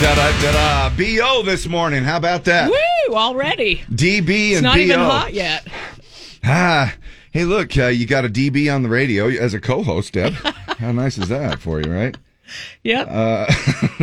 Da 0.00 0.14
da 0.14 0.40
da 0.40 0.52
da. 0.52 0.90
Bo 0.96 1.42
this 1.42 1.66
morning. 1.66 2.04
How 2.04 2.16
about 2.16 2.44
that? 2.44 2.70
Woo! 2.70 3.14
Already. 3.14 3.82
DB 3.90 4.28
and 4.28 4.52
It's 4.52 4.62
not 4.62 4.74
BO. 4.76 4.80
even 4.80 4.98
hot 5.00 5.34
yet. 5.34 5.66
Ah, 6.42 6.94
hey, 7.32 7.44
look, 7.44 7.76
uh, 7.76 7.86
you 7.88 8.06
got 8.06 8.24
a 8.24 8.28
DB 8.30 8.74
on 8.74 8.82
the 8.82 8.88
radio 8.88 9.26
as 9.28 9.52
a 9.52 9.60
co-host, 9.60 10.14
Deb. 10.14 10.32
How 10.78 10.92
nice 10.92 11.18
is 11.18 11.28
that 11.28 11.60
for 11.60 11.80
you, 11.82 11.92
right? 11.92 12.16
Yep. 12.82 13.08
Uh, 13.10 13.46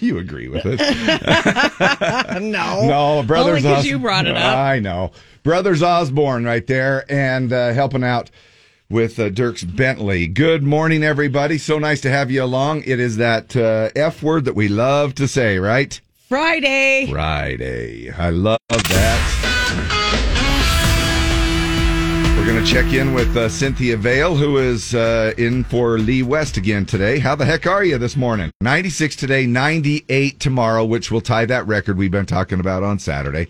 you 0.00 0.18
agree 0.18 0.48
with 0.48 0.62
it? 0.66 0.80
no. 2.42 2.86
No, 2.86 3.22
brothers. 3.22 3.64
Only 3.64 3.74
'cause 3.74 3.78
Os- 3.80 3.86
you 3.86 3.98
brought 3.98 4.26
it 4.26 4.36
up. 4.36 4.56
I 4.56 4.80
know, 4.80 5.12
brothers 5.42 5.82
Osborne, 5.82 6.44
right 6.44 6.66
there, 6.66 7.04
and 7.10 7.52
uh, 7.52 7.72
helping 7.72 8.04
out 8.04 8.30
with 8.88 9.18
uh, 9.18 9.30
Dierks 9.30 9.64
Bentley. 9.76 10.26
Good 10.26 10.62
morning, 10.62 11.02
everybody. 11.02 11.58
So 11.58 11.78
nice 11.78 12.00
to 12.02 12.10
have 12.10 12.30
you 12.30 12.42
along. 12.42 12.82
It 12.84 13.00
is 13.00 13.16
that 13.16 13.56
uh, 13.56 13.90
F 13.96 14.22
word 14.22 14.44
that 14.44 14.54
we 14.54 14.68
love 14.68 15.14
to 15.16 15.26
say, 15.26 15.58
right? 15.58 16.00
Friday. 16.28 17.06
Friday. 17.10 18.10
I 18.10 18.30
love 18.30 18.58
that. 18.70 19.42
We're 22.36 22.46
going 22.46 22.64
to 22.64 22.70
check 22.70 22.92
in 22.92 23.12
with 23.12 23.36
uh, 23.36 23.48
Cynthia 23.48 23.96
Vale, 23.96 24.36
who 24.36 24.58
is 24.58 24.94
uh, 24.94 25.32
in 25.36 25.64
for 25.64 25.98
Lee 25.98 26.22
West 26.22 26.56
again 26.56 26.86
today. 26.86 27.18
How 27.18 27.34
the 27.34 27.44
heck 27.44 27.66
are 27.66 27.82
you 27.82 27.98
this 27.98 28.16
morning? 28.16 28.52
96 28.60 29.16
today, 29.16 29.46
98 29.46 30.38
tomorrow, 30.38 30.84
which 30.84 31.10
will 31.10 31.20
tie 31.20 31.46
that 31.46 31.66
record 31.66 31.96
we've 31.96 32.10
been 32.10 32.26
talking 32.26 32.60
about 32.60 32.84
on 32.84 33.00
Saturday. 33.00 33.48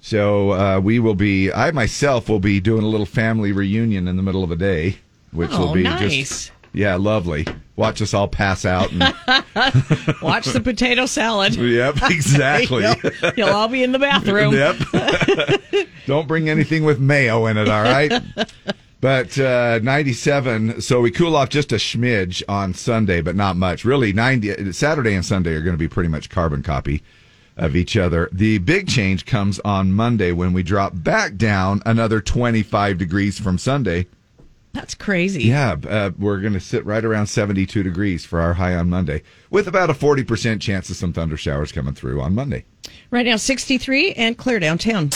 So 0.00 0.52
uh, 0.52 0.80
we 0.80 0.98
will 0.98 1.14
be, 1.14 1.52
I 1.52 1.70
myself 1.72 2.28
will 2.28 2.38
be 2.40 2.60
doing 2.60 2.82
a 2.84 2.88
little 2.88 3.06
family 3.06 3.52
reunion 3.52 4.06
in 4.08 4.16
the 4.16 4.22
middle 4.22 4.42
of 4.42 4.48
the 4.50 4.56
day, 4.56 4.98
which 5.32 5.50
will 5.50 5.70
Oh, 5.70 5.74
be 5.74 5.82
nice. 5.82 6.12
just, 6.28 6.52
yeah, 6.72 6.94
lovely. 6.96 7.46
Watch 7.76 8.00
us 8.02 8.14
all 8.14 8.28
pass 8.28 8.64
out. 8.64 8.90
And, 8.92 9.00
Watch 10.22 10.46
the 10.46 10.60
potato 10.62 11.06
salad. 11.06 11.56
yep, 11.56 11.96
exactly. 12.04 12.82
you'll, 12.84 13.32
you'll 13.36 13.48
all 13.50 13.68
be 13.68 13.82
in 13.82 13.92
the 13.92 13.98
bathroom. 13.98 14.54
Yep. 14.54 15.86
Don't 16.06 16.28
bring 16.28 16.48
anything 16.48 16.84
with 16.84 16.98
mayo 17.00 17.46
in 17.46 17.56
it, 17.56 17.68
all 17.68 17.82
right? 17.82 18.12
But 19.00 19.38
uh, 19.38 19.78
97, 19.82 20.80
so 20.80 21.00
we 21.00 21.10
cool 21.10 21.36
off 21.36 21.50
just 21.50 21.70
a 21.72 21.76
smidge 21.76 22.42
on 22.48 22.74
Sunday, 22.74 23.20
but 23.20 23.36
not 23.36 23.56
much. 23.56 23.84
Really, 23.84 24.12
90, 24.12 24.72
Saturday 24.72 25.14
and 25.14 25.24
Sunday 25.24 25.52
are 25.54 25.60
going 25.62 25.74
to 25.74 25.78
be 25.78 25.88
pretty 25.88 26.08
much 26.08 26.30
carbon 26.30 26.62
copy 26.62 27.02
of 27.58 27.76
each 27.76 27.96
other. 27.96 28.28
The 28.32 28.58
big 28.58 28.88
change 28.88 29.26
comes 29.26 29.58
on 29.60 29.92
Monday 29.92 30.32
when 30.32 30.52
we 30.52 30.62
drop 30.62 30.92
back 30.94 31.36
down 31.36 31.82
another 31.84 32.20
25 32.20 32.98
degrees 32.98 33.38
from 33.38 33.58
Sunday. 33.58 34.06
That's 34.72 34.94
crazy. 34.94 35.44
Yeah, 35.44 35.76
uh, 35.88 36.10
we're 36.18 36.40
going 36.40 36.52
to 36.52 36.60
sit 36.60 36.84
right 36.86 37.04
around 37.04 37.26
72 37.26 37.82
degrees 37.82 38.24
for 38.24 38.40
our 38.40 38.54
high 38.54 38.76
on 38.76 38.88
Monday, 38.88 39.22
with 39.50 39.66
about 39.66 39.90
a 39.90 39.94
40% 39.94 40.60
chance 40.60 40.88
of 40.90 40.96
some 40.96 41.12
thunder 41.12 41.36
showers 41.36 41.72
coming 41.72 41.94
through 41.94 42.20
on 42.20 42.34
Monday. 42.34 42.64
Right 43.10 43.26
now, 43.26 43.36
63 43.36 44.12
and 44.12 44.36
clear 44.36 44.60
downtown. 44.60 45.10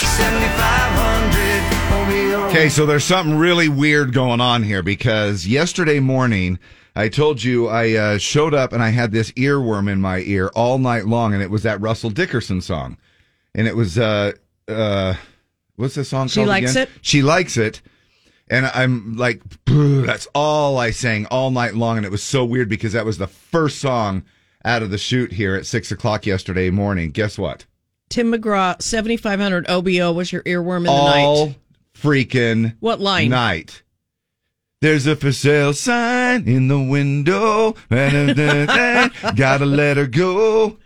Okay, 2.49 2.69
so 2.69 2.87
there's 2.87 3.05
something 3.05 3.37
really 3.37 3.69
weird 3.69 4.13
going 4.13 4.41
on 4.41 4.63
here 4.63 4.83
because 4.83 5.47
yesterday 5.47 6.01
morning 6.01 6.59
I 6.95 7.09
told 7.09 7.43
you 7.43 7.69
I 7.69 7.93
uh, 7.93 8.19
showed 8.19 8.53
up 8.55 8.73
and 8.73 8.83
I 8.83 8.91
had 8.91 9.13
this 9.13 9.33
earworm 9.33 9.91
in 9.91 10.01
my 10.01 10.19
ear 10.21 10.51
all 10.55 10.79
night 10.79 11.07
long, 11.07 11.33
and 11.33 11.43
it 11.43 11.51
was 11.51 11.63
that 11.63 11.81
Russell 11.81 12.11
Dickerson 12.11 12.61
song, 12.61 12.99
and 13.55 13.67
it 13.67 13.75
was 13.77 13.99
uh 13.99 14.33
uh 14.69 15.15
what's 15.77 15.95
the 15.95 16.05
song 16.05 16.29
She 16.29 16.37
called? 16.37 16.49
Likes 16.49 16.73
again? 16.73 16.83
It? 16.85 16.91
She 17.01 17.23
likes 17.23 17.57
it, 17.57 17.81
and 18.51 18.67
I'm 18.67 19.17
like, 19.17 19.41
that's 19.67 20.29
all 20.35 20.77
I 20.79 20.91
sang 20.91 21.27
all 21.27 21.51
night 21.51 21.75
long, 21.75 21.97
and 21.97 22.05
it 22.05 22.13
was 22.13 22.23
so 22.23 22.45
weird 22.45 22.69
because 22.69 22.93
that 22.93 23.07
was 23.07 23.17
the 23.19 23.27
first 23.27 23.79
song 23.79 24.25
out 24.65 24.83
of 24.83 24.91
the 24.91 24.99
shoot 24.99 25.33
here 25.33 25.55
at 25.55 25.67
six 25.67 25.91
o'clock 25.91 26.27
yesterday 26.27 26.71
morning. 26.71 27.11
Guess 27.11 27.39
what? 27.39 27.65
Tim 28.11 28.31
McGraw, 28.33 28.81
7500 28.83 29.67
OBO 29.71 30.13
was 30.13 30.31
your 30.31 30.43
earworm 30.43 30.79
in 30.79 30.83
the 30.85 30.91
all 30.91 31.47
night. 31.47 31.57
freaking 31.95 32.77
What 32.81 33.01
line? 33.01 33.31
night. 33.31 33.83
There's 34.83 35.07
a 35.07 35.15
for 35.15 35.31
sale 35.31 35.73
sign 35.75 36.49
in 36.49 36.67
the 36.67 36.81
window. 36.81 37.77
Gotta 37.89 39.65
let 39.65 39.97
her 39.97 40.09
go. 40.09 40.77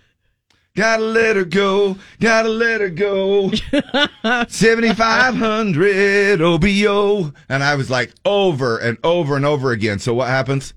Gotta 0.76 1.02
let 1.02 1.36
her 1.36 1.46
go. 1.46 1.96
Gotta 2.20 2.50
let 2.50 2.82
her 2.82 2.90
go. 2.90 3.50
7500 4.48 6.42
OBO. 6.42 7.32
And 7.48 7.64
I 7.64 7.74
was 7.74 7.88
like 7.88 8.12
over 8.26 8.76
and 8.76 8.98
over 9.02 9.34
and 9.34 9.46
over 9.46 9.72
again. 9.72 9.98
So 9.98 10.12
what 10.12 10.28
happens? 10.28 10.74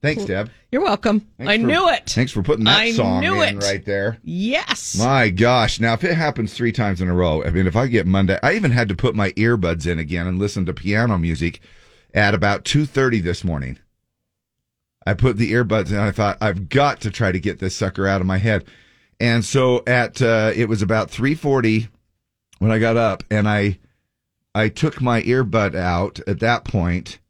Thanks, 0.00 0.24
Deb. 0.24 0.48
You're 0.72 0.82
welcome. 0.82 1.20
Thanks 1.36 1.50
I 1.50 1.58
for- 1.58 1.66
knew 1.66 1.88
it. 1.90 2.06
Thanks 2.08 2.32
for 2.32 2.42
putting 2.42 2.64
that 2.64 2.78
I 2.78 2.92
song 2.92 3.20
knew 3.20 3.42
in 3.42 3.58
it. 3.58 3.64
right 3.64 3.84
there. 3.84 4.16
Yes. 4.22 4.96
My 4.98 5.28
gosh. 5.28 5.78
Now, 5.78 5.92
if 5.92 6.04
it 6.04 6.14
happens 6.14 6.54
three 6.54 6.72
times 6.72 7.02
in 7.02 7.08
a 7.08 7.14
row, 7.14 7.44
I 7.44 7.50
mean, 7.50 7.66
if 7.66 7.76
I 7.76 7.86
get 7.86 8.06
Monday, 8.06 8.38
I 8.42 8.54
even 8.54 8.70
had 8.70 8.88
to 8.88 8.94
put 8.94 9.14
my 9.14 9.32
earbuds 9.32 9.86
in 9.86 9.98
again 9.98 10.26
and 10.26 10.38
listen 10.38 10.64
to 10.64 10.72
piano 10.72 11.18
music 11.18 11.60
at 12.16 12.34
about 12.34 12.64
2.30 12.64 13.22
this 13.22 13.44
morning. 13.44 13.78
I 15.06 15.14
put 15.14 15.36
the 15.36 15.52
earbuds 15.52 15.90
in 15.90 15.96
and 15.96 16.04
I 16.04 16.10
thought, 16.10 16.38
I've 16.40 16.68
got 16.68 17.02
to 17.02 17.10
try 17.10 17.30
to 17.30 17.38
get 17.38 17.60
this 17.60 17.76
sucker 17.76 18.08
out 18.08 18.20
of 18.20 18.26
my 18.26 18.38
head. 18.38 18.64
And 19.20 19.44
so 19.44 19.84
at, 19.86 20.20
uh, 20.20 20.50
it 20.56 20.68
was 20.68 20.82
about 20.82 21.10
3.40 21.10 21.88
when 22.58 22.72
I 22.72 22.78
got 22.80 22.96
up 22.96 23.22
and 23.30 23.48
I, 23.48 23.78
I 24.54 24.68
took 24.68 25.00
my 25.00 25.22
earbud 25.22 25.76
out 25.76 26.18
at 26.26 26.40
that 26.40 26.64
point 26.64 27.20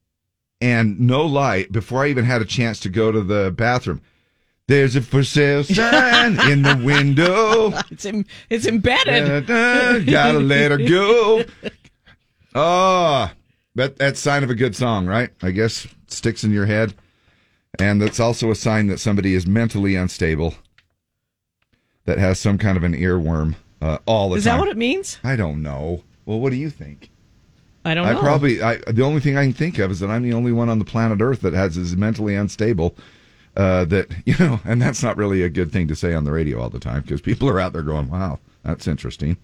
and 0.61 0.99
no 1.01 1.27
light 1.27 1.71
before 1.73 2.05
I 2.05 2.09
even 2.09 2.25
had 2.25 2.41
a 2.41 2.47
chance 2.47 2.81
to 2.81 2.89
go 2.89 3.13
to 3.13 3.21
the 3.21 3.53
bathroom. 3.55 4.01
There's 4.69 4.97
a 4.97 5.03
for 5.03 5.23
sale 5.23 5.63
sign 5.65 6.41
in 6.51 6.63
the 6.63 6.81
window. 6.83 7.73
It's, 7.91 8.07
em- 8.07 8.25
it's 8.49 8.67
embedded. 8.67 9.47
Da-da, 9.47 10.05
gotta 10.11 10.39
let 10.39 10.71
her 10.71 10.79
go. 10.79 11.45
Oh, 12.55 13.31
that 13.77 13.97
that's 13.97 14.19
sign 14.19 14.43
of 14.43 14.51
a 14.51 14.55
good 14.55 14.75
song, 14.75 15.07
right? 15.07 15.31
I 15.43 15.53
guess 15.53 15.87
sticks 16.09 16.43
in 16.43 16.51
your 16.51 16.67
head, 16.67 16.95
and 17.79 18.01
that's 18.03 18.19
also 18.19 18.51
a 18.51 18.55
sign 18.55 18.89
that 18.89 18.99
somebody 18.99 19.35
is 19.35 19.47
mentally 19.47 19.95
unstable, 19.95 20.55
that 22.07 22.19
has 22.19 22.41
some 22.41 22.59
kind 22.59 22.77
of 22.77 22.83
an 22.83 22.95
earworm 22.95 23.55
uh, 23.81 23.99
all 24.07 24.31
the 24.31 24.37
Is 24.37 24.45
time. 24.45 24.55
that 24.55 24.61
what 24.61 24.69
it 24.69 24.77
means? 24.77 25.19
I 25.23 25.37
don't 25.37 25.63
know. 25.63 26.03
Well, 26.25 26.41
what 26.41 26.51
do 26.51 26.57
you 26.57 26.71
think? 26.71 27.11
I 27.85 27.95
don't 27.95 28.07
I 28.07 28.15
know. 28.15 28.21
probably 28.21 28.61
I, 28.61 28.79
the 28.89 29.03
only 29.03 29.21
thing 29.21 29.37
I 29.37 29.45
can 29.45 29.53
think 29.53 29.79
of 29.79 29.93
is 29.93 30.01
that 30.01 30.11
I'm 30.11 30.23
the 30.23 30.33
only 30.33 30.51
one 30.51 30.69
on 30.69 30.81
the 30.81 30.85
planet 30.85 31.21
Earth 31.21 31.43
that 31.43 31.53
has 31.53 31.77
is 31.77 31.97
mentally 31.97 32.35
unstable. 32.35 32.97
Uh, 33.57 33.85
that 33.87 34.09
you 34.27 34.35
know, 34.39 34.61
and 34.65 34.83
that's 34.83 35.03
not 35.03 35.17
really 35.17 35.43
a 35.43 35.49
good 35.49 35.71
thing 35.71 35.87
to 35.89 35.95
say 35.95 36.15
on 36.15 36.25
the 36.25 36.33
radio 36.33 36.61
all 36.61 36.71
the 36.71 36.81
time 36.81 37.03
because 37.03 37.21
people 37.21 37.49
are 37.49 37.61
out 37.61 37.73
there 37.73 37.83
going, 37.83 38.11
"Wow, 38.11 38.41
that's 38.65 38.89
interesting." 38.89 39.37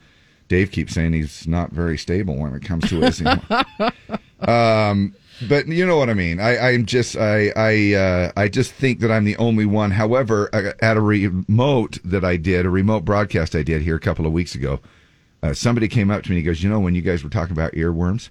Dave 0.52 0.70
keeps 0.70 0.92
saying 0.92 1.14
he's 1.14 1.48
not 1.48 1.70
very 1.72 1.96
stable 1.96 2.36
when 2.36 2.54
it 2.54 2.62
comes 2.62 2.86
to 2.90 3.00
his. 3.00 3.22
um, 4.40 5.14
but 5.48 5.66
you 5.66 5.86
know 5.86 5.96
what 5.96 6.10
I 6.10 6.14
mean. 6.14 6.40
I, 6.40 6.58
I'm 6.72 6.84
just 6.84 7.16
I 7.16 7.50
I 7.56 7.94
uh, 7.94 8.32
I 8.36 8.48
just 8.48 8.72
think 8.72 9.00
that 9.00 9.10
I'm 9.10 9.24
the 9.24 9.36
only 9.38 9.64
one. 9.64 9.90
However, 9.92 10.50
uh, 10.52 10.72
at 10.82 10.98
a 10.98 11.00
remote 11.00 11.98
that 12.04 12.22
I 12.22 12.36
did, 12.36 12.66
a 12.66 12.70
remote 12.70 13.06
broadcast 13.06 13.54
I 13.56 13.62
did 13.62 13.80
here 13.80 13.96
a 13.96 14.00
couple 14.00 14.26
of 14.26 14.32
weeks 14.32 14.54
ago, 14.54 14.80
uh, 15.42 15.54
somebody 15.54 15.88
came 15.88 16.10
up 16.10 16.22
to 16.24 16.30
me 16.30 16.36
and 16.36 16.44
he 16.44 16.46
goes, 16.46 16.62
"You 16.62 16.68
know, 16.68 16.80
when 16.80 16.94
you 16.94 17.00
guys 17.02 17.24
were 17.24 17.30
talking 17.30 17.52
about 17.52 17.72
earworms." 17.72 18.28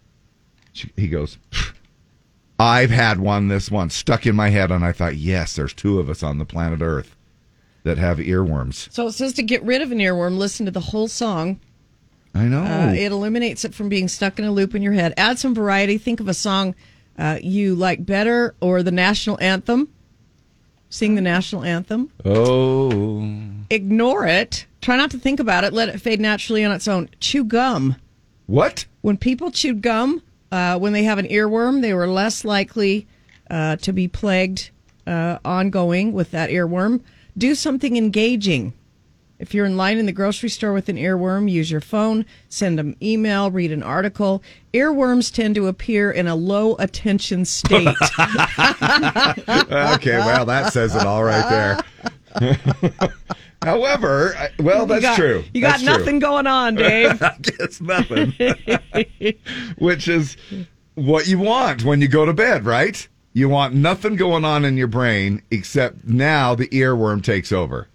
She- 0.74 0.92
He 0.96 1.08
goes, 1.08 1.40
I've 2.60 2.92
had 2.92 3.20
one, 3.20 3.48
this 3.48 3.72
one 3.72 3.90
stuck 3.90 4.28
in 4.28 4.36
my 4.36 4.50
head, 4.50 4.70
and 4.72 4.86
I 4.86 4.92
thought, 4.92 5.16
yes, 5.16 5.56
there's 5.56 5.74
two 5.74 5.98
of 6.00 6.08
us 6.10 6.22
on 6.22 6.38
the 6.38 6.46
planet 6.46 6.82
Earth 6.82 7.16
that 7.84 7.98
have 7.98 8.20
earworms. 8.20 8.90
So 8.94 9.08
it 9.08 9.14
says 9.14 9.34
to 9.34 9.44
get 9.44 9.64
rid 9.64 9.82
of 9.82 9.92
an 9.92 9.98
earworm, 9.98 10.38
listen 10.38 10.68
to 10.68 10.72
the 10.72 10.80
whole 10.80 11.08
song. 11.08 11.60
I 12.34 12.44
know. 12.46 12.64
Uh, 12.64 12.94
it 12.94 13.12
eliminates 13.12 13.66
it 13.66 13.74
from 13.74 13.90
being 13.90 14.08
stuck 14.08 14.40
in 14.40 14.46
a 14.46 14.52
loop 14.52 14.74
in 14.74 14.82
your 14.82 14.94
head. 14.94 15.14
Add 15.18 15.38
some 15.40 15.54
variety. 15.54 15.98
Think 15.98 16.20
of 16.20 16.28
a 16.28 16.34
song 16.34 16.76
uh, 17.18 17.40
you 17.42 17.76
like 17.76 18.06
better 18.06 18.56
or 18.62 18.84
the 18.84 18.92
national 18.92 19.38
anthem. 19.42 19.90
Sing 20.90 21.16
the 21.16 21.22
national 21.22 21.64
anthem. 21.64 22.10
oh, 22.26 23.38
Ignore 23.70 24.28
it. 24.28 24.66
Try 24.82 24.98
not 24.98 25.12
to 25.12 25.18
think 25.18 25.40
about 25.40 25.64
it. 25.64 25.72
Let 25.74 25.90
it 25.90 26.00
fade 26.02 26.20
naturally 26.20 26.64
on 26.66 26.72
its 26.72 26.88
own. 26.88 27.10
Chew 27.20 27.44
gum. 27.44 27.96
what? 28.48 28.86
When 29.02 29.18
people 29.18 29.52
chewed 29.52 29.82
gum, 29.82 30.22
uh, 30.52 30.78
when 30.80 30.92
they 30.94 31.04
have 31.04 31.18
an 31.18 31.28
earworm, 31.28 31.82
they 31.82 31.94
were 31.94 32.08
less 32.08 32.44
likely 32.44 33.08
uh, 33.50 33.78
to 33.78 33.94
be 33.94 34.08
plagued 34.08 34.70
uh, 35.08 35.40
ongoing 35.46 36.12
with 36.14 36.32
that 36.32 36.50
earworm. 36.50 37.02
Do 37.38 37.56
something 37.56 37.96
engaging. 37.96 38.74
If 39.42 39.56
you're 39.56 39.66
in 39.66 39.76
line 39.76 39.98
in 39.98 40.06
the 40.06 40.12
grocery 40.12 40.50
store 40.50 40.72
with 40.72 40.88
an 40.88 40.98
earworm, 40.98 41.50
use 41.50 41.72
your 41.72 41.82
phone, 41.82 42.26
send 42.48 42.80
an 42.80 42.96
email, 43.02 43.50
read 43.50 43.72
an 43.72 43.82
article. 43.82 44.44
Earworms 44.74 45.34
tend 45.34 45.56
to 45.56 45.68
appear 45.68 46.12
in 46.12 46.28
a 46.28 46.36
low 46.36 46.76
attention 46.76 47.44
state. 47.46 47.88
Okay, 49.50 50.18
well, 50.18 50.46
that 50.46 50.72
says 50.74 50.96
it 50.96 51.06
all 51.06 51.24
right 51.24 51.82
there. 52.40 53.10
However, 53.62 54.36
I- 54.38 54.50
well, 54.60 54.86
that's 54.86 55.02
you 55.02 55.08
got, 55.10 55.16
true. 55.18 55.44
You 55.54 55.62
got 55.62 55.72
That's 55.72 55.84
true. 55.84 55.98
nothing 55.98 56.20
going 56.20 56.48
on, 56.48 56.76
Dave. 56.76 57.22
I 57.24 57.36
guess 57.42 57.82
nothing. 57.82 58.34
Which 59.78 60.08
is 60.08 60.38
what 60.96 61.28
you 61.28 61.40
want 61.40 61.84
when 61.84 62.02
you 62.02 62.08
go 62.08 62.26
to 62.26 62.34
bed, 62.34 62.66
right? 62.66 63.08
You 63.34 63.50
want 63.50 63.74
nothing 63.76 64.16
going 64.16 64.44
on 64.46 64.66
in 64.66 64.78
your 64.78 64.88
brain 64.88 65.42
except 65.52 66.06
now 66.06 66.56
the 66.56 66.68
earworm 66.70 67.24
takes 67.24 67.52
over. 67.52 67.88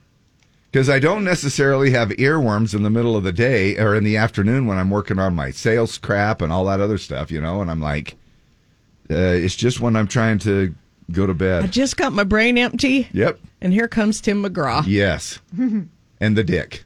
Because 0.76 0.90
I 0.90 0.98
don't 0.98 1.24
necessarily 1.24 1.90
have 1.92 2.10
earworms 2.10 2.74
in 2.74 2.82
the 2.82 2.90
middle 2.90 3.16
of 3.16 3.24
the 3.24 3.32
day 3.32 3.78
or 3.78 3.94
in 3.94 4.04
the 4.04 4.18
afternoon 4.18 4.66
when 4.66 4.76
I'm 4.76 4.90
working 4.90 5.18
on 5.18 5.34
my 5.34 5.50
sales 5.50 5.96
crap 5.96 6.42
and 6.42 6.52
all 6.52 6.66
that 6.66 6.82
other 6.82 6.98
stuff, 6.98 7.30
you 7.30 7.40
know. 7.40 7.62
And 7.62 7.70
I'm 7.70 7.80
like, 7.80 8.12
uh, 9.10 9.14
it's 9.16 9.56
just 9.56 9.80
when 9.80 9.96
I'm 9.96 10.06
trying 10.06 10.38
to 10.40 10.74
go 11.10 11.26
to 11.26 11.32
bed. 11.32 11.64
I 11.64 11.66
just 11.68 11.96
got 11.96 12.12
my 12.12 12.24
brain 12.24 12.58
empty, 12.58 13.08
Yep. 13.14 13.38
and 13.62 13.72
here 13.72 13.88
comes 13.88 14.20
Tim 14.20 14.44
McGraw. 14.44 14.84
Yes. 14.86 15.38
and 15.56 15.88
the 16.20 16.44
Dick. 16.44 16.84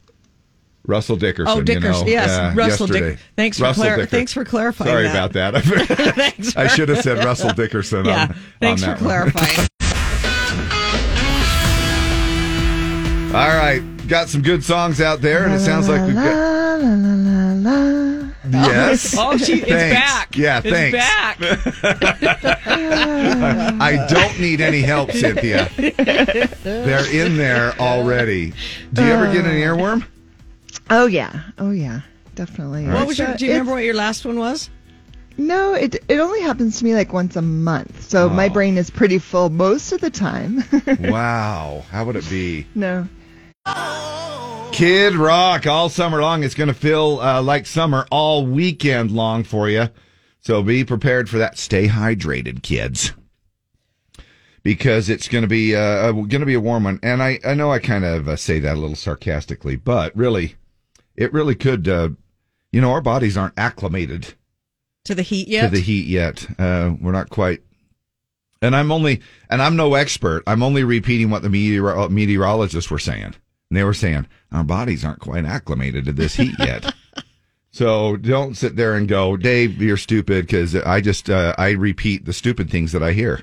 Russell 0.87 1.17
Dickerson. 1.17 1.59
Oh, 1.59 1.61
Dickerson, 1.61 2.07
You 2.07 2.15
know, 2.15 2.21
yes, 2.23 2.31
uh, 2.31 2.53
Russell 2.55 2.87
Dick- 2.87 2.95
yesterday. 3.03 3.23
thanks 3.35 3.59
for 3.59 3.65
Russell 3.65 3.83
clar- 3.83 3.97
Dicker. 3.97 4.07
thanks 4.07 4.33
for 4.33 4.45
clarifying 4.45 4.89
Sorry 4.93 5.03
that. 5.09 5.31
about 5.33 5.33
that. 5.33 5.65
Thanks. 6.15 6.57
I 6.57 6.69
should 6.69 6.91
have 6.91 7.01
said 7.03 7.25
Russell 7.25 7.53
Dickerson. 7.55 8.05
Yeah, 8.05 8.23
on, 8.29 8.37
thanks 8.61 8.85
on 8.85 8.95
for 8.97 9.03
clarifying. 9.03 9.67
All 13.33 13.47
right, 13.49 13.81
got 14.09 14.29
some 14.29 14.43
good 14.43 14.65
songs 14.65 15.01
out 15.01 15.21
there, 15.21 15.45
and 15.45 15.55
it 15.55 15.61
sounds 15.61 15.89
like 15.89 16.05
we've 16.05 16.17
got. 16.17 16.81
Yes. 18.51 19.15
Oh, 19.17 19.37
she, 19.37 19.61
it's 19.61 19.71
Thanks. 19.71 19.95
back. 19.95 20.37
Yeah, 20.37 20.61
it's 20.65 20.69
thanks. 20.69 20.99
back. 20.99 21.39
I 23.81 24.05
don't 24.09 24.41
need 24.41 24.61
any 24.61 24.81
help, 24.81 25.13
Cynthia. 25.13 25.71
They're 25.77 27.15
in 27.15 27.37
there 27.37 27.73
already. 27.79 28.53
Do 28.93 29.05
you 29.05 29.13
ever 29.13 29.33
get 29.33 29.45
an 29.45 29.53
earworm? 29.53 30.05
Oh 30.91 31.07
yeah, 31.07 31.45
oh 31.59 31.71
yeah, 31.71 32.01
definitely. 32.35 32.89
What 32.89 33.07
was 33.07 33.17
your? 33.19 33.29
So 33.29 33.37
Do 33.37 33.47
you 33.47 33.53
remember 33.53 33.73
what 33.73 33.85
your 33.85 33.95
last 33.95 34.25
one 34.27 34.41
was? 34.41 34.69
No, 35.37 35.75
it 35.75 35.95
it 36.09 36.19
only 36.19 36.41
happens 36.43 36.81
to 36.81 36.85
me 36.85 36.95
like 36.95 37.13
once 37.13 37.37
a 37.37 37.43
month, 37.43 38.03
so 38.03 38.29
my 38.29 38.49
brain 38.49 38.77
is 38.77 38.91
pretty 38.91 39.19
full 39.19 39.51
most 39.51 39.93
of 39.93 40.01
the 40.01 40.11
time. 40.11 40.65
Wow. 41.01 41.85
How 41.91 42.05
would 42.05 42.17
it 42.17 42.29
be? 42.29 42.67
no, 42.75 43.07
Kid 44.73 45.15
Rock 45.15 45.67
all 45.67 45.89
summer 45.89 46.21
long. 46.23 46.43
It's 46.43 46.55
going 46.55 46.69
to 46.69 46.75
feel 46.75 47.21
uh, 47.21 47.43
like 47.43 47.67
summer 47.67 48.07
all 48.11 48.47
weekend 48.47 49.11
long 49.11 49.45
for 49.45 49.69
you. 49.69 49.89
So 50.41 50.63
be 50.63 50.85
prepared 50.85 51.29
for 51.29 51.39
that. 51.39 51.59
Stay 51.59 51.87
hydrated, 51.89 52.63
kids. 52.63 53.13
Because 54.63 55.09
it's 55.09 55.29
going 55.29 55.43
to 55.43 55.49
be 55.49 55.75
uh, 55.75 56.13
going 56.13 56.41
to 56.41 56.47
be 56.47 56.55
a 56.55 56.61
warm 56.61 56.85
one, 56.85 57.01
and 57.03 57.23
I, 57.23 57.39
I 57.45 57.55
know 57.55 57.73
I 57.73 57.79
kind 57.79 58.05
of 58.05 58.29
uh, 58.29 58.37
say 58.37 58.59
that 58.61 58.77
a 58.77 58.81
little 58.81 58.97
sarcastically, 58.97 59.77
but 59.77 60.15
really, 60.15 60.57
it 61.17 61.33
really 61.33 61.55
could. 61.55 61.89
Uh, 61.89 62.11
you 62.71 62.81
know, 62.81 62.93
our 62.93 63.01
bodies 63.01 63.39
aren't 63.39 63.59
acclimated 63.59 64.35
To 65.07 65.15
the 65.15 65.23
heat 65.23 65.49
yet? 65.49 65.63
to 65.63 65.69
the 65.77 65.81
heat 65.81 66.07
yet. 66.07 66.47
Uh, 66.59 66.93
we're 67.01 67.11
not 67.13 67.31
quite. 67.31 67.63
And 68.63 68.77
I'm 68.77 68.93
only, 68.93 69.23
and 69.49 69.63
I'm 69.63 69.77
no 69.77 69.95
expert. 69.95 70.43
I'm 70.47 70.63
only 70.63 70.85
repeating 70.85 71.31
what 71.31 71.41
the 71.43 71.49
meteor, 71.49 72.09
meteorologists 72.11 72.91
were 72.91 72.99
saying. 72.99 73.35
And 73.71 73.77
they 73.77 73.85
were 73.85 73.95
saying 73.95 74.27
our 74.51 74.65
bodies 74.65 75.05
aren't 75.05 75.21
quite 75.21 75.45
acclimated 75.45 76.05
to 76.07 76.13
this 76.13 76.35
heat 76.35 76.55
yet. 76.59 76.93
so 77.71 78.17
don't 78.17 78.57
sit 78.57 78.75
there 78.77 78.95
and 78.97 79.07
go, 79.09 79.37
Dave, 79.37 79.81
you're 79.81 79.97
stupid, 79.97 80.47
because 80.47 80.75
I 80.75 81.01
just 81.01 81.31
uh, 81.31 81.55
I 81.57 81.71
repeat 81.71 82.25
the 82.25 82.33
stupid 82.33 82.69
things 82.69 82.91
that 82.93 83.03
I 83.03 83.13
hear, 83.13 83.43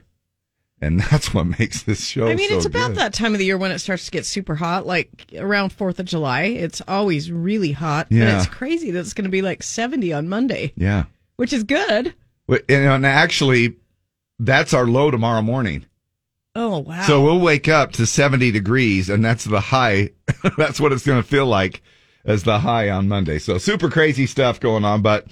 and 0.82 1.00
that's 1.12 1.34
what 1.34 1.46
makes 1.46 1.84
this 1.84 2.06
show. 2.06 2.28
I 2.28 2.36
mean, 2.36 2.50
so 2.50 2.58
it's 2.58 2.66
about 2.66 2.90
good. 2.90 2.98
that 2.98 3.14
time 3.14 3.34
of 3.34 3.40
the 3.40 3.46
year 3.46 3.58
when 3.58 3.72
it 3.72 3.80
starts 3.80 4.04
to 4.06 4.12
get 4.12 4.26
super 4.26 4.56
hot, 4.56 4.86
like 4.86 5.10
around 5.38 5.72
Fourth 5.72 5.98
of 6.00 6.06
July. 6.06 6.44
It's 6.44 6.82
always 6.90 7.32
really 7.32 7.72
hot, 7.72 8.08
but 8.10 8.18
Yeah. 8.18 8.38
it's 8.38 8.48
crazy 8.48 8.92
that 8.92 9.00
it's 9.00 9.14
going 9.14 9.26
to 9.26 9.32
be 9.32 9.42
like 9.42 9.64
seventy 9.64 10.12
on 10.12 10.28
Monday, 10.28 10.74
Yeah. 10.76 11.06
which 11.38 11.54
is 11.54 11.64
good. 11.64 12.14
And, 12.50 12.64
and 12.70 13.06
actually, 13.06 13.78
that's 14.40 14.74
our 14.74 14.86
low 14.88 15.10
tomorrow 15.10 15.42
morning. 15.42 15.86
Oh 16.60 16.80
wow! 16.80 17.04
So 17.04 17.22
we'll 17.22 17.40
wake 17.40 17.68
up 17.68 17.92
to 17.94 18.08
70 18.08 18.50
degrees, 18.50 19.10
and 19.12 19.24
that's 19.24 19.46
the 19.46 19.60
high. 19.60 20.10
that's 20.58 20.80
what 20.80 20.92
it's 20.92 21.06
going 21.06 21.22
to 21.22 21.28
feel 21.28 21.46
like 21.46 21.84
as 22.26 22.44
the 22.44 22.58
high 22.58 22.90
on 22.90 23.08
Monday. 23.08 23.38
So 23.38 23.60
super 23.60 23.92
crazy 23.92 24.26
stuff 24.26 24.60
going 24.60 24.84
on, 24.84 25.04
but 25.04 25.28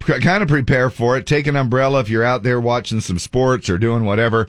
kind 0.00 0.42
of 0.42 0.48
prepare 0.48 0.90
for 0.90 1.16
it. 1.16 1.26
Take 1.28 1.46
an 1.46 1.54
umbrella 1.54 2.00
if 2.00 2.08
you're 2.08 2.24
out 2.24 2.42
there 2.42 2.60
watching 2.60 3.00
some 3.00 3.20
sports 3.20 3.70
or 3.70 3.78
doing 3.78 4.04
whatever 4.04 4.48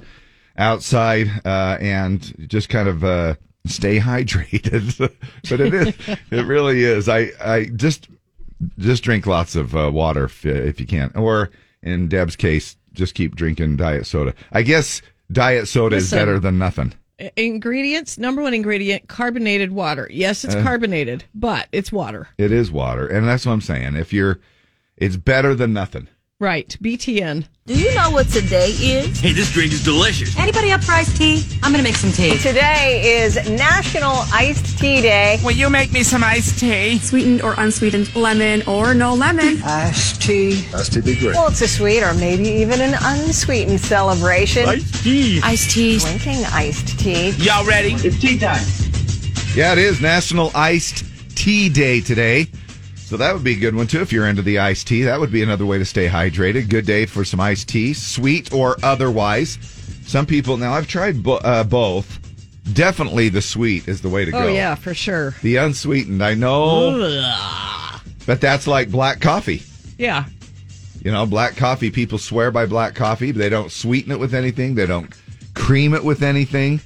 outside, 0.58 1.30
uh, 1.46 1.78
and 1.80 2.50
just 2.50 2.70
kind 2.70 2.88
of 2.88 3.04
uh, 3.04 3.36
stay 3.68 4.00
hydrated. 4.00 4.98
but 5.48 5.60
it 5.60 5.76
is, 5.76 6.18
it 6.32 6.46
really 6.48 6.84
is. 6.84 7.08
I, 7.08 7.30
I 7.40 7.66
just 7.66 8.10
just 8.80 9.04
drink 9.04 9.28
lots 9.28 9.56
of 9.56 9.76
uh, 9.76 9.92
water 9.94 10.24
if, 10.24 10.44
if 10.44 10.80
you 10.80 10.88
can, 10.88 11.12
or 11.14 11.52
in 11.84 12.10
Deb's 12.10 12.36
case, 12.36 12.78
just 12.94 13.14
keep 13.14 13.36
drinking 13.36 13.76
diet 13.76 14.08
soda. 14.08 14.34
I 14.52 14.64
guess 14.64 15.04
diet 15.32 15.68
soda 15.68 15.96
is 15.98 16.12
better 16.12 16.40
than 16.40 16.58
nothing. 16.58 16.94
Ingredients: 17.36 18.18
number 18.18 18.42
one 18.42 18.54
ingredient, 18.54 19.08
carbonated 19.08 19.72
water. 19.72 20.08
Yes, 20.12 20.44
Uh. 20.44 20.50
it's 20.50 20.56
carbonated, 20.64 21.24
but 21.34 21.68
it's 21.72 21.92
water. 21.92 22.28
It 22.38 22.52
is 22.52 22.72
water, 22.72 23.08
and 23.08 23.28
that's 23.28 23.46
what 23.46 23.54
I'm 23.54 23.62
saying. 23.62 23.96
If 23.96 24.12
you're, 24.12 24.40
it's 24.98 25.16
better 25.18 25.56
than 25.56 25.72
nothing. 25.74 26.08
Right? 26.42 26.68
BTN. 26.82 27.46
Do 27.66 27.80
you 27.80 27.96
know 27.96 28.12
what 28.12 28.28
today 28.28 28.68
is? 28.68 29.22
Hey, 29.22 29.32
this 29.32 29.54
drink 29.54 29.72
is 29.72 29.82
delicious. 29.82 30.38
Anybody 30.38 30.70
up 30.70 30.84
for 30.84 30.92
iced 30.92 31.16
tea? 31.16 31.46
I'm 31.64 31.72
gonna 31.72 31.82
make 31.82 31.96
some 31.96 32.12
tea. 32.12 32.38
Today 32.38 33.22
is 33.24 33.36
National 33.50 34.26
Iced 34.34 34.78
Tea 34.78 35.02
Day. 35.02 35.40
Will 35.46 35.54
you 35.54 35.70
make 35.70 35.94
me 35.94 36.04
some 36.04 36.26
iced 36.26 36.60
tea? 36.60 36.98
Sweetened 36.98 37.42
or 37.42 37.54
unsweetened, 37.58 38.14
lemon 38.18 38.64
or 38.68 38.94
no 38.94 39.14
lemon. 39.14 39.64
Iced 39.64 40.22
tea. 40.24 40.68
Iced 40.74 40.92
tea 40.92 41.02
be 41.02 41.16
great. 41.18 41.36
Well, 41.36 41.48
it's 41.48 41.62
a 41.62 41.70
sweet 41.70 42.04
or 42.04 42.14
maybe 42.16 42.50
even 42.50 42.82
an 42.82 42.96
unsweetened 43.02 43.80
celebration. 43.80 44.68
Iced 44.68 45.04
tea. 45.06 45.40
Iced 45.42 45.72
tea. 45.72 46.00
Drinking 46.00 46.44
iced 46.52 47.00
tea. 47.00 47.30
Y'all 47.38 47.66
ready? 47.66 47.94
It's 47.94 48.20
tea 48.20 48.38
time. 48.38 48.62
Yeah, 49.56 49.72
it 49.72 49.78
is 49.78 50.02
National 50.02 50.52
Iced 50.54 51.06
Tea 51.38 51.70
Day 51.70 52.02
today. 52.02 52.48
So 53.06 53.18
that 53.18 53.34
would 53.34 53.44
be 53.44 53.54
a 53.54 53.60
good 53.60 53.76
one 53.76 53.86
too 53.88 54.02
if 54.02 54.12
you're 54.12 54.28
into 54.28 54.42
the 54.42 54.58
iced 54.60 54.88
tea. 54.88 55.04
That 55.04 55.20
would 55.20 55.32
be 55.32 55.44
another 55.44 55.66
way 55.66 55.78
to 55.78 55.86
stay 55.86 56.08
hydrated. 56.08 56.70
Good 56.70 56.86
day 56.88 57.06
for 57.06 57.24
some 57.24 57.40
iced 57.40 57.70
tea, 57.70 57.94
sweet 57.94 58.52
or 58.52 58.78
otherwise. 58.84 59.60
Some 60.06 60.26
people 60.26 60.58
now 60.58 60.74
I've 60.74 60.88
tried 60.88 61.22
bo- 61.24 61.38
uh, 61.38 61.64
both. 61.64 62.20
Definitely 62.74 63.30
the 63.30 63.44
sweet 63.44 63.88
is 63.88 64.02
the 64.02 64.10
way 64.10 64.26
to 64.26 64.32
go. 64.32 64.40
Oh 64.40 64.48
yeah, 64.48 64.74
for 64.74 64.96
sure. 64.96 65.36
The 65.44 65.58
unsweetened, 65.58 66.24
I 66.24 66.34
know, 66.34 67.22
but 68.26 68.42
that's 68.42 68.66
like 68.66 68.90
black 68.90 69.22
coffee. 69.22 69.62
Yeah. 70.00 70.26
You 71.04 71.12
know, 71.12 71.28
black 71.28 71.56
coffee. 71.56 71.92
People 71.92 72.18
swear 72.18 72.50
by 72.50 72.66
black 72.66 72.96
coffee. 72.96 73.32
But 73.32 73.38
they 73.38 73.50
don't 73.50 73.72
sweeten 73.72 74.12
it 74.12 74.20
with 74.20 74.34
anything. 74.34 74.74
They 74.74 74.88
don't 74.88 75.14
cream 75.54 75.94
it 75.94 76.04
with 76.04 76.24
anything. 76.24 76.82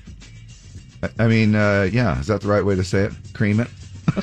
I- 1.02 1.10
I 1.18 1.28
mean, 1.28 1.56
uh, 1.56 1.88
yeah, 1.94 2.20
is 2.20 2.28
that 2.28 2.42
the 2.42 2.50
right 2.50 2.64
way 2.66 2.76
to 2.76 2.84
say 2.84 3.04
it? 3.04 3.14
Cream 3.34 3.62
it. 3.62 3.70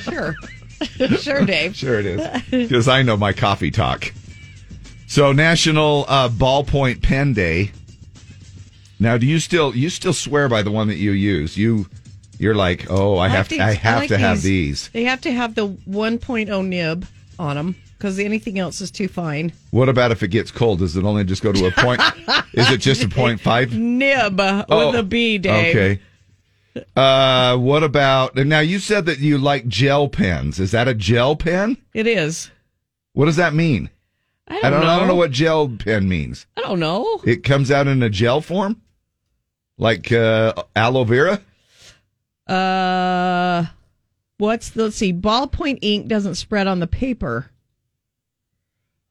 Sure. 0.01 0.35
sure, 1.19 1.45
Dave. 1.45 1.75
Sure 1.75 1.99
it 1.99 2.05
is. 2.05 2.41
Because 2.49 2.87
I 2.87 3.01
know 3.01 3.17
my 3.17 3.33
coffee 3.33 3.71
talk. 3.71 4.11
So 5.07 5.31
National 5.31 6.05
uh, 6.07 6.29
Ballpoint 6.29 7.01
Pen 7.01 7.33
Day. 7.33 7.71
Now, 8.99 9.17
do 9.17 9.25
you 9.25 9.39
still 9.39 9.75
you 9.75 9.89
still 9.89 10.13
swear 10.13 10.49
by 10.49 10.63
the 10.63 10.71
one 10.71 10.87
that 10.87 10.97
you 10.97 11.11
use? 11.11 11.57
You 11.57 11.87
you're 12.39 12.55
like, 12.55 12.87
oh, 12.89 13.17
I, 13.17 13.29
have 13.29 13.47
to, 13.49 13.59
I 13.59 13.73
have 13.73 13.99
like 13.99 14.09
to 14.09 14.17
have 14.17 14.41
these. 14.41 14.89
They 14.89 15.03
have 15.05 15.21
to 15.21 15.31
have 15.31 15.55
the 15.55 15.67
1.0 15.67 16.67
nib 16.67 17.07
on 17.39 17.55
them 17.55 17.75
because 17.97 18.19
anything 18.19 18.59
else 18.59 18.79
is 18.79 18.91
too 18.91 19.07
fine. 19.07 19.51
What 19.71 19.89
about 19.89 20.11
if 20.11 20.21
it 20.21 20.27
gets 20.27 20.51
cold? 20.51 20.79
Does 20.79 20.95
it 20.95 21.03
only 21.03 21.23
just 21.23 21.41
go 21.41 21.51
to 21.51 21.65
a 21.65 21.71
point? 21.71 22.01
is 22.53 22.69
it 22.69 22.77
just 22.77 23.03
a 23.03 23.09
point 23.09 23.41
five? 23.41 23.73
Nib 23.73 24.39
Oh, 24.39 24.87
with 24.87 24.99
a 24.99 25.03
B, 25.03 25.37
Dave. 25.37 25.75
Okay. 25.75 26.01
Uh, 26.95 27.57
what 27.57 27.83
about 27.83 28.35
now? 28.35 28.59
You 28.59 28.79
said 28.79 29.05
that 29.05 29.19
you 29.19 29.37
like 29.37 29.67
gel 29.67 30.07
pens. 30.09 30.59
Is 30.59 30.71
that 30.71 30.87
a 30.87 30.93
gel 30.93 31.35
pen? 31.35 31.77
It 31.93 32.07
is. 32.07 32.51
What 33.13 33.25
does 33.25 33.35
that 33.37 33.53
mean? 33.53 33.89
I 34.47 34.55
don't, 34.55 34.65
I 34.65 34.69
don't. 34.69 34.81
know. 34.81 34.87
I 34.87 34.99
don't 34.99 35.07
know 35.07 35.15
what 35.15 35.31
gel 35.31 35.69
pen 35.69 36.07
means. 36.07 36.45
I 36.55 36.61
don't 36.61 36.79
know. 36.79 37.21
It 37.25 37.43
comes 37.43 37.69
out 37.71 37.87
in 37.87 38.01
a 38.01 38.09
gel 38.09 38.41
form, 38.41 38.81
like 39.77 40.11
uh, 40.11 40.53
aloe 40.75 41.03
vera. 41.03 41.41
Uh, 42.47 43.65
what's 44.37 44.69
the, 44.69 44.83
let's 44.83 44.95
see. 44.95 45.11
Ballpoint 45.13 45.79
ink 45.81 46.07
doesn't 46.07 46.35
spread 46.35 46.67
on 46.67 46.79
the 46.79 46.87
paper. 46.87 47.49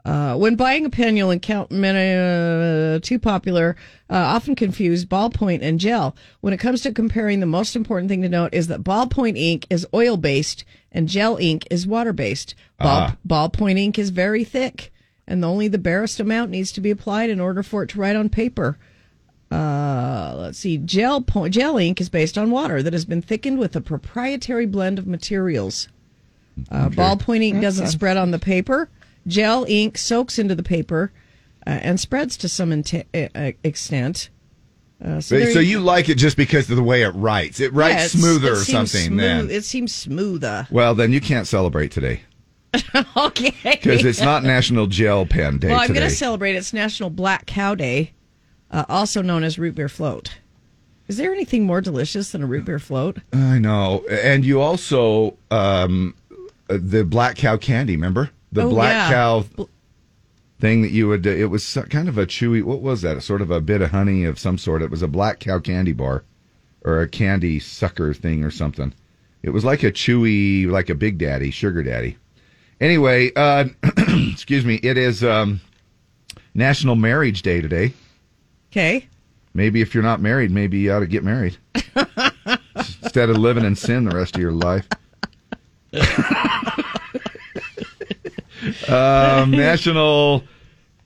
Uh, 0.06 0.36
when 0.36 0.54
buying 0.54 0.86
a 0.86 0.90
pen, 0.90 1.16
you'll 1.16 1.32
encounter 1.32 1.75
many 1.75 2.94
uh, 2.94 3.00
too 3.00 3.18
popular, 3.18 3.75
uh, 4.08 4.14
often 4.14 4.54
confused 4.54 5.08
ballpoint 5.08 5.62
and 5.62 5.80
gel. 5.80 6.14
When 6.42 6.54
it 6.54 6.58
comes 6.60 6.82
to 6.82 6.92
comparing, 6.92 7.40
the 7.40 7.46
most 7.46 7.75
important 7.75 8.08
thing 8.08 8.22
to 8.22 8.28
note 8.28 8.54
is 8.54 8.68
that 8.68 8.84
ballpoint 8.84 9.36
ink 9.36 9.66
is 9.68 9.84
oil 9.92 10.16
based 10.16 10.64
and 10.92 11.08
gel 11.08 11.36
ink 11.38 11.66
is 11.72 11.88
water 11.88 12.12
based. 12.12 12.54
Ball, 12.78 12.88
Ah. 13.10 13.16
Ballpoint 13.26 13.78
ink 13.78 13.98
is 13.98 14.10
very 14.10 14.44
thick, 14.44 14.92
and 15.26 15.44
only 15.44 15.66
the 15.66 15.76
barest 15.76 16.20
amount 16.20 16.52
needs 16.52 16.70
to 16.72 16.80
be 16.80 16.92
applied 16.92 17.28
in 17.28 17.40
order 17.40 17.64
for 17.64 17.82
it 17.82 17.88
to 17.88 17.98
write 17.98 18.14
on 18.14 18.28
paper. 18.28 18.78
Uh, 19.50 20.34
let's 20.38 20.58
see. 20.58 20.76
Gel 20.78 21.20
po- 21.20 21.48
gel 21.48 21.78
ink 21.78 22.00
is 22.00 22.08
based 22.08 22.38
on 22.38 22.52
water 22.52 22.80
that 22.80 22.92
has 22.92 23.04
been 23.04 23.22
thickened 23.22 23.58
with 23.58 23.75
a 23.75 23.80
proprietary 23.80 24.66
blend 24.66 25.00
of 25.00 25.06
materials. 25.08 25.88
Uh, 26.70 26.88
Ballpoint 26.90 27.42
ink 27.42 27.60
doesn't 27.60 27.88
spread 27.88 28.16
on 28.16 28.30
the 28.30 28.38
paper. 28.38 28.88
Gel 29.26 29.64
ink 29.68 29.99
soaks 29.99 30.38
into 30.38 30.54
the 30.54 30.62
paper 30.62 31.12
uh, 31.66 31.71
and 31.71 31.99
spreads 31.99 32.37
to 32.38 32.49
some 32.49 32.71
inte- 32.71 33.04
uh, 33.35 33.52
extent. 33.64 34.30
Uh, 35.04 35.21
So, 35.21 35.38
there 35.38 35.61
you 35.61 35.80
like 35.80 36.09
it 36.09 36.14
just 36.16 36.37
because 36.37 36.71
of 36.71 36.76
the 36.76 36.83
way 36.83 37.02
it 37.02 37.11
writes. 37.11 37.61
It 37.61 37.73
writes 37.73 38.14
Yeah, 38.14 38.21
smoother 38.21 38.49
it 38.49 38.52
or 38.52 38.64
something. 38.64 39.06
smooth- 39.09 39.21
Then, 39.21 39.50
it 39.50 39.64
seems 39.64 39.95
smoother. 39.95 40.66
well, 40.71 40.95
then 40.95 41.12
you 41.12 41.21
can't 41.21 41.47
celebrate 41.47 41.90
today 41.90 42.23
okay. 43.16 43.52
because 43.62 44.04
it's 44.04 44.21
not 44.21 44.42
National 44.45 44.87
Gel 44.87 45.26
Pen 45.26 45.59
Day 45.59 45.68
Well, 45.68 45.80
I'm 45.80 45.88
going 45.92 46.09
to 46.09 46.14
celebrate. 46.14 46.54
It's 46.56 46.73
National 46.73 47.11
Black 47.11 47.47
Cow 47.47 47.75
Day, 47.75 48.12
uh, 48.71 48.85
also 48.88 49.23
known 49.23 49.45
as 49.45 49.59
root 49.59 49.75
beer 49.75 49.88
float. 49.88 50.38
Is 51.09 51.16
there 51.18 51.33
anything 51.33 51.64
more 51.64 51.80
delicious 51.80 52.33
than 52.33 52.42
a 52.42 52.47
root 52.47 52.64
beer 52.64 52.78
float? 52.80 53.18
I 53.33 53.59
know, 53.59 54.04
and 54.11 54.45
you 54.45 54.61
also 54.61 55.37
um, 55.50 56.14
uh, 56.68 56.78
the 56.80 57.04
black 57.04 57.37
cow 57.37 57.56
candy. 57.56 57.95
Remember 57.95 58.30
the 58.56 58.62
Oh, 58.64 58.70
black 58.70 58.92
yeah. 58.92 59.10
cow 59.10 59.44
thing 60.60 60.82
that 60.82 60.90
you 60.90 61.08
would? 61.08 61.26
Uh, 61.26 61.30
it 61.30 61.44
was 61.50 61.78
kind 61.90 62.08
of 62.08 62.18
a 62.18 62.26
chewy. 62.26 62.62
What 62.62 62.80
was 62.82 63.02
that? 63.02 63.22
Sort 63.22 63.40
of 63.42 63.50
a 63.50 63.60
bit 63.60 63.80
of 63.82 63.90
honey 63.92 64.25
of 64.25 64.38
some 64.38 64.58
sort. 64.58 64.82
It 64.82 64.90
was 64.90 65.02
a 65.02 65.08
black 65.08 65.38
cow 65.40 65.58
candy 65.60 65.92
bar, 65.92 66.25
or 66.84 67.00
a 67.00 67.08
candy 67.08 67.58
sucker 67.60 68.12
thing 68.14 68.42
or 68.44 68.50
something. 68.50 68.92
It 69.42 69.50
was 69.50 69.64
like 69.64 69.82
a 69.84 69.92
chewy, 69.92 70.66
like 70.68 70.88
a 70.90 70.94
Big 70.94 71.18
Daddy, 71.18 71.50
Sugar 71.50 71.82
Daddy. 71.82 72.16
Anyway, 72.80 73.30
uh, 73.36 73.66
excuse 74.32 74.64
me. 74.64 74.76
It 74.82 74.98
is 74.98 75.22
um, 75.22 75.60
National 76.54 76.96
Marriage 76.96 77.42
Day 77.42 77.60
today. 77.60 77.92
Okay. 78.72 79.06
Maybe 79.54 79.80
if 79.80 79.94
you're 79.94 80.02
not 80.02 80.20
married, 80.20 80.50
maybe 80.50 80.78
you 80.78 80.92
ought 80.92 81.00
to 81.00 81.06
get 81.06 81.25
married 81.25 81.56
instead 82.76 83.30
of 83.30 83.38
living 83.38 83.64
in 83.64 83.75
sin 83.76 84.04
the 84.04 84.14
rest 84.14 84.34
of 84.36 84.42
your 84.42 84.52
life. 84.52 84.86
um, 88.88 89.50
National. 89.50 90.45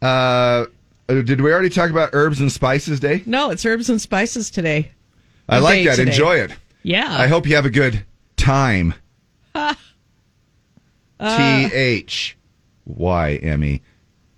Uh, 0.03 0.67
did 1.09 1.41
we 1.41 1.53
already 1.53 1.71
talk 1.71 1.91
about 1.91 2.11
Herbs 2.13 2.41
and 2.41 2.51
Spices 2.51 3.01
Day? 3.01 3.23
No, 3.27 3.51
it's 3.51 3.65
herbs 3.67 3.91
and 3.91 4.01
spices 4.01 4.51
today. 4.51 4.93
I 5.49 5.59
like 5.59 5.79
day 5.79 5.85
that. 5.87 5.97
today. 5.97 6.11
Enjoy 6.11 6.37
it. 6.37 6.53
Yeah. 6.83 7.09
I 7.11 7.27
hope 7.27 7.47
you 7.47 7.57
have 7.57 7.67
a 7.67 7.71
good 7.71 8.05
time. 8.37 8.95
Uh, 11.23 11.69
T 11.69 11.75
H 11.75 12.39
Y 12.87 13.35
M 13.43 13.63
E. 13.63 13.83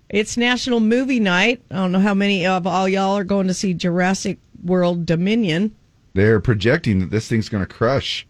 It's 0.09 0.35
National 0.35 0.81
Movie 0.81 1.21
Night. 1.21 1.61
I 1.71 1.75
don't 1.75 1.93
know 1.93 1.99
how 2.01 2.13
many 2.13 2.45
of 2.45 2.67
all 2.67 2.89
y'all 2.89 3.17
are 3.17 3.23
going 3.23 3.47
to 3.47 3.53
see 3.53 3.73
Jurassic 3.73 4.37
World 4.61 5.05
Dominion. 5.05 5.73
They're 6.13 6.41
projecting 6.41 6.99
that 6.99 7.09
this 7.09 7.29
thing's 7.29 7.47
going 7.47 7.65
to 7.65 7.73
crush 7.73 8.27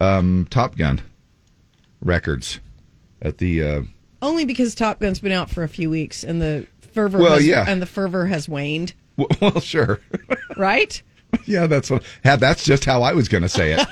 um, 0.00 0.46
Top 0.48 0.78
Gun 0.78 1.02
records 2.00 2.58
at 3.20 3.36
the. 3.36 3.62
Uh, 3.62 3.82
Only 4.24 4.44
because 4.44 4.74
Top 4.74 5.00
Gun's 5.00 5.20
been 5.20 5.32
out 5.32 5.50
for 5.50 5.62
a 5.62 5.68
few 5.68 5.90
weeks 5.90 6.24
and 6.24 6.40
the 6.40 6.66
fervor 6.92 7.18
Well, 7.18 7.34
has, 7.34 7.46
yeah. 7.46 7.64
and 7.68 7.80
the 7.82 7.86
fervor 7.86 8.26
has 8.26 8.48
waned, 8.48 8.94
well, 9.16 9.60
sure. 9.60 10.00
right? 10.56 11.00
Yeah, 11.46 11.66
that's 11.66 11.90
what. 11.90 12.04
Yeah, 12.24 12.36
that's 12.36 12.62
just 12.64 12.84
how 12.84 13.02
I 13.02 13.12
was 13.12 13.26
going 13.28 13.42
to 13.42 13.48
say 13.48 13.72
it. 13.72 13.88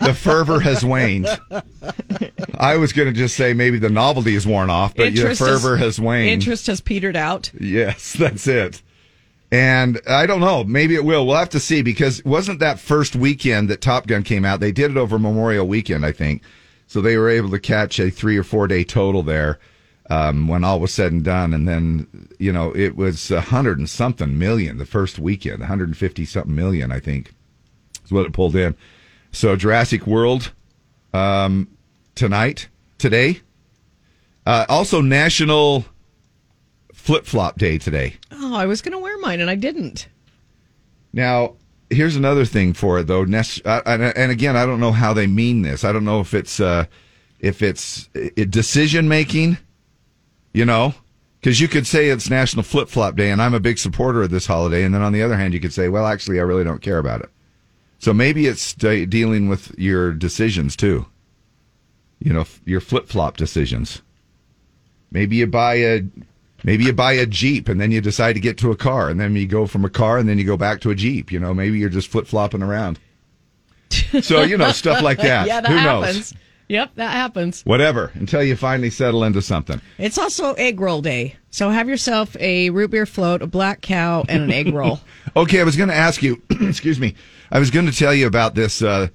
the 0.00 0.12
fervor 0.12 0.58
has 0.58 0.84
waned. 0.84 1.28
I 2.58 2.76
was 2.78 2.92
going 2.92 3.06
to 3.06 3.14
just 3.14 3.36
say 3.36 3.52
maybe 3.54 3.78
the 3.78 3.88
novelty 3.88 4.34
is 4.34 4.44
worn 4.44 4.70
off, 4.70 4.92
but 4.96 5.14
the 5.14 5.36
fervor 5.36 5.76
has 5.76 6.00
waned. 6.00 6.30
Interest 6.30 6.66
has 6.66 6.80
petered 6.80 7.14
out. 7.14 7.52
Yes, 7.60 8.12
that's 8.18 8.48
it. 8.48 8.82
And 9.52 10.00
I 10.08 10.26
don't 10.26 10.40
know. 10.40 10.64
Maybe 10.64 10.96
it 10.96 11.04
will. 11.04 11.24
We'll 11.28 11.36
have 11.36 11.50
to 11.50 11.60
see 11.60 11.82
because 11.82 12.24
wasn't 12.24 12.58
that 12.58 12.80
first 12.80 13.14
weekend 13.14 13.68
that 13.70 13.80
Top 13.80 14.08
Gun 14.08 14.24
came 14.24 14.44
out? 14.44 14.58
They 14.58 14.72
did 14.72 14.90
it 14.90 14.96
over 14.96 15.16
Memorial 15.16 15.68
Weekend, 15.68 16.04
I 16.04 16.10
think. 16.10 16.42
So 16.86 17.00
they 17.00 17.16
were 17.16 17.28
able 17.28 17.50
to 17.50 17.58
catch 17.58 17.98
a 17.98 18.10
three 18.10 18.36
or 18.36 18.44
four 18.44 18.66
day 18.68 18.84
total 18.84 19.22
there 19.22 19.58
um, 20.10 20.48
when 20.48 20.64
all 20.64 20.80
was 20.80 20.92
said 20.92 21.12
and 21.12 21.24
done. 21.24 21.52
And 21.54 21.66
then, 21.66 22.28
you 22.38 22.52
know, 22.52 22.74
it 22.74 22.96
was 22.96 23.30
a 23.30 23.40
hundred 23.40 23.78
and 23.78 23.88
something 23.88 24.38
million 24.38 24.78
the 24.78 24.86
first 24.86 25.18
weekend, 25.18 25.60
150 25.60 26.24
something 26.24 26.54
million, 26.54 26.92
I 26.92 27.00
think, 27.00 27.34
is 28.04 28.12
what 28.12 28.26
it 28.26 28.32
pulled 28.32 28.56
in. 28.56 28.74
So 29.32 29.56
Jurassic 29.56 30.06
World 30.06 30.52
um, 31.12 31.68
tonight, 32.14 32.68
today. 32.98 33.40
Uh, 34.46 34.66
also, 34.68 35.00
National 35.00 35.86
Flip 36.92 37.24
Flop 37.24 37.58
Day 37.58 37.78
today. 37.78 38.14
Oh, 38.30 38.54
I 38.54 38.66
was 38.66 38.82
going 38.82 38.92
to 38.92 38.98
wear 38.98 39.18
mine 39.18 39.40
and 39.40 39.48
I 39.48 39.54
didn't. 39.54 40.08
Now, 41.14 41.54
here's 41.90 42.16
another 42.16 42.44
thing 42.44 42.72
for 42.72 42.98
it 42.98 43.06
though. 43.06 43.22
And, 43.22 44.30
again, 44.30 44.56
I 44.56 44.66
don't 44.66 44.80
know 44.80 44.92
how 44.92 45.12
they 45.12 45.26
mean 45.26 45.62
this. 45.62 45.84
I 45.84 45.92
don't 45.92 46.04
know 46.04 46.20
if 46.20 46.34
it's 46.34 46.60
uh, 46.60 46.86
if 47.40 47.62
it's 47.62 48.08
uh, 48.16 48.44
decision 48.48 49.08
making, 49.08 49.58
you 50.52 50.64
know, 50.64 50.94
because 51.40 51.60
you 51.60 51.68
could 51.68 51.86
say 51.86 52.08
it's 52.08 52.30
National 52.30 52.62
Flip 52.62 52.88
Flop 52.88 53.16
Day, 53.16 53.30
and 53.30 53.42
I'm 53.42 53.54
a 53.54 53.60
big 53.60 53.78
supporter 53.78 54.22
of 54.22 54.30
this 54.30 54.46
holiday. 54.46 54.82
And 54.84 54.94
then 54.94 55.02
on 55.02 55.12
the 55.12 55.22
other 55.22 55.36
hand, 55.36 55.52
you 55.54 55.60
could 55.60 55.72
say, 55.72 55.88
well, 55.88 56.06
actually, 56.06 56.38
I 56.38 56.42
really 56.42 56.64
don't 56.64 56.82
care 56.82 56.98
about 56.98 57.20
it. 57.20 57.30
So 57.98 58.12
maybe 58.12 58.46
it's 58.46 58.74
de- 58.74 59.06
dealing 59.06 59.48
with 59.48 59.78
your 59.78 60.12
decisions 60.12 60.76
too. 60.76 61.06
You 62.18 62.32
know, 62.32 62.46
your 62.64 62.80
flip 62.80 63.08
flop 63.08 63.36
decisions. 63.36 64.00
Maybe 65.10 65.36
you 65.36 65.46
buy 65.46 65.74
a 65.74 66.02
maybe 66.64 66.84
you 66.84 66.92
buy 66.92 67.12
a 67.12 67.26
Jeep 67.26 67.68
and 67.68 67.80
then 67.80 67.92
you 67.92 68.00
decide 68.00 68.32
to 68.32 68.40
get 68.40 68.58
to 68.58 68.72
a 68.72 68.76
car 68.76 69.08
and 69.08 69.20
then 69.20 69.36
you 69.36 69.46
go 69.46 69.66
from 69.66 69.84
a 69.84 69.90
car 69.90 70.18
and 70.18 70.28
then 70.28 70.38
you 70.38 70.44
go 70.44 70.56
back 70.56 70.80
to 70.80 70.90
a 70.90 70.94
Jeep. 70.94 71.30
You 71.30 71.38
know, 71.38 71.54
maybe 71.54 71.78
you're 71.78 71.88
just 71.88 72.08
flip 72.08 72.26
flopping 72.26 72.62
around. 72.62 72.98
So, 74.22 74.42
you 74.42 74.56
know, 74.56 74.70
stuff 74.72 75.02
like 75.02 75.18
that. 75.18 75.46
yeah, 75.46 75.60
that 75.60 75.70
Who 75.70 75.76
happens. 75.76 76.32
knows? 76.32 76.34
Yep, 76.68 76.92
that 76.94 77.10
happens. 77.12 77.62
Whatever, 77.62 78.10
until 78.14 78.42
you 78.42 78.56
finally 78.56 78.90
settle 78.90 79.22
into 79.24 79.42
something. 79.42 79.80
It's 79.98 80.18
also 80.18 80.54
egg 80.54 80.80
roll 80.80 81.02
day. 81.02 81.36
So 81.50 81.68
have 81.70 81.88
yourself 81.88 82.36
a 82.40 82.70
root 82.70 82.90
beer 82.90 83.06
float, 83.06 83.42
a 83.42 83.46
black 83.46 83.80
cow, 83.82 84.24
and 84.28 84.44
an 84.44 84.52
egg 84.52 84.72
roll. 84.74 85.00
Okay, 85.36 85.60
I 85.60 85.64
was 85.64 85.76
going 85.76 85.88
to 85.88 85.94
ask 85.96 86.22
you, 86.22 86.40
excuse 86.60 87.00
me, 87.00 87.14
I 87.50 87.58
was 87.58 87.72
going 87.72 87.86
to 87.86 87.92
tell 87.92 88.14
you 88.14 88.28
about 88.28 88.54
this. 88.54 88.82
Uh, 88.82 88.88
uh, 88.88 89.08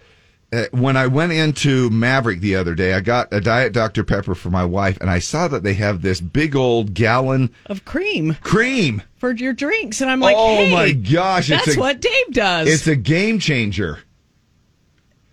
Uh, 0.52 0.66
when 0.72 0.98
I 0.98 1.06
went 1.06 1.32
into 1.32 1.92
Maverik 1.92 2.40
the 2.40 2.56
other 2.56 2.74
day, 2.74 2.94
I 2.94 3.02
got 3.02 3.32
a 3.32 3.40
Diet 3.40 3.72
Dr. 3.72 4.04
Pepper 4.04 4.34
for 4.34 4.50
my 4.50 4.66
wife, 4.66 4.98
and 5.00 5.08
I 5.10 5.20
saw 5.20 5.48
that 5.48 5.62
they 5.62 5.76
have 5.76 6.02
this 6.02 6.20
big 6.20 6.56
old 6.56 6.96
gallon 6.96 7.52
of 7.68 7.86
cream 7.86 8.36
cream. 8.42 9.04
for 9.18 9.32
your 9.32 9.54
drinks. 9.54 10.02
And 10.02 10.10
I'm 10.10 10.20
like, 10.20 10.36
oh 10.38 10.56
hey, 10.56 10.74
my 10.74 10.92
gosh, 10.92 11.50
that's 11.50 11.76
a, 11.76 11.80
what 11.80 12.02
Dave 12.02 12.32
does. 12.32 12.68
It's 12.68 12.88
a 12.88 12.96
game 12.96 13.38
changer. 13.38 14.00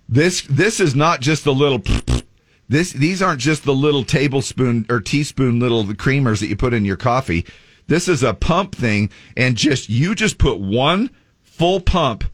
This 0.06 0.42
this 0.42 0.80
is 0.80 0.94
not 0.94 1.20
just 1.20 1.44
the 1.44 1.54
little. 1.54 1.82
This 2.68 2.92
these 2.92 3.22
aren't 3.22 3.40
just 3.40 3.62
the 3.62 3.72
little 3.72 4.02
tablespoon 4.02 4.86
or 4.90 5.00
teaspoon 5.00 5.60
little 5.60 5.84
creamers 5.84 6.40
that 6.40 6.48
you 6.48 6.56
put 6.56 6.74
in 6.74 6.84
your 6.84 6.96
coffee. 6.96 7.46
This 7.86 8.08
is 8.08 8.24
a 8.24 8.34
pump 8.34 8.74
thing, 8.74 9.10
and 9.36 9.56
just 9.56 9.88
you 9.88 10.16
just 10.16 10.36
put 10.36 10.58
one 10.58 11.10
full 11.44 11.78
pump 11.80 12.24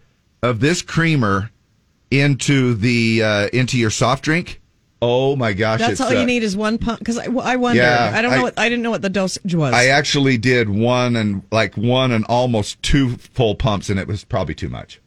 of 0.43 0.61
this 0.61 0.81
creamer 0.81 1.52
into 2.13 2.75
the 2.75 3.23
uh, 3.23 3.49
into 3.53 3.79
your 3.79 3.91
soft 3.91 4.25
drink. 4.25 4.61
Oh 5.01 5.35
my 5.35 5.53
gosh! 5.53 5.81
that's 5.81 6.01
all 6.01 6.09
uh, 6.17 6.21
you 6.21 6.25
need 6.27 6.45
is 6.45 6.57
one 6.57 6.79
pump. 6.79 7.01
Because 7.01 7.19
I, 7.19 7.25
I 7.25 7.57
wonder. 7.57 7.83
Yeah, 7.83 8.13
I 8.15 8.23
don't 8.23 8.31
know. 8.31 8.37
I- 8.37 8.43
what, 8.43 8.59
I 8.59 8.69
didn't 8.69 8.83
know 8.85 8.91
what 8.93 9.03
the 9.03 9.11
dosage 9.11 9.53
was. 9.55 9.75
I 9.75 9.87
actually 9.87 10.39
did 10.39 10.69
one 10.69 11.17
and 11.17 11.43
like 11.51 11.77
one 11.77 12.13
and 12.13 12.25
almost 12.27 12.81
two 12.83 13.17
full 13.17 13.57
pumps, 13.57 13.91
and 13.91 13.99
it 13.99 14.07
was 14.07 14.23
probably 14.23 14.55
too 14.55 14.69
much. 14.69 15.01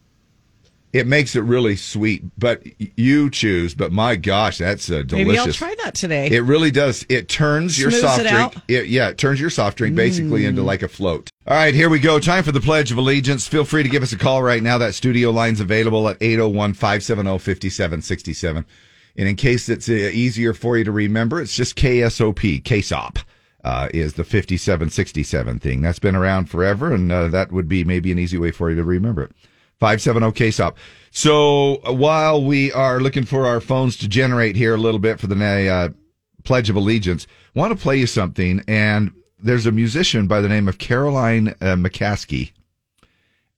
It 0.96 1.06
makes 1.06 1.36
it 1.36 1.42
really 1.42 1.76
sweet, 1.76 2.24
but 2.38 2.62
you 2.98 3.28
choose. 3.28 3.74
But 3.74 3.92
my 3.92 4.16
gosh, 4.16 4.56
that's 4.56 4.90
uh, 4.90 5.02
delicious. 5.02 5.26
Maybe 5.26 5.38
I'll 5.38 5.52
try 5.52 5.74
that 5.84 5.94
today. 5.94 6.28
It 6.28 6.40
really 6.40 6.70
does. 6.70 7.04
It 7.10 7.28
turns 7.28 7.78
your 7.78 7.90
Smooths 7.90 8.06
soft 8.06 8.20
it 8.22 8.30
drink. 8.30 8.54
Mm. 8.54 8.62
It, 8.68 8.86
yeah, 8.86 9.08
it 9.10 9.18
turns 9.18 9.38
your 9.38 9.50
soft 9.50 9.76
drink 9.76 9.94
basically 9.94 10.46
into 10.46 10.62
like 10.62 10.82
a 10.82 10.88
float. 10.88 11.30
All 11.46 11.54
right, 11.54 11.74
here 11.74 11.90
we 11.90 11.98
go. 11.98 12.18
Time 12.18 12.42
for 12.42 12.52
the 12.52 12.62
Pledge 12.62 12.92
of 12.92 12.96
Allegiance. 12.96 13.46
Feel 13.46 13.66
free 13.66 13.82
to 13.82 13.90
give 13.90 14.02
us 14.02 14.12
a 14.12 14.16
call 14.16 14.42
right 14.42 14.62
now. 14.62 14.78
That 14.78 14.94
studio 14.94 15.30
line's 15.30 15.60
available 15.60 16.08
at 16.08 16.16
801 16.22 16.72
570 16.72 17.38
5767. 17.38 18.64
And 19.18 19.28
in 19.28 19.36
case 19.36 19.68
it's 19.68 19.90
uh, 19.90 19.92
easier 19.92 20.54
for 20.54 20.78
you 20.78 20.84
to 20.84 20.92
remember, 20.92 21.42
it's 21.42 21.54
just 21.54 21.76
KSOP, 21.76 22.62
KSOP. 22.62 23.22
Uh, 23.64 23.88
is 23.92 24.14
the 24.14 24.22
5767 24.22 25.58
thing. 25.58 25.82
That's 25.82 25.98
been 25.98 26.14
around 26.14 26.48
forever, 26.48 26.94
and 26.94 27.10
uh, 27.10 27.26
that 27.26 27.50
would 27.50 27.66
be 27.68 27.82
maybe 27.82 28.12
an 28.12 28.18
easy 28.18 28.38
way 28.38 28.52
for 28.52 28.70
you 28.70 28.76
to 28.76 28.84
remember 28.84 29.24
it. 29.24 29.32
570 29.80 30.32
KSOP. 30.32 30.74
So 31.10 31.76
uh, 31.86 31.92
while 31.92 32.42
we 32.44 32.72
are 32.72 33.00
looking 33.00 33.24
for 33.24 33.46
our 33.46 33.60
phones 33.60 33.96
to 33.98 34.08
generate 34.08 34.56
here 34.56 34.74
a 34.74 34.78
little 34.78 35.00
bit 35.00 35.18
for 35.20 35.26
the 35.26 35.68
uh, 35.68 35.88
Pledge 36.44 36.70
of 36.70 36.76
Allegiance, 36.76 37.26
I 37.54 37.58
want 37.58 37.76
to 37.76 37.82
play 37.82 37.96
you 37.98 38.06
something. 38.06 38.62
And 38.68 39.12
there's 39.38 39.66
a 39.66 39.72
musician 39.72 40.26
by 40.26 40.40
the 40.40 40.48
name 40.48 40.68
of 40.68 40.78
Caroline 40.78 41.48
uh, 41.60 41.74
McCaskey, 41.76 42.52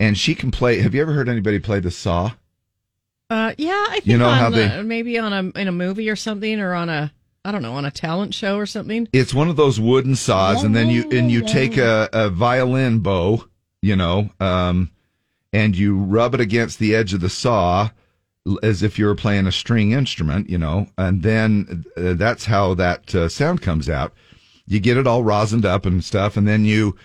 and 0.00 0.16
she 0.18 0.34
can 0.34 0.50
play. 0.50 0.80
Have 0.80 0.94
you 0.94 1.02
ever 1.02 1.12
heard 1.12 1.28
anybody 1.28 1.58
play 1.58 1.80
the 1.80 1.90
saw? 1.90 2.32
Uh, 3.30 3.52
yeah, 3.58 3.84
I 3.88 3.92
think 3.94 4.06
You 4.06 4.18
know 4.18 4.30
how 4.30 4.50
the- 4.50 4.56
they- 4.56 4.82
maybe 4.82 5.18
on 5.18 5.32
a 5.32 5.58
in 5.60 5.68
a 5.68 5.72
movie 5.72 6.08
or 6.08 6.16
something, 6.16 6.60
or 6.60 6.74
on 6.74 6.88
a 6.88 7.12
I 7.44 7.52
don't 7.52 7.62
know 7.62 7.74
on 7.74 7.84
a 7.84 7.90
talent 7.90 8.34
show 8.34 8.56
or 8.56 8.66
something. 8.66 9.08
It's 9.12 9.32
one 9.34 9.48
of 9.48 9.56
those 9.56 9.78
wooden 9.78 10.16
saws, 10.16 10.64
and 10.64 10.74
then 10.74 10.88
you 10.90 11.08
and 11.12 11.30
you 11.30 11.42
take 11.42 11.76
a, 11.76 12.08
a 12.12 12.30
violin 12.30 13.00
bow, 13.00 13.44
you 13.82 13.96
know, 13.96 14.30
um, 14.40 14.90
and 15.52 15.76
you 15.76 15.96
rub 15.96 16.34
it 16.34 16.40
against 16.40 16.78
the 16.78 16.94
edge 16.94 17.14
of 17.14 17.20
the 17.20 17.30
saw 17.30 17.90
as 18.62 18.82
if 18.82 18.98
you 18.98 19.06
were 19.06 19.14
playing 19.14 19.46
a 19.46 19.52
string 19.52 19.92
instrument, 19.92 20.48
you 20.48 20.58
know, 20.58 20.86
and 20.96 21.22
then 21.22 21.84
uh, 21.96 22.14
that's 22.14 22.46
how 22.46 22.74
that 22.74 23.14
uh, 23.14 23.28
sound 23.28 23.60
comes 23.60 23.88
out. 23.88 24.14
You 24.66 24.80
get 24.80 24.96
it 24.96 25.06
all 25.06 25.22
rosined 25.22 25.64
up 25.64 25.86
and 25.86 26.04
stuff, 26.04 26.36
and 26.36 26.46
then 26.46 26.64
you 26.64 26.96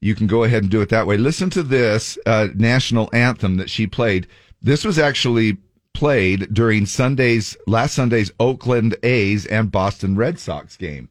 you 0.00 0.14
can 0.14 0.26
go 0.26 0.44
ahead 0.44 0.62
and 0.62 0.70
do 0.70 0.82
it 0.82 0.90
that 0.90 1.06
way. 1.06 1.16
Listen 1.16 1.50
to 1.50 1.62
this 1.62 2.18
uh, 2.26 2.48
national 2.54 3.08
anthem 3.12 3.56
that 3.56 3.70
she 3.70 3.86
played. 3.86 4.26
This 4.62 4.84
was 4.84 4.98
actually 4.98 5.56
played 5.94 6.52
during 6.52 6.84
Sunday's 6.84 7.56
last 7.66 7.94
Sunday's 7.94 8.30
Oakland 8.38 8.96
A's 9.02 9.46
and 9.46 9.72
Boston 9.72 10.14
Red 10.14 10.38
Sox 10.38 10.76
game. 10.76 11.08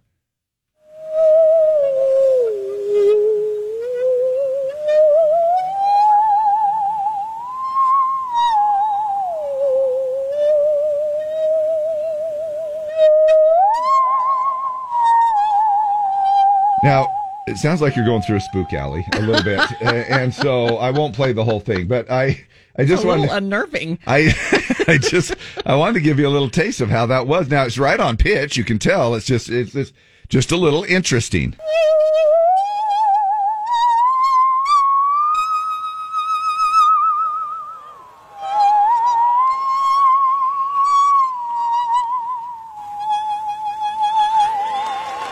Now, 16.86 17.12
it 17.48 17.58
sounds 17.58 17.82
like 17.82 17.96
you're 17.96 18.06
going 18.06 18.22
through 18.22 18.36
a 18.36 18.42
spook 18.42 18.72
alley 18.72 19.04
a 19.14 19.20
little 19.20 19.42
bit, 19.42 19.60
uh, 19.82 19.86
and 19.86 20.32
so 20.32 20.78
I 20.78 20.92
won't 20.92 21.16
play 21.16 21.34
the 21.34 21.44
whole 21.44 21.60
thing. 21.60 21.88
But 21.88 22.12
I, 22.12 22.46
I 22.78 22.86
just 22.86 23.04
little 23.04 23.28
unnerving. 23.32 23.98
I, 24.06 24.36
I 24.88 25.00
just, 25.00 25.34
I 25.66 25.74
wanted 25.74 25.94
to 25.96 26.02
give 26.02 26.20
you 26.20 26.28
a 26.28 26.30
little 26.30 26.48
taste 26.48 26.82
of 26.82 26.90
how 26.90 27.08
that 27.08 27.26
was. 27.26 27.50
Now 27.50 27.64
it's 27.64 27.80
right 27.80 28.00
on 28.00 28.18
pitch. 28.18 28.56
You 28.56 28.64
can 28.64 28.78
tell. 28.78 29.16
It's 29.16 29.26
just, 29.26 29.50
it's 29.50 29.72
just, 29.72 29.94
just 30.30 30.52
a 30.52 30.58
little 30.58 30.84
interesting. 30.84 31.56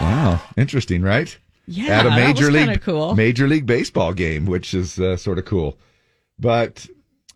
Wow, 0.02 0.42
interesting, 0.58 1.04
right? 1.04 1.38
Yeah, 1.66 2.00
at 2.00 2.06
a 2.06 2.10
that 2.10 2.16
major 2.16 2.52
league 2.52 2.82
cool. 2.82 3.16
major 3.16 3.48
league 3.48 3.66
baseball 3.66 4.14
game, 4.14 4.46
which 4.46 4.74
is 4.74 5.00
uh, 5.00 5.16
sort 5.16 5.38
of 5.38 5.46
cool. 5.46 5.78
But 6.38 6.86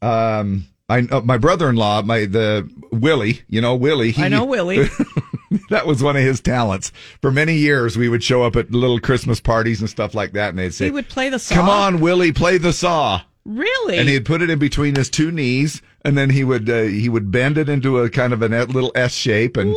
um, 0.02 0.66
I 0.90 1.00
uh, 1.00 1.22
my 1.22 1.38
brother 1.38 1.70
in 1.70 1.76
law, 1.76 2.02
my 2.02 2.26
the 2.26 2.70
Willie, 2.92 3.42
you 3.48 3.62
know 3.62 3.76
Willie. 3.76 4.12
He, 4.12 4.24
I 4.24 4.28
know 4.28 4.46
Willie. 4.46 4.90
that 5.70 5.86
was 5.86 6.04
one 6.04 6.16
of 6.16 6.24
his 6.24 6.42
talents. 6.42 6.92
For 7.22 7.32
many 7.32 7.56
years, 7.56 7.98
we 7.98 8.10
would 8.10 8.24
show 8.24 8.44
up 8.44 8.56
at 8.56 8.72
little 8.72 9.00
Christmas 9.00 9.40
parties 9.40 9.80
and 9.80 9.90
stuff 9.90 10.14
like 10.14 10.34
that, 10.34 10.50
and 10.50 10.60
they'd 10.60 10.74
say, 10.74 10.86
he 10.86 10.92
would 10.92 11.10
play 11.10 11.30
the 11.30 11.40
saw. 11.40 11.56
"Come 11.56 11.70
on, 11.70 12.00
Willie, 12.00 12.34
play 12.34 12.58
the 12.58 12.74
saw." 12.74 13.22
Really? 13.46 13.98
And 13.98 14.10
he'd 14.10 14.26
put 14.26 14.42
it 14.42 14.50
in 14.50 14.60
between 14.60 14.96
his 14.96 15.10
two 15.10 15.32
knees, 15.32 15.82
and 16.04 16.18
then 16.18 16.30
he 16.30 16.44
would 16.44 16.70
uh, 16.70 16.82
he 16.82 17.08
would 17.08 17.32
bend 17.32 17.58
it 17.58 17.70
into 17.70 18.00
a 18.00 18.10
kind 18.10 18.34
of 18.34 18.42
a 18.42 18.48
little 18.48 18.92
S 18.94 19.14
shape, 19.14 19.56
and 19.56 19.70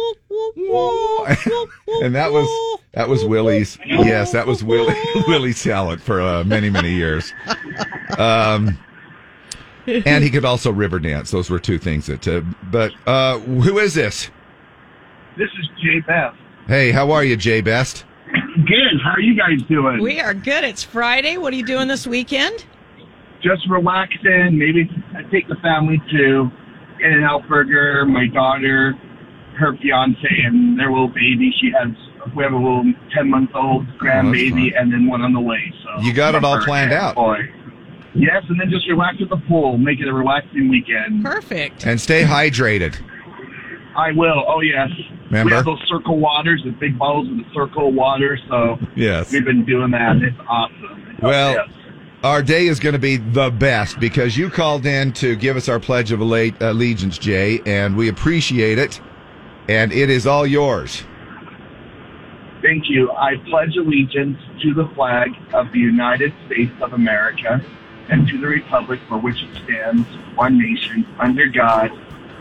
and 2.03 2.15
that 2.15 2.31
was 2.33 2.49
that 2.93 3.09
was 3.09 3.25
Willie's. 3.25 3.79
Yes, 3.87 4.33
that 4.33 4.47
was 4.47 4.65
Willie 4.65 4.95
Willie's 5.29 5.63
talent 5.63 6.01
for 6.01 6.21
uh, 6.21 6.45
many 6.45 6.71
many 6.71 6.93
years. 6.93 7.33
Um, 8.19 8.79
and 9.87 10.23
he 10.25 10.31
could 10.31 10.45
also 10.45 10.71
river 10.73 10.99
dance. 10.99 11.31
Those 11.31 11.51
were 11.51 11.59
two 11.59 11.79
things 11.79 12.07
that. 12.07 12.27
Uh, 12.27 12.43
but 12.71 12.93
uh, 13.07 13.39
who 13.39 13.79
is 13.79 13.95
this? 13.95 14.31
This 15.37 15.49
is 15.61 15.69
Jay 15.83 16.01
Best. 16.07 16.37
Hey, 16.67 16.91
how 16.91 17.11
are 17.13 17.25
you, 17.25 17.37
Jay 17.37 17.61
Best? 17.61 18.05
Good. 18.55 19.01
How 19.03 19.13
are 19.13 19.21
you 19.21 19.37
guys 19.37 19.63
doing? 19.69 20.03
we 20.03 20.21
are 20.21 20.35
good. 20.35 20.65
It's 20.65 20.83
Friday. 20.83 21.37
What 21.37 21.53
are 21.53 21.57
you 21.57 21.65
doing 21.67 21.89
this 21.89 22.07
weekend? 22.07 22.65
Just 23.43 23.69
relaxing. 23.69 24.59
Maybe 24.59 24.89
I 25.17 25.23
take 25.31 25.49
the 25.49 25.57
family 25.63 26.01
to 26.11 26.51
In 27.01 27.13
and 27.13 27.25
Out 27.25 27.49
Burger. 27.49 28.05
My 28.05 28.27
daughter, 28.27 28.93
her 29.59 29.77
fiance, 29.81 30.19
and 30.45 30.79
their 30.79 30.91
little 30.91 31.09
baby. 31.09 31.51
She 31.61 31.71
has 31.73 31.91
we 32.35 32.43
have 32.45 32.53
a 32.53 32.57
little 32.57 32.85
ten 33.15 33.31
month 33.31 33.51
old 33.55 33.87
oh, 33.89 34.05
grandbaby, 34.05 34.79
and 34.79 34.93
then 34.93 35.07
one 35.07 35.23
on 35.23 35.33
the 35.33 35.41
way. 35.41 35.73
So 35.85 36.03
You 36.03 36.13
got 36.13 36.35
it 36.35 36.45
all 36.45 36.61
planned 36.63 36.93
out. 36.93 37.15
Boy. 37.15 37.49
Yes, 38.15 38.43
and 38.49 38.61
then 38.61 38.71
just 38.71 38.89
relax 38.89 39.19
at 39.23 39.29
the 39.29 39.37
pool. 39.49 39.79
Make 39.79 40.01
it 40.01 40.09
a 40.09 40.13
relaxing 40.13 40.69
weekend. 40.69 41.25
Perfect. 41.25 41.87
And 41.87 42.01
stay 42.01 42.25
hydrated. 42.25 42.97
I 43.97 44.13
will. 44.13 44.45
Oh 44.47 44.61
yes. 44.61 44.89
Remember? 45.27 45.51
We 45.51 45.57
have 45.57 45.65
those 45.65 45.83
circle 45.89 46.19
waters, 46.19 46.63
the 46.65 46.73
big 46.73 46.99
bottles 46.99 47.29
of 47.31 47.37
the 47.37 47.45
circle 47.55 47.93
water. 47.93 48.39
So 48.49 48.79
Yes. 48.97 49.31
we've 49.33 49.45
been 49.45 49.65
doing 49.65 49.93
that. 49.93 50.17
It's 50.17 50.37
awesome. 50.49 51.19
Oh, 51.23 51.29
Well, 51.29 51.53
yes. 51.53 51.69
our 52.25 52.43
day 52.43 52.67
is 52.67 52.81
going 52.81 52.95
to 52.95 52.99
be 52.99 53.17
the 53.17 53.51
best 53.51 54.01
because 54.01 54.37
you 54.37 54.51
called 54.51 54.87
in 54.87 55.13
to 55.15 55.37
give 55.37 55.57
us 55.57 55.69
our 55.69 55.79
pledge 55.79 56.11
of 56.11 56.21
allegiance, 56.21 57.17
Jay, 57.17 57.61
and 57.65 57.97
we 57.97 58.09
appreciate 58.09 58.79
it. 58.79 59.01
And 59.69 59.93
it 59.93 60.11
is 60.11 60.27
all 60.27 60.47
yours. 60.47 61.05
Thank 62.63 62.91
you. 62.91 63.11
I 63.13 63.37
pledge 63.37 63.77
allegiance 63.77 64.39
to 64.63 64.75
the 64.75 64.87
flag 64.89 65.31
of 65.55 65.73
the 65.73 65.79
United 65.79 66.33
States 66.47 66.73
of 66.83 66.93
America 66.93 67.65
and 68.11 68.29
to 68.29 68.39
the 68.39 68.47
republic 68.47 69.01
for 69.09 69.19
which 69.19 69.43
it 69.43 69.63
stands, 69.65 70.07
one 70.35 70.59
nation, 70.59 71.07
under 71.19 71.47
God, 71.47 71.91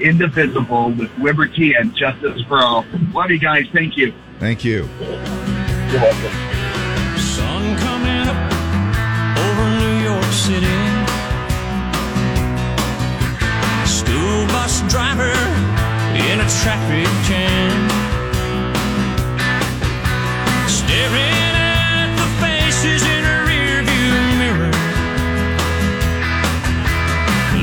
indivisible, 0.02 0.92
with 0.92 1.16
liberty 1.20 1.74
and 1.74 1.96
justice 1.96 2.42
for 2.44 2.60
all. 2.60 2.86
Love 3.14 3.32
you 3.32 3.40
guys. 3.40 3.66
Thank 3.72 3.96
you. 3.96 4.14
Thank 4.40 4.64
you. 4.64 4.90
You're 5.00 6.02
welcome. 6.02 6.34
Sun 7.18 7.78
coming 7.78 8.28
up 8.28 8.52
over 9.38 9.66
New 9.80 10.04
York 10.04 10.32
City. 10.34 10.80
School 13.86 14.48
bus 14.48 14.82
driver 14.90 15.32
in 16.18 16.40
a 16.42 16.50
traffic 16.62 17.08
jam. 17.28 17.99
Staring 20.89 21.54
at 21.54 22.10
the 22.17 22.28
faces 22.41 23.04
in 23.04 23.23
a 23.23 23.38
rearview 23.45 24.10
mirror. 24.41 24.73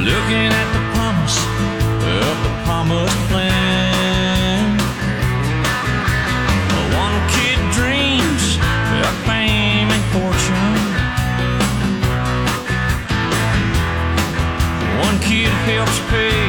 Looking 0.06 0.50
at 0.54 0.68
the 0.76 0.82
promise 0.94 1.38
of 2.22 2.34
the 2.46 2.52
promised 2.62 3.18
plan. 3.26 4.78
One 6.94 7.18
kid 7.34 7.58
dreams 7.74 8.62
of 9.02 9.12
fame 9.26 9.90
and 9.90 10.04
fortune. 10.14 10.78
One 15.02 15.18
kid 15.18 15.50
helps 15.66 15.98
pay 16.10 16.45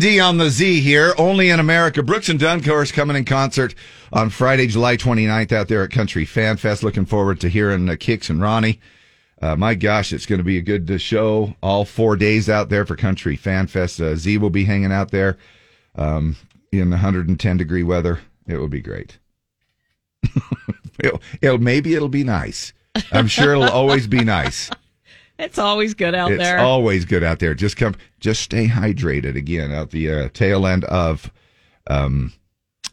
B&D 0.00 0.18
on 0.18 0.38
the 0.38 0.48
Z 0.48 0.80
here, 0.80 1.12
only 1.18 1.50
in 1.50 1.60
America. 1.60 2.02
Brooks 2.02 2.30
and 2.30 2.40
Dunn, 2.40 2.62
course, 2.62 2.90
coming 2.90 3.16
in 3.16 3.26
concert 3.26 3.74
on 4.10 4.30
Friday, 4.30 4.66
July 4.66 4.96
29th 4.96 5.52
out 5.52 5.68
there 5.68 5.82
at 5.82 5.90
Country 5.90 6.24
Fan 6.24 6.56
Fest. 6.56 6.82
Looking 6.82 7.04
forward 7.04 7.38
to 7.40 7.50
hearing 7.50 7.86
uh, 7.86 7.92
Kix 7.92 8.30
and 8.30 8.40
Ronnie. 8.40 8.80
Uh, 9.42 9.56
my 9.56 9.74
gosh, 9.74 10.12
it's 10.14 10.24
going 10.24 10.38
to 10.38 10.44
be 10.44 10.56
a 10.56 10.62
good 10.62 10.90
uh, 10.90 10.96
show. 10.96 11.54
All 11.62 11.84
four 11.84 12.16
days 12.16 12.48
out 12.48 12.70
there 12.70 12.86
for 12.86 12.96
Country 12.96 13.36
Fan 13.36 13.66
Fest. 13.66 14.00
Uh, 14.00 14.16
Z 14.16 14.38
will 14.38 14.48
be 14.48 14.64
hanging 14.64 14.92
out 14.92 15.10
there 15.10 15.36
um, 15.96 16.36
in 16.72 16.90
110 16.90 17.56
degree 17.58 17.82
weather. 17.82 18.20
It 18.46 18.56
will 18.56 18.68
be 18.68 18.80
great. 18.80 19.18
it'll, 20.98 21.20
it'll 21.42 21.58
maybe 21.58 21.94
it'll 21.94 22.08
be 22.08 22.24
nice. 22.24 22.72
I'm 23.12 23.26
sure 23.26 23.52
it'll 23.52 23.64
always 23.64 24.06
be 24.06 24.24
nice. 24.24 24.70
It's 25.40 25.58
always 25.58 25.94
good 25.94 26.14
out 26.14 26.32
it's 26.32 26.42
there. 26.42 26.56
It's 26.56 26.62
always 26.62 27.04
good 27.04 27.24
out 27.24 27.38
there. 27.38 27.54
Just 27.54 27.76
come, 27.76 27.94
just 28.20 28.42
stay 28.42 28.68
hydrated 28.68 29.36
again 29.36 29.72
at 29.72 29.90
the 29.90 30.10
uh, 30.10 30.28
tail 30.34 30.66
end 30.66 30.84
of 30.84 31.30
um, 31.88 32.32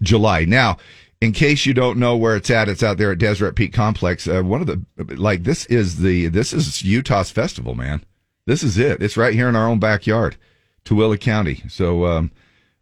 July. 0.01 0.45
Now, 0.45 0.77
in 1.19 1.33
case 1.33 1.65
you 1.65 1.73
don't 1.73 1.97
know 1.97 2.15
where 2.15 2.35
it's 2.35 2.49
at, 2.49 2.69
it's 2.69 2.83
out 2.83 2.97
there 2.97 3.11
at 3.11 3.17
Deseret 3.17 3.55
Peak 3.55 3.73
Complex. 3.73 4.27
Uh, 4.27 4.43
one 4.43 4.61
of 4.61 4.67
the 4.67 4.81
like 5.15 5.43
this 5.43 5.65
is 5.65 5.99
the 5.99 6.27
this 6.27 6.53
is 6.53 6.83
Utah's 6.83 7.31
festival, 7.31 7.75
man. 7.75 8.03
This 8.45 8.63
is 8.63 8.77
it. 8.77 9.01
It's 9.01 9.17
right 9.17 9.33
here 9.33 9.49
in 9.49 9.55
our 9.55 9.67
own 9.67 9.79
backyard, 9.79 10.37
Tooele 10.85 11.19
County. 11.19 11.63
So 11.67 12.05
um, 12.05 12.31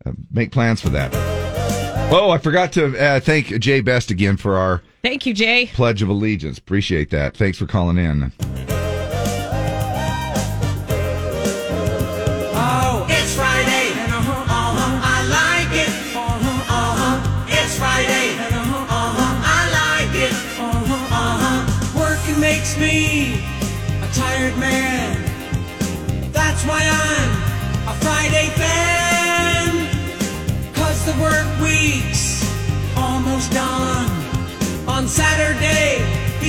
uh, 0.05 0.11
make 0.29 0.51
plans 0.51 0.81
for 0.81 0.89
that. 0.89 1.11
Oh, 2.11 2.29
I 2.29 2.37
forgot 2.37 2.71
to 2.73 2.95
uh, 2.97 3.19
thank 3.19 3.47
Jay 3.59 3.81
Best 3.81 4.11
again 4.11 4.37
for 4.37 4.57
our 4.57 4.83
Thank 5.01 5.25
you, 5.25 5.33
Jay. 5.33 5.67
Pledge 5.67 6.01
of 6.01 6.09
Allegiance. 6.09 6.57
Appreciate 6.57 7.09
that. 7.11 7.37
Thanks 7.37 7.57
for 7.57 7.65
calling 7.65 7.97
in. 7.97 8.31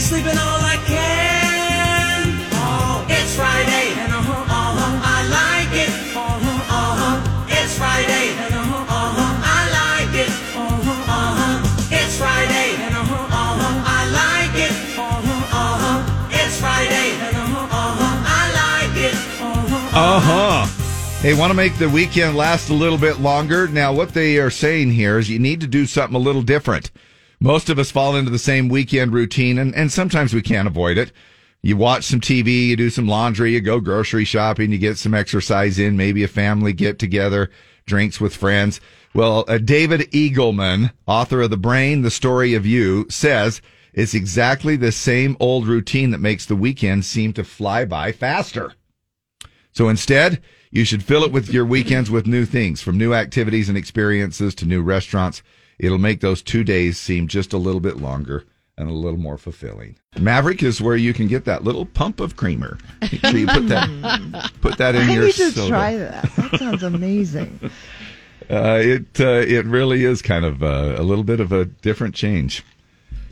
Sleeping 0.07 0.39
all 0.39 0.61
I 0.63 0.79
can. 0.87 2.23
Oh, 2.55 3.07
it's 3.11 3.35
Friday, 3.35 3.91
and 3.99 4.13
uh-huh, 4.15 4.39
uh-huh, 4.39 5.03
I 5.03 5.19
like 5.35 5.73
it. 5.75 5.91
Uh-huh, 6.15 6.79
uh-huh, 6.79 7.51
it's 7.51 7.75
Friday, 7.77 8.31
and 8.39 8.55
I 8.55 9.63
like 9.83 10.15
it. 10.15 10.31
It's 11.91 12.15
Friday, 12.19 12.69
and 12.87 12.95
I 12.95 14.01
like 14.15 14.55
it. 14.55 14.75
It's 16.39 16.55
Friday, 16.61 17.09
and 17.27 17.35
I 17.35 18.43
like 18.63 18.97
it. 19.09 19.15
Uh-huh, 19.43 19.99
Uh 19.99 20.21
huh. 20.21 20.67
They 21.23 21.35
want 21.35 21.51
to 21.51 21.57
make 21.57 21.79
the 21.79 21.89
weekend 21.89 22.37
last 22.37 22.69
a 22.71 22.75
little 22.75 22.99
bit 22.99 23.19
longer. 23.19 23.67
Now, 23.67 23.93
what 23.93 24.15
they 24.15 24.39
are 24.39 24.51
saying 24.51 24.93
here 24.93 25.19
is 25.19 25.29
you 25.29 25.41
need 25.41 25.61
to 25.63 25.67
do 25.67 25.85
something 25.85 26.15
a 26.15 26.21
little 26.21 26.43
different. 26.43 26.93
Most 27.41 27.69
of 27.69 27.79
us 27.79 27.91
fall 27.91 28.17
into 28.17 28.31
the 28.31 28.39
same 28.39 28.69
weekend 28.69 29.13
routine, 29.13 29.59
and, 29.59 29.75
and 29.75 29.93
sometimes 29.93 30.33
we 30.33 30.43
can't 30.43 30.69
avoid 30.69 30.97
it. 30.97 31.13
You 31.63 31.77
watch 31.77 32.05
some 32.05 32.21
TV, 32.21 32.69
you 32.69 32.77
do 32.77 32.91
some 32.91 33.09
laundry, 33.09 33.53
you 33.53 33.61
go 33.61 33.81
grocery 33.81 34.25
shopping, 34.25 34.73
you 34.73 34.79
get 34.79 34.99
some 34.99 35.15
exercise 35.15 35.79
in, 35.79 35.97
maybe 35.97 36.23
a 36.23 36.29
family 36.29 36.73
get 36.73 36.99
together, 36.99 37.51
drinks 37.87 38.21
with 38.21 38.37
friends. 38.37 38.81
Well, 39.15 39.45
uh, 39.49 39.59
David 39.59 40.03
Eagleman, 40.13 40.93
author 41.07 41.43
of 41.43 41.51
The 41.51 41.57
Brain, 41.57 42.03
The 42.03 42.11
Story 42.11 42.55
of 42.55 42.65
You, 42.65 43.07
says 43.11 43.61
it's 43.93 44.15
exactly 44.15 44.77
the 44.77 44.93
same 44.93 45.37
old 45.41 45.67
routine 45.67 46.11
that 46.11 46.21
makes 46.21 46.47
the 46.47 46.57
weekend 46.57 47.05
seem 47.05 47.33
to 47.33 47.45
fly 47.45 47.85
by 47.85 48.13
faster. 48.13 48.75
So 49.73 49.89
instead, 49.89 50.43
you 50.71 50.85
should 50.85 51.03
fill 51.03 51.25
it 51.25 51.33
with 51.33 51.53
your 51.53 51.65
weekends 51.65 52.11
with 52.11 52.27
new 52.27 52.45
things, 52.45 52.81
from 52.81 52.99
new 52.99 53.13
activities 53.13 53.69
and 53.69 53.77
experiences 53.77 54.55
to 54.57 54.67
new 54.67 54.83
restaurants. 54.83 55.43
It'll 55.79 55.99
make 55.99 56.21
those 56.21 56.43
two 56.43 56.65
days 56.65 56.99
seem 56.99 57.29
just 57.29 57.53
a 57.53 57.59
little 57.59 57.81
bit 57.81 57.97
longer 57.99 58.45
and 58.79 58.89
a 58.91 58.93
little 58.93 59.19
more 59.19 59.39
fulfilling. 59.39 59.97
Maverik 60.17 60.63
is 60.63 60.81
where 60.81 60.97
you 60.97 61.13
can 61.15 61.29
get 61.29 61.45
that 61.47 61.65
little 61.65 61.87
pump 61.87 62.21
of 62.21 62.37
creamer. 62.37 62.79
Sure 63.05 63.31
you 63.37 63.47
put 63.47 63.69
that 63.69 64.53
put 64.61 64.79
that 64.79 64.95
in 64.95 65.09
I 65.09 65.15
your 65.15 65.25
need 65.27 65.35
to 65.35 65.51
soda. 65.53 65.69
try 65.69 65.97
that. 65.97 66.31
That 66.37 66.59
sounds 66.59 66.83
amazing. 66.83 67.71
Uh, 68.49 68.79
it 68.81 69.19
uh, 69.19 69.43
it 69.45 69.65
really 69.67 70.05
is 70.05 70.23
kind 70.23 70.45
of 70.45 70.63
uh, 70.63 70.95
a 70.97 71.03
little 71.03 71.25
bit 71.25 71.41
of 71.41 71.51
a 71.51 71.65
different 71.65 72.15
change. 72.15 72.63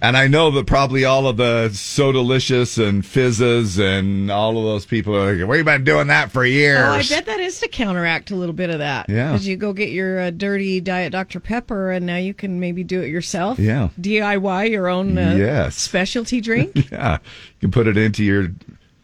And 0.05 0.19
I 0.19 0.27
know 0.29 0.51
that 0.51 0.67
probably 0.67 1.07
all 1.07 1.27
of 1.27 1.39
the 1.39 1.71
Sodalicious 1.73 2.77
and 2.85 3.07
fizzes 3.07 3.79
and 3.79 4.31
all 4.31 4.59
of 4.59 4.65
those 4.65 4.85
people 4.85 5.17
are 5.17 5.35
like, 5.35 5.49
we've 5.49 5.65
been 5.65 5.83
doing 5.83 6.09
that 6.09 6.31
for 6.31 6.45
years. 6.45 6.79
Oh, 6.79 6.91
I 6.93 7.03
bet 7.09 7.25
that 7.25 7.41
is 7.41 7.59
to 7.61 7.69
counteract 7.69 8.31
a 8.31 8.37
little 8.37 8.53
bit 8.55 8.69
of 8.69 8.81
that. 8.81 9.09
Yeah. 9.09 9.33
Because 9.33 9.47
you 9.47 9.57
go 9.57 9.73
get 9.73 9.89
your 9.89 10.21
uh, 10.21 10.31
dirty 10.31 10.83
Diet 10.83 11.11
Dr. 11.11 11.41
Pepper, 11.41 11.91
and 11.91 12.05
now 12.05 12.19
you 12.19 12.35
can 12.35 12.61
maybe 12.61 12.85
do 12.85 13.01
it 13.01 13.09
yourself. 13.09 13.59
Yeah. 13.59 13.89
DIY 13.99 14.69
your 14.71 14.89
own 14.89 15.17
uh, 15.17 15.37
Yes. 15.39 15.77
specialty 15.77 16.41
drink. 16.43 16.91
Yeah, 16.93 17.15
you 17.23 17.61
can 17.61 17.71
put 17.71 17.87
it 17.87 17.97
into 17.97 18.23
your 18.23 18.43
a 18.45 18.51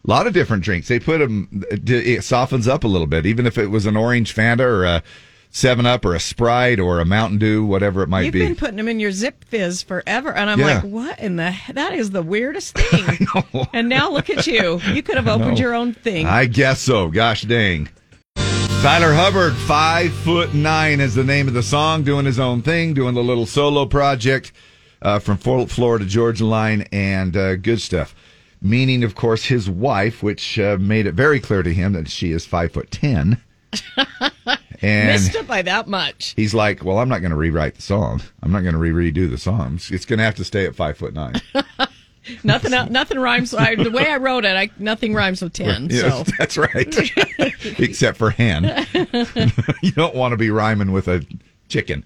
lot 0.05 0.27
of 0.27 0.35
different 0.35 0.63
drinks. 0.65 0.89
They 0.89 1.01
put 1.01 1.19
them. 1.19 1.65
It 1.71 2.25
softens 2.25 2.69
up 2.69 2.85
a 2.85 2.89
little 2.89 3.07
bit, 3.07 3.25
even 3.25 3.47
if 3.47 3.57
it 3.57 3.69
was 3.69 3.87
an 3.87 3.97
orange 3.97 4.35
Fanta 4.35 4.61
or 4.61 4.85
a 4.85 5.03
Seven 5.53 5.85
Up 5.85 6.05
or 6.05 6.15
a 6.15 6.21
Sprite 6.21 6.79
or 6.79 7.01
a 7.01 7.05
Mountain 7.05 7.39
Dew, 7.39 7.65
whatever 7.67 8.03
it 8.03 8.09
might 8.09 8.31
be. 8.33 8.39
You've 8.39 8.49
been 8.49 8.57
putting 8.57 8.77
them 8.77 8.87
in 8.89 9.01
your 9.01 9.11
Zipfizz 9.11 9.85
forever, 9.85 10.33
and 10.33 10.49
I'm 10.49 10.61
Yeah. 10.61 10.75
like, 10.77 10.85
what 10.85 11.19
in 11.19 11.37
the? 11.37 11.55
That 11.73 11.93
is 11.93 12.11
the 12.13 12.23
weirdest 12.23 12.77
thing. 12.79 13.27
And 13.73 13.89
now 13.89 14.11
look 14.11 14.31
at 14.31 14.47
you. 14.47 14.81
You 14.93 15.03
could 15.03 15.17
have 15.17 15.27
opened 15.29 15.59
your 15.59 15.75
own 15.75 15.93
thing. 15.93 16.27
I 16.27 16.47
guess 16.47 16.81
so. 16.81 17.09
Gosh 17.09 17.43
dang. 17.43 17.89
Tyler 18.37 19.13
Hubbard, 19.13 19.55
five 19.55 20.13
foot 20.13 20.55
nine 20.55 21.01
is 21.01 21.15
the 21.15 21.25
name 21.25 21.49
of 21.49 21.55
the 21.55 21.63
song, 21.63 22.03
doing 22.05 22.25
his 22.27 22.39
own 22.39 22.63
thing, 22.63 22.95
doing 22.95 23.15
the 23.15 23.23
little 23.23 23.45
solo 23.47 23.85
project 23.87 24.53
uh, 25.03 25.19
from 25.19 25.37
Florida 25.37 26.05
Georgia 26.05 26.47
line, 26.47 26.87
and 26.93 27.37
uh, 27.37 27.57
good 27.57 27.81
stuff. 27.81 28.15
Meaning, 28.63 29.03
of 29.05 29.15
course, 29.15 29.45
his 29.47 29.69
wife, 29.69 30.23
which 30.23 30.59
uh, 30.59 30.77
made 30.81 31.07
it 31.07 31.13
very 31.15 31.41
clear 31.41 31.63
to 31.63 31.73
him 31.75 31.93
that 31.95 32.09
she 32.09 32.31
is 32.33 32.47
five 32.47 32.73
foot 32.73 32.91
ten. 32.91 33.41
and 34.83 35.09
Missed 35.09 35.35
it 35.35 35.47
by 35.47 35.63
that 35.63 35.89
much. 35.89 36.33
he's 36.37 36.55
like, 36.55 36.85
"Well, 36.85 36.99
I'm 36.99 37.09
not 37.09 37.19
going 37.21 37.31
to 37.31 37.37
rewrite 37.37 37.75
the 37.75 37.83
song. 37.83 38.23
I'm 38.43 38.51
not 38.53 38.61
going 38.63 38.73
to 38.75 38.79
re-redo 38.79 39.29
the 39.31 39.39
song. 39.39 39.75
It's, 39.91 40.05
going 40.05 40.19
to 40.19 40.25
have 40.25 40.37
to 40.37 40.45
stay 40.45 40.67
at 40.67 40.75
five 40.75 40.97
foot 40.97 41.15
nine. 41.15 41.35
Nothing. 42.45 42.93
nothing 42.93 43.19
rhymes. 43.19 43.55
I, 43.55 43.75
the 43.77 43.91
way 43.91 44.07
I 44.09 44.19
wrote 44.19 44.45
it, 44.45 44.55
I, 44.55 44.71
nothing 44.79 45.15
rhymes 45.15 45.41
with 45.43 45.55
ten. 45.55 45.89
Yes, 45.91 46.01
So 46.03 46.33
that's 46.39 46.57
right. 46.59 46.95
Except 47.79 48.19
for 48.19 48.31
hen. 48.31 48.87
you 49.83 49.91
don't 49.93 50.15
want 50.15 50.33
to 50.33 50.37
be 50.37 50.51
rhyming 50.51 50.93
with 50.93 51.09
a 51.09 51.25
chicken. 51.69 52.05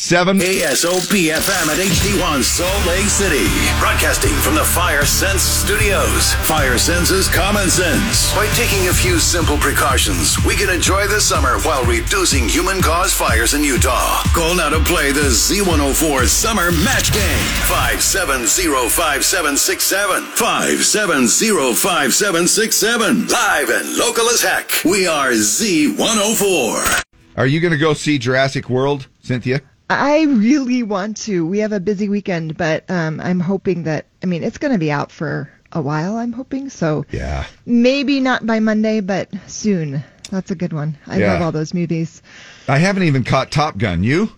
Seven. 0.00 0.38
KSOP 0.38 1.28
FM 1.28 1.68
at 1.68 1.76
HD1 1.76 2.40
Salt 2.42 2.86
Lake 2.86 3.04
City. 3.04 3.44
Broadcasting 3.78 4.32
from 4.40 4.54
the 4.54 4.64
Fire 4.64 5.04
Sense 5.04 5.42
studios. 5.42 6.32
Fire 6.48 6.78
senses 6.78 7.28
common 7.28 7.68
sense. 7.68 8.34
By 8.34 8.46
taking 8.54 8.88
a 8.88 8.94
few 8.94 9.18
simple 9.18 9.58
precautions, 9.58 10.42
we 10.46 10.56
can 10.56 10.70
enjoy 10.70 11.06
the 11.06 11.20
summer 11.20 11.58
while 11.60 11.84
reducing 11.84 12.48
human 12.48 12.80
caused 12.80 13.14
fires 13.14 13.52
in 13.52 13.62
Utah. 13.62 14.22
Call 14.32 14.54
now 14.56 14.70
to 14.70 14.80
play 14.80 15.12
the 15.12 15.28
Z104 15.28 16.24
Summer 16.24 16.72
Match 16.72 17.12
Game. 17.12 17.44
5705767. 17.68 20.32
5705767. 20.32 23.30
Live 23.30 23.68
and 23.68 23.98
local 23.98 24.30
as 24.30 24.40
heck. 24.40 24.82
We 24.82 25.06
are 25.06 25.32
Z104. 25.32 27.02
Are 27.36 27.46
you 27.46 27.60
going 27.60 27.72
to 27.72 27.78
go 27.78 27.92
see 27.92 28.18
Jurassic 28.18 28.70
World, 28.70 29.06
Cynthia? 29.20 29.60
I 29.90 30.22
really 30.22 30.84
want 30.84 31.16
to. 31.22 31.44
We 31.44 31.58
have 31.58 31.72
a 31.72 31.80
busy 31.80 32.08
weekend, 32.08 32.56
but 32.56 32.88
um, 32.88 33.20
I'm 33.20 33.40
hoping 33.40 33.82
that, 33.84 34.06
I 34.22 34.26
mean, 34.26 34.44
it's 34.44 34.58
going 34.58 34.72
to 34.72 34.78
be 34.78 34.92
out 34.92 35.10
for 35.10 35.50
a 35.72 35.82
while, 35.82 36.16
I'm 36.16 36.32
hoping. 36.32 36.70
So 36.70 37.06
Yeah. 37.10 37.44
maybe 37.66 38.20
not 38.20 38.46
by 38.46 38.60
Monday, 38.60 39.00
but 39.00 39.30
soon. 39.48 40.04
That's 40.30 40.52
a 40.52 40.54
good 40.54 40.72
one. 40.72 40.96
I 41.08 41.18
Yeah. 41.18 41.32
love 41.32 41.42
all 41.42 41.52
those 41.52 41.74
movies. 41.74 42.22
I 42.68 42.78
haven't 42.78 43.02
even 43.02 43.24
caught 43.24 43.50
Top 43.50 43.78
Gun. 43.78 44.04
You? 44.04 44.30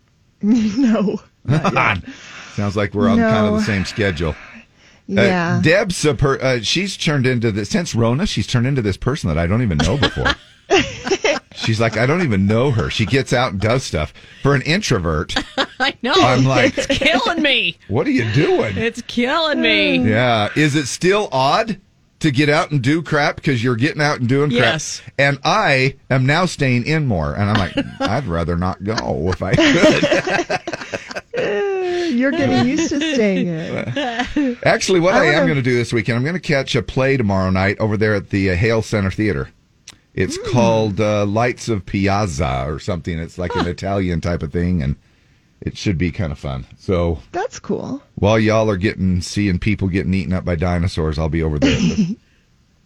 no. 0.42 1.20
Sounds 2.54 2.76
like 2.76 2.92
we're 2.92 3.08
on 3.08 3.16
No. 3.16 3.28
kind 3.28 3.46
of 3.46 3.54
the 3.54 3.64
same 3.64 3.86
schedule. 3.86 4.34
Uh, 5.10 5.22
Yeah. 5.22 5.60
Deb's 5.62 6.04
a 6.04 6.14
per, 6.14 6.38
uh, 6.40 6.60
she's 6.60 6.96
turned 6.96 7.26
into 7.26 7.50
this 7.52 7.70
since 7.70 7.94
Rona. 7.94 8.26
She's 8.26 8.46
turned 8.46 8.66
into 8.66 8.82
this 8.82 8.96
person 8.96 9.28
that 9.28 9.38
I 9.38 9.46
don't 9.46 9.62
even 9.62 9.78
know 9.78 9.96
before. 9.96 10.26
she's 11.54 11.80
like 11.80 11.96
I 11.96 12.04
don't 12.06 12.22
even 12.22 12.46
know 12.46 12.70
her. 12.70 12.90
She 12.90 13.06
gets 13.06 13.32
out 13.32 13.52
and 13.52 13.60
does 13.60 13.84
stuff. 13.84 14.12
For 14.42 14.54
an 14.54 14.62
introvert, 14.62 15.34
I 15.80 15.94
know. 16.02 16.12
I'm 16.14 16.44
like- 16.44 16.76
it's 16.76 16.86
killing 16.86 17.42
me. 17.42 17.78
what 17.88 18.06
are 18.06 18.10
you 18.10 18.30
doing? 18.32 18.76
It's 18.76 19.00
killing 19.02 19.60
me. 19.62 19.96
Yeah, 19.98 20.50
is 20.56 20.74
it 20.76 20.86
still 20.86 21.28
odd 21.32 21.80
to 22.20 22.30
get 22.32 22.48
out 22.48 22.72
and 22.72 22.82
do 22.82 23.00
crap 23.00 23.36
because 23.36 23.62
you're 23.62 23.76
getting 23.76 24.02
out 24.02 24.18
and 24.18 24.28
doing 24.28 24.50
crap. 24.50 24.60
Yes. 24.60 25.00
And 25.18 25.38
I 25.44 25.94
am 26.10 26.26
now 26.26 26.46
staying 26.46 26.84
in 26.84 27.06
more. 27.06 27.32
And 27.32 27.48
I'm 27.48 27.56
like, 27.56 27.76
I'd 28.00 28.26
rather 28.26 28.56
not 28.56 28.82
go 28.82 29.30
if 29.32 29.40
I 29.40 29.54
could. 29.54 30.60
You're 32.16 32.30
getting 32.30 32.66
used 32.66 32.88
to 32.90 33.00
staying 33.14 33.48
in. 33.48 34.58
Actually, 34.64 35.00
what 35.00 35.14
I 35.14 35.28
I, 35.28 35.34
am 35.34 35.46
going 35.46 35.56
to 35.56 35.62
do 35.62 35.74
this 35.74 35.92
weekend, 35.92 36.16
I'm 36.16 36.22
going 36.24 36.34
to 36.34 36.40
catch 36.40 36.74
a 36.74 36.82
play 36.82 37.16
tomorrow 37.16 37.50
night 37.50 37.78
over 37.78 37.96
there 37.96 38.14
at 38.14 38.30
the 38.30 38.50
uh, 38.50 38.54
Hale 38.56 38.82
Center 38.82 39.10
Theater. 39.10 39.50
It's 40.14 40.36
Hmm. 40.36 40.50
called 40.52 41.00
uh, 41.00 41.24
Lights 41.26 41.68
of 41.68 41.86
Piazza 41.86 42.64
or 42.66 42.78
something. 42.78 43.18
It's 43.18 43.38
like 43.38 43.54
an 43.54 43.66
Italian 43.66 44.20
type 44.20 44.42
of 44.42 44.52
thing, 44.52 44.82
and 44.82 44.96
it 45.60 45.76
should 45.76 45.98
be 45.98 46.10
kind 46.10 46.32
of 46.32 46.38
fun. 46.38 46.66
So 46.78 47.20
That's 47.32 47.58
cool. 47.60 48.02
while 48.16 48.38
y'all 48.38 48.68
are 48.70 48.76
getting 48.76 49.20
seeing 49.20 49.58
people 49.58 49.88
getting 49.88 50.14
eaten 50.14 50.32
up 50.32 50.44
by 50.44 50.56
dinosaurs, 50.56 51.18
I'll 51.18 51.28
be 51.28 51.42
over 51.42 51.58
there 51.58 51.78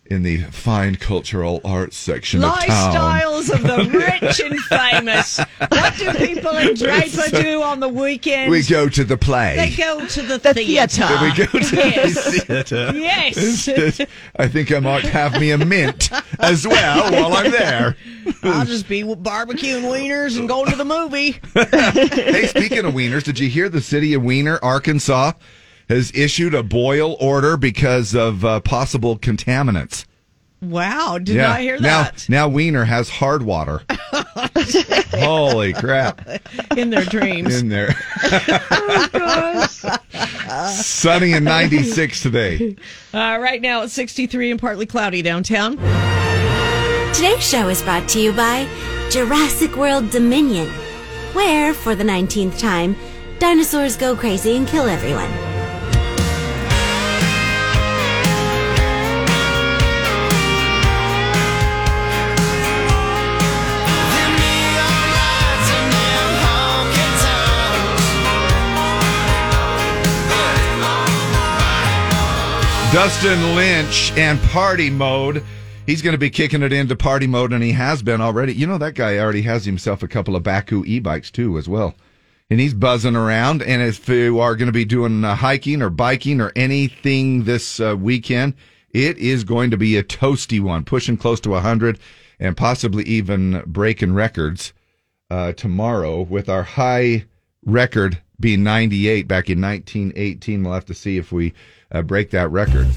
in 0.06 0.22
the, 0.24 0.38
fine 0.38 0.96
cultural 0.96 1.60
arts 1.64 1.96
section 1.96 2.42
of 2.42 2.52
town. 2.64 2.94
Lifestyles 2.94 3.50
of 3.54 3.62
the 3.62 3.98
rich 3.98 4.40
and 4.40 4.58
famous. 4.60 5.38
What 5.68 5.96
do 5.96 6.12
people 6.14 6.56
in 6.56 6.74
Draper 6.74 7.30
do 7.42 7.62
on 7.62 7.80
the 7.80 7.88
weekends? 7.88 8.50
We 8.50 8.62
go 8.64 8.88
to 8.88 9.04
the 9.04 9.16
play. 9.16 9.56
They 9.56 9.74
go 9.76 10.04
to 10.06 10.22
the, 10.22 10.38
The 10.38 10.54
theater. 10.54 11.06
theater. 11.06 11.22
we 11.22 11.34
go 11.34 11.46
to 11.68 11.76
Yes. 11.76 12.14
the 12.24 12.40
theater. 12.40 12.92
Yes. 12.98 14.00
I 14.36 14.48
think 14.48 14.72
I 14.72 14.80
might 14.80 15.04
have 15.04 15.40
me 15.40 15.50
a 15.52 15.58
mint 15.58 16.10
as 16.40 16.66
well 16.66 17.10
while 17.12 17.32
I'm 17.34 17.50
there. 17.50 17.96
I'll 18.42 18.66
just 18.66 18.88
be 18.88 19.02
barbecuing 19.04 19.82
wieners 19.84 20.38
and 20.38 20.46
going 20.48 20.70
to 20.70 20.76
the 20.76 20.84
movie. 20.84 21.40
hey, 21.54 22.46
speaking 22.48 22.84
of 22.84 22.92
wieners, 22.92 23.22
did 23.24 23.38
you 23.38 23.48
hear 23.48 23.68
the 23.68 23.80
city 23.80 24.14
of 24.14 24.22
Wiener, 24.22 24.58
Arkansas, 24.62 25.32
has 25.88 26.12
issued 26.14 26.54
a 26.54 26.62
boil 26.62 27.16
order 27.20 27.56
because 27.56 28.14
of 28.14 28.44
uh, 28.44 28.60
possible 28.60 29.18
contaminants? 29.18 30.04
Wow, 30.62 31.18
did 31.18 31.38
not 31.38 31.58
hear 31.58 31.80
now, 31.80 32.04
that 32.04 32.28
now 32.28 32.46
Wiener 32.46 32.84
has 32.84 33.08
hard 33.10 33.42
water. 33.42 33.82
Holy 35.10 35.72
crap! 35.72 36.20
in 36.76 36.90
their 36.90 37.04
dreams. 37.04 37.60
In 37.60 37.68
there, 37.68 37.92
oh, 38.22 39.08
gosh. 39.12 39.82
sunny 40.72 41.32
and 41.32 41.44
96 41.44 42.22
today. 42.22 42.76
Uh, 43.12 43.38
right 43.40 43.60
now 43.60 43.82
it's 43.82 43.92
63 43.92 44.52
and 44.52 44.60
partly 44.60 44.86
cloudy 44.86 45.20
downtown. 45.20 45.76
Today's 47.12 47.44
show 47.44 47.68
is 47.68 47.82
brought 47.82 48.08
to 48.10 48.20
you 48.20 48.32
by 48.32 48.68
Jurassic 49.10 49.76
World 49.76 50.10
Dominion, 50.10 50.68
where, 51.32 51.74
for 51.74 51.96
the 51.96 52.04
19th 52.04 52.58
time, 52.60 52.94
dinosaurs 53.40 53.96
go 53.96 54.14
crazy 54.14 54.56
and 54.56 54.68
kill 54.68 54.88
everyone. 54.88 55.51
Dustin 72.92 73.54
Lynch 73.56 74.12
and 74.18 74.38
party 74.50 74.90
mode. 74.90 75.42
He's 75.86 76.02
going 76.02 76.12
to 76.12 76.18
be 76.18 76.28
kicking 76.28 76.62
it 76.62 76.74
into 76.74 76.94
party 76.94 77.26
mode, 77.26 77.54
and 77.54 77.62
he 77.62 77.72
has 77.72 78.02
been 78.02 78.20
already. 78.20 78.52
You 78.52 78.66
know, 78.66 78.76
that 78.76 78.94
guy 78.94 79.16
already 79.16 79.40
has 79.42 79.64
himself 79.64 80.02
a 80.02 80.08
couple 80.08 80.36
of 80.36 80.42
Baku 80.42 80.84
e 80.84 80.98
bikes, 80.98 81.30
too, 81.30 81.56
as 81.56 81.66
well. 81.66 81.94
And 82.50 82.60
he's 82.60 82.74
buzzing 82.74 83.16
around. 83.16 83.62
And 83.62 83.80
if 83.80 84.10
you 84.10 84.40
are 84.40 84.54
going 84.56 84.66
to 84.66 84.72
be 84.72 84.84
doing 84.84 85.24
uh, 85.24 85.34
hiking 85.36 85.80
or 85.80 85.88
biking 85.88 86.38
or 86.42 86.52
anything 86.54 87.44
this 87.44 87.80
uh, 87.80 87.96
weekend, 87.98 88.52
it 88.90 89.16
is 89.16 89.42
going 89.42 89.70
to 89.70 89.78
be 89.78 89.96
a 89.96 90.02
toasty 90.02 90.60
one, 90.60 90.84
pushing 90.84 91.16
close 91.16 91.40
to 91.40 91.50
100 91.50 91.98
and 92.38 92.58
possibly 92.58 93.04
even 93.04 93.62
breaking 93.64 94.12
records 94.12 94.74
uh, 95.30 95.52
tomorrow 95.52 96.20
with 96.20 96.50
our 96.50 96.62
high 96.62 97.24
record 97.64 98.20
being 98.38 98.62
98 98.62 99.26
back 99.26 99.48
in 99.48 99.62
1918. 99.62 100.62
We'll 100.62 100.74
have 100.74 100.84
to 100.84 100.94
see 100.94 101.16
if 101.16 101.32
we 101.32 101.54
uh, 101.92 102.02
break 102.02 102.30
that 102.30 102.50
record. 102.50 102.88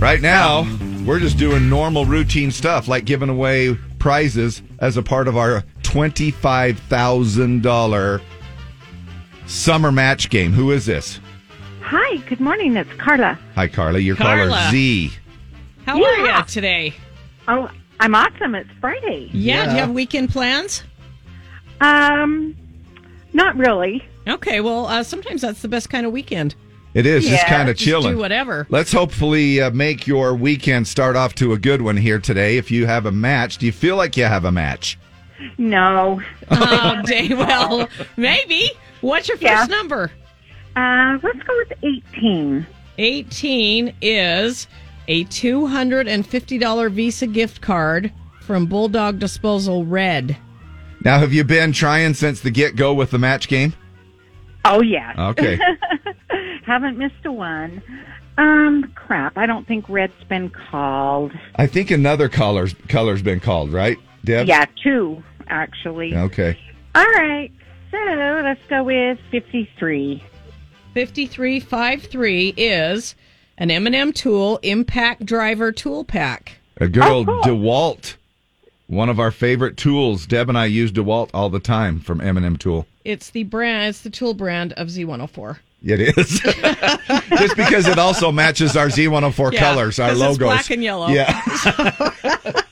Right 0.00 0.20
now, 0.20 0.64
we're 1.04 1.20
just 1.20 1.38
doing 1.38 1.68
normal 1.68 2.04
routine 2.04 2.50
stuff 2.50 2.88
like 2.88 3.04
giving 3.04 3.28
away 3.28 3.74
prizes 3.98 4.62
as 4.78 4.96
a 4.96 5.02
part 5.02 5.28
of 5.28 5.36
our 5.36 5.64
$25,000 5.82 8.22
summer 9.46 9.92
match 9.92 10.30
game. 10.30 10.52
Who 10.52 10.70
is 10.70 10.86
this? 10.86 11.20
Hi, 11.80 12.16
good 12.28 12.40
morning. 12.40 12.76
It's 12.76 12.92
Carla. 12.94 13.38
Hi, 13.54 13.66
Carla. 13.66 13.98
Your 13.98 14.14
Carla. 14.16 14.48
caller 14.50 14.70
Z. 14.70 15.10
How 15.86 16.02
are 16.02 16.16
you 16.18 16.44
today? 16.46 16.94
Oh, 17.48 17.70
I'm 17.98 18.14
awesome. 18.14 18.54
It's 18.54 18.68
Friday. 18.80 19.30
Yeah, 19.32 19.64
do 19.64 19.70
you 19.72 19.78
have 19.78 19.90
weekend 19.90 20.28
plans? 20.28 20.84
Um, 21.80 22.54
not 23.32 23.56
really. 23.56 24.04
Okay, 24.28 24.60
well, 24.60 24.86
uh, 24.86 25.02
sometimes 25.02 25.40
that's 25.42 25.62
the 25.62 25.68
best 25.68 25.88
kind 25.90 26.04
of 26.06 26.12
weekend. 26.12 26.54
It 26.94 27.06
is 27.06 27.26
just 27.28 27.46
kind 27.46 27.68
of 27.68 27.76
chilling. 27.76 28.14
do 28.14 28.18
whatever. 28.18 28.66
Let's 28.70 28.90
hopefully 28.92 29.60
uh, 29.60 29.70
make 29.70 30.06
your 30.06 30.34
weekend 30.34 30.88
start 30.88 31.16
off 31.16 31.34
to 31.36 31.52
a 31.52 31.58
good 31.58 31.82
one 31.82 31.96
here 31.96 32.18
today. 32.18 32.56
If 32.56 32.70
you 32.70 32.86
have 32.86 33.06
a 33.06 33.12
match, 33.12 33.58
do 33.58 33.66
you 33.66 33.72
feel 33.72 33.96
like 33.96 34.16
you 34.16 34.24
have 34.24 34.44
a 34.44 34.52
match? 34.52 34.98
No. 35.58 36.20
Oh, 36.50 37.02
day. 37.04 37.28
Well, 37.28 37.88
maybe. 38.16 38.70
What's 39.02 39.28
your 39.28 39.36
first 39.36 39.44
Yeah. 39.52 39.64
number? 39.66 40.10
Uh, 40.74 41.18
let's 41.22 41.38
go 41.46 41.54
with 41.58 41.72
18. 42.16 42.66
18 42.96 43.94
is 44.00 44.66
a 45.08 45.24
$250 45.26 46.90
Visa 46.90 47.26
gift 47.26 47.60
card 47.60 48.12
from 48.40 48.66
Bulldog 48.66 49.18
Disposal 49.18 49.84
Red. 49.84 50.36
Now, 51.04 51.18
have 51.18 51.32
you 51.32 51.44
been 51.44 51.72
trying 51.72 52.14
since 52.14 52.40
the 52.40 52.50
get 52.50 52.74
go 52.76 52.92
with 52.94 53.10
the 53.10 53.18
match 53.18 53.46
game? 53.48 53.74
Oh, 54.64 54.82
yeah. 54.82 55.30
Okay. 55.30 55.58
Haven't 56.66 56.98
missed 56.98 57.24
a 57.24 57.32
one. 57.32 57.82
Um, 58.36 58.92
crap. 58.94 59.36
I 59.38 59.46
don't 59.46 59.66
think 59.66 59.88
red's 59.88 60.12
been 60.28 60.50
called. 60.50 61.32
I 61.56 61.66
think 61.66 61.90
another 61.90 62.28
color's 62.28 62.74
color's 62.88 63.22
been 63.22 63.40
called, 63.40 63.72
right, 63.72 63.96
Deb? 64.24 64.46
Yeah, 64.46 64.66
two, 64.82 65.22
actually. 65.48 66.14
Okay. 66.14 66.56
All 66.94 67.04
right. 67.04 67.50
So 67.90 67.96
let's 67.96 68.60
go 68.68 68.84
with 68.84 69.18
53. 69.30 70.22
5353 70.94 72.54
is 72.56 73.14
an 73.56 73.70
M&M 73.70 74.12
Tool 74.12 74.58
Impact 74.62 75.24
Driver 75.24 75.72
Tool 75.72 76.04
Pack. 76.04 76.58
A 76.76 76.86
good 76.88 77.02
Oh, 77.02 77.14
old 77.14 77.26
cool. 77.26 77.42
DeWalt, 77.42 78.16
one 78.86 79.08
of 79.08 79.18
our 79.18 79.30
favorite 79.30 79.76
tools. 79.76 80.26
Deb 80.26 80.48
and 80.48 80.58
I 80.58 80.66
use 80.66 80.92
DeWalt 80.92 81.30
all 81.34 81.48
the 81.50 81.58
time 81.60 81.98
from 82.00 82.20
M&M 82.20 82.56
Tool. 82.56 82.86
It's 83.08 83.30
the 83.30 83.44
brand, 83.44 83.88
it's 83.88 84.02
the 84.02 84.10
tool 84.10 84.34
brand 84.34 84.74
of 84.74 84.88
Z104. 84.88 85.58
It 85.82 86.00
is. 86.18 86.40
Just 87.38 87.56
because 87.56 87.86
it 87.88 87.98
also 87.98 88.30
matches 88.32 88.76
our 88.76 88.88
Z104 88.88 89.52
Yeah, 89.52 89.60
colors, 89.60 89.98
our 89.98 90.08
'cause 90.10 90.20
it's 90.20 90.20
logos. 90.20 90.38
black 90.38 90.70
and 90.70 90.82
yellow. 90.82 91.08
Yeah. 91.08 91.40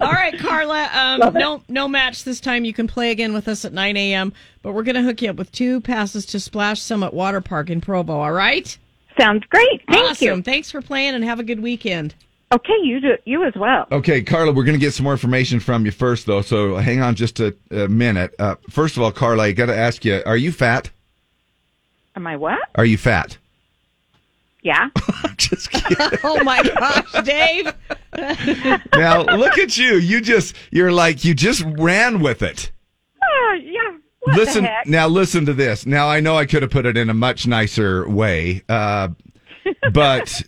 All 0.00 0.12
right, 0.12 0.38
Carla. 0.38 0.88
Um, 0.92 1.32
no, 1.34 1.62
no 1.68 1.88
match 1.88 2.24
this 2.24 2.38
time. 2.38 2.64
You 2.64 2.72
can 2.74 2.86
play 2.86 3.10
again 3.10 3.32
with 3.32 3.48
us 3.48 3.64
at 3.64 3.72
9 3.72 3.96
a.m. 3.96 4.32
But 4.62 4.72
we're 4.72 4.82
going 4.82 4.96
to 4.96 5.02
hook 5.02 5.22
you 5.22 5.30
up 5.30 5.36
with 5.36 5.50
two 5.52 5.80
passes 5.80 6.26
to 6.26 6.40
Splash 6.40 6.80
Summit 6.80 7.14
Water 7.14 7.40
Park 7.40 7.70
in 7.70 7.80
Provo. 7.80 8.20
All 8.20 8.32
right. 8.32 8.76
Sounds 9.18 9.44
great. 9.46 9.82
Thank 9.90 10.10
awesome. 10.10 10.26
you. 10.38 10.42
Thanks 10.42 10.70
for 10.70 10.82
playing 10.82 11.14
and 11.14 11.24
have 11.24 11.40
a 11.40 11.44
good 11.44 11.60
weekend. 11.60 12.14
Okay, 12.52 12.76
you 12.82 13.00
do, 13.00 13.16
you 13.24 13.44
as 13.44 13.54
well. 13.54 13.86
Okay, 13.92 14.22
Carla, 14.22 14.52
we're 14.52 14.64
going 14.64 14.78
to 14.78 14.84
get 14.84 14.92
some 14.92 15.04
more 15.04 15.12
information 15.12 15.60
from 15.60 15.86
you 15.86 15.92
first, 15.92 16.26
though. 16.26 16.42
So 16.42 16.76
hang 16.76 17.00
on 17.00 17.14
just 17.14 17.38
a, 17.38 17.54
a 17.70 17.86
minute. 17.86 18.34
Uh, 18.40 18.56
first 18.68 18.96
of 18.96 19.04
all, 19.04 19.12
Carla, 19.12 19.44
I 19.44 19.52
got 19.52 19.66
to 19.66 19.76
ask 19.76 20.04
you: 20.04 20.20
Are 20.26 20.36
you 20.36 20.50
fat? 20.50 20.90
Am 22.16 22.26
I 22.26 22.36
what? 22.36 22.58
Are 22.74 22.84
you 22.84 22.98
fat? 22.98 23.38
Yeah. 24.62 24.88
just 25.36 25.70
kidding. 25.70 26.18
Oh 26.24 26.42
my 26.42 26.62
gosh, 26.62 27.24
Dave. 27.24 27.72
now 28.94 29.22
look 29.22 29.56
at 29.56 29.78
you. 29.78 29.94
You 29.94 30.20
just 30.20 30.56
you're 30.70 30.92
like 30.92 31.24
you 31.24 31.34
just 31.34 31.62
ran 31.78 32.20
with 32.20 32.42
it. 32.42 32.72
Oh, 33.22 33.58
yeah. 33.62 33.96
What 34.20 34.36
listen 34.36 34.64
the 34.64 34.70
heck? 34.70 34.86
now. 34.86 35.06
Listen 35.06 35.46
to 35.46 35.54
this. 35.54 35.86
Now 35.86 36.08
I 36.08 36.20
know 36.20 36.36
I 36.36 36.46
could 36.46 36.62
have 36.62 36.70
put 36.70 36.84
it 36.84 36.96
in 36.96 37.08
a 37.10 37.14
much 37.14 37.46
nicer 37.46 38.08
way, 38.08 38.62
uh, 38.68 39.08
but 39.92 40.42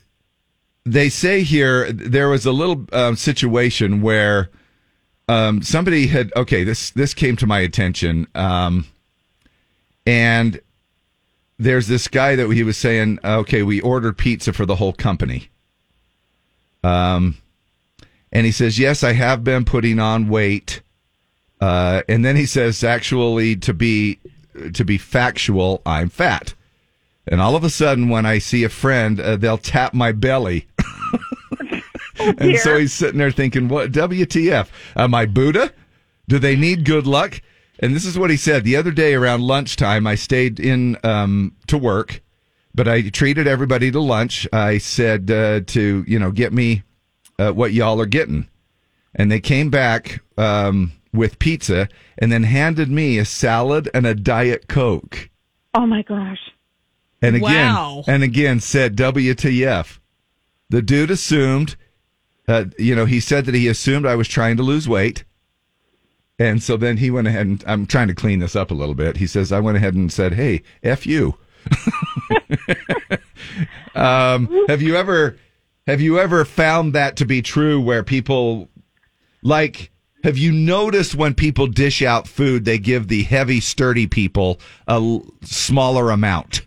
they 0.85 1.09
say 1.09 1.42
here 1.42 1.92
there 1.92 2.29
was 2.29 2.45
a 2.47 2.53
little 2.53 2.85
um, 2.92 3.16
situation 3.16 4.03
where 4.03 4.51
um, 5.29 5.62
somebody 5.62 6.09
had 6.09 6.33
okay. 6.37 6.64
This 6.64 6.90
this 6.90 7.14
came 7.14 7.37
to 7.37 7.47
my 7.47 7.61
attention, 7.61 8.27
um, 8.35 8.87
and 10.07 10.61
there's 11.59 11.87
this 11.87 12.09
guy 12.09 12.37
that 12.37 12.51
he 12.51 12.62
was 12.62 12.77
saying, 12.77 13.18
okay, 13.25 13.62
we 13.62 13.81
ordered 13.81 14.18
pizza 14.18 14.53
for 14.53 14.66
the 14.66 14.77
whole 14.77 14.92
company. 14.92 15.49
Um, 16.83 17.38
and 18.33 18.45
he 18.47 18.53
says, 18.53 18.79
yes, 18.79 19.05
I 19.05 19.12
have 19.12 19.45
been 19.45 19.64
putting 19.64 20.01
on 20.01 20.29
weight. 20.29 20.83
Uh, 21.61 22.03
and 22.09 22.25
then 22.25 22.35
he 22.35 22.47
says, 22.47 22.83
actually, 22.83 23.55
to 23.57 23.73
be 23.73 24.18
to 24.75 24.85
be 24.85 24.99
factual, 24.99 25.81
I'm 25.87 26.09
fat. 26.09 26.55
And 27.26 27.40
all 27.40 27.54
of 27.54 27.64
a 27.64 27.70
sudden, 27.70 28.08
when 28.08 28.26
I 28.26 28.38
see 28.38 28.64
a 28.64 28.68
friend, 28.68 29.20
uh, 29.20 29.37
they'll 29.37 29.58
tap 29.58 29.94
my 29.94 30.12
belly. 30.12 30.66
and 32.18 32.58
so 32.58 32.78
he's 32.78 32.92
sitting 32.92 33.18
there 33.18 33.30
thinking, 33.30 33.68
"What? 33.68 33.92
WTF? 33.92 34.68
Am 34.96 35.14
I 35.14 35.26
Buddha? 35.26 35.72
Do 36.28 36.38
they 36.38 36.56
need 36.56 36.85
good 36.85 37.06
luck?" 37.06 37.40
And 37.78 37.94
this 37.94 38.04
is 38.04 38.18
what 38.18 38.30
he 38.30 38.37
said 38.37 38.64
the 38.64 38.76
other 38.76 38.90
day 38.90 39.14
around 39.14 39.42
lunchtime. 39.42 40.06
I 40.06 40.14
stayed 40.14 40.61
in 40.61 40.96
um, 41.04 41.56
to 41.68 41.78
work, 41.78 42.22
but 42.74 42.88
I 42.88 43.08
treated 43.08 43.46
everybody 43.46 43.90
to 43.90 44.00
lunch. 44.00 44.46
I 44.52 44.78
said 44.78 45.30
uh, 45.30 45.61
to 45.61 46.04
you 46.06 46.18
know 46.18 46.32
get 46.32 46.52
me 46.52 46.82
uh, 47.38 47.52
what 47.52 47.72
y'all 47.72 48.00
are 48.00 48.06
getting, 48.06 48.48
and 49.14 49.30
they 49.30 49.40
came 49.40 49.70
back 49.70 50.22
um, 50.37 50.92
with 51.12 51.38
pizza 51.38 51.88
and 52.18 52.32
then 52.32 52.42
handed 52.44 52.90
me 52.90 53.18
a 53.18 53.24
salad 53.24 53.88
and 53.94 54.06
a 54.06 54.14
diet 54.14 54.68
coke. 54.68 55.30
Oh 55.74 55.87
my 55.87 56.02
gosh. 56.02 56.38
And 57.22 57.37
again, 57.37 57.74
Wow. 57.74 58.04
and 58.06 58.22
again 58.22 58.61
said 58.61 58.96
WTF. 58.96 59.98
The 60.70 60.82
dude 60.82 61.11
assumed, 61.11 61.76
uh, 62.48 62.64
you 62.78 62.94
know, 62.96 63.04
he 63.06 63.20
said 63.20 63.44
that 63.46 63.54
he 63.54 63.68
assumed 63.68 64.06
I 64.06 64.16
was 64.16 64.28
trying 64.28 64.56
to 64.56 64.62
lose 64.62 64.88
weight. 64.88 65.24
And 66.38 66.62
so 66.62 66.76
then 66.76 66.96
he 66.96 67.11
went 67.11 67.28
ahead 67.28 67.46
and 67.46 67.62
I'm 67.66 67.87
trying 67.87 68.08
to 68.08 68.14
clean 68.14 68.40
this 68.40 68.56
up 68.56 68.70
a 68.70 68.74
little 68.74 68.94
bit. 68.96 69.18
He 69.18 69.26
says, 69.26 69.52
I 69.52 69.61
went 69.61 69.76
ahead 69.76 69.94
and 69.94 70.12
said, 70.12 70.35
Hey, 70.35 70.62
F 70.82 71.06
you. 71.06 71.37
um, 73.94 74.64
have 74.68 74.82
you 74.82 74.96
ever, 74.96 75.37
have 75.87 76.00
you 76.00 76.18
ever 76.18 76.44
found 76.44 76.92
that 76.94 77.16
to 77.16 77.24
be 77.26 77.42
true 77.42 77.80
where 77.80 78.02
people 78.02 78.68
like, 79.42 79.90
have 80.24 80.38
you 80.38 80.52
noticed 80.52 81.14
when 81.14 81.35
people 81.35 81.66
dish 81.66 82.02
out 82.02 82.28
food, 82.28 82.64
they 82.64 82.78
give 82.78 83.08
the 83.08 83.22
heavy, 83.24 83.61
sturdy 83.61 84.06
people 84.06 84.61
a 84.88 84.92
l- 84.92 85.26
smaller 85.42 86.11
amount? 86.11 86.62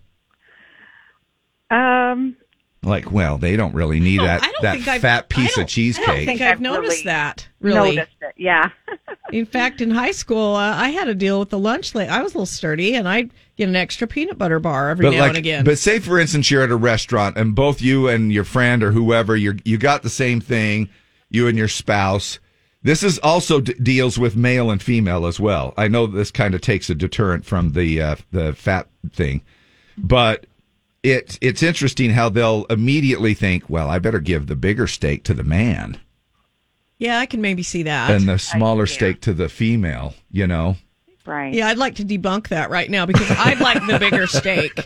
Um, 1.70 2.36
Like, 2.84 3.12
well, 3.12 3.38
they 3.40 3.56
don't 3.56 3.74
really 3.74 4.00
need 4.00 4.20
that 4.20 4.42
that 4.62 4.74
think 4.76 4.88
I've- 4.88 5.02
fat 5.02 5.28
piece 5.30 5.58
of 5.58 5.68
cheesecake. 5.68 6.08
I 6.08 6.16
don't 6.18 6.26
think 6.26 6.42
I've 6.42 6.62
noticed 6.62 7.06
that. 7.06 7.48
Really, 7.60 7.96
noticed 7.96 8.18
it. 8.22 8.34
Yeah. 8.38 8.70
In 9.32 9.48
fact, 9.48 9.82
in 9.82 9.90
high 9.90 10.12
school, 10.12 10.56
uh, 10.56 10.76
I 10.76 10.90
had 10.90 11.08
a 11.08 11.16
deal 11.16 11.40
with 11.40 11.50
the 11.50 11.58
lunch 11.58 11.96
late. 11.96 12.10
I 12.10 12.22
was 12.22 12.36
a 12.36 12.38
little 12.38 12.46
sturdy, 12.46 12.94
and 12.94 13.08
I'd 13.10 13.32
get 13.58 13.68
an 13.68 13.76
extra 13.76 14.06
peanut 14.08 14.38
butter 14.38 14.60
bar 14.60 14.90
every 14.92 15.10
now 15.10 15.26
and 15.26 15.38
again. 15.38 15.64
But 15.66 15.80
say, 15.80 15.98
for 15.98 16.20
instance, 16.20 16.52
you're 16.52 16.62
at 16.62 16.70
a 16.70 16.76
restaurant 16.76 17.36
and 17.38 17.56
both 17.56 17.82
you 17.82 18.08
and 18.08 18.32
your 18.32 18.44
friend 18.44 18.84
or 18.84 18.92
whoever 18.92 19.36
you 19.36 19.58
you 19.66 19.80
got 19.80 20.04
the 20.04 20.10
same 20.12 20.40
thing, 20.40 20.90
you 21.32 21.48
and 21.48 21.58
your 21.58 21.68
spouse. 21.68 22.40
This 22.84 23.02
is 23.02 23.18
also 23.20 23.62
d- 23.62 23.74
deals 23.82 24.20
with 24.20 24.36
male 24.36 24.70
and 24.70 24.80
female 24.82 25.26
as 25.26 25.40
well. 25.40 25.74
I 25.76 25.88
know 25.88 26.06
this 26.06 26.30
kind 26.30 26.54
of 26.54 26.62
takes 26.62 26.88
a 26.92 26.96
deterrent 26.96 27.46
from 27.46 27.72
the 27.72 28.00
uh, 28.00 28.16
the 28.32 28.54
fat 28.54 28.88
thing, 29.12 29.42
but 29.98 30.46
it 31.06 31.38
it's 31.42 31.64
interesting 31.64 32.12
how 32.12 32.30
they'll 32.30 32.66
immediately 32.66 33.34
think, 33.34 33.70
well, 33.70 33.90
I 33.90 34.00
better 34.00 34.20
give 34.20 34.48
the 34.48 34.56
bigger 34.56 34.88
steak 34.88 35.24
to 35.26 35.34
the 35.34 35.44
man 35.44 36.00
yeah, 36.98 37.20
I 37.20 37.26
can 37.26 37.42
maybe 37.42 37.62
see 37.64 37.84
that. 37.84 38.10
and 38.12 38.28
the 38.28 38.40
smaller 38.40 38.86
steak 38.86 39.22
to 39.22 39.34
the 39.34 39.50
female. 39.50 40.14
You 40.32 40.48
know. 40.48 40.78
Right. 41.26 41.54
Yeah, 41.54 41.68
I'd 41.68 41.78
like 41.78 41.96
to 41.96 42.06
debunk 42.06 42.50
that 42.50 42.70
right 42.70 42.90
now 42.90 43.06
because 43.06 43.30
I'd 43.32 43.60
like 43.60 43.86
the 43.88 43.98
bigger 44.00 44.28
steak, 44.40 44.80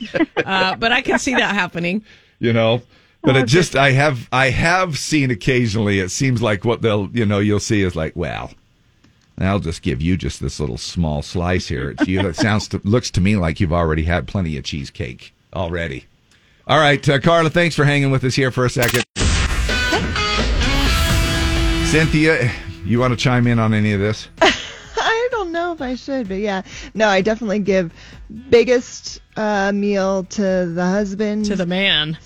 uh, 0.45 0.75
but 0.77 0.91
I 0.91 1.01
can 1.01 1.19
see 1.19 1.35
that 1.35 1.53
happening. 1.53 2.03
you 2.39 2.53
know 2.53 2.81
but 3.21 3.35
it 3.35 3.47
just 3.47 3.75
i 3.75 3.91
have 3.91 4.29
i 4.31 4.49
have 4.49 4.97
seen 4.97 5.29
occasionally 5.29 5.99
it 5.99 6.09
seems 6.09 6.41
like 6.41 6.63
what 6.63 6.81
they'll 6.81 7.09
you 7.11 7.25
know 7.25 7.39
you'll 7.39 7.59
see 7.59 7.81
is 7.81 7.93
like 7.93 8.15
well 8.15 8.51
i'll 9.39 9.59
just 9.59 9.81
give 9.81 10.01
you 10.01 10.15
just 10.15 10.39
this 10.39 10.57
little 10.57 10.77
small 10.77 11.21
slice 11.21 11.67
here 11.67 11.91
it's 11.91 12.07
you 12.07 12.25
it 12.25 12.37
sounds 12.37 12.69
to, 12.69 12.79
looks 12.85 13.11
to 13.11 13.19
me 13.19 13.35
like 13.35 13.59
you've 13.59 13.73
already 13.73 14.03
had 14.03 14.25
plenty 14.25 14.55
of 14.57 14.63
cheesecake 14.63 15.33
already 15.53 16.05
all 16.69 16.79
right 16.79 17.07
uh, 17.09 17.19
carla 17.19 17.49
thanks 17.49 17.75
for 17.75 17.83
hanging 17.83 18.11
with 18.11 18.23
us 18.23 18.35
here 18.35 18.51
for 18.51 18.65
a 18.65 18.69
second 18.69 19.03
cynthia 21.87 22.51
you 22.85 22.99
want 22.99 23.11
to 23.11 23.17
chime 23.17 23.47
in 23.47 23.57
on 23.59 23.73
any 23.73 23.93
of 23.93 23.99
this 23.99 24.27
I 24.41 25.27
don't 25.31 25.51
know 25.51 25.71
if 25.71 25.81
I 25.81 25.95
should, 25.95 26.27
but 26.27 26.39
yeah. 26.39 26.61
No, 26.93 27.07
I 27.07 27.21
definitely 27.21 27.59
give 27.59 27.93
biggest 28.49 29.21
uh, 29.37 29.71
meal 29.71 30.23
to 30.25 30.41
the 30.65 30.85
husband. 30.85 31.45
To 31.45 31.55
the 31.55 31.65
man. 31.65 32.17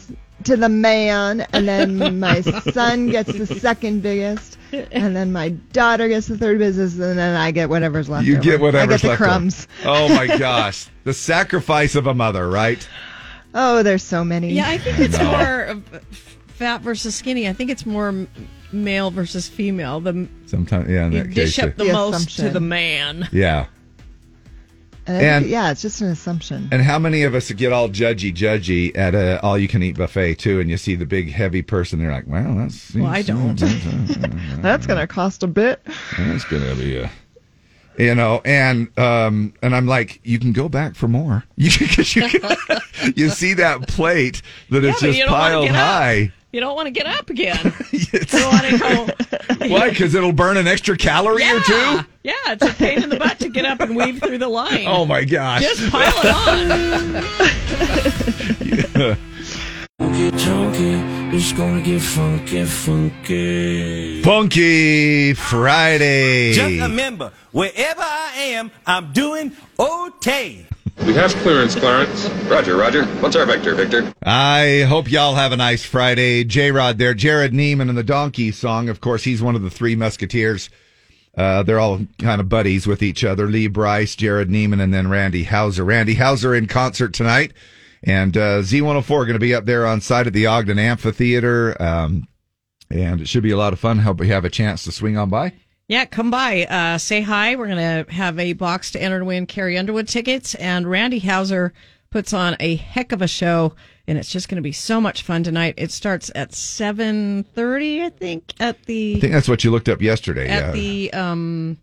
To 0.46 0.58
the 0.58 0.70
man, 0.70 1.42
and 1.54 1.68
then 1.68 2.20
my 2.20 2.42
son 2.42 3.08
gets 3.10 3.32
the 3.32 3.46
second 3.46 4.02
biggest, 4.02 4.58
and 4.72 5.16
then 5.16 5.32
my 5.32 5.50
daughter 5.50 6.08
gets 6.08 6.28
the 6.28 6.38
third 6.38 6.58
biggest, 6.60 6.98
and 7.00 7.18
then 7.18 7.36
I 7.36 7.52
get 7.52 7.70
whatever's 7.70 8.10
left. 8.10 8.26
you 8.26 8.36
over. 8.36 8.44
get 8.44 8.60
whatever's 8.60 8.94
I 8.96 8.98
get 8.98 9.02
the 9.02 9.08
left 9.10 9.22
over. 9.22 9.30
crumbs. 9.30 9.68
oh 9.86 10.10
my 10.10 10.28
gosh 10.38 10.88
the 11.04 11.14
sacrifice 11.14 11.96
of 11.96 12.08
a 12.08 12.14
mother 12.14 12.50
right 12.50 12.88
Oh, 13.54 13.84
there's 13.84 14.04
so 14.04 14.24
many. 14.24 14.52
Yeah, 14.54 14.70
I 14.70 14.78
think 14.78 15.00
it's 15.00 15.20
more 15.22 15.82
fat 16.48 16.82
versus 16.82 17.16
skinny. 17.16 17.48
I 17.48 17.54
think 17.54 17.70
it's 17.70 17.86
more 17.86 18.28
male 18.72 19.12
versus 19.12 19.48
female. 19.48 20.00
The 20.00 20.28
sometimes 20.46 20.90
yeah 20.90 21.06
in 21.06 21.12
you 21.12 21.24
that 21.24 21.34
dish 21.34 21.56
case 21.58 21.66
up 21.66 21.76
the, 21.78 21.86
The 21.86 21.94
most 21.94 22.38
to 22.38 22.50
the 22.50 22.60
man. 22.60 23.28
yeah 23.32 23.68
And, 25.06 25.18
And- 25.22 25.46
yeah, 25.48 25.70
it's 25.72 25.82
just 25.82 26.02
an 26.02 26.08
assumption. 26.08 26.70
And 26.72 26.82
how 26.82 26.98
many 26.98 27.24
of 27.24 27.36
us 27.36 27.52
get 27.52 27.72
all 27.74 27.90
judgy, 27.90 28.34
judgy 28.34 28.96
at 28.98 29.14
a 29.14 29.40
all-you-can-eat 29.44 29.98
buffet 29.98 30.36
too? 30.36 30.60
And 30.60 30.70
you 30.70 30.78
see 30.78 30.96
the 30.96 31.06
big, 31.06 31.30
heavy 31.32 31.62
person, 31.62 32.00
they're 32.00 32.10
like, 32.12 32.26
"Well, 32.28 32.56
that's 32.56 32.96
Well, 32.96 33.06
I 33.08 33.22
don't. 33.22 33.56
That's 34.62 34.88
gonna 34.88 35.06
cost 35.08 35.44
a 35.44 35.48
bit. 35.48 35.86
that's 36.18 36.46
gonna 36.46 36.74
be 36.76 36.98
a, 36.98 37.12
you 37.98 38.16
know." 38.16 38.42
And 38.46 38.98
um, 38.98 39.54
and 39.62 39.76
I'm 39.76 39.88
like, 39.88 40.20
you 40.24 40.40
can 40.40 40.52
go 40.54 40.70
back 40.70 40.96
for 40.96 41.08
more. 41.08 41.44
You 41.56 41.70
you, 41.98 42.30
you 43.16 43.30
see 43.30 43.54
that 43.56 43.88
plate 43.88 44.42
that 44.70 44.84
Yeah, 44.84 44.92
but 44.92 45.00
just 45.00 45.18
you 45.18 45.24
don't 45.26 45.32
wanna 45.34 45.44
piled 45.44 45.66
get 45.68 45.76
up. 45.76 45.82
high. 45.86 46.32
You 46.52 46.60
don't 46.60 46.76
want 46.76 46.86
to 46.86 46.92
get 46.92 47.08
up 47.08 47.30
again. 47.32 47.58
you 47.92 48.06
want 48.46 48.66
to 48.68 48.78
go. 48.78 49.08
Why? 49.70 49.90
Because 49.90 50.14
it'll 50.14 50.32
burn 50.34 50.56
an 50.58 50.68
extra 50.68 50.96
calorie 50.96 51.44
or 51.50 51.60
two. 51.62 52.00
Yeah, 52.22 52.34
it's 52.48 52.64
a 52.64 52.72
pain 52.74 53.02
in 53.02 53.10
the 53.10 53.18
butt 53.18 53.40
to 53.40 53.50
get 53.50 53.66
up 53.66 53.80
and 53.80 53.96
weave 53.96 54.20
through 54.22 54.38
the 54.38 54.48
line. 54.50 54.86
Oh 54.86 55.04
my 55.04 55.24
gosh! 55.24 55.64
Just 55.64 55.90
pile 55.92 56.14
it 56.24 56.28
on. 59.18 59.18
Get 60.12 60.38
chunky, 60.38 60.94
it's 61.36 61.54
gonna 61.54 61.82
get 61.82 62.02
funky, 62.02 62.66
funky. 62.66 64.22
Funky 64.22 65.34
Friday. 65.34 66.54
Just 66.54 66.82
remember, 66.82 67.32
wherever 67.52 68.02
I 68.02 68.34
am, 68.36 68.70
I'm 68.86 69.12
doing 69.14 69.54
okay. 69.80 70.68
We 71.06 71.14
have 71.16 71.34
clearance, 71.38 71.76
Clarence. 71.76 72.30
Roger, 72.48 72.78
Roger. 72.78 73.06
What's 73.22 73.36
our 73.36 73.46
vector, 73.46 73.74
Victor? 73.76 74.14
I 74.24 74.86
hope 74.88 75.10
y'all 75.10 75.36
have 75.36 75.52
a 75.52 75.58
nice 75.58 75.84
Friday. 75.84 76.44
J 76.44 76.72
Rod 76.72 76.98
there. 76.98 77.16
Jerrod 77.16 77.52
Niemann 77.52 77.90
and 77.90 77.98
the 77.98 78.04
Donkey 78.04 78.52
song. 78.52 78.90
Of 78.90 79.02
course, 79.02 79.24
he's 79.24 79.42
one 79.42 79.56
of 79.56 79.64
the 79.64 79.72
three 79.72 79.96
Musketeers. 79.96 80.70
Uh, 81.36 81.64
they're 81.64 81.80
all 81.80 82.02
kind 82.20 82.40
of 82.40 82.48
buddies 82.48 82.86
with 82.86 83.02
each 83.02 83.24
other. 83.24 83.48
Lee 83.48 83.68
Brice, 83.68 84.16
Jerrod 84.16 84.50
Niemann, 84.50 84.80
and 84.80 84.94
then 84.94 85.10
Randy 85.10 85.44
Houser. 85.44 85.84
Randy 85.84 86.14
Houser 86.14 86.54
in 86.54 86.68
concert 86.68 87.14
tonight. 87.14 87.54
And 88.04 88.36
uh, 88.36 88.62
Z104 88.62 89.08
going 89.08 89.34
to 89.34 89.40
be 89.40 89.56
up 89.56 89.66
there 89.66 89.86
on 89.88 90.02
site 90.02 90.28
at 90.28 90.34
the 90.34 90.48
Ogden 90.48 90.78
Amphitheater. 90.78 91.82
Um, 91.82 92.28
and 92.90 93.22
it 93.22 93.28
should 93.28 93.44
be 93.44 93.52
a 93.52 93.58
lot 93.58 93.74
of 93.74 93.80
fun. 93.80 94.00
Hope 94.00 94.20
we 94.20 94.28
have 94.28 94.46
a 94.46 94.50
chance 94.50 94.84
to 94.84 94.92
swing 94.92 95.18
on 95.18 95.30
by. 95.30 95.54
Yeah, 95.88 96.06
come 96.06 96.30
by. 96.30 96.66
Uh, 96.66 96.98
say 96.98 97.22
hi. 97.22 97.56
We're 97.56 97.68
going 97.68 98.06
to 98.06 98.12
have 98.12 98.40
a 98.40 98.54
box 98.54 98.92
to 98.92 99.02
enter 99.02 99.20
to 99.20 99.26
win 99.26 99.46
Carrie 99.46 99.78
Underwood 99.78 100.08
tickets. 100.08 100.56
And 100.56 100.90
Randy 100.90 101.20
Houser 101.20 101.74
puts 102.10 102.34
on 102.34 102.56
a 102.60 102.76
heck 102.76 103.12
of 103.12 103.22
a 103.22 103.28
show. 103.28 103.74
And 104.06 104.18
it's 104.18 104.30
just 104.30 104.50
going 104.50 104.58
to 104.58 104.62
be 104.62 104.74
so 104.74 105.00
much 105.00 105.24
fun 105.24 105.44
tonight. 105.44 105.76
It 105.78 105.92
starts 105.92 106.30
at 106.36 106.52
7.30, 106.52 108.02
I 108.02 108.10
think, 108.10 108.54
at 108.60 108.84
the... 108.84 109.16
I 109.16 109.20
think 109.20 109.34
that's 109.34 109.48
what 109.48 109.64
you 109.64 109.72
looked 109.72 109.88
up 109.88 110.02
yesterday. 110.02 110.50
at 110.50 110.62
yeah. 110.62 110.72
the 110.72 111.14
um, 111.14 111.78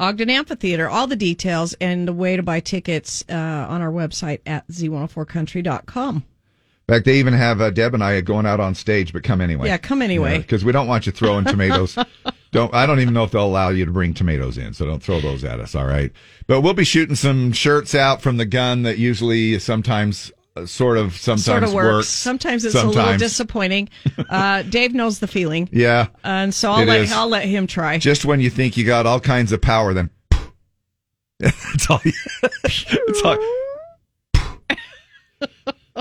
Ogden 0.00 0.30
Amphitheater. 0.30 0.88
All 0.88 1.06
the 1.06 1.14
details 1.14 1.74
and 1.80 2.08
the 2.08 2.12
way 2.12 2.36
to 2.36 2.42
buy 2.42 2.60
tickets 2.60 3.22
uh, 3.28 3.34
on 3.34 3.82
our 3.82 3.92
website 3.92 4.40
at 4.46 4.66
z104country.com. 4.68 6.16
In 6.16 6.94
fact, 6.94 7.04
they 7.04 7.20
even 7.20 7.34
have 7.34 7.60
uh, 7.60 7.70
Deb 7.70 7.94
and 7.94 8.02
I 8.02 8.20
going 8.20 8.46
out 8.46 8.58
on 8.58 8.74
stage, 8.74 9.12
but 9.12 9.22
come 9.22 9.40
anyway. 9.40 9.68
Yeah, 9.68 9.76
come 9.76 10.02
anyway. 10.02 10.38
Because 10.38 10.64
we 10.64 10.72
don't 10.72 10.88
want 10.88 11.06
you 11.06 11.12
throwing 11.12 11.44
tomatoes. 11.44 11.96
don't 12.50 12.74
I 12.74 12.84
don't 12.86 12.98
even 12.98 13.14
know 13.14 13.22
if 13.22 13.30
they'll 13.30 13.46
allow 13.46 13.68
you 13.68 13.84
to 13.84 13.92
bring 13.92 14.12
tomatoes 14.12 14.58
in, 14.58 14.74
so 14.74 14.86
don't 14.86 15.00
throw 15.00 15.20
those 15.20 15.44
at 15.44 15.60
us. 15.60 15.76
All 15.76 15.86
right, 15.86 16.10
but 16.48 16.62
we'll 16.62 16.74
be 16.74 16.82
shooting 16.82 17.14
some 17.14 17.52
shirts 17.52 17.94
out 17.94 18.22
from 18.22 18.38
the 18.38 18.44
gun 18.44 18.82
that 18.82 18.98
usually 18.98 19.60
sometimes 19.60 20.32
sort 20.66 20.98
of 20.98 21.16
sometimes 21.16 21.44
sort 21.44 21.62
of 21.64 21.72
works. 21.72 21.94
works. 21.94 22.08
Sometimes 22.08 22.64
it's 22.64 22.74
a 22.74 22.86
little 22.86 23.16
disappointing. 23.16 23.88
Uh, 24.30 24.62
Dave 24.62 24.94
knows 24.94 25.18
the 25.18 25.26
feeling. 25.26 25.68
Yeah, 25.72 26.08
And 26.22 26.54
so 26.54 26.70
I'll 26.70 26.84
let, 26.84 27.00
is. 27.00 27.12
I'll 27.12 27.28
let 27.28 27.44
him 27.44 27.66
try. 27.66 27.98
just 27.98 28.24
when 28.24 28.40
you 28.40 28.48
think 28.48 28.76
you 28.76 28.84
got 28.84 29.06
all 29.06 29.18
kinds 29.18 29.50
of 29.50 29.60
power, 29.60 29.92
then 29.92 30.10
it's 31.40 31.90
all. 31.90 32.00
it's 32.64 33.22
all 33.24 33.38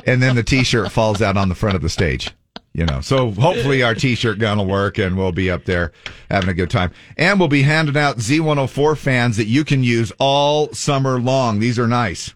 and 0.05 0.22
then 0.22 0.36
the 0.36 0.43
t-shirt 0.43 0.91
falls 0.91 1.22
out 1.22 1.38
on 1.38 1.49
the 1.49 1.55
front 1.55 1.76
of 1.76 1.82
the 1.82 1.89
stage. 1.89 2.32
You 2.74 2.86
know, 2.86 3.01
so 3.01 3.32
hopefully 3.32 3.82
our 3.82 3.95
t-shirt 3.95 4.38
gun 4.38 4.57
will 4.60 4.68
work 4.68 4.99
and 4.99 5.18
we'll 5.18 5.32
be 5.32 5.49
up 5.49 5.66
there 5.66 5.91
having 6.30 6.49
a 6.49 6.53
good 6.53 6.70
time. 6.70 6.91
And 7.18 7.39
we'll 7.39 7.49
be 7.49 7.64
handing 7.64 7.97
out 7.97 8.18
Z104 8.18 8.95
fans 8.95 9.38
that 9.38 9.47
you 9.47 9.66
can 9.66 9.84
use 9.84 10.12
all 10.20 10.72
summer 10.74 11.20
long. 11.20 11.60
These 11.60 11.80
are 11.80 11.88
nice. 11.88 12.34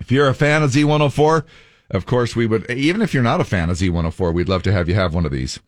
If 0.00 0.10
you're 0.10 0.28
a 0.28 0.34
fan 0.34 0.62
of 0.62 0.70
Z104, 0.70 1.44
of 1.90 2.06
course, 2.06 2.34
we 2.34 2.46
would, 2.46 2.68
even 2.70 3.02
if 3.02 3.14
you're 3.14 3.22
not 3.22 3.40
a 3.40 3.44
fan 3.44 3.70
of 3.70 3.76
Z104, 3.76 4.32
we'd 4.34 4.48
love 4.48 4.62
to 4.64 4.72
have 4.72 4.88
you 4.88 4.94
have 4.94 5.14
one 5.14 5.24
of 5.26 5.32
these. 5.32 5.60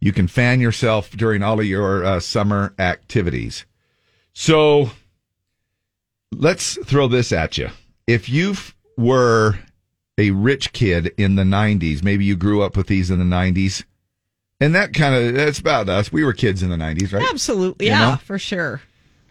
You 0.00 0.12
can 0.12 0.28
fan 0.28 0.60
yourself 0.60 1.10
during 1.12 1.42
all 1.42 1.58
of 1.58 1.64
your 1.66 2.04
uh, 2.04 2.20
summer 2.20 2.74
activities. 2.78 3.64
So 4.34 4.90
let's 6.32 6.76
throw 6.84 7.08
this 7.08 7.32
at 7.32 7.56
you. 7.56 7.70
If 8.06 8.28
you 8.28 8.54
were 8.96 9.58
a 10.18 10.30
rich 10.30 10.72
kid 10.72 11.12
in 11.16 11.36
the 11.36 11.42
90s, 11.44 12.02
maybe 12.02 12.24
you 12.24 12.36
grew 12.36 12.62
up 12.62 12.76
with 12.76 12.86
these 12.86 13.10
in 13.10 13.18
the 13.18 13.24
90s, 13.24 13.84
and 14.60 14.74
that 14.74 14.94
kind 14.94 15.14
of, 15.14 15.34
that's 15.34 15.58
about 15.58 15.88
us. 15.88 16.12
We 16.12 16.24
were 16.24 16.32
kids 16.32 16.62
in 16.62 16.70
the 16.70 16.76
90s, 16.76 17.12
right? 17.12 17.26
Absolutely. 17.30 17.86
You 17.86 17.92
Yeah, 17.92 18.10
know? 18.12 18.16
for 18.16 18.38
sure. 18.38 18.80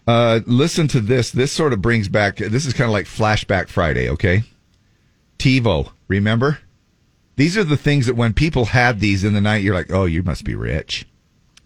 Uh, 0.06 0.40
listen 0.46 0.86
to 0.88 1.00
this. 1.00 1.30
This 1.30 1.52
sort 1.52 1.72
of 1.72 1.82
brings 1.82 2.08
back. 2.08 2.36
This 2.36 2.66
is 2.66 2.72
kind 2.72 2.88
of 2.88 2.92
like 2.92 3.06
Flashback 3.06 3.68
Friday. 3.68 4.08
Okay, 4.10 4.44
TiVo. 5.38 5.90
Remember, 6.08 6.60
these 7.34 7.56
are 7.56 7.64
the 7.64 7.76
things 7.76 8.06
that 8.06 8.14
when 8.14 8.32
people 8.32 8.66
had 8.66 9.00
these 9.00 9.24
in 9.24 9.32
the 9.32 9.40
night, 9.40 9.62
you're 9.62 9.74
like, 9.74 9.92
oh, 9.92 10.04
you 10.04 10.22
must 10.22 10.44
be 10.44 10.54
rich. 10.54 11.06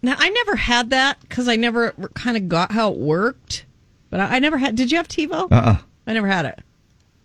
Now, 0.01 0.15
I 0.17 0.29
never 0.29 0.55
had 0.55 0.89
that 0.89 1.19
because 1.21 1.47
I 1.47 1.55
never 1.55 1.91
kind 2.15 2.35
of 2.35 2.49
got 2.49 2.71
how 2.71 2.91
it 2.91 2.97
worked. 2.97 3.65
But 4.09 4.19
I, 4.19 4.37
I 4.37 4.39
never 4.39 4.57
had. 4.57 4.75
Did 4.75 4.91
you 4.91 4.97
have 4.97 5.07
TiVo? 5.07 5.51
Uh. 5.51 5.55
uh 5.55 5.77
I 6.07 6.13
never 6.13 6.27
had 6.27 6.45
it. 6.45 6.59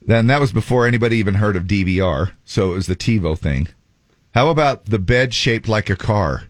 Then 0.02 0.26
that 0.28 0.40
was 0.40 0.52
before 0.52 0.86
anybody 0.86 1.16
even 1.16 1.34
heard 1.34 1.56
of 1.56 1.64
DVR. 1.64 2.32
So 2.44 2.72
it 2.72 2.74
was 2.74 2.86
the 2.86 2.94
TiVo 2.94 3.38
thing. 3.38 3.68
How 4.34 4.50
about 4.50 4.84
the 4.86 4.98
bed 4.98 5.32
shaped 5.32 5.66
like 5.66 5.90
a 5.90 5.96
car? 5.96 6.44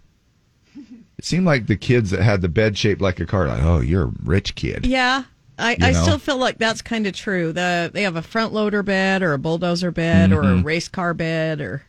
It 1.19 1.25
seemed 1.25 1.47
like 1.47 1.67
the 1.67 1.77
kids 1.77 2.11
that 2.11 2.21
had 2.23 2.43
the 2.43 2.49
bed 2.49 2.77
shaped 2.77 3.01
like 3.01 3.21
a 3.21 3.27
car, 3.27 3.49
like, 3.49 3.63
oh, 3.63 3.81
you're 3.81 4.05
a 4.05 4.13
rich 4.25 4.55
kid. 4.55 4.85
Yeah. 4.87 5.25
I, 5.59 5.71
You 5.73 5.87
I 5.87 5.93
still 5.93 6.19
feel 6.19 6.37
like 6.37 6.59
that's 6.59 6.83
kind 6.83 7.07
of 7.07 7.15
true. 7.15 7.53
The 7.53 7.91
they 7.93 8.03
have 8.03 8.17
a 8.17 8.23
front 8.23 8.53
loader 8.53 8.83
bed 8.83 9.23
or 9.23 9.33
a 9.33 9.39
bulldozer 9.39 9.91
bed 9.91 10.31
or 10.33 10.43
a 10.43 10.47
Mhm. 10.47 10.65
race 10.65 10.89
car 10.89 11.15
bed 11.15 11.61
or 11.63 11.83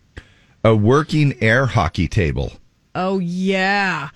A 0.64 0.74
working 0.76 1.36
air 1.42 1.66
hockey 1.66 2.08
table. 2.08 2.54
oh 2.96 3.20
yeah. 3.20 4.10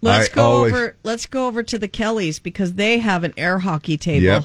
Let's 0.00 0.30
I 0.30 0.34
go 0.34 0.42
always- 0.42 0.72
over 0.72 0.96
let's 1.02 1.26
go 1.26 1.46
over 1.46 1.62
to 1.62 1.78
the 1.78 1.88
Kellys 1.88 2.38
because 2.38 2.74
they 2.74 2.98
have 2.98 3.24
an 3.24 3.34
air 3.36 3.58
hockey 3.58 3.98
table. 3.98 4.24
Yep. 4.24 4.44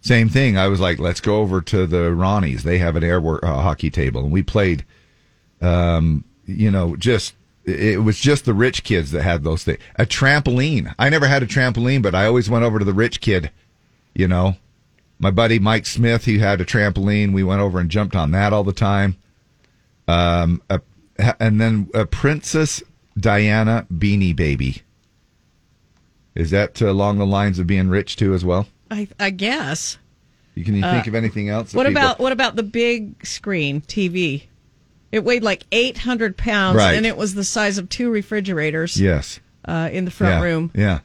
Same 0.00 0.28
thing. 0.30 0.56
I 0.56 0.68
was 0.68 0.80
like, 0.80 0.98
let's 0.98 1.20
go 1.20 1.40
over 1.40 1.60
to 1.60 1.86
the 1.86 2.10
Ronnies. 2.10 2.62
They 2.62 2.78
have 2.78 2.96
an 2.96 3.04
air 3.04 3.18
uh, 3.44 3.60
hockey 3.60 3.90
table, 3.90 4.22
and 4.22 4.32
we 4.32 4.42
played. 4.42 4.84
Um, 5.60 6.24
you 6.46 6.70
know, 6.70 6.96
just 6.96 7.34
it 7.68 8.02
was 8.02 8.18
just 8.18 8.44
the 8.44 8.54
rich 8.54 8.82
kids 8.84 9.10
that 9.12 9.22
had 9.22 9.44
those 9.44 9.64
things. 9.64 9.78
A 9.96 10.06
trampoline. 10.06 10.94
I 10.98 11.08
never 11.08 11.26
had 11.28 11.42
a 11.42 11.46
trampoline, 11.46 12.02
but 12.02 12.14
I 12.14 12.26
always 12.26 12.48
went 12.50 12.64
over 12.64 12.78
to 12.78 12.84
the 12.84 12.92
rich 12.94 13.20
kid. 13.20 13.50
You 14.14 14.26
know, 14.28 14.56
my 15.18 15.30
buddy 15.30 15.58
Mike 15.58 15.86
Smith, 15.86 16.24
he 16.24 16.38
had 16.38 16.60
a 16.60 16.64
trampoline. 16.64 17.32
We 17.32 17.44
went 17.44 17.60
over 17.60 17.78
and 17.78 17.90
jumped 17.90 18.16
on 18.16 18.30
that 18.32 18.52
all 18.52 18.64
the 18.64 18.72
time. 18.72 19.16
Um, 20.08 20.62
a, 20.70 20.80
and 21.38 21.60
then 21.60 21.88
a 21.94 22.06
Princess 22.06 22.82
Diana 23.18 23.86
beanie 23.92 24.34
baby. 24.34 24.82
Is 26.34 26.50
that 26.50 26.80
uh, 26.80 26.90
along 26.90 27.18
the 27.18 27.26
lines 27.26 27.58
of 27.58 27.66
being 27.66 27.88
rich 27.88 28.16
too, 28.16 28.32
as 28.34 28.44
well? 28.44 28.66
I 28.90 29.08
I 29.20 29.30
guess. 29.30 29.98
You 30.54 30.64
can 30.64 30.74
you 30.74 30.84
Uh, 30.84 30.92
think 30.92 31.06
of 31.06 31.14
anything 31.14 31.48
else? 31.48 31.74
What 31.74 31.86
people- 31.86 32.00
about 32.02 32.18
what 32.18 32.32
about 32.32 32.56
the 32.56 32.62
big 32.62 33.24
screen 33.26 33.80
TV? 33.82 34.44
It 35.10 35.24
weighed 35.24 35.42
like 35.42 35.64
800 35.72 36.36
pounds 36.36 36.76
Right. 36.76 36.94
and 36.94 37.06
it 37.06 37.16
was 37.16 37.34
the 37.34 37.44
size 37.44 37.78
of 37.78 37.88
two 37.88 38.10
refrigerators. 38.10 39.00
Yes. 39.00 39.40
Uh, 39.64 39.88
in 39.92 40.04
the 40.04 40.10
front 40.10 40.34
yeah, 40.36 40.42
room. 40.42 40.70
Yeah, 40.74 41.00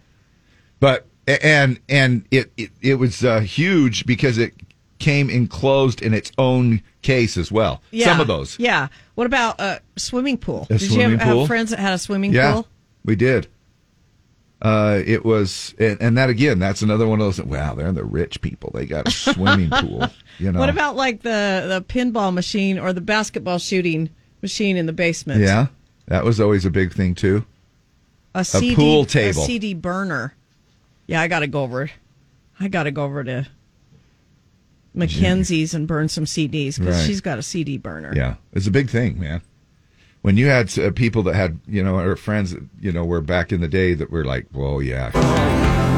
but 0.79 1.05
and 1.27 1.79
and 1.89 2.25
it 2.31 2.51
it, 2.55 2.71
it 2.81 2.95
was 2.95 3.23
uh, 3.25 3.41
huge 3.41 4.05
because 4.05 4.37
it 4.37 4.53
came 4.99 5.29
enclosed 5.29 6.01
in 6.01 6.13
its 6.13 6.31
own 6.37 6.81
case 7.01 7.35
as 7.35 7.51
well. 7.51 7.81
Yeah. 7.91 8.05
Some 8.05 8.21
of 8.21 8.27
those. 8.27 8.57
Yeah. 8.57 8.87
What 9.15 9.27
about 9.27 9.59
a 9.59 9.81
swimming 9.97 10.37
pool? 10.37 10.65
A 10.69 10.77
Did 10.77 10.91
swimming 10.91 11.11
you 11.11 11.17
have, 11.17 11.27
pool? 11.27 11.39
have 11.39 11.47
friends 11.47 11.71
that 11.71 11.79
had 11.79 11.93
a 11.93 11.97
swimming 11.97 12.31
yeah, 12.31 12.53
pool? 12.53 12.67
we 13.03 13.17
did. 13.17 13.47
Uh, 14.63 15.01
it 15.05 15.25
was, 15.25 15.75
and, 15.77 16.01
and 16.01 16.17
that 16.17 16.29
again, 16.29 16.57
that's 16.57 16.81
another 16.81 17.05
one 17.05 17.19
of 17.19 17.25
those. 17.35 17.45
Wow, 17.45 17.75
they're 17.75 17.91
the 17.91 18.05
rich 18.05 18.39
people. 18.39 18.71
They 18.73 18.85
got 18.85 19.09
a 19.09 19.11
swimming 19.11 19.69
pool. 19.71 20.07
You 20.39 20.53
know. 20.53 20.59
What 20.59 20.69
about 20.69 20.95
like 20.95 21.21
the 21.21 21.65
the 21.67 21.85
pinball 21.87 22.33
machine 22.33 22.79
or 22.79 22.93
the 22.93 23.01
basketball 23.01 23.57
shooting 23.59 24.09
machine 24.41 24.77
in 24.77 24.85
the 24.85 24.93
basement? 24.93 25.41
Yeah, 25.41 25.67
that 26.07 26.23
was 26.23 26.39
always 26.39 26.63
a 26.63 26.69
big 26.71 26.93
thing 26.93 27.13
too. 27.13 27.45
A, 28.35 28.45
CD, 28.45 28.73
pool 28.73 29.03
table. 29.05 29.43
A 29.43 29.45
CD 29.45 29.73
burner. 29.73 30.33
Yeah, 31.07 31.19
I 31.21 31.27
got 31.27 31.39
to 31.41 31.47
go 31.47 31.63
over. 31.63 31.91
I 32.57 32.69
got 32.69 32.83
to 32.83 32.91
go 32.91 33.03
over 33.03 33.21
to 33.25 33.45
Mackenzie's 34.93 35.73
and 35.73 35.87
burn 35.87 36.07
some 36.07 36.25
CDs 36.25 36.79
because 36.79 36.95
Right. 36.97 37.05
she's 37.05 37.21
got 37.21 37.37
a 37.39 37.43
CD 37.43 37.77
burner. 37.77 38.13
Yeah, 38.15 38.35
it's 38.53 38.67
a 38.67 38.71
big 38.71 38.89
thing, 38.89 39.19
man. 39.19 39.41
When 40.23 40.37
you 40.37 40.47
had 40.47 40.77
uh, 40.79 40.91
people 40.91 41.21
that 41.23 41.35
had, 41.35 41.59
you 41.67 41.83
know, 41.83 41.99
or 41.99 42.15
friends 42.15 42.51
that, 42.51 42.63
you 42.79 42.93
know, 42.93 43.03
were 43.03 43.19
back 43.19 43.51
in 43.51 43.59
the 43.59 43.67
day 43.67 43.93
that 43.93 44.09
were 44.09 44.23
like, 44.23 44.47
whoa, 44.51 44.79
yeah. 44.79 45.11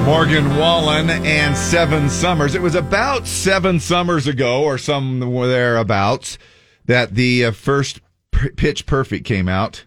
Morgan 0.04 0.58
Wallen 0.58 1.10
and 1.12 1.56
Seven 1.56 2.10
Summers. 2.10 2.56
It 2.56 2.62
was 2.64 2.74
about 2.74 3.28
seven 3.28 3.80
summers 3.80 4.26
ago 4.26 4.64
or 4.64 4.80
somewhere 4.80 5.48
thereabouts 5.48 6.40
that 6.86 7.14
the 7.14 7.46
uh, 7.46 7.52
first 7.52 8.02
P- 8.32 8.50
Pitch 8.50 8.88
Perfect 8.88 9.26
came 9.26 9.48
out. 9.48 9.86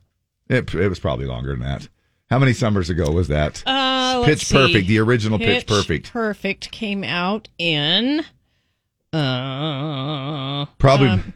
It, 0.48 0.72
it 0.72 0.88
was 0.88 1.00
probably 1.00 1.26
longer 1.26 1.50
than 1.50 1.60
that. 1.60 1.88
How 2.30 2.38
many 2.38 2.52
summers 2.52 2.90
ago 2.90 3.10
was 3.10 3.26
that? 3.28 3.62
Uh, 3.66 4.24
Pitch 4.24 4.44
see. 4.44 4.54
Perfect, 4.54 4.86
the 4.86 5.00
original 5.00 5.38
Pitch 5.38 5.66
Perfect. 5.66 6.12
Perfect 6.12 6.70
came 6.70 7.02
out 7.02 7.48
in. 7.58 8.24
Uh, 9.12 10.66
Probably. 10.78 11.08
um, 11.08 11.34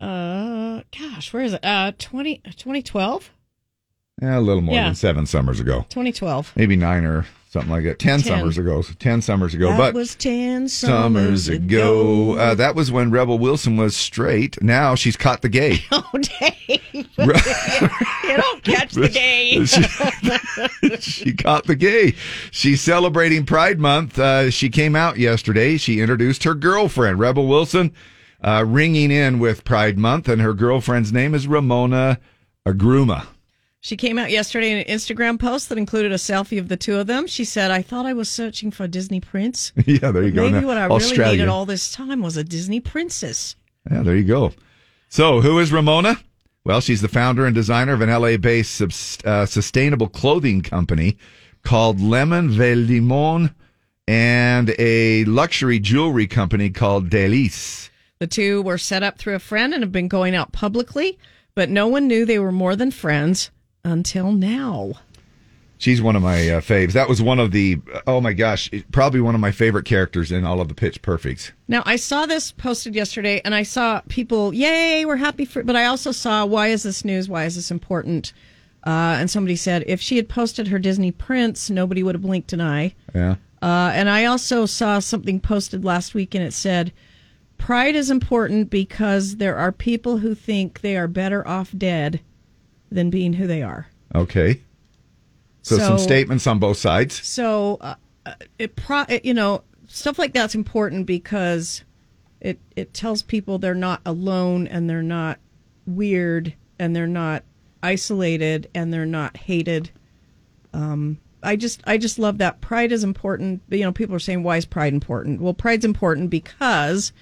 uh, 0.00 0.82
gosh, 0.96 1.32
where 1.32 1.42
is 1.42 1.52
it? 1.54 1.64
Uh, 1.64 1.92
20, 1.98 2.38
2012? 2.56 3.30
Yeah, 4.22 4.38
a 4.38 4.40
little 4.40 4.62
more 4.62 4.74
Yeah. 4.74 4.84
than 4.84 4.94
seven 4.94 5.26
summers 5.26 5.60
ago. 5.60 5.86
2012. 5.88 6.52
Maybe 6.54 6.76
nine 6.76 7.04
or 7.04 7.24
something 7.48 7.70
like 7.70 7.84
that. 7.84 7.98
Ten, 7.98 8.20
Ten. 8.20 8.38
summers 8.38 8.58
ago. 8.58 8.82
Ten 8.98 9.22
summers 9.22 9.54
ago. 9.54 9.68
that 9.70 9.78
but 9.78 9.94
was 9.94 10.14
10 10.14 10.68
summers 10.68 11.48
ago. 11.48 12.34
Uh, 12.36 12.54
that 12.54 12.74
was 12.74 12.92
when 12.92 13.10
Rebel 13.10 13.38
Wilson 13.38 13.76
was 13.78 13.96
straight. 13.96 14.62
Now 14.62 14.94
she's 14.94 15.16
caught 15.16 15.40
the 15.42 15.48
gay. 15.48 15.78
Oh, 15.90 16.04
Dave. 16.12 16.80
you 16.92 18.36
don't 18.36 18.62
catch 18.62 18.92
the 18.92 19.08
day. 19.08 19.64
she 21.00 21.32
caught 21.34 21.66
the 21.66 21.76
gay. 21.76 22.14
She's 22.50 22.80
celebrating 22.80 23.46
Pride 23.46 23.78
Month. 23.80 24.18
Uh, 24.18 24.50
she 24.50 24.68
came 24.68 24.94
out 24.94 25.18
yesterday. 25.18 25.76
She 25.78 26.00
introduced 26.00 26.44
her 26.44 26.54
girlfriend, 26.54 27.18
Rebel 27.18 27.46
Wilson, 27.46 27.92
uh, 28.42 28.64
ringing 28.66 29.10
in 29.10 29.38
with 29.38 29.64
Pride 29.64 29.98
Month, 29.98 30.28
and 30.28 30.40
her 30.40 30.54
girlfriend's 30.54 31.12
name 31.12 31.34
is 31.34 31.46
Ramona 31.46 32.18
Agruma. 32.66 33.26
She 33.82 33.96
came 33.96 34.18
out 34.18 34.30
yesterday 34.30 34.72
in 34.72 34.78
an 34.78 34.84
Instagram 34.84 35.40
post 35.40 35.70
that 35.70 35.78
included 35.78 36.12
a 36.12 36.16
selfie 36.16 36.58
of 36.58 36.68
the 36.68 36.76
two 36.76 36.98
of 36.98 37.06
them. 37.06 37.26
She 37.26 37.44
said, 37.44 37.70
I 37.70 37.80
thought 37.80 38.04
I 38.04 38.12
was 38.12 38.28
searching 38.28 38.70
for 38.70 38.84
a 38.84 38.88
Disney 38.88 39.20
prince. 39.20 39.72
yeah, 39.86 40.10
there 40.10 40.22
you 40.22 40.32
go. 40.32 40.42
Maybe 40.50 40.60
Now, 40.60 40.66
what 40.66 40.76
I 40.76 40.86
really 40.86 41.32
needed 41.32 41.48
all 41.48 41.64
this 41.64 41.90
time 41.90 42.20
was 42.20 42.36
a 42.36 42.44
Disney 42.44 42.80
princess. 42.80 43.56
Yeah, 43.90 44.02
there 44.02 44.16
you 44.16 44.24
go. 44.24 44.52
So, 45.08 45.40
who 45.40 45.58
is 45.58 45.72
Ramona? 45.72 46.20
Well, 46.64 46.82
she's 46.82 47.00
the 47.00 47.08
founder 47.08 47.46
and 47.46 47.54
designer 47.54 47.94
of 47.94 48.02
an 48.02 48.10
LA 48.10 48.36
based 48.36 48.74
subs- 48.74 49.18
uh, 49.24 49.46
sustainable 49.46 50.08
clothing 50.08 50.60
company 50.60 51.16
called 51.62 52.00
Lemon 52.00 52.50
Ve 52.50 52.74
Limon 52.74 53.54
and 54.06 54.74
a 54.78 55.24
luxury 55.24 55.78
jewelry 55.78 56.26
company 56.26 56.68
called 56.68 57.08
Delice. 57.08 57.89
The 58.20 58.26
two 58.26 58.60
were 58.60 58.76
set 58.76 59.02
up 59.02 59.16
through 59.16 59.34
a 59.34 59.38
friend 59.38 59.72
and 59.72 59.82
have 59.82 59.92
been 59.92 60.06
going 60.06 60.34
out 60.34 60.52
publicly, 60.52 61.18
but 61.54 61.70
no 61.70 61.88
one 61.88 62.06
knew 62.06 62.26
they 62.26 62.38
were 62.38 62.52
more 62.52 62.76
than 62.76 62.90
friends 62.90 63.50
until 63.82 64.30
now. 64.30 64.92
She's 65.78 66.02
one 66.02 66.16
of 66.16 66.20
my 66.20 66.50
uh, 66.50 66.60
faves. 66.60 66.92
That 66.92 67.08
was 67.08 67.22
one 67.22 67.40
of 67.40 67.50
the, 67.50 67.78
oh 68.06 68.20
my 68.20 68.34
gosh, 68.34 68.68
probably 68.92 69.22
one 69.22 69.34
of 69.34 69.40
my 69.40 69.52
favorite 69.52 69.86
characters 69.86 70.30
in 70.30 70.44
all 70.44 70.60
of 70.60 70.68
the 70.68 70.74
Pitch 70.74 71.00
Perfects. 71.00 71.52
Now, 71.66 71.82
I 71.86 71.96
saw 71.96 72.26
this 72.26 72.52
posted 72.52 72.94
yesterday 72.94 73.40
and 73.42 73.54
I 73.54 73.62
saw 73.62 74.02
people, 74.08 74.52
yay, 74.52 75.06
we're 75.06 75.16
happy 75.16 75.46
for, 75.46 75.62
but 75.62 75.74
I 75.74 75.86
also 75.86 76.12
saw, 76.12 76.44
why 76.44 76.66
is 76.66 76.82
this 76.82 77.06
news? 77.06 77.26
Why 77.26 77.46
is 77.46 77.56
this 77.56 77.70
important? 77.70 78.34
Uh, 78.86 79.16
and 79.18 79.30
somebody 79.30 79.56
said, 79.56 79.82
if 79.86 80.02
she 80.02 80.16
had 80.16 80.28
posted 80.28 80.68
her 80.68 80.78
Disney 80.78 81.10
prince, 81.10 81.70
nobody 81.70 82.02
would 82.02 82.16
have 82.16 82.22
blinked 82.22 82.52
an 82.52 82.60
eye. 82.60 82.94
Yeah. 83.14 83.36
Uh, 83.62 83.92
and 83.94 84.10
I 84.10 84.26
also 84.26 84.66
saw 84.66 84.98
something 84.98 85.40
posted 85.40 85.86
last 85.86 86.12
week 86.12 86.34
and 86.34 86.44
it 86.44 86.52
said, 86.52 86.92
Pride 87.60 87.94
is 87.94 88.10
important 88.10 88.70
because 88.70 89.36
there 89.36 89.56
are 89.56 89.70
people 89.70 90.16
who 90.16 90.34
think 90.34 90.80
they 90.80 90.96
are 90.96 91.06
better 91.06 91.46
off 91.46 91.70
dead 91.76 92.20
than 92.90 93.10
being 93.10 93.34
who 93.34 93.46
they 93.46 93.62
are. 93.62 93.86
Okay. 94.14 94.62
So, 95.62 95.76
some 95.76 95.98
statements 95.98 96.46
on 96.46 96.58
both 96.58 96.78
sides. 96.78 97.22
So, 97.22 97.76
uh, 97.82 97.94
uh, 98.24 98.32
it, 98.58 98.76
pro- 98.76 99.04
it, 99.10 99.26
you 99.26 99.34
know, 99.34 99.62
stuff 99.86 100.18
like 100.18 100.32
that's 100.32 100.54
important 100.54 101.04
because 101.04 101.84
it 102.40 102.58
it 102.76 102.94
tells 102.94 103.22
people 103.22 103.58
they're 103.58 103.74
not 103.74 104.00
alone 104.06 104.66
and 104.66 104.88
they're 104.88 105.02
not 105.02 105.38
weird 105.86 106.54
and 106.78 106.96
they're 106.96 107.06
not 107.06 107.44
isolated 107.82 108.70
and 108.74 108.90
they're 108.90 109.04
not 109.04 109.36
hated. 109.36 109.90
Um, 110.72 111.18
I 111.42 111.56
just 111.56 111.82
I 111.86 111.98
just 111.98 112.18
love 112.18 112.38
that 112.38 112.62
pride 112.62 112.90
is 112.90 113.04
important. 113.04 113.60
You 113.68 113.84
know, 113.84 113.92
people 113.92 114.16
are 114.16 114.18
saying 114.18 114.42
why 114.42 114.56
is 114.56 114.64
pride 114.64 114.94
important? 114.94 115.42
Well, 115.42 115.52
pride's 115.52 115.84
important 115.84 116.30
because 116.30 117.12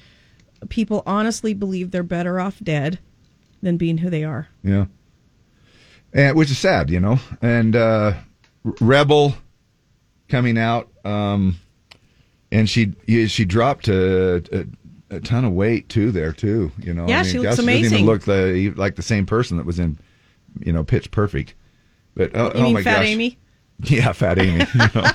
people 0.68 1.02
honestly 1.06 1.54
believe 1.54 1.90
they're 1.90 2.02
better 2.02 2.40
off 2.40 2.58
dead 2.62 2.98
than 3.62 3.76
being 3.76 3.98
who 3.98 4.10
they 4.10 4.24
are. 4.24 4.48
Yeah. 4.62 4.86
And 6.12 6.36
which 6.36 6.50
is 6.50 6.58
sad, 6.58 6.90
you 6.90 7.00
know. 7.00 7.18
And 7.42 7.76
uh 7.76 8.14
Rebel 8.80 9.34
coming 10.28 10.58
out 10.58 10.88
um 11.04 11.56
and 12.50 12.68
she 12.68 12.94
she 13.26 13.44
dropped 13.44 13.88
a, 13.88 14.36
a, 15.10 15.16
a 15.16 15.20
ton 15.20 15.44
of 15.44 15.52
weight 15.52 15.88
too 15.88 16.10
there 16.10 16.32
too, 16.32 16.72
you 16.78 16.94
know. 16.94 17.06
Yeah, 17.06 17.22
she 17.22 17.38
looks 17.38 17.50
Doesn't 17.50 17.64
amazing. 17.64 17.92
even 17.98 18.06
look 18.06 18.22
the, 18.22 18.72
like 18.76 18.96
the 18.96 19.02
same 19.02 19.26
person 19.26 19.56
that 19.58 19.66
was 19.66 19.78
in 19.78 19.98
you 20.60 20.72
know 20.72 20.82
Pitch 20.84 21.10
Perfect. 21.10 21.54
But 22.14 22.32
oh, 22.34 22.46
You 22.46 22.52
oh 22.54 22.62
mean 22.64 22.74
my 22.74 22.82
Fat 22.82 22.96
gosh. 22.96 23.06
Amy? 23.06 23.38
Yeah, 23.84 24.12
Fat 24.12 24.38
Amy. 24.38 24.66
You 24.74 24.80
know? 24.94 25.10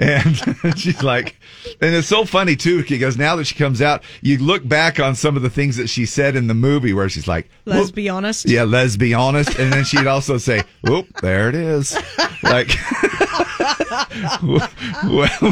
And 0.00 0.36
she's 0.78 1.02
like, 1.02 1.36
and 1.80 1.94
it's 1.94 2.08
so 2.08 2.24
funny 2.24 2.56
too, 2.56 2.84
because 2.84 3.16
now 3.16 3.36
that 3.36 3.44
she 3.44 3.54
comes 3.54 3.82
out, 3.82 4.02
you 4.20 4.38
look 4.38 4.66
back 4.66 5.00
on 5.00 5.14
some 5.14 5.36
of 5.36 5.42
the 5.42 5.50
things 5.50 5.76
that 5.76 5.88
she 5.88 6.06
said 6.06 6.36
in 6.36 6.46
the 6.46 6.54
movie 6.54 6.92
where 6.92 7.08
she's 7.08 7.28
like, 7.28 7.48
Let's 7.64 7.90
be 7.90 8.08
honest. 8.08 8.48
Yeah, 8.48 8.64
let's 8.64 8.96
be 8.96 9.14
honest. 9.14 9.58
And 9.58 9.72
then 9.72 9.84
she'd 9.84 10.06
also 10.06 10.38
say, 10.38 10.62
whoop, 10.82 11.06
there 11.20 11.48
it 11.48 11.54
is. 11.54 11.96
Like, 12.42 12.70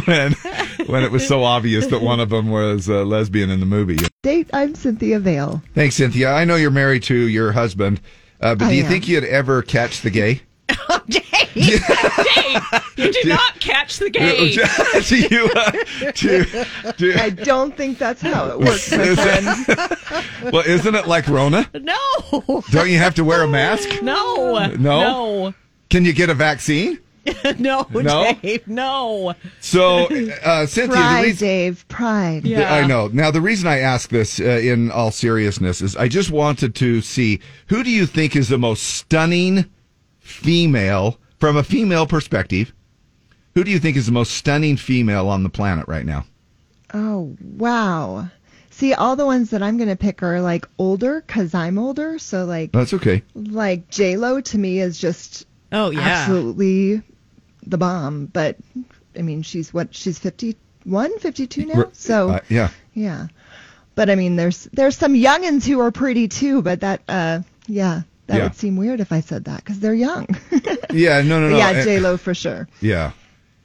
when, 0.07 0.33
when 0.87 1.03
it 1.05 1.11
was 1.11 1.27
so 1.27 1.43
obvious 1.43 1.87
that 1.89 2.01
one 2.01 2.21
of 2.21 2.31
them 2.31 2.51
was 2.51 2.89
a 2.89 3.05
lesbian 3.05 3.51
in 3.51 3.61
the 3.61 3.67
movie. 3.67 3.99
Date, 4.23 4.49
I'm 4.53 4.75
Cynthia 4.75 5.19
Vale. 5.19 5.63
Thanks, 5.75 5.97
Cynthia. 5.97 6.31
I 6.31 6.45
know 6.45 6.57
you're 6.57 6.71
married 6.71 7.03
to 7.05 7.15
your 7.15 7.53
husband, 7.53 8.01
uh, 8.41 8.55
but 8.55 8.67
I 8.67 8.69
do 8.71 8.75
you 8.77 8.85
am. 8.85 8.89
think 8.91 9.09
you'd 9.09 9.25
ever 9.25 9.63
catch 9.63 10.03
the 10.03 10.11
gay? 10.11 10.43
Dave, 11.57 12.63
you 12.97 13.13
did 13.13 13.27
not 13.29 13.59
catch 13.61 13.99
the 13.99 14.11
game. 14.11 14.53
do 15.07 15.17
you, 15.17 15.51
uh, 15.55 16.13
do, 16.13 16.93
do, 16.97 17.15
I 17.19 17.31
don't 17.31 17.77
think 17.77 17.99
that's 17.99 18.21
how 18.21 18.49
it 18.51 18.59
works, 18.59 18.91
my 18.93 19.15
friend. 19.15 20.53
well, 20.53 20.65
isn't 20.67 20.95
it 20.95 21.07
like 21.07 21.27
Rona? 21.29 21.69
No. 21.75 22.65
Don't 22.71 22.91
you 22.91 22.99
have 22.99 23.15
to 23.17 23.25
wear 23.25 23.43
a 23.43 23.49
mask? 23.49 24.03
No. 24.03 24.67
No? 24.77 25.55
Can 25.89 26.05
you 26.05 26.13
get 26.13 26.31
a 26.31 26.35
vaccine? 26.35 26.99
No. 27.59 27.87
no, 27.91 28.01
No? 28.01 28.33
Dave. 28.41 28.69
No. 28.69 29.35
So, 29.61 30.05
uh, 30.45 30.67
Cynthia, 30.67 30.87
the 30.89 30.95
Pride, 30.95 31.23
reason, 31.25 31.49
Dave. 31.49 31.89
Pride. 31.89 32.45
Yeah. 32.45 32.73
I 32.73 32.87
know. 32.87 33.09
Now, 33.09 33.31
the 33.31 33.41
reason 33.41 33.67
I 33.69 33.81
ask 33.81 34.11
this 34.11 34.39
uh, 34.39 34.45
in 34.45 34.91
all 34.93 35.11
seriousness 35.11 35.81
is 35.83 35.97
I 35.97 36.07
just 36.09 36.31
wanted 36.31 36.75
to 36.77 37.01
see 37.01 37.41
who 37.69 37.83
do 37.83 37.91
you 37.91 38.07
think 38.07 38.37
is 38.37 38.49
the 38.49 38.59
most 38.59 38.83
stunning 38.83 39.67
female 40.21 41.19
from 41.39 41.57
a 41.57 41.63
female 41.65 42.07
perspective? 42.07 42.73
Who 43.55 43.65
do 43.65 43.71
you 43.71 43.79
think 43.79 43.97
is 43.97 44.07
the 44.07 44.13
most 44.13 44.33
stunning 44.33 44.77
female 44.77 45.29
on 45.29 45.43
the 45.43 45.49
planet 45.49 45.89
right 45.89 46.05
now? 46.05 46.27
Oh, 46.93 47.37
wow. 47.41 48.29
See, 48.71 48.93
all 48.93 49.17
the 49.17 49.25
ones 49.25 49.51
that 49.51 49.63
I'm 49.63 49.79
going 49.79 49.89
to 49.89 49.97
pick 49.97 50.23
are 50.23 50.41
like 50.43 50.67
older 50.79 51.23
because 51.27 51.55
I'm 51.55 51.79
older. 51.79 52.19
So, 52.19 52.45
like, 52.45 52.73
That's 52.73 52.93
okay. 52.95 53.23
like 53.35 53.89
J-Lo 53.89 54.41
to 54.43 54.59
me 54.59 54.81
is 54.81 54.99
just 54.99 55.47
Oh 55.73 55.91
yeah. 55.91 56.01
absolutely 56.01 57.03
the 57.67 57.79
bomb. 57.79 58.27
But, 58.27 58.57
I 59.19 59.23
mean, 59.23 59.43
she's 59.43 59.73
what? 59.73 59.95
She's 59.95 60.19
51, 60.19 61.19
52 61.19 61.67
now? 61.67 61.89
So, 61.93 62.31
Uh, 62.31 62.41
yeah. 62.51 62.69
yeah. 62.93 63.29
But, 63.95 64.11
I 64.11 64.15
mean, 64.15 64.37
there's 64.37 64.65
there's 64.75 64.97
some 64.99 65.15
youngins 65.15 65.65
who 65.67 65.81
are 65.81 65.91
pretty 65.91 66.29
too, 66.29 66.61
but 66.61 66.81
that, 66.81 67.01
uh, 67.09 67.41
yeah, 67.67 68.03
that 68.27 68.37
Yeah. 68.39 68.43
would 68.45 68.55
seem 68.55 68.77
weird 68.77 69.01
if 69.01 69.13
I 69.13 69.21
said 69.21 69.45
that 69.45 69.59
because 69.65 69.79
they're 69.81 69.95
young. 69.95 70.27
Yeah, 70.93 71.21
no, 71.21 71.41
no, 71.41 71.51
no. 71.51 71.57
yeah, 71.59 71.71
Uh, 71.71 71.85
J-Lo 71.85 72.17
for 72.17 72.33
sure. 72.33 72.69
Yeah. 72.81 73.11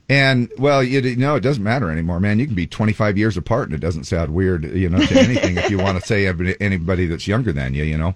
And 0.09 0.51
well, 0.57 0.84
you 0.84 1.16
know, 1.16 1.36
it 1.36 1.39
doesn't 1.39 1.64
matter 1.64 1.89
anymore, 1.89 2.20
man. 2.20 2.39
You 2.39 2.45
can 2.45 2.55
be 2.55 2.68
25 2.68 3.18
years 3.18 3.38
apart, 3.38 3.70
and 3.70 3.74
it 3.76 3.80
doesn't 3.80 4.03
sound 4.03 4.34
weird, 4.34 4.66
you 4.66 4.89
know, 4.89 4.99
to 5.05 5.18
anything 5.20 5.55
if 5.57 5.70
you 5.70 5.78
want 5.78 5.97
to 6.01 6.05
say 6.05 6.28
anybody 6.59 7.05
that's 7.05 7.28
younger 7.28 7.53
than 7.53 7.74
you, 7.74 7.84
you 7.86 7.97
know. 7.97 8.16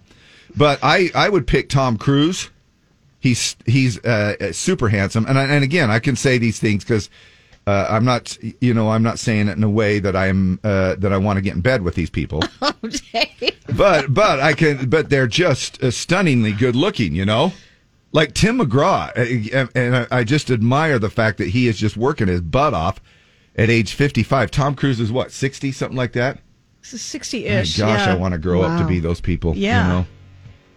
But 0.58 0.80
I, 0.84 1.12
I 1.16 1.30
would 1.30 1.48
pick 1.48 1.70
Tom 1.70 1.98
Cruise. 1.98 2.50
He's 3.22 3.56
he's 3.66 4.04
uh, 4.04 4.52
super 4.52 4.90
handsome, 4.90 5.26
and 5.28 5.40
I, 5.40 5.46
and 5.46 5.64
again, 5.64 5.90
I 5.90 6.00
can 6.00 6.18
say 6.18 6.38
these 6.38 6.60
things 6.60 6.84
because 6.84 7.10
uh, 7.68 7.88
I'm 7.90 8.06
not, 8.06 8.38
you 8.62 8.74
know, 8.74 8.92
I'm 8.92 9.02
not 9.04 9.18
saying 9.20 9.48
it 9.48 9.58
in 9.58 9.64
a 9.64 9.70
way 9.70 10.00
that 10.00 10.16
I'm 10.16 10.60
uh, 10.64 10.96
that 10.96 11.12
I 11.12 11.18
want 11.18 11.38
to 11.38 11.42
get 11.42 11.56
in 11.56 11.62
bed 11.62 11.82
with 11.82 11.96
these 11.96 12.10
people. 12.10 12.44
but 12.60 14.14
but 14.14 14.40
I 14.40 14.54
can, 14.54 14.88
but 14.90 15.10
they're 15.10 15.28
just 15.28 15.82
uh, 15.84 15.90
stunningly 15.92 16.52
good 16.52 16.76
looking, 16.76 17.16
you 17.16 17.26
know. 17.26 17.54
Like 18.12 18.34
Tim 18.34 18.60
McGraw, 18.60 19.10
uh, 19.54 19.68
and 19.76 20.08
I- 20.10 20.24
just 20.24 20.50
admire 20.50 21.00
the 21.00 21.10
fact 21.10 21.38
that 21.40 21.50
he 21.50 21.68
is 21.68 21.78
just 21.78 21.98
working 21.98 22.30
his 22.30 22.40
butt 22.40 22.74
off 22.74 23.02
at 23.58 23.70
age 23.70 23.94
55. 23.94 24.52
Tom 24.52 24.74
Cruise 24.76 25.02
is 25.02 25.12
what, 25.12 25.32
60, 25.32 25.72
something 25.74 25.98
like 25.98 26.14
that? 26.14 26.40
60-ish. 26.82 27.78
gosh, 27.78 28.06
yeah. 28.06 28.14
I 28.14 28.16
want 28.16 28.34
to 28.34 28.38
grow 28.38 28.62
up 28.62 28.80
to 28.80 28.88
be 28.88 29.00
those 29.00 29.20
people. 29.20 29.56
Yeah. 29.58 29.84
You 29.84 29.94
know? 29.94 30.08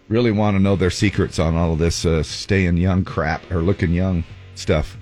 Really 0.09 0.31
want 0.31 0.55
to 0.55 0.59
know 0.59 0.75
their 0.75 0.89
secrets 0.89 1.39
on 1.39 1.55
all 1.55 1.71
of 1.73 1.79
this 1.79 2.03
uh, 2.03 2.23
staying 2.23 2.77
young 2.77 3.05
crap 3.05 3.49
or 3.51 3.61
looking 3.61 3.93
young 3.93 4.23
stuff. 4.55 4.97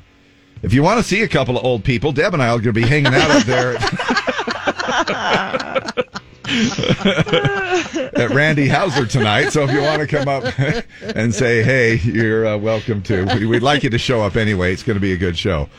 If 0.63 0.73
you 0.73 0.83
want 0.83 0.99
to 0.99 1.03
see 1.03 1.21
a 1.23 1.27
couple 1.27 1.57
of 1.57 1.65
old 1.65 1.83
people, 1.83 2.11
Deb 2.11 2.33
and 2.33 2.41
I 2.41 2.47
are 2.49 2.59
going 2.59 2.63
to 2.63 2.73
be 2.73 2.87
hanging 2.87 3.13
out 3.13 3.31
up 3.31 3.43
there 3.43 3.77
at 8.17 8.29
Randy 8.31 8.67
Houser 8.67 9.05
tonight. 9.05 9.49
So 9.49 9.63
if 9.63 9.71
you 9.71 9.81
want 9.81 10.01
to 10.01 10.07
come 10.07 10.27
up 10.27 10.43
and 11.15 11.33
say, 11.33 11.63
hey, 11.63 11.95
you're 11.97 12.45
uh, 12.47 12.57
welcome 12.57 13.01
to. 13.03 13.25
We- 13.35 13.45
We'd 13.45 13.63
like 13.63 13.83
you 13.83 13.89
to 13.89 13.97
show 13.97 14.21
up 14.21 14.35
anyway. 14.35 14.73
It's 14.73 14.83
going 14.83 14.95
to 14.97 15.01
be 15.01 15.13
a 15.13 15.17
good 15.17 15.37
show. 15.37 15.69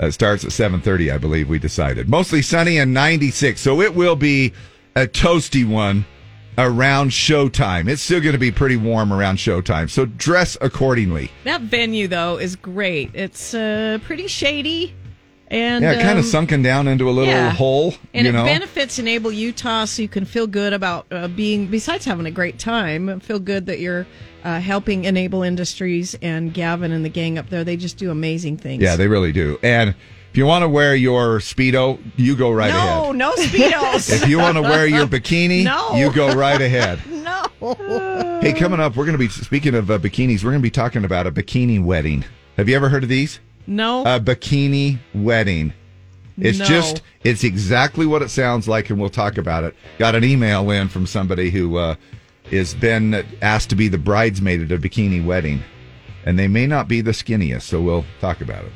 Uh, 0.00 0.06
it 0.06 0.12
starts 0.12 0.44
at 0.44 0.50
7.30, 0.50 1.12
I 1.12 1.18
believe 1.18 1.48
we 1.48 1.58
decided. 1.58 2.08
Mostly 2.08 2.42
sunny 2.42 2.78
and 2.78 2.94
96. 2.94 3.60
So 3.60 3.80
it 3.80 3.94
will 3.94 4.16
be 4.16 4.52
a 4.96 5.06
toasty 5.06 5.66
one 5.68 6.06
around 6.58 7.10
showtime. 7.10 7.88
It's 7.88 8.02
still 8.02 8.20
going 8.20 8.32
to 8.32 8.38
be 8.38 8.50
pretty 8.50 8.76
warm 8.76 9.12
around 9.12 9.36
showtime. 9.36 9.88
So 9.90 10.04
dress 10.04 10.56
accordingly. 10.60 11.30
That 11.44 11.62
venue 11.62 12.08
though 12.08 12.38
is 12.38 12.56
great. 12.56 13.10
It's 13.14 13.54
uh, 13.54 13.98
pretty 14.04 14.26
shady, 14.26 14.94
and 15.48 15.82
yeah, 15.82 15.94
kind 15.94 16.10
um, 16.10 16.18
of 16.18 16.24
sunken 16.24 16.62
down 16.62 16.88
into 16.88 17.08
a 17.08 17.12
little 17.12 17.32
yeah. 17.32 17.50
hole, 17.50 17.94
And 18.14 18.26
you 18.26 18.30
it 18.30 18.32
know. 18.32 18.44
benefits 18.44 18.98
Enable 18.98 19.32
Utah, 19.32 19.84
so 19.86 20.02
you 20.02 20.08
can 20.08 20.24
feel 20.24 20.46
good 20.46 20.72
about 20.72 21.06
uh, 21.10 21.28
being. 21.28 21.68
Besides 21.68 22.04
having 22.04 22.26
a 22.26 22.30
great 22.30 22.58
time, 22.58 23.20
feel 23.20 23.38
good 23.38 23.66
that 23.66 23.78
you're 23.78 24.06
uh, 24.44 24.60
helping 24.60 25.04
Enable 25.04 25.42
Industries 25.42 26.16
and 26.22 26.52
Gavin 26.52 26.92
and 26.92 27.04
the 27.04 27.08
gang 27.10 27.38
up 27.38 27.48
there. 27.48 27.64
They 27.64 27.76
just 27.76 27.96
do 27.96 28.10
amazing 28.10 28.56
things. 28.58 28.82
yeah, 28.82 28.96
they 28.96 29.08
really 29.08 29.32
do. 29.32 29.58
And 29.62 29.94
if 30.32 30.38
you 30.38 30.46
want 30.46 30.62
to 30.62 30.68
wear 30.68 30.96
your 30.96 31.40
Speedo, 31.40 32.00
you 32.16 32.34
go 32.34 32.50
right 32.50 32.70
no, 32.72 32.78
ahead. 32.78 33.16
no 33.16 33.30
no 33.30 33.32
speedos. 33.34 34.10
If 34.10 34.26
you 34.26 34.38
want 34.38 34.56
to 34.56 34.62
wear 34.62 34.86
your 34.86 35.06
bikini, 35.06 35.62
No. 35.64 35.94
you 35.94 36.10
go 36.10 36.32
right 36.34 36.58
ahead. 36.60 37.00
no. 37.10 38.40
Hey, 38.40 38.54
coming 38.54 38.80
up, 38.80 38.96
we're 38.96 39.04
going 39.04 39.12
to 39.12 39.18
be 39.18 39.28
speaking 39.28 39.74
of 39.74 39.90
uh, 39.90 39.98
bikinis. 39.98 40.42
We're 40.42 40.52
going 40.52 40.62
to 40.62 40.66
be 40.66 40.70
talking 40.70 41.04
about 41.04 41.26
a 41.26 41.30
bikini 41.30 41.84
wedding. 41.84 42.24
Have 42.56 42.66
you 42.68 42.74
ever 42.76 42.88
heard 42.88 43.02
of 43.02 43.10
these? 43.10 43.40
No. 43.66 44.00
A 44.02 44.18
bikini 44.18 44.98
wedding. 45.14 45.74
It's 46.38 46.58
No. 46.58 46.64
just, 46.64 47.02
it's 47.24 47.44
exactly 47.44 48.06
what 48.06 48.22
it 48.22 48.30
sounds 48.30 48.66
like, 48.66 48.88
and 48.88 48.98
we'll 48.98 49.10
talk 49.10 49.36
about 49.36 49.64
it. 49.64 49.76
Got 49.98 50.14
an 50.14 50.24
email 50.24 50.70
in 50.70 50.88
from 50.88 51.06
somebody 51.06 51.50
who 51.50 51.76
uh, 51.76 51.96
has 52.50 52.72
been 52.72 53.22
asked 53.42 53.68
to 53.68 53.76
be 53.76 53.88
the 53.88 53.98
bridesmaid 53.98 54.62
at 54.62 54.72
a 54.72 54.78
bikini 54.78 55.22
wedding, 55.22 55.60
and 56.24 56.38
they 56.38 56.48
may 56.48 56.66
not 56.66 56.88
be 56.88 57.02
the 57.02 57.10
skinniest, 57.10 57.62
so 57.62 57.82
we'll 57.82 58.06
talk 58.20 58.40
about 58.40 58.64
it. 58.64 58.72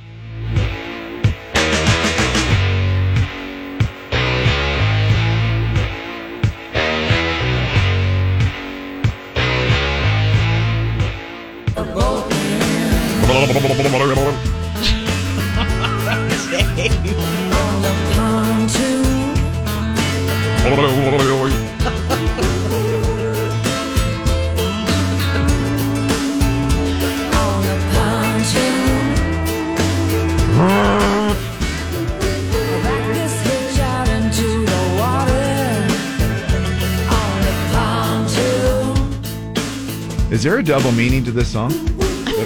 Is 40.30 40.42
there 40.42 40.58
a 40.58 40.62
double 40.62 40.92
meaning 40.92 41.24
to 41.24 41.30
this 41.30 41.48
song 41.48 41.72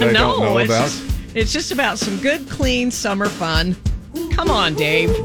that 0.01 0.09
I 0.09 0.11
no, 0.13 0.31
don't 0.31 0.39
know 0.41 0.57
it's 0.57 0.69
about? 0.69 0.83
Just, 0.83 1.35
it's 1.35 1.53
just 1.53 1.71
about 1.71 1.97
some 1.97 2.17
good, 2.19 2.47
clean 2.49 2.91
summer 2.91 3.27
fun. 3.27 3.75
Come 4.31 4.49
on, 4.49 4.75
Dave. 4.75 5.09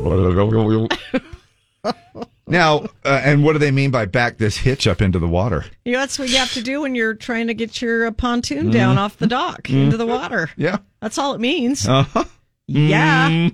Now, 2.48 2.84
uh, 3.04 3.20
and 3.24 3.42
what 3.42 3.54
do 3.54 3.58
they 3.58 3.72
mean 3.72 3.90
by 3.90 4.04
back 4.06 4.38
this 4.38 4.56
hitch 4.56 4.86
up 4.86 5.02
into 5.02 5.18
the 5.18 5.26
water? 5.26 5.64
You 5.84 5.92
know, 5.94 5.98
that's 5.98 6.16
what 6.16 6.28
you 6.28 6.36
have 6.36 6.52
to 6.52 6.62
do 6.62 6.80
when 6.82 6.94
you're 6.94 7.14
trying 7.14 7.48
to 7.48 7.54
get 7.54 7.82
your 7.82 8.06
uh, 8.06 8.12
pontoon 8.12 8.70
down 8.70 8.98
off 8.98 9.16
the 9.16 9.26
dock 9.26 9.64
Mm. 9.64 9.84
into 9.86 9.96
the 9.96 10.06
water. 10.06 10.48
Yeah. 10.56 10.78
That's 11.00 11.18
all 11.18 11.34
it 11.34 11.40
means. 11.40 11.88
Uh-huh. 11.88 12.24
Yeah. 12.68 13.48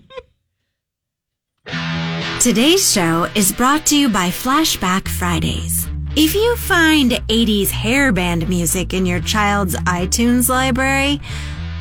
Today's 2.40 2.90
show 2.92 3.30
is 3.34 3.52
brought 3.52 3.86
to 3.86 3.96
you 3.96 4.10
by 4.10 4.28
Flashback 4.28 5.08
Fridays. 5.08 5.88
If 6.14 6.34
you 6.34 6.56
find 6.56 7.12
80s 7.12 7.70
hair 7.70 8.12
band 8.12 8.46
music 8.46 8.92
in 8.92 9.06
your 9.06 9.20
child's 9.20 9.74
iTunes 9.76 10.50
library, 10.50 11.22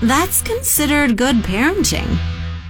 that's 0.01 0.41
considered 0.41 1.17
good 1.17 1.35
parenting. 1.43 2.17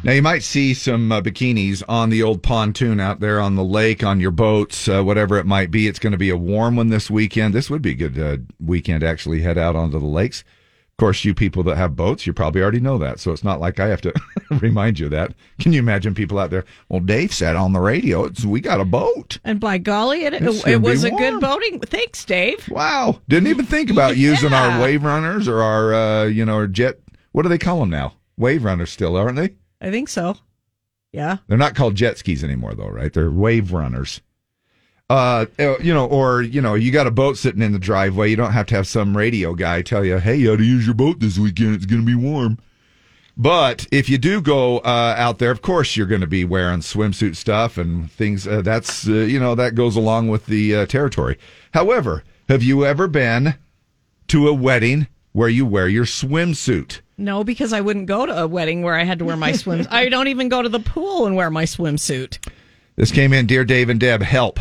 Now 0.03 0.13
you 0.13 0.23
might 0.23 0.41
see 0.41 0.73
some 0.73 1.11
uh, 1.11 1.21
bikinis 1.21 1.83
on 1.87 2.09
the 2.09 2.23
old 2.23 2.41
pontoon 2.41 2.99
out 2.99 3.19
there 3.19 3.39
on 3.39 3.53
the 3.53 3.63
lake, 3.63 4.03
on 4.03 4.19
your 4.19 4.31
boats, 4.31 4.87
uh, 4.87 5.03
whatever 5.03 5.37
it 5.37 5.45
might 5.45 5.69
be. 5.69 5.87
It's 5.87 5.99
going 5.99 6.13
to 6.13 6.17
be 6.17 6.31
a 6.31 6.35
warm 6.35 6.77
one 6.77 6.87
this 6.87 7.11
weekend. 7.11 7.53
This 7.53 7.69
would 7.69 7.83
be 7.83 7.91
a 7.91 8.09
good 8.09 8.17
uh, 8.17 8.37
weekend 8.59 9.03
actually 9.03 9.43
head 9.43 9.59
out 9.59 9.75
onto 9.75 9.99
the 9.99 10.05
lakes. 10.07 10.43
Of 11.01 11.05
course, 11.07 11.25
you 11.25 11.33
people 11.33 11.63
that 11.63 11.77
have 11.77 11.95
boats, 11.95 12.27
you 12.27 12.33
probably 12.33 12.61
already 12.61 12.79
know 12.79 12.99
that, 12.99 13.19
so 13.19 13.31
it's 13.31 13.43
not 13.43 13.59
like 13.59 13.79
I 13.79 13.87
have 13.87 14.01
to 14.01 14.13
remind 14.51 14.99
you 14.99 15.07
of 15.07 15.11
that. 15.13 15.33
Can 15.59 15.73
you 15.73 15.79
imagine 15.79 16.13
people 16.13 16.37
out 16.37 16.51
there? 16.51 16.63
Well, 16.89 16.99
Dave 16.99 17.33
said 17.33 17.55
on 17.55 17.73
the 17.73 17.79
radio, 17.79 18.25
it's, 18.25 18.45
we 18.45 18.61
got 18.61 18.79
a 18.79 18.85
boat. 18.85 19.39
And 19.43 19.59
by 19.59 19.79
golly, 19.79 20.25
it, 20.25 20.35
It's 20.35 20.63
it, 20.63 20.79
was 20.79 21.03
a 21.03 21.09
good 21.09 21.41
boating. 21.41 21.79
Thanks, 21.79 22.23
Dave. 22.23 22.69
Wow, 22.69 23.19
didn't 23.27 23.47
even 23.47 23.65
think 23.65 23.89
about 23.89 24.15
using 24.29 24.53
our 24.53 24.79
wave 24.79 25.03
runners 25.03 25.47
or 25.47 25.63
our, 25.63 25.91
uh, 25.91 26.25
you 26.25 26.45
know, 26.45 26.53
our 26.53 26.67
jet. 26.67 26.99
What 27.31 27.41
do 27.41 27.49
they 27.49 27.57
call 27.57 27.79
them 27.79 27.89
now? 27.89 28.13
Wave 28.37 28.63
runners 28.63 28.91
still, 28.91 29.17
aren't 29.17 29.37
they? 29.37 29.55
I 29.81 29.89
think 29.89 30.07
so. 30.07 30.37
Yeah. 31.11 31.37
They're 31.47 31.57
not 31.57 31.73
called 31.73 31.95
jet 31.95 32.19
skis 32.19 32.43
anymore, 32.43 32.75
though, 32.75 32.89
right? 32.89 33.11
They're 33.11 33.31
wave 33.31 33.73
runners. 33.73 34.21
Uh, 35.11 35.45
you 35.81 35.93
know, 35.93 36.05
or 36.05 36.41
you 36.41 36.61
know, 36.61 36.73
you 36.73 36.89
got 36.89 37.05
a 37.05 37.11
boat 37.11 37.37
sitting 37.37 37.61
in 37.61 37.73
the 37.73 37.79
driveway. 37.79 38.29
You 38.29 38.37
don't 38.37 38.53
have 38.53 38.67
to 38.67 38.75
have 38.75 38.87
some 38.87 39.17
radio 39.17 39.53
guy 39.53 39.81
tell 39.81 40.05
you, 40.05 40.19
"Hey, 40.19 40.37
you 40.37 40.53
ought 40.53 40.57
to 40.57 40.63
use 40.63 40.85
your 40.85 40.95
boat 40.95 41.19
this 41.19 41.37
weekend. 41.37 41.75
It's 41.75 41.85
going 41.85 42.01
to 42.01 42.05
be 42.05 42.15
warm." 42.15 42.59
But 43.35 43.87
if 43.91 44.07
you 44.07 44.17
do 44.17 44.39
go 44.39 44.77
uh, 44.79 45.15
out 45.17 45.39
there, 45.39 45.51
of 45.51 45.61
course, 45.61 45.97
you're 45.97 46.07
going 46.07 46.21
to 46.21 46.27
be 46.27 46.45
wearing 46.45 46.79
swimsuit 46.79 47.35
stuff 47.35 47.77
and 47.77 48.09
things. 48.09 48.47
Uh, 48.47 48.61
that's 48.61 49.05
uh, 49.05 49.11
you 49.11 49.37
know 49.37 49.53
that 49.53 49.75
goes 49.75 49.97
along 49.97 50.29
with 50.29 50.45
the 50.45 50.75
uh, 50.75 50.85
territory. 50.85 51.37
However, 51.73 52.23
have 52.47 52.63
you 52.63 52.85
ever 52.85 53.09
been 53.09 53.55
to 54.29 54.47
a 54.47 54.53
wedding 54.53 55.07
where 55.33 55.49
you 55.49 55.65
wear 55.65 55.89
your 55.89 56.05
swimsuit? 56.05 57.01
No, 57.17 57.43
because 57.43 57.73
I 57.73 57.81
wouldn't 57.81 58.05
go 58.05 58.25
to 58.25 58.43
a 58.43 58.47
wedding 58.47 58.81
where 58.81 58.95
I 58.95 59.03
had 59.03 59.19
to 59.19 59.25
wear 59.25 59.35
my 59.35 59.51
swims. 59.51 59.87
I 59.91 60.07
don't 60.07 60.29
even 60.29 60.47
go 60.47 60.61
to 60.61 60.69
the 60.69 60.79
pool 60.79 61.25
and 61.25 61.35
wear 61.35 61.49
my 61.49 61.65
swimsuit. 61.65 62.37
This 62.95 63.11
came 63.11 63.33
in, 63.33 63.45
dear 63.45 63.65
Dave 63.65 63.89
and 63.89 63.99
Deb, 63.99 64.21
help. 64.21 64.57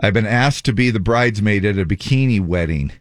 I've 0.00 0.14
been 0.14 0.26
asked 0.26 0.64
to 0.64 0.72
be 0.72 0.90
the 0.90 1.00
bridesmaid 1.00 1.64
at 1.64 1.78
a 1.78 1.84
bikini 1.84 2.40
wedding, 2.40 2.92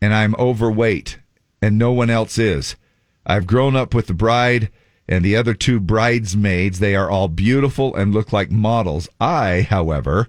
and 0.00 0.12
I'm 0.12 0.34
overweight, 0.36 1.18
and 1.62 1.78
no 1.78 1.92
one 1.92 2.10
else 2.10 2.38
is. 2.38 2.76
I've 3.24 3.46
grown 3.46 3.76
up 3.76 3.94
with 3.94 4.06
the 4.08 4.14
bride 4.14 4.70
and 5.08 5.24
the 5.24 5.36
other 5.36 5.54
two 5.54 5.78
bridesmaids. 5.78 6.78
They 6.78 6.96
are 6.96 7.10
all 7.10 7.28
beautiful 7.28 7.94
and 7.94 8.12
look 8.12 8.32
like 8.32 8.50
models. 8.50 9.08
I, 9.20 9.66
however, 9.68 10.28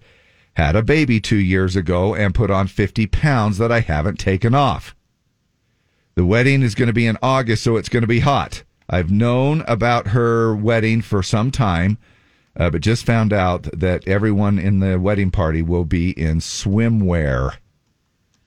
had 0.53 0.75
a 0.75 0.83
baby 0.83 1.19
two 1.19 1.37
years 1.37 1.75
ago 1.75 2.15
and 2.15 2.33
put 2.33 2.51
on 2.51 2.67
50 2.67 3.07
pounds 3.07 3.57
that 3.57 3.71
I 3.71 3.79
haven't 3.79 4.19
taken 4.19 4.55
off. 4.55 4.95
The 6.15 6.25
wedding 6.25 6.63
is 6.63 6.75
going 6.75 6.87
to 6.87 6.93
be 6.93 7.05
in 7.05 7.17
August, 7.21 7.63
so 7.63 7.75
it's 7.77 7.89
going 7.89 8.01
to 8.01 8.07
be 8.07 8.21
hot. 8.21 8.63
I've 8.89 9.11
known 9.11 9.63
about 9.67 10.07
her 10.07 10.55
wedding 10.55 11.01
for 11.01 11.21
some 11.21 11.51
time, 11.51 11.97
uh, 12.57 12.69
but 12.69 12.81
just 12.81 13.05
found 13.05 13.31
out 13.31 13.63
that 13.71 14.07
everyone 14.07 14.59
in 14.59 14.79
the 14.79 14.99
wedding 14.99 15.31
party 15.31 15.61
will 15.61 15.85
be 15.85 16.11
in 16.11 16.39
swimwear. 16.39 17.57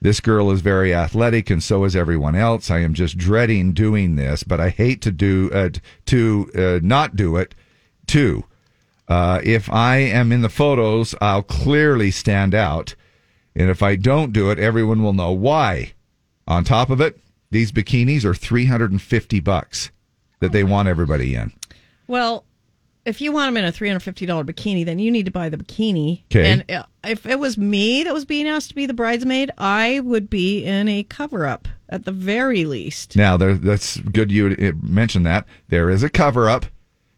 This 0.01 0.19
girl 0.19 0.51
is 0.51 0.61
very 0.61 0.93
athletic, 0.93 1.49
and 1.49 1.63
so 1.63 1.83
is 1.83 1.95
everyone 1.95 2.35
else. 2.35 2.71
I 2.71 2.79
am 2.79 2.93
just 2.93 3.17
dreading 3.17 3.71
doing 3.71 4.15
this, 4.15 4.43
but 4.43 4.59
I 4.59 4.69
hate 4.69 5.01
to 5.03 5.11
do 5.11 5.49
uh, 5.53 5.69
to 6.07 6.51
uh, 6.55 6.79
not 6.85 7.15
do 7.15 7.37
it 7.37 7.53
too. 8.07 8.45
Uh, 9.07 9.39
if 9.43 9.71
I 9.71 9.97
am 9.97 10.31
in 10.31 10.41
the 10.41 10.49
photos, 10.49 11.13
I'll 11.21 11.43
clearly 11.43 12.11
stand 12.11 12.55
out, 12.55 12.95
and 13.55 13.69
if 13.69 13.83
I 13.83 13.95
don't 13.95 14.33
do 14.33 14.49
it, 14.49 14.57
everyone 14.57 15.03
will 15.03 15.13
know 15.13 15.31
why. 15.31 15.93
On 16.47 16.63
top 16.63 16.89
of 16.89 16.99
it, 16.99 17.19
these 17.51 17.71
bikinis 17.71 18.25
are 18.25 18.33
three 18.33 18.65
hundred 18.65 18.91
and 18.91 19.01
fifty 19.01 19.39
bucks 19.39 19.91
that 20.39 20.51
they 20.51 20.63
want 20.63 20.87
everybody 20.87 21.35
in. 21.35 21.53
Well, 22.07 22.43
if 23.05 23.19
you 23.21 23.31
want 23.31 23.47
them 23.47 23.57
in 23.57 23.65
a 23.65 23.71
three 23.71 23.87
hundred 23.87 24.01
fifty 24.01 24.25
dollar 24.25 24.43
bikini, 24.43 24.85
then 24.85 24.99
you 24.99 25.09
need 25.11 25.25
to 25.25 25.31
buy 25.31 25.49
the 25.49 25.57
bikini. 25.57 26.23
Okay. 26.25 26.51
And 26.51 26.71
uh, 26.71 26.83
if 27.03 27.25
it 27.25 27.39
was 27.39 27.57
me 27.57 28.03
that 28.03 28.13
was 28.13 28.25
being 28.25 28.47
asked 28.47 28.69
to 28.69 28.75
be 28.75 28.85
the 28.85 28.93
bridesmaid, 28.93 29.51
I 29.57 29.99
would 30.01 30.29
be 30.29 30.63
in 30.63 30.87
a 30.87 31.03
cover 31.03 31.45
up 31.47 31.67
at 31.89 32.05
the 32.05 32.11
very 32.11 32.65
least. 32.65 33.15
Now, 33.15 33.37
there, 33.37 33.55
that's 33.55 33.97
good 33.97 34.31
you 34.31 34.55
uh, 34.59 34.71
mentioned 34.85 35.25
that. 35.25 35.45
There 35.69 35.89
is 35.89 36.03
a 36.03 36.09
cover 36.09 36.49
up 36.49 36.65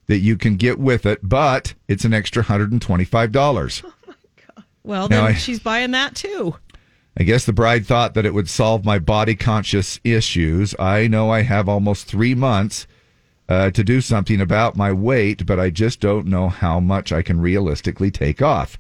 that 0.07 0.19
you 0.19 0.37
can 0.37 0.55
get 0.57 0.79
with 0.79 1.05
it, 1.05 1.19
but 1.23 1.73
it's 1.87 2.05
an 2.05 2.13
extra 2.13 2.43
$125. 2.43 3.83
Oh 3.85 3.93
my 4.07 4.13
god! 4.55 4.65
Well, 4.83 5.09
Now 5.09 5.15
then 5.25 5.25
I- 5.25 5.33
she's 5.35 5.59
buying 5.59 5.91
that 5.91 6.15
too. 6.15 6.55
I 7.15 7.23
guess 7.23 7.45
the 7.45 7.53
bride 7.53 7.85
thought 7.85 8.15
that 8.15 8.25
it 8.25 8.33
would 8.33 8.49
solve 8.49 8.83
my 8.83 8.97
body 8.97 9.35
conscious 9.35 9.99
issues. 10.03 10.73
I 10.79 11.05
know 11.07 11.29
I 11.29 11.43
have 11.43 11.69
almost 11.69 12.07
three 12.07 12.33
months 12.33 12.87
uh, 13.49 13.71
to 13.71 13.83
do 13.83 14.01
something 14.01 14.39
about 14.39 14.77
my 14.77 14.91
weight, 14.91 15.45
but 15.45 15.59
I 15.59 15.69
just 15.69 15.99
don't 15.99 16.27
know 16.27 16.49
how 16.49 16.79
much 16.79 17.11
I 17.11 17.21
can 17.21 17.41
realistically 17.41 18.11
take 18.11 18.41
off. 18.41 18.77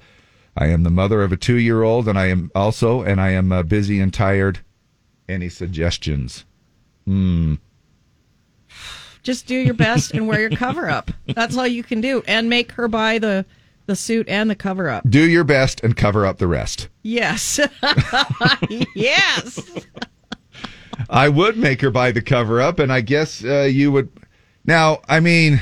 I 0.55 0.67
am 0.67 0.83
the 0.83 0.89
mother 0.89 1.21
of 1.23 1.31
a 1.31 1.37
two 1.37 1.57
year 1.57 1.83
old, 1.83 2.07
and 2.07 2.17
I 2.17 2.27
am 2.27 2.51
also, 2.55 3.01
and 3.01 3.19
I 3.19 3.31
am 3.31 3.51
uh, 3.51 3.63
busy 3.63 3.99
and 3.99 4.13
tired. 4.13 4.59
Any 5.27 5.49
suggestions? 5.49 6.45
Hmm. 7.05 7.55
Just 9.23 9.47
do 9.47 9.55
your 9.55 9.73
best 9.73 10.11
and 10.11 10.27
wear 10.27 10.41
your 10.41 10.49
cover 10.49 10.89
up. 10.89 11.09
That's 11.27 11.57
all 11.57 11.65
you 11.67 11.83
can 11.83 12.01
do, 12.01 12.23
and 12.27 12.49
make 12.49 12.73
her 12.73 12.87
buy 12.87 13.19
the 13.19 13.45
the 13.85 13.95
suit 13.95 14.27
and 14.29 14.49
the 14.49 14.55
cover 14.55 14.89
up. 14.89 15.09
Do 15.09 15.27
your 15.29 15.43
best 15.43 15.83
and 15.83 15.95
cover 15.95 16.25
up 16.25 16.37
the 16.37 16.47
rest. 16.47 16.89
Yes, 17.01 17.59
yes. 18.95 19.59
I 21.09 21.29
would 21.29 21.57
make 21.57 21.81
her 21.81 21.89
buy 21.89 22.11
the 22.11 22.21
cover 22.21 22.61
up, 22.61 22.79
and 22.79 22.91
I 22.91 23.01
guess 23.01 23.43
uh, 23.43 23.63
you 23.63 23.91
would. 23.91 24.09
Now, 24.65 25.01
I 25.09 25.19
mean, 25.19 25.61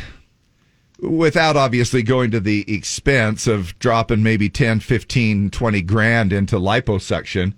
without 0.99 1.55
obviously 1.57 2.03
going 2.03 2.31
to 2.31 2.39
the 2.39 2.71
expense 2.73 3.47
of 3.47 3.77
dropping 3.79 4.21
maybe 4.23 4.49
10, 4.49 4.79
15, 4.79 5.49
20 5.49 5.81
grand 5.81 6.31
into 6.33 6.57
liposuction, 6.57 7.53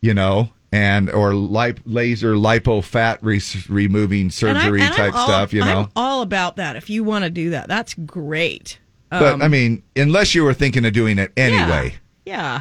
you 0.00 0.14
know, 0.14 0.50
and 0.72 1.08
or 1.10 1.34
lip, 1.34 1.80
laser 1.86 2.34
lipo 2.34 2.82
fat 2.84 3.18
re- 3.22 3.40
removing 3.68 4.30
surgery 4.30 4.80
and 4.80 4.90
I'm 4.90 4.96
type 4.96 5.14
all- 5.14 5.26
stuff, 5.26 5.52
you 5.52 5.60
know. 5.60 5.82
I'm 5.84 5.90
all 5.96 6.22
about 6.22 6.56
that. 6.56 6.76
If 6.76 6.90
you 6.90 7.04
want 7.04 7.24
to 7.24 7.30
do 7.30 7.50
that, 7.50 7.68
that's 7.68 7.94
great. 7.94 8.78
but 9.10 9.34
Um, 9.34 9.42
I 9.42 9.48
mean, 9.48 9.82
unless 9.96 10.34
you 10.34 10.44
were 10.44 10.54
thinking 10.54 10.84
of 10.84 10.92
doing 10.92 11.18
it 11.18 11.32
anyway. 11.36 11.92
yeah. 11.92 11.98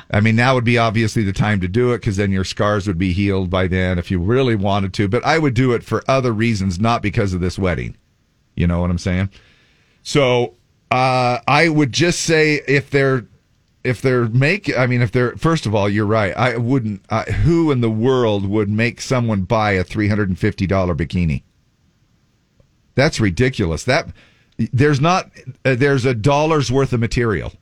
I 0.09 0.21
mean, 0.21 0.35
now 0.35 0.55
would 0.55 0.63
be 0.63 0.77
obviously 0.77 1.23
the 1.23 1.33
time 1.33 1.59
to 1.61 1.67
do 1.67 1.93
it 1.93 1.99
because 1.99 2.17
then 2.17 2.31
your 2.31 2.43
scars 2.43 2.87
would 2.87 2.97
be 2.97 3.13
healed 3.13 3.49
by 3.49 3.67
then 3.67 3.99
if 3.99 4.09
you 4.09 4.19
really 4.19 4.55
wanted 4.55 4.93
to. 4.95 5.07
But 5.07 5.25
I 5.25 5.37
would 5.39 5.53
do 5.53 5.73
it 5.73 5.83
for 5.83 6.03
other 6.07 6.31
reasons, 6.31 6.79
not 6.79 7.01
because 7.01 7.33
of 7.33 7.41
this 7.41 7.59
wedding. 7.59 7.95
You 8.55 8.67
know 8.67 8.81
what 8.81 8.89
I'm 8.89 8.97
saying? 8.97 9.29
So 10.03 10.55
uh, 10.89 11.39
I 11.47 11.69
would 11.69 11.91
just 11.91 12.21
say 12.21 12.61
if 12.67 12.89
they're 12.89 13.27
if 13.83 14.01
they're 14.01 14.25
make, 14.25 14.75
I 14.77 14.85
mean, 14.85 15.01
if 15.01 15.11
they're 15.11 15.35
first 15.37 15.65
of 15.65 15.75
all, 15.75 15.89
you're 15.89 16.05
right. 16.05 16.35
I 16.35 16.57
wouldn't. 16.57 17.03
Uh, 17.09 17.23
who 17.25 17.71
in 17.71 17.81
the 17.81 17.89
world 17.89 18.45
would 18.45 18.69
make 18.69 18.99
someone 19.01 19.43
buy 19.43 19.71
a 19.71 19.83
three 19.83 20.07
hundred 20.07 20.29
and 20.29 20.39
fifty 20.39 20.67
dollar 20.67 20.95
bikini? 20.95 21.43
That's 22.95 23.19
ridiculous. 23.19 23.83
That 23.83 24.07
there's 24.57 24.99
not 24.99 25.29
uh, 25.63 25.75
there's 25.75 26.05
a 26.05 26.13
dollar's 26.13 26.71
worth 26.71 26.93
of 26.93 26.99
material 26.99 27.53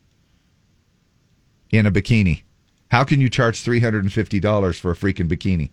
in 1.72 1.86
a 1.86 1.91
bikini. 1.91 2.43
How 2.91 3.03
can 3.03 3.20
you 3.22 3.30
charge 3.30 3.61
three 3.61 3.80
hundred 3.80 4.03
and 4.03 4.13
fifty 4.13 4.39
dollars 4.39 4.78
for 4.80 4.91
a 4.91 4.95
freaking 4.95 5.28
bikini? 5.28 5.70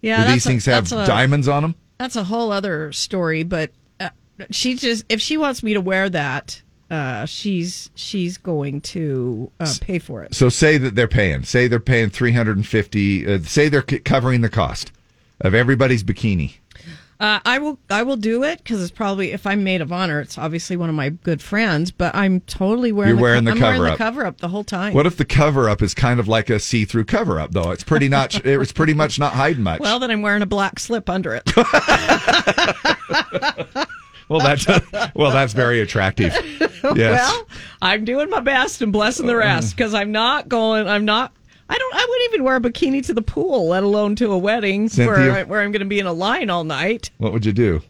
Yeah, 0.00 0.24
Do 0.26 0.32
these 0.32 0.46
a- 0.46 0.48
things 0.48 0.66
have 0.66 0.90
a- 0.92 1.06
diamonds 1.06 1.48
on 1.48 1.62
them? 1.62 1.74
That's 1.98 2.16
a 2.16 2.24
whole 2.24 2.52
other 2.52 2.92
story, 2.92 3.42
but 3.42 3.72
uh, 4.00 4.10
she 4.50 4.74
just 4.76 5.04
if 5.08 5.20
she 5.20 5.36
wants 5.36 5.62
me 5.62 5.74
to 5.74 5.80
wear 5.80 6.08
that, 6.10 6.62
uh, 6.90 7.26
she's 7.26 7.90
she's 7.96 8.38
going 8.38 8.80
to 8.82 9.50
uh, 9.60 9.72
pay 9.80 9.98
for 9.98 10.22
it. 10.22 10.34
So 10.34 10.48
say 10.48 10.78
that 10.78 10.94
they're 10.94 11.08
paying. 11.08 11.42
Say 11.44 11.66
they're 11.68 11.80
paying 11.80 12.10
three 12.10 12.32
hundred 12.32 12.56
and 12.56 12.66
fifty. 12.66 13.26
Uh, 13.26 13.40
say 13.40 13.68
they're 13.68 13.84
c- 13.88 13.98
covering 13.98 14.40
the 14.40 14.48
cost 14.48 14.92
of 15.40 15.54
everybody's 15.54 16.04
bikini. 16.04 16.54
Uh, 17.20 17.40
I 17.44 17.58
will 17.58 17.80
I 17.90 18.04
will 18.04 18.16
do 18.16 18.44
it 18.44 18.58
because 18.58 18.80
it's 18.80 18.92
probably 18.92 19.32
if 19.32 19.44
I'm 19.44 19.64
maid 19.64 19.80
of 19.80 19.92
honor, 19.92 20.20
it's 20.20 20.38
obviously 20.38 20.76
one 20.76 20.88
of 20.88 20.94
my 20.94 21.08
good 21.08 21.42
friends. 21.42 21.90
But 21.90 22.14
I'm 22.14 22.40
totally 22.42 22.92
wearing 22.92 23.10
You're 23.10 23.16
the, 23.16 23.22
wearing 23.22 23.44
the 23.44 23.50
I'm 23.52 23.60
wearing 23.60 23.78
cover 23.78 23.84
the 23.86 23.92
up. 23.92 23.98
cover 23.98 24.26
up 24.26 24.38
the 24.38 24.46
whole 24.48 24.62
time. 24.62 24.94
What 24.94 25.04
if 25.04 25.16
the 25.16 25.24
cover 25.24 25.68
up 25.68 25.82
is 25.82 25.94
kind 25.94 26.20
of 26.20 26.28
like 26.28 26.48
a 26.48 26.60
see 26.60 26.84
through 26.84 27.06
cover 27.06 27.40
up 27.40 27.50
though? 27.50 27.72
It's 27.72 27.82
pretty 27.82 28.08
not. 28.08 28.34
it's 28.46 28.70
pretty 28.70 28.94
much 28.94 29.18
not 29.18 29.32
hiding 29.32 29.64
much. 29.64 29.80
Well, 29.80 29.98
then 29.98 30.12
I'm 30.12 30.22
wearing 30.22 30.42
a 30.42 30.46
black 30.46 30.78
slip 30.78 31.10
under 31.10 31.34
it. 31.34 31.56
well, 34.28 34.38
that's 34.38 34.66
well, 35.14 35.32
that's 35.32 35.52
very 35.52 35.80
attractive. 35.80 36.34
Yes. 36.94 37.28
Well, 37.28 37.48
I'm 37.82 38.04
doing 38.04 38.30
my 38.30 38.38
best 38.38 38.82
and 38.82 38.92
blessing 38.92 39.26
the 39.26 39.34
rest 39.34 39.76
because 39.76 39.94
I'm 39.94 40.12
not 40.12 40.48
going. 40.48 40.86
I'm 40.86 41.04
not. 41.04 41.32
I 41.68 41.76
don't. 41.78 41.94
I 41.94 42.06
wouldn't 42.08 42.32
even 42.32 42.44
wear 42.44 42.56
a 42.56 42.60
bikini 42.60 43.04
to 43.06 43.14
the 43.14 43.22
pool, 43.22 43.68
let 43.68 43.82
alone 43.82 44.14
to 44.16 44.32
a 44.32 44.38
wedding 44.38 44.88
Cynthia? 44.88 45.06
where 45.12 45.32
I, 45.32 45.42
where 45.44 45.60
I'm 45.60 45.70
going 45.72 45.80
to 45.80 45.86
be 45.86 45.98
in 45.98 46.06
a 46.06 46.12
line 46.12 46.48
all 46.50 46.64
night. 46.64 47.10
what 47.18 47.32
would 47.32 47.44
you 47.44 47.52
do? 47.52 47.82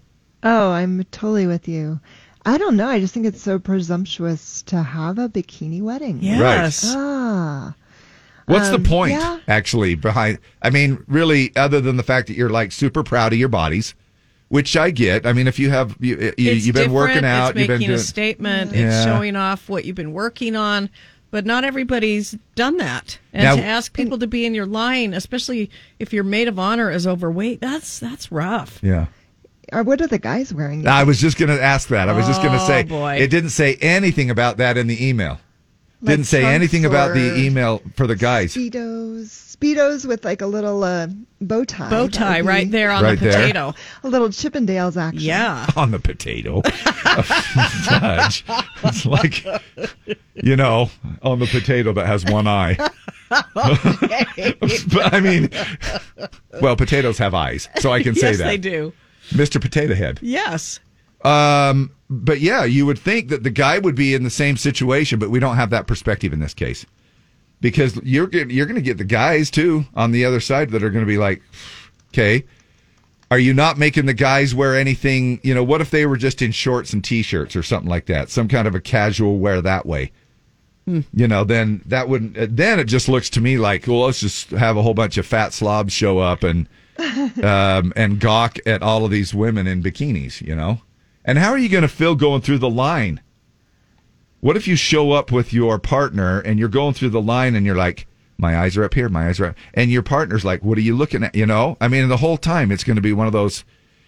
Oh, 0.43 0.71
I'm 0.71 1.05
totally 1.11 1.47
with 1.47 1.69
you. 1.69 2.01
I 2.47 2.57
don't 2.59 2.77
know. 2.77 2.89
I 2.89 3.01
just 3.01 3.13
think 3.13 3.27
it's 3.27 3.43
so 3.43 3.59
presumptuous 3.59 4.63
to 4.63 4.83
have 4.83 5.19
a 5.19 5.29
bikini 5.29 5.83
wedding. 5.83 6.19
Yes. 6.23 6.85
Ah. 6.87 7.75
What's 8.47 8.69
Um, 8.69 8.83
the 8.83 8.89
point, 8.89 9.13
yeah. 9.13 9.41
actually, 9.47 9.95
behind? 9.95 10.39
I 10.63 10.71
mean, 10.71 11.05
really, 11.07 11.55
other 11.57 11.81
than 11.83 11.97
the 11.99 12.03
fact 12.03 12.29
that 12.29 12.37
you're 12.37 12.49
like 12.49 12.73
super 12.73 13.03
proud 13.03 13.33
of 13.35 13.39
your 13.39 13.51
bodies, 13.51 13.95
which 14.49 14.77
I 14.77 14.91
get. 14.91 15.27
I 15.27 15.35
mean, 15.35 15.47
if 15.47 15.59
you 15.59 15.69
have 15.71 15.95
you, 16.01 16.33
you, 16.39 16.53
you've 16.53 16.75
been 16.75 16.93
working 16.93 17.25
out, 17.27 17.51
It's 17.51 17.59
you've 17.61 17.69
making 17.69 17.81
been 17.81 17.87
doing 17.89 18.01
a 18.01 18.03
statement. 18.03 18.73
Yeah. 18.75 18.87
It's 18.87 19.05
showing 19.05 19.37
off 19.37 19.69
what 19.69 19.85
you've 19.85 19.97
been 19.97 20.15
working 20.15 20.57
on. 20.57 20.89
But 21.31 21.45
not 21.45 21.63
everybody's 21.65 22.37
done 22.55 22.79
that. 22.79 23.19
And 23.35 23.43
Now- 23.45 23.57
to 23.57 23.63
ask 23.65 23.93
people 23.93 24.19
to 24.19 24.27
be 24.27 24.47
in 24.47 24.55
your 24.55 24.65
line, 24.67 25.13
especially 25.13 25.71
if 25.99 26.13
your 26.13 26.25
maid 26.25 26.49
of 26.49 26.59
honor 26.59 26.91
is 26.91 27.07
overweight, 27.07 27.61
that's 27.61 27.99
that's 27.99 28.33
rough. 28.33 28.79
Yeah. 28.83 29.07
Or 29.71 29.83
what 29.83 30.01
are 30.01 30.07
the 30.07 30.19
guys 30.19 30.55
wearing? 30.55 30.87
I 30.87 31.05
was 31.05 31.21
just 31.21 31.37
going 31.37 31.51
to 31.55 31.63
ask 31.63 31.89
that. 31.91 32.09
I 32.09 32.15
was 32.15 32.27
just 32.27 32.41
going 32.41 32.57
to 32.57 32.63
Oh, 32.65 32.67
say 32.67 32.85
boy. 32.85 33.17
it 33.17 33.29
didn't 33.29 33.51
say 33.51 33.75
anything 33.83 34.31
about 34.31 34.57
that 34.57 34.79
in 34.79 34.87
the 34.87 35.07
email. 35.07 35.39
Like 36.01 36.13
didn't 36.13 36.25
say 36.27 36.45
anything 36.45 36.87
about 36.87 37.13
the 37.15 37.37
email 37.39 37.83
for 37.95 38.07
the 38.07 38.17
guys. 38.17 38.55
Speedos. 38.55 39.48
Speedos 39.61 40.07
with 40.07 40.25
like 40.25 40.41
a 40.41 40.47
little 40.47 40.85
uh, 40.85 41.09
bow 41.41 41.65
tie. 41.65 41.91
Bow 41.91 42.09
tie 42.09 42.41
right 42.41 42.71
there 42.71 42.91
on 42.91 43.03
Right 43.03 43.19
the 43.19 43.27
there. 43.27 43.41
potato. 43.41 43.75
A 44.05 44.09
little 44.09 44.29
Chippendales 44.29 44.97
action. 44.97 45.21
Yeah. 45.21 45.67
on 45.77 45.91
the 45.91 45.99
potato. 45.99 46.63
Fudge. 46.63 48.45
It's 48.85 49.05
like, 49.07 49.45
you 50.35 50.55
know, 50.55 50.91
on 51.23 51.41
the 51.41 51.47
potato 51.47 51.93
that 51.93 52.07
has 52.07 52.25
one 52.27 52.47
eye. 52.47 52.77
but 53.29 55.13
I 55.15 55.21
mean, 55.21 55.51
well, 56.61 56.77
potatoes 56.77 57.19
have 57.19 57.35
eyes, 57.35 57.69
so 57.81 57.93
I 57.93 58.03
can 58.03 58.15
say 58.15 58.29
yes, 58.29 58.39
that. 58.39 58.45
they 58.45 58.57
do. 58.59 58.93
Mr. 59.31 59.61
Potato 59.61 59.95
Head. 59.95 60.21
Yes. 60.23 60.81
Um, 61.25 61.91
but 62.09 62.41
yeah, 62.41 62.65
you 62.65 62.87
would 62.87 62.99
think 62.99 63.29
that 63.29 63.43
the 63.43 63.51
guy 63.51 63.79
would 63.81 63.97
be 63.97 64.15
in 64.15 64.23
the 64.23 64.31
same 64.31 64.57
situation, 64.57 65.19
but 65.19 65.31
we 65.31 65.41
don't 65.41 65.57
have 65.57 65.71
that 65.71 65.87
perspective 65.87 66.33
in 66.33 66.39
this 66.39 66.55
case 66.55 66.87
because 67.61 67.97
you're 68.03 68.29
you're 68.31 68.67
going 68.67 68.77
to 68.77 68.83
get 68.83 68.99
the 68.99 69.05
guys 69.05 69.51
too 69.51 69.85
on 69.95 70.13
the 70.13 70.25
other 70.25 70.41
side 70.41 70.71
that 70.71 70.83
are 70.83 70.91
going 70.91 71.05
to 71.05 71.09
be 71.09 71.19
like, 71.19 71.43
okay, 72.09 72.45
are 73.31 73.39
you 73.39 73.53
not 73.53 73.79
making 73.79 74.07
the 74.07 74.15
guys 74.15 74.55
wear 74.55 74.77
anything? 74.77 75.41
You 75.43 75.55
know, 75.55 75.65
what 75.65 75.81
if 75.81 75.91
they 75.91 76.07
were 76.07 76.17
just 76.17 76.41
in 76.41 76.53
shorts 76.53 76.93
and 76.93 77.05
t-shirts 77.05 77.55
or 77.57 77.63
something 77.63 77.91
like 77.91 78.07
that, 78.07 78.31
some 78.31 78.49
kind 78.49 78.67
of 78.67 78.75
a 78.75 78.81
casual 78.81 79.39
wear 79.39 79.61
that 79.61 79.87
way? 79.87 80.13
You 81.13 81.29
know, 81.29 81.45
then 81.45 81.83
that 81.87 82.09
wouldn't. 82.09 82.57
Then 82.57 82.81
it 82.81 82.85
just 82.85 83.09
looks 83.09 83.29
to 83.31 83.43
me 83.43 83.59
like, 83.59 83.87
well, 83.87 84.07
let's 84.07 84.21
just 84.21 84.51
have 84.51 84.79
a 84.79 84.83
whole 84.83 84.95
bunch 84.95 85.19
of 85.19 85.27
fat 85.27 85.53
slobs 85.53 85.93
show 85.93 86.19
up 86.19 86.43
and 86.43 86.67
um, 87.45 87.93
and 87.95 88.19
gawk 88.19 88.59
at 88.65 88.83
all 88.83 89.05
of 89.05 89.11
these 89.11 89.35
women 89.35 89.67
in 89.67 89.83
bikinis. 89.83 90.41
You 90.41 90.57
know, 90.57 90.81
and 91.27 91.37
how 91.37 91.51
are 91.51 91.59
you 91.59 91.69
going 91.69 91.83
to 91.83 91.89
feel 91.89 92.15
going 92.15 92.41
through 92.41 92.59
the 92.59 92.71
line? 92.71 93.21
What 94.41 94.57
if 94.57 94.69
you 94.69 94.77
show 94.77 95.13
up 95.13 95.33
with 95.33 95.53
your 95.53 95.79
partner 95.79 96.41
and 96.41 96.59
you're 96.59 96.69
going 96.69 96.95
through 96.95 97.11
the 97.11 97.21
line 97.21 97.55
and 97.55 97.67
you're 97.67 97.75
like, 97.77 98.07
my 98.39 98.57
eyes 98.57 98.77
are 98.77 98.85
up 98.85 98.95
here, 98.95 99.09
my 99.09 99.29
eyes 99.29 99.41
are 99.41 99.47
up, 99.47 99.57
and 99.75 99.91
your 99.91 100.03
partner's 100.03 100.45
like, 100.45 100.63
what 100.63 100.79
are 100.79 100.83
you 100.83 100.97
looking 100.97 101.25
at? 101.25 101.35
You 101.35 101.45
know, 101.47 101.77
I 101.81 101.89
mean, 101.89 102.09
the 102.09 102.17
whole 102.19 102.37
time 102.37 102.71
it's 102.71 102.85
going 102.85 102.97
to 102.97 103.03
be 103.03 103.13
one 103.13 103.27
of 103.27 103.33
those. 103.33 103.63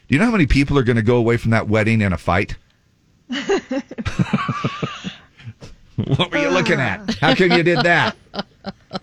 Do 0.07 0.15
you 0.15 0.19
know 0.21 0.27
how 0.27 0.31
many 0.31 0.47
people 0.47 0.79
are 0.79 0.85
going 0.85 0.97
to 0.97 1.03
go 1.03 1.17
away 1.17 1.37
from 1.37 1.51
that 1.51 1.69
wedding 1.69 2.01
in 2.01 2.13
a 2.13 2.19
fight? 2.19 2.57
what 5.97 6.31
were 6.31 6.39
you 6.39 6.51
looking 6.51 6.81
at? 6.81 7.15
How 7.21 7.35
come 7.35 7.53
you 7.53 7.63
did 7.63 7.81
that? 7.81 8.17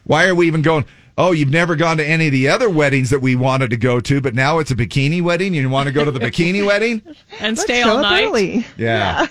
Why 0.06 0.28
are 0.28 0.36
we 0.36 0.48
even 0.48 0.62
going? 0.62 0.86
Oh, 1.18 1.32
you've 1.32 1.50
never 1.50 1.76
gone 1.76 1.98
to 1.98 2.06
any 2.06 2.28
of 2.28 2.32
the 2.32 2.48
other 2.50 2.70
weddings 2.70 3.10
that 3.10 3.20
we 3.22 3.36
wanted 3.36 3.70
to 3.72 3.78
go 3.78 4.00
to, 4.02 4.22
but 4.22 4.36
now 4.36 4.60
it's 4.60 4.70
a 4.70 4.76
bikini 4.76 5.22
wedding. 5.22 5.54
You 5.54 5.68
want 5.70 5.88
to 5.88 5.94
go 5.94 6.06
to 6.06 6.12
the 6.12 6.20
bikini 6.20 6.66
wedding? 6.66 7.02
And 7.40 7.56
Let's 7.58 7.62
stay 7.62 7.82
all 7.82 7.98
up 7.98 8.02
night. 8.04 8.26
early. 8.26 8.66
Yeah. 8.78 9.28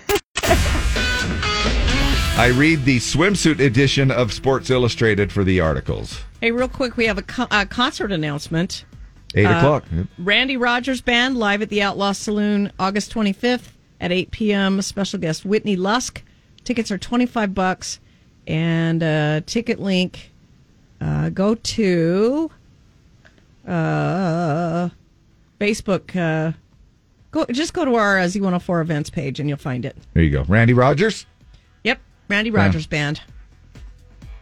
I 2.38 2.48
read 2.48 2.84
the 2.84 2.98
swimsuit 2.98 3.60
edition 3.60 4.10
of 4.10 4.30
Sports 4.32 4.68
Illustrated 4.68 5.32
for 5.32 5.42
the 5.42 5.58
articles. 5.60 6.20
Hey, 6.42 6.50
real 6.52 6.68
quick, 6.68 6.98
we 6.98 7.06
have 7.06 7.16
a, 7.16 7.22
co- 7.22 7.46
a 7.50 7.64
concert 7.64 8.12
announcement. 8.12 8.84
Eight 9.34 9.46
Uh, 9.46 9.56
o'clock. 9.56 9.84
Yep. 9.90 10.06
Randy 10.18 10.56
Rogers 10.58 11.00
Band 11.00 11.38
live 11.38 11.62
at 11.62 11.70
the 11.70 11.80
Outlaw 11.80 12.12
Saloon 12.12 12.70
August 12.78 13.12
25th 13.14 13.68
at 14.02 14.12
8 14.12 14.30
p.m. 14.32 14.82
Special 14.82 15.18
guest 15.18 15.46
Whitney 15.46 15.76
Lusk. 15.76 16.22
Tickets 16.62 16.90
are 16.90 16.98
25 16.98 17.54
bucks 17.54 18.00
and 18.46 19.02
uh, 19.02 19.40
ticket 19.46 19.80
link 19.80 20.30
uh, 21.00 21.30
go 21.30 21.54
to 21.54 22.50
uh, 23.66 24.90
Facebook 25.58 26.14
uh, 26.14 26.52
go 27.30 27.44
just 27.50 27.72
go 27.72 27.84
to 27.86 27.94
our 27.94 28.18
uh, 28.18 28.24
Z104 28.24 28.82
events 28.82 29.08
page 29.10 29.40
and 29.40 29.48
you'll 29.48 29.58
find 29.58 29.84
it. 29.86 29.96
There 30.12 30.22
you 30.22 30.30
go. 30.30 30.42
Randy 30.44 30.74
Rogers. 30.74 31.24
Randy 32.28 32.50
Rogers 32.50 32.86
Band. 32.86 33.20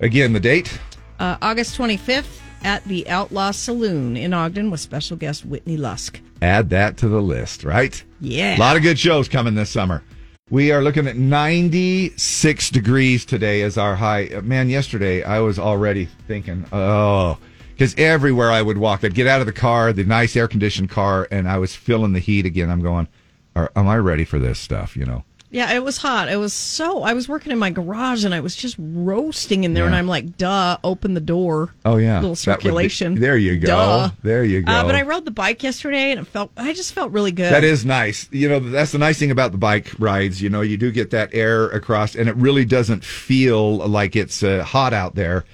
Again, 0.00 0.32
the 0.32 0.40
date. 0.40 0.78
Uh, 1.18 1.36
August 1.40 1.78
25th 1.78 2.40
at 2.64 2.84
the 2.84 3.08
Outlaw 3.08 3.50
Saloon 3.50 4.16
in 4.16 4.32
Ogden 4.32 4.70
with 4.70 4.80
special 4.80 5.16
guest 5.16 5.44
Whitney 5.44 5.76
Lusk. 5.76 6.20
Add 6.42 6.70
that 6.70 6.96
to 6.98 7.08
the 7.08 7.20
list, 7.22 7.62
right? 7.62 8.02
Yeah. 8.20 8.56
A 8.56 8.58
lot 8.58 8.76
of 8.76 8.82
good 8.82 8.98
shows 8.98 9.28
coming 9.28 9.54
this 9.54 9.70
summer. 9.70 10.02
We 10.50 10.72
are 10.72 10.82
looking 10.82 11.06
at 11.06 11.16
96 11.16 12.70
degrees 12.70 13.24
today 13.24 13.62
as 13.62 13.78
our 13.78 13.94
high. 13.94 14.26
Uh, 14.26 14.42
Man, 14.42 14.68
yesterday 14.68 15.22
I 15.22 15.40
was 15.40 15.58
already 15.58 16.06
thinking, 16.26 16.66
oh, 16.72 17.38
because 17.72 17.94
everywhere 17.96 18.50
I 18.50 18.62
would 18.62 18.78
walk, 18.78 19.04
I'd 19.04 19.14
get 19.14 19.26
out 19.26 19.40
of 19.40 19.46
the 19.46 19.52
car, 19.52 19.92
the 19.92 20.04
nice 20.04 20.36
air 20.36 20.48
conditioned 20.48 20.90
car, 20.90 21.26
and 21.30 21.48
I 21.48 21.58
was 21.58 21.74
feeling 21.74 22.12
the 22.12 22.20
heat 22.20 22.46
again. 22.46 22.70
I'm 22.70 22.82
going, 22.82 23.08
are, 23.56 23.70
am 23.74 23.88
I 23.88 23.96
ready 23.96 24.24
for 24.24 24.38
this 24.38 24.58
stuff? 24.58 24.96
You 24.96 25.06
know? 25.06 25.24
Yeah, 25.54 25.72
it 25.72 25.84
was 25.84 25.98
hot. 25.98 26.28
It 26.28 26.34
was 26.34 26.52
so. 26.52 27.04
I 27.04 27.12
was 27.12 27.28
working 27.28 27.52
in 27.52 27.58
my 27.60 27.70
garage 27.70 28.24
and 28.24 28.34
I 28.34 28.40
was 28.40 28.56
just 28.56 28.74
roasting 28.76 29.62
in 29.62 29.72
there, 29.72 29.86
and 29.86 29.94
I'm 29.94 30.08
like, 30.08 30.36
"Duh, 30.36 30.78
open 30.82 31.14
the 31.14 31.20
door." 31.20 31.72
Oh, 31.84 31.96
yeah. 31.96 32.16
little 32.16 32.30
would 32.30 32.34
be- 32.34 32.38
circulation. 32.40 33.14
there 33.20 33.36
you 33.36 33.60
go. 33.60 33.68
Duh. 33.68 34.10
There 34.24 34.42
you 34.42 34.62
go. 34.62 34.72
Uh, 34.72 34.84
but 34.84 34.96
I 34.96 35.02
rode 35.02 35.24
the 35.24 35.30
bike 35.30 35.62
yesterday, 35.62 36.10
and 36.10 36.18
it 36.18 36.26
felt. 36.26 36.50
I 36.56 36.72
just 36.72 36.92
felt 36.92 37.12
really 37.12 37.30
good. 37.30 37.52
That 37.52 37.62
is 37.62 37.84
nice. 37.84 38.28
You 38.32 38.48
know, 38.48 38.58
that's 38.58 38.90
the 38.90 38.98
nice 38.98 39.16
thing 39.16 39.30
about 39.30 39.52
the 39.52 39.58
bike 39.58 39.92
rides. 40.00 40.42
You 40.42 40.50
know, 40.50 40.60
you 40.60 40.76
do 40.76 40.90
get 40.90 41.10
that 41.10 41.30
air 41.32 41.66
across, 41.66 42.16
and 42.16 42.28
it 42.28 42.34
really 42.34 42.64
doesn't 42.64 43.04
feel 43.04 43.76
like 43.86 44.16
it's 44.16 44.42
uh, 44.42 44.64
hot 44.64 44.92
out 44.92 45.14
there, 45.14 45.44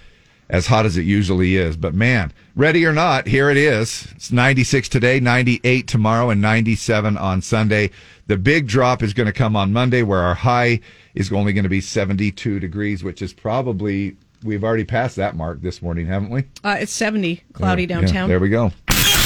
as 0.51 0.67
hot 0.67 0.85
as 0.85 0.97
it 0.97 1.03
usually 1.03 1.57
is. 1.57 1.77
But 1.77 1.95
man, 1.95 2.33
ready 2.55 2.85
or 2.85 2.93
not, 2.93 3.27
here 3.27 3.49
it 3.49 3.57
is. 3.57 4.09
It's 4.17 4.31
96 4.33 4.89
today, 4.89 5.21
98 5.21 5.87
tomorrow, 5.87 6.29
and 6.29 6.43
97 6.43 7.17
on 7.17 7.41
Sunday. 7.41 7.91
The 8.27 8.37
big 8.37 8.67
drop 8.67 9.03
is 9.03 9.15
going 9.15 9.27
to 9.29 9.33
come 9.33 9.57
on 9.57 9.73
Monday, 9.73 10.03
where 10.03 10.21
our 10.21 10.35
high 10.35 10.81
is 11.15 11.33
only 11.33 11.53
going 11.53 11.63
to 11.65 11.71
be 11.71 11.81
72 11.81 12.61
degrees, 12.61 13.03
which 13.03 13.23
is 13.23 13.33
probably 13.33 14.17
we've 14.43 14.65
already 14.65 14.85
passed 14.85 15.17
that 15.17 15.37
mark 15.37 15.61
this 15.63 15.83
morning, 15.83 16.07
haven't 16.07 16.31
we? 16.31 16.45
Uh, 16.65 16.77
it's 16.81 16.93
70, 16.93 17.43
cloudy 17.53 17.83
Yeah, 17.83 17.89
downtown. 17.89 18.29
there 18.29 18.41
we 18.41 18.49
go. 18.49 18.73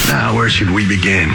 Now, 0.07 0.35
where 0.35 0.49
should 0.49 0.69
we 0.69 0.87
begin? 0.87 1.29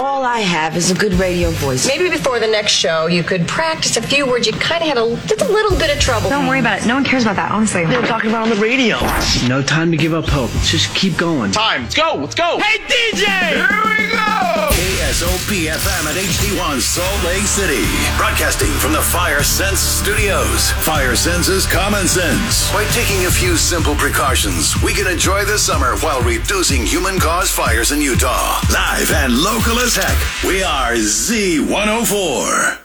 All 0.00 0.22
I 0.22 0.40
have 0.40 0.76
is 0.76 0.90
a 0.90 0.94
good 0.94 1.12
radio 1.14 1.50
voice. 1.50 1.86
Maybe 1.86 2.08
before 2.08 2.40
the 2.40 2.46
next 2.46 2.72
show, 2.72 3.06
you 3.06 3.22
could 3.22 3.46
practice 3.46 3.96
a 3.96 4.02
few 4.02 4.26
words 4.26 4.46
you 4.46 4.52
kind 4.54 4.82
of 4.82 4.88
had 4.88 4.98
a, 4.98 5.16
just 5.26 5.42
a 5.42 5.48
little 5.48 5.76
bit 5.78 5.94
of 5.94 6.00
trouble. 6.00 6.30
Don't 6.30 6.46
worry 6.46 6.60
about 6.60 6.82
it. 6.82 6.86
No 6.86 6.94
one 6.94 7.04
cares 7.04 7.22
about 7.22 7.36
that, 7.36 7.50
honestly. 7.50 7.84
They're 7.84 8.02
talking 8.02 8.30
about 8.30 8.42
on 8.44 8.48
the 8.50 8.56
radio. 8.62 8.98
No 9.46 9.62
time 9.62 9.90
to 9.90 9.96
give 9.96 10.14
up 10.14 10.26
hope. 10.26 10.50
Just 10.62 10.94
keep 10.94 11.16
going. 11.16 11.52
Time. 11.52 11.82
Let's 11.82 11.94
go. 11.94 12.14
Let's 12.14 12.34
go. 12.34 12.58
Hey, 12.58 12.78
DJ! 12.84 13.26
Here 13.26 14.06
we 14.06 14.12
go! 14.12 14.93
KSOP 15.04 15.68
FM 15.68 16.08
at 16.08 16.16
HD1 16.16 16.80
Salt 16.80 17.24
Lake 17.24 17.42
City. 17.44 17.84
Broadcasting 18.16 18.70
from 18.70 18.92
the 18.92 19.02
Fire 19.02 19.42
Sense 19.42 19.78
Studios. 19.78 20.70
Fire 20.80 21.14
Sense 21.14 21.48
is 21.48 21.66
common 21.66 22.08
sense. 22.08 22.72
By 22.72 22.86
taking 22.86 23.26
a 23.26 23.30
few 23.30 23.58
simple 23.58 23.94
precautions, 23.96 24.74
we 24.82 24.94
can 24.94 25.06
enjoy 25.06 25.44
the 25.44 25.58
summer 25.58 25.98
while 25.98 26.22
reducing 26.22 26.86
human 26.86 27.20
caused 27.20 27.52
fires 27.52 27.92
in 27.92 28.00
Utah. 28.00 28.60
Live 28.72 29.10
and 29.10 29.36
local 29.42 29.78
as 29.78 29.94
heck. 29.94 30.16
We 30.42 30.62
are 30.62 30.94
Z104. 30.94 32.78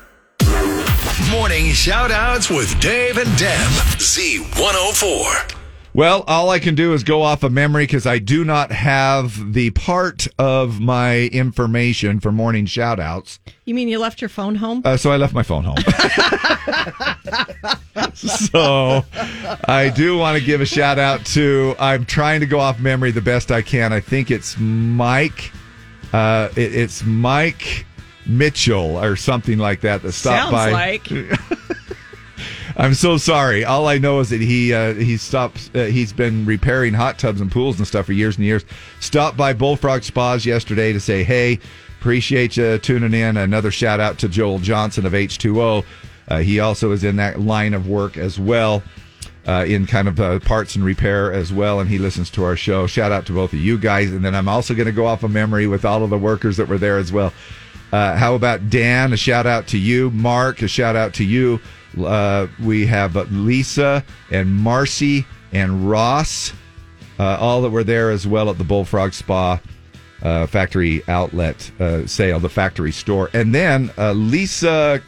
Morning 1.31 1.67
shout 1.71 2.11
outs 2.11 2.49
with 2.49 2.77
Dave 2.81 3.15
and 3.17 3.33
Deb. 3.37 3.71
Z104. 3.97 5.58
Well, 5.99 6.23
all 6.27 6.49
I 6.49 6.59
can 6.59 6.75
do 6.75 6.93
is 6.93 7.03
go 7.03 7.23
off 7.23 7.43
of 7.43 7.51
memory 7.51 7.83
because 7.83 8.07
I 8.07 8.19
do 8.19 8.45
not 8.45 8.71
have 8.71 9.51
the 9.51 9.71
part 9.71 10.29
of 10.37 10.79
my 10.79 11.23
information 11.23 12.21
for 12.21 12.31
morning 12.31 12.67
shout 12.67 13.01
outs. 13.01 13.37
You 13.65 13.75
mean 13.75 13.89
you 13.89 13.99
left 13.99 14.21
your 14.21 14.29
phone 14.29 14.55
home? 14.55 14.81
Uh, 14.85 14.95
so 14.95 15.11
I 15.11 15.17
left 15.17 15.33
my 15.33 15.43
phone 15.43 15.65
home. 15.65 15.75
so 18.13 19.03
I 19.67 19.91
do 19.93 20.17
want 20.17 20.39
to 20.39 20.45
give 20.45 20.61
a 20.61 20.65
shout 20.65 20.99
out 20.99 21.25
to, 21.25 21.75
I'm 21.77 22.05
trying 22.05 22.39
to 22.39 22.45
go 22.45 22.61
off 22.61 22.79
memory 22.79 23.11
the 23.11 23.19
best 23.19 23.51
I 23.51 23.61
can. 23.61 23.91
I 23.91 23.99
think 23.99 24.31
it's 24.31 24.57
Mike. 24.57 25.51
Uh, 26.13 26.47
it, 26.55 26.75
it's 26.75 27.03
Mike 27.03 27.85
Mitchell 28.25 28.97
or 29.03 29.17
something 29.17 29.57
like 29.57 29.81
that 29.81 30.01
that 30.03 30.13
stopped 30.13 30.43
Sounds 30.43 30.53
by. 30.53 30.71
like. 30.71 31.09
I'm 32.79 32.95
so 32.95 33.17
sorry. 33.17 33.63
All 33.63 33.87
I 33.87 33.99
know 33.99 34.19
is 34.21 34.29
that 34.29 34.41
he 34.41 34.73
uh, 34.73 34.95
he 34.95 35.17
stopped. 35.17 35.69
Uh, 35.75 35.85
he's 35.85 36.13
been 36.13 36.45
repairing 36.45 36.95
hot 36.95 37.19
tubs 37.19 37.41
and 37.41 37.51
pools 37.51 37.77
and 37.77 37.87
stuff 37.87 38.07
for 38.07 38.13
years 38.13 38.37
and 38.37 38.45
years. 38.45 38.63
Stopped 38.99 39.37
by 39.37 39.53
Bullfrog 39.53 40.03
Spas 40.03 40.45
yesterday 40.45 40.93
to 40.93 40.99
say, 40.99 41.23
"Hey, 41.23 41.59
Appreciate 41.99 42.55
you 42.55 42.77
tuning 42.77 43.13
in. 43.13 43.35
Another 43.35 43.71
shout 43.71 43.99
out 43.99 44.19
to 44.19 44.29
Joel 44.29 44.59
Johnson 44.59 45.05
of 45.05 45.11
H2O. 45.11 45.83
Uh, 46.29 46.37
he 46.37 46.61
also 46.61 46.93
is 46.93 47.03
in 47.03 47.17
that 47.17 47.41
line 47.41 47.73
of 47.73 47.89
work 47.89 48.15
as 48.15 48.39
well, 48.39 48.81
uh, 49.45 49.65
in 49.67 49.85
kind 49.85 50.07
of 50.07 50.17
uh, 50.17 50.39
parts 50.39 50.77
and 50.77 50.85
repair 50.85 51.33
as 51.33 51.51
well, 51.51 51.81
and 51.81 51.89
he 51.89 51.97
listens 51.97 52.29
to 52.29 52.45
our 52.45 52.55
show. 52.55 52.87
Shout 52.87 53.11
out 53.11 53.25
to 53.25 53.33
both 53.33 53.51
of 53.51 53.59
you 53.59 53.77
guys. 53.77 54.13
And 54.13 54.23
then 54.23 54.33
I'm 54.33 54.47
also 54.47 54.73
going 54.73 54.85
to 54.85 54.93
go 54.93 55.07
off 55.07 55.23
of 55.23 55.31
memory 55.31 55.67
with 55.67 55.83
all 55.83 56.05
of 56.05 56.09
the 56.09 56.17
workers 56.17 56.55
that 56.55 56.69
were 56.69 56.77
there 56.77 56.97
as 56.97 57.11
well. 57.11 57.33
Uh, 57.91 58.15
how 58.15 58.33
about 58.33 58.69
Dan? 58.69 59.11
A 59.11 59.17
shout 59.17 59.45
out 59.45 59.67
to 59.67 59.77
you. 59.77 60.09
Mark, 60.11 60.61
a 60.61 60.69
shout 60.69 60.95
out 60.95 61.15
to 61.15 61.25
you. 61.25 61.59
Uh, 61.97 62.47
we 62.63 62.85
have 62.85 63.15
Lisa 63.31 64.03
and 64.31 64.53
Marcy 64.53 65.25
and 65.51 65.89
Ross, 65.89 66.53
uh, 67.17 67.37
all 67.39 67.61
that 67.63 67.69
were 67.69 67.83
there 67.83 68.11
as 68.11 68.27
well 68.27 68.49
at 68.49 68.57
the 68.57 68.63
Bullfrog 68.63 69.13
Spa 69.13 69.59
uh, 70.21 70.45
factory 70.47 71.01
outlet 71.07 71.71
uh, 71.79 72.05
sale, 72.05 72.39
the 72.39 72.49
factory 72.49 72.91
store. 72.91 73.29
And 73.33 73.53
then 73.55 73.91
uh, 73.97 74.11
Lisa 74.13 75.01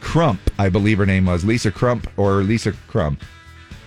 Crump, 0.00 0.40
I 0.58 0.68
believe 0.68 0.98
her 0.98 1.06
name 1.06 1.26
was 1.26 1.44
Lisa 1.44 1.70
Crump 1.72 2.06
or 2.16 2.42
Lisa 2.42 2.72
Crump. 2.86 3.22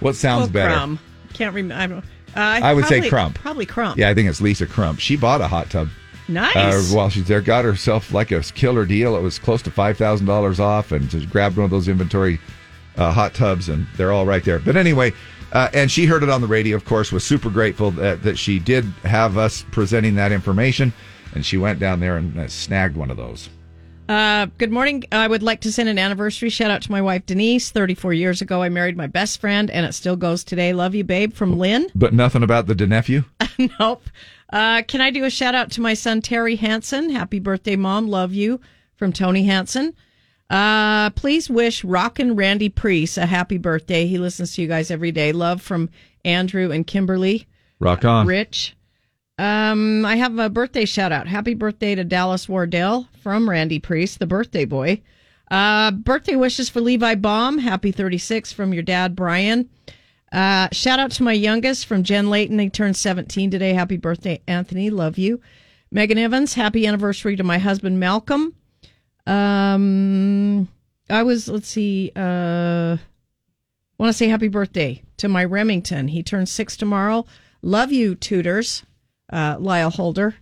What 0.02 0.16
sounds 0.16 0.48
Oh, 0.48 0.52
better? 0.52 0.74
Crumb. 0.74 1.00
Can't 1.34 1.56
remember. 1.56 2.04
I, 2.36 2.60
uh, 2.62 2.66
I 2.66 2.74
would 2.74 2.86
say 2.86 3.08
Crump. 3.08 3.36
Probably 3.40 3.66
Crump. 3.66 3.98
Yeah, 3.98 4.10
I 4.10 4.14
think 4.14 4.28
it's 4.30 4.42
Lisa 4.42 4.66
Crump. 4.66 5.00
She 5.00 5.16
bought 5.16 5.42
a 5.42 5.48
hot 5.48 5.70
tub. 5.70 5.88
Nice. 6.32 6.56
Uh, 6.56 6.96
while 6.96 7.10
she's 7.10 7.28
there, 7.28 7.42
got 7.42 7.66
herself 7.66 8.14
like 8.14 8.32
a 8.32 8.42
killer 8.42 8.86
deal. 8.86 9.16
It 9.16 9.22
was 9.22 9.38
close 9.38 9.62
to 9.64 9.72
five 9.72 9.98
thousand 9.98 10.26
dollars 10.26 10.60
off, 10.60 10.92
and 10.92 11.10
just 11.10 11.30
grabbed 11.30 11.58
one 11.58 11.66
of 11.66 11.72
those 11.72 11.88
inventory 11.88 12.40
uh, 12.98 13.12
hot 13.12 13.34
tubs, 13.34 13.70
and 13.70 13.88
they're 13.98 14.12
all 14.12 14.26
right 14.26 14.44
there. 14.44 14.60
But 14.60 14.76
anyway, 14.78 15.14
uh, 15.52 15.70
and 15.74 15.92
she 15.92 16.06
heard 16.06 16.24
it 16.24 16.30
on 16.30 16.42
the 16.42 16.48
radio. 16.48 16.76
Of 16.76 16.86
course, 16.86 17.12
was 17.12 17.24
super 17.24 17.50
grateful 17.50 17.92
that 17.92 18.24
that 18.24 18.38
she 18.38 18.60
did 18.60 18.86
have 19.04 19.38
us 19.38 19.66
presenting 19.72 20.16
that 20.16 20.32
information, 20.32 20.94
and 21.36 21.46
she 21.46 21.58
went 21.58 21.80
down 21.80 22.00
there 22.00 22.18
and 22.18 22.40
uh, 22.40 22.48
snagged 22.48 22.96
one 22.96 23.12
of 23.12 23.18
those. 23.18 23.50
Uh, 24.10 24.48
good 24.58 24.72
morning. 24.72 25.06
I 25.14 25.26
would 25.26 25.42
like 25.42 25.62
to 25.62 25.72
send 25.72 25.88
an 25.88 25.98
anniversary 25.98 26.50
shout 26.50 26.70
out 26.70 26.82
to 26.82 26.92
my 26.92 27.02
wife 27.02 27.26
Denise. 27.26 27.72
34 27.72 28.12
years 28.12 28.42
ago, 28.42 28.62
I 28.62 28.68
married 28.68 28.98
my 28.98 29.08
best 29.08 29.40
friend, 29.40 29.72
and 29.72 29.86
it 29.86 29.94
still 29.94 30.18
goes 30.18 30.44
today. 30.44 30.74
Love 30.74 30.96
you, 30.96 31.06
babe, 31.06 31.32
from 31.32 31.58
Lynn. 31.58 31.90
But 31.96 32.14
nothing 32.14 32.44
about 32.44 32.68
the 32.68 32.76
nephew. 32.76 33.24
nope. 33.80 34.04
Uh, 34.52 34.82
can 34.84 35.02
I 35.02 35.12
do 35.12 35.24
a 35.24 35.30
shout 35.30 35.56
out 35.56 35.72
to 35.72 35.82
my 35.82 35.94
son 35.94 36.22
Terry 36.22 36.56
Hansen? 36.58 37.10
Happy 37.10 37.40
birthday, 37.40 37.76
mom. 37.76 38.08
Love 38.08 38.34
you 38.34 38.60
from 38.96 39.14
Tony 39.14 39.44
Hansen. 39.44 39.94
Uh, 40.50 41.10
please 41.12 41.50
wish 41.50 41.84
Rockin' 41.84 42.36
Randy 42.36 42.68
Priest 42.68 43.18
a 43.18 43.26
happy 43.26 43.58
birthday. 43.58 44.06
He 44.06 44.18
listens 44.18 44.56
to 44.56 44.62
you 44.62 44.68
guys 44.68 44.92
every 44.92 45.14
day. 45.14 45.32
Love 45.32 45.62
from 45.62 45.90
Andrew 46.26 46.72
and 46.72 46.86
Kimberly. 46.86 47.48
Rock 47.80 48.04
on. 48.04 48.28
Rich. 48.28 48.76
Um, 49.38 50.06
I 50.06 50.18
have 50.18 50.38
a 50.38 50.50
birthday 50.50 50.86
shout 50.86 51.14
out. 51.14 51.28
Happy 51.28 51.54
birthday 51.54 51.96
to 51.96 52.04
Dallas 52.04 52.50
Wardell 52.50 53.08
from 53.24 53.50
Randy 53.50 53.80
Priest, 53.80 54.20
the 54.20 54.28
birthday 54.28 54.66
boy. 54.66 55.02
Uh, 55.50 55.92
birthday 55.92 56.36
wishes 56.36 56.70
for 56.70 56.82
Levi 56.82 57.16
Baum. 57.16 57.58
Happy 57.58 57.92
36 57.92 58.52
from 58.52 58.74
your 58.74 58.84
dad, 58.84 59.16
Brian. 59.16 59.70
Uh, 60.32 60.70
shout 60.72 61.00
out 61.00 61.12
to 61.12 61.24
my 61.24 61.34
youngest 61.34 61.86
from 61.86 62.04
Jen 62.04 62.30
Layton. 62.30 62.58
He 62.60 62.70
turned 62.70 62.96
17 62.96 63.52
today. 63.52 63.74
Happy 63.74 63.98
birthday, 63.98 64.42
Anthony. 64.48 64.90
Love 64.90 65.18
you. 65.18 65.42
Megan 65.92 66.18
Evans. 66.18 66.54
Happy 66.54 66.88
anniversary 66.88 67.36
to 67.36 67.44
my 67.44 67.58
husband, 67.58 68.00
Malcolm. 68.00 68.56
Um, 69.28 70.70
I 71.10 71.24
was, 71.24 71.48
let's 71.48 71.68
see, 71.68 72.12
uh, 72.16 72.98
want 73.98 74.10
to 74.10 74.14
say 74.14 74.28
happy 74.30 74.48
birthday 74.48 75.04
to 75.18 75.28
my 75.28 75.46
Remington. 75.46 76.08
He 76.08 76.24
turns 76.24 76.50
six 76.52 76.76
tomorrow. 76.76 77.26
Love 77.62 77.92
you, 77.92 78.16
tutors. 78.16 78.84
Uh, 79.32 79.58
Lyle 79.60 79.92
Holder. 79.92 80.36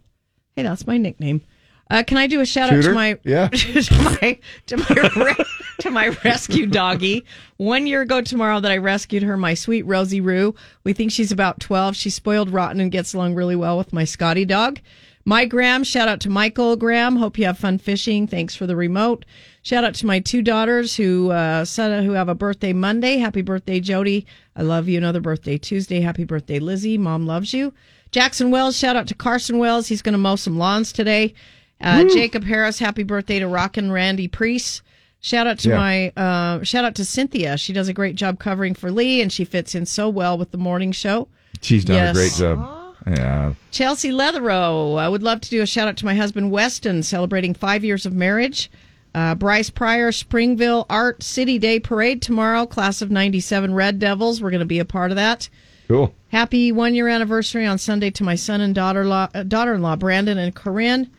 Hey, 0.55 0.63
that's 0.63 0.87
my 0.87 0.97
nickname. 0.97 1.41
Uh, 1.89 2.03
can 2.03 2.17
I 2.17 2.27
do 2.27 2.39
a 2.39 2.45
shout 2.45 2.71
out 2.71 2.83
to 2.83 2.93
my 2.93 3.17
Yeah. 3.23 3.47
to 3.47 3.93
my 4.03 4.39
to 4.67 4.77
my 4.77 5.09
re- 5.15 5.45
to 5.79 5.89
my 5.89 6.07
rescue 6.23 6.67
doggy? 6.67 7.25
One 7.57 7.87
year 7.87 8.01
ago 8.01 8.21
tomorrow 8.21 8.59
that 8.59 8.71
I 8.71 8.77
rescued 8.77 9.23
her, 9.23 9.37
my 9.37 9.55
sweet 9.55 9.83
Rosie 9.83 10.21
Roo. 10.21 10.53
We 10.83 10.93
think 10.93 11.11
she's 11.11 11.31
about 11.31 11.59
twelve. 11.59 11.95
She's 11.95 12.13
spoiled 12.15 12.51
rotten 12.51 12.79
and 12.79 12.91
gets 12.91 13.13
along 13.13 13.35
really 13.35 13.55
well 13.55 13.77
with 13.77 13.91
my 13.91 14.03
Scotty 14.05 14.45
dog. 14.45 14.79
My 15.25 15.45
Graham, 15.45 15.83
shout 15.83 16.07
out 16.07 16.21
to 16.21 16.29
Michael 16.29 16.75
Graham. 16.75 17.15
Hope 17.17 17.37
you 17.37 17.45
have 17.45 17.57
fun 17.57 17.77
fishing. 17.77 18.25
Thanks 18.25 18.55
for 18.55 18.65
the 18.65 18.75
remote. 18.75 19.25
Shout 19.63 19.83
out 19.83 19.93
to 19.95 20.05
my 20.05 20.19
two 20.19 20.41
daughters 20.41 20.95
who 20.95 21.31
uh, 21.31 21.65
said 21.65 22.03
who 22.03 22.11
have 22.13 22.29
a 22.29 22.35
birthday 22.35 22.73
Monday. 22.73 23.17
Happy 23.17 23.41
birthday, 23.41 23.79
Jody. 23.79 24.25
I 24.55 24.61
love 24.61 24.87
you. 24.87 24.97
Another 24.97 25.21
birthday 25.21 25.57
Tuesday. 25.57 26.01
Happy 26.01 26.23
birthday, 26.23 26.59
Lizzie. 26.59 26.97
Mom 26.97 27.25
loves 27.25 27.53
you. 27.53 27.73
Jackson 28.11 28.49
Wells, 28.49 28.75
shout 28.77 28.95
out 28.95 29.07
to 29.07 29.13
Carson 29.13 29.59
Wells. 29.59 29.87
He's 29.87 30.01
going 30.01 30.13
to 30.13 30.17
mow 30.19 30.35
some 30.35 30.57
lawns 30.57 30.91
today. 30.91 31.35
Uh, 31.81 32.03
Jacob 32.05 32.43
Harris, 32.43 32.79
happy 32.79 33.03
birthday 33.03 33.39
to 33.39 33.47
Rockin' 33.47 33.91
Randy 33.91 34.27
Priest. 34.27 34.81
Shout 35.21 35.47
out 35.47 35.59
to 35.59 35.69
Yeah. 35.69 35.75
my 35.77 36.09
uh, 36.15 36.63
shout 36.63 36.85
out 36.85 36.95
to 36.95 37.05
Cynthia. 37.05 37.57
She 37.57 37.73
does 37.73 37.87
a 37.87 37.93
great 37.93 38.15
job 38.15 38.39
covering 38.39 38.73
for 38.73 38.91
Lee, 38.91 39.21
and 39.21 39.31
she 39.31 39.43
fits 39.45 39.75
in 39.75 39.85
so 39.85 40.07
well 40.09 40.37
with 40.37 40.51
the 40.51 40.57
morning 40.57 40.91
show. 40.91 41.27
She's 41.61 41.83
done 41.85 41.95
Yes. 41.97 42.09
a 42.15 42.19
great 42.19 42.33
job. 42.33 42.75
Yeah. 43.07 43.53
Chelsea 43.71 44.11
Leatherow. 44.11 44.97
I 44.97 45.07
would 45.09 45.23
love 45.23 45.41
to 45.41 45.49
do 45.49 45.61
a 45.61 45.65
shout 45.65 45.87
out 45.87 45.97
to 45.97 46.05
my 46.05 46.15
husband 46.15 46.51
Weston, 46.51 47.01
celebrating 47.03 47.53
five 47.53 47.83
years 47.83 48.05
of 48.05 48.13
marriage. 48.13 48.69
Uh, 49.15 49.35
Bryce 49.35 49.69
Pryor, 49.69 50.11
Springville 50.11 50.85
Art 50.89 51.23
City 51.23 51.57
Day 51.57 51.79
Parade 51.79 52.21
tomorrow. 52.21 52.65
Class 52.65 53.01
of 53.01 53.09
'97 53.09 53.73
Red 53.73 53.99
Devils. 53.99 54.41
We're 54.41 54.51
going 54.51 54.59
to 54.59 54.65
be 54.65 54.79
a 54.79 54.85
part 54.85 55.11
of 55.11 55.15
that. 55.15 55.49
Cool. 55.87 56.13
Happy 56.31 56.71
one 56.71 56.93
year 56.93 57.07
anniversary 57.07 57.65
on 57.65 57.77
Sunday 57.79 58.11
to 58.11 58.23
my 58.23 58.35
son 58.35 58.61
and 58.61 58.75
daughter 58.75 59.03
uh, 59.09 59.27
daughter 59.47 59.73
in 59.73 59.81
law 59.81 59.95
Brandon 59.95 60.37
and 60.37 60.53
Corinne. 60.53 61.09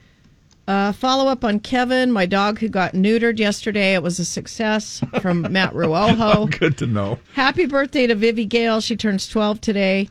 Uh, 0.70 0.92
follow 0.92 1.26
up 1.28 1.44
on 1.44 1.58
Kevin, 1.58 2.12
my 2.12 2.26
dog 2.26 2.60
who 2.60 2.68
got 2.68 2.92
neutered 2.92 3.40
yesterday. 3.40 3.94
It 3.94 4.04
was 4.04 4.20
a 4.20 4.24
success 4.24 5.02
from 5.20 5.42
Matt 5.50 5.72
Ruoho. 5.72 6.56
Good 6.60 6.78
to 6.78 6.86
know. 6.86 7.18
Happy 7.32 7.66
birthday 7.66 8.06
to 8.06 8.14
Vivi 8.14 8.44
Gale. 8.44 8.80
She 8.80 8.94
turns 8.94 9.26
12 9.28 9.60
today. 9.60 10.08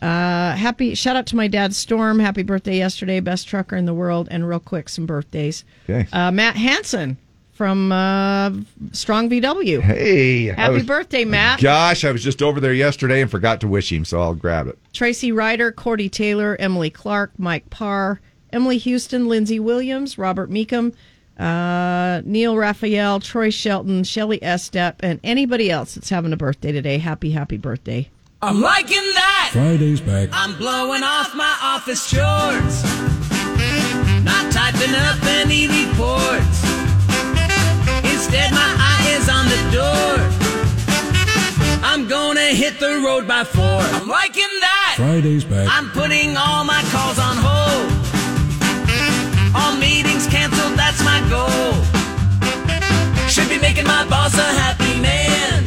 Uh, 0.00 0.52
happy 0.54 0.94
shout 0.94 1.16
out 1.16 1.26
to 1.26 1.34
my 1.34 1.48
dad 1.48 1.74
Storm. 1.74 2.20
Happy 2.20 2.44
birthday 2.44 2.76
yesterday. 2.76 3.18
Best 3.18 3.48
trucker 3.48 3.74
in 3.74 3.84
the 3.84 3.94
world. 3.94 4.28
And 4.30 4.48
real 4.48 4.60
quick, 4.60 4.88
some 4.88 5.06
birthdays. 5.06 5.64
Okay. 5.90 6.06
Uh, 6.12 6.30
Matt 6.30 6.54
Hansen 6.54 7.16
from 7.54 7.90
uh, 7.90 8.52
Strong 8.92 9.30
VW. 9.30 9.80
Hey. 9.80 10.44
Happy 10.44 10.74
was- 10.74 10.82
birthday, 10.84 11.24
Matt. 11.24 11.60
Gosh, 11.60 12.04
I 12.04 12.12
was 12.12 12.22
just 12.22 12.42
over 12.42 12.60
there 12.60 12.74
yesterday 12.74 13.22
and 13.22 13.28
forgot 13.30 13.60
to 13.62 13.66
wish 13.66 13.90
him, 13.90 14.04
so 14.04 14.20
I'll 14.20 14.34
grab 14.36 14.68
it. 14.68 14.78
Tracy 14.92 15.32
Ryder, 15.32 15.72
Cordy 15.72 16.08
Taylor, 16.08 16.54
Emily 16.60 16.90
Clark, 16.90 17.32
Mike 17.38 17.68
Parr, 17.70 18.20
Emily 18.52 18.78
Houston, 18.78 19.28
Lindsay 19.28 19.60
Williams, 19.60 20.18
Robert 20.18 20.50
Meekum, 20.50 20.94
uh, 21.38 22.22
Neil 22.24 22.56
Raphael, 22.56 23.20
Troy 23.20 23.50
Shelton, 23.50 24.04
Shelly 24.04 24.38
Estep, 24.38 24.96
and 25.00 25.20
anybody 25.22 25.70
else 25.70 25.94
that's 25.94 26.08
having 26.08 26.32
a 26.32 26.36
birthday 26.36 26.72
today. 26.72 26.98
Happy, 26.98 27.30
happy 27.30 27.58
birthday. 27.58 28.08
I'm 28.42 28.60
liking 28.60 28.96
that. 29.14 29.50
Friday's 29.52 30.00
back. 30.00 30.28
I'm 30.32 30.56
blowing 30.56 31.02
off 31.02 31.34
my 31.34 31.56
office 31.62 32.08
chores. 32.10 32.84
Not 34.24 34.52
typing 34.52 34.94
up 34.94 35.22
any 35.24 35.66
reports. 35.68 36.62
Instead, 38.12 38.52
my 38.52 38.74
eye 38.78 39.16
is 39.18 39.28
on 39.28 39.46
the 39.46 39.62
door. 39.72 40.46
I'm 41.82 42.08
gonna 42.08 42.48
hit 42.54 42.78
the 42.78 43.02
road 43.04 43.26
by 43.26 43.44
four. 43.44 43.62
I'm 43.62 44.08
liking 44.08 44.42
that. 44.60 44.94
Friday's 44.96 45.44
back. 45.44 45.68
I'm 45.70 45.88
putting 45.90 46.36
all 46.36 46.64
my 46.64 46.82
calls 46.92 47.18
on 47.18 47.36
hold. 47.36 47.55
Canceled, 51.28 51.84
that's 51.88 52.90
my 52.90 53.18
goal. 53.18 53.28
Should 53.28 53.48
be 53.48 53.58
making 53.58 53.84
my 53.86 54.06
boss 54.08 54.34
a 54.36 54.42
happy 54.42 55.00
man. 55.00 55.64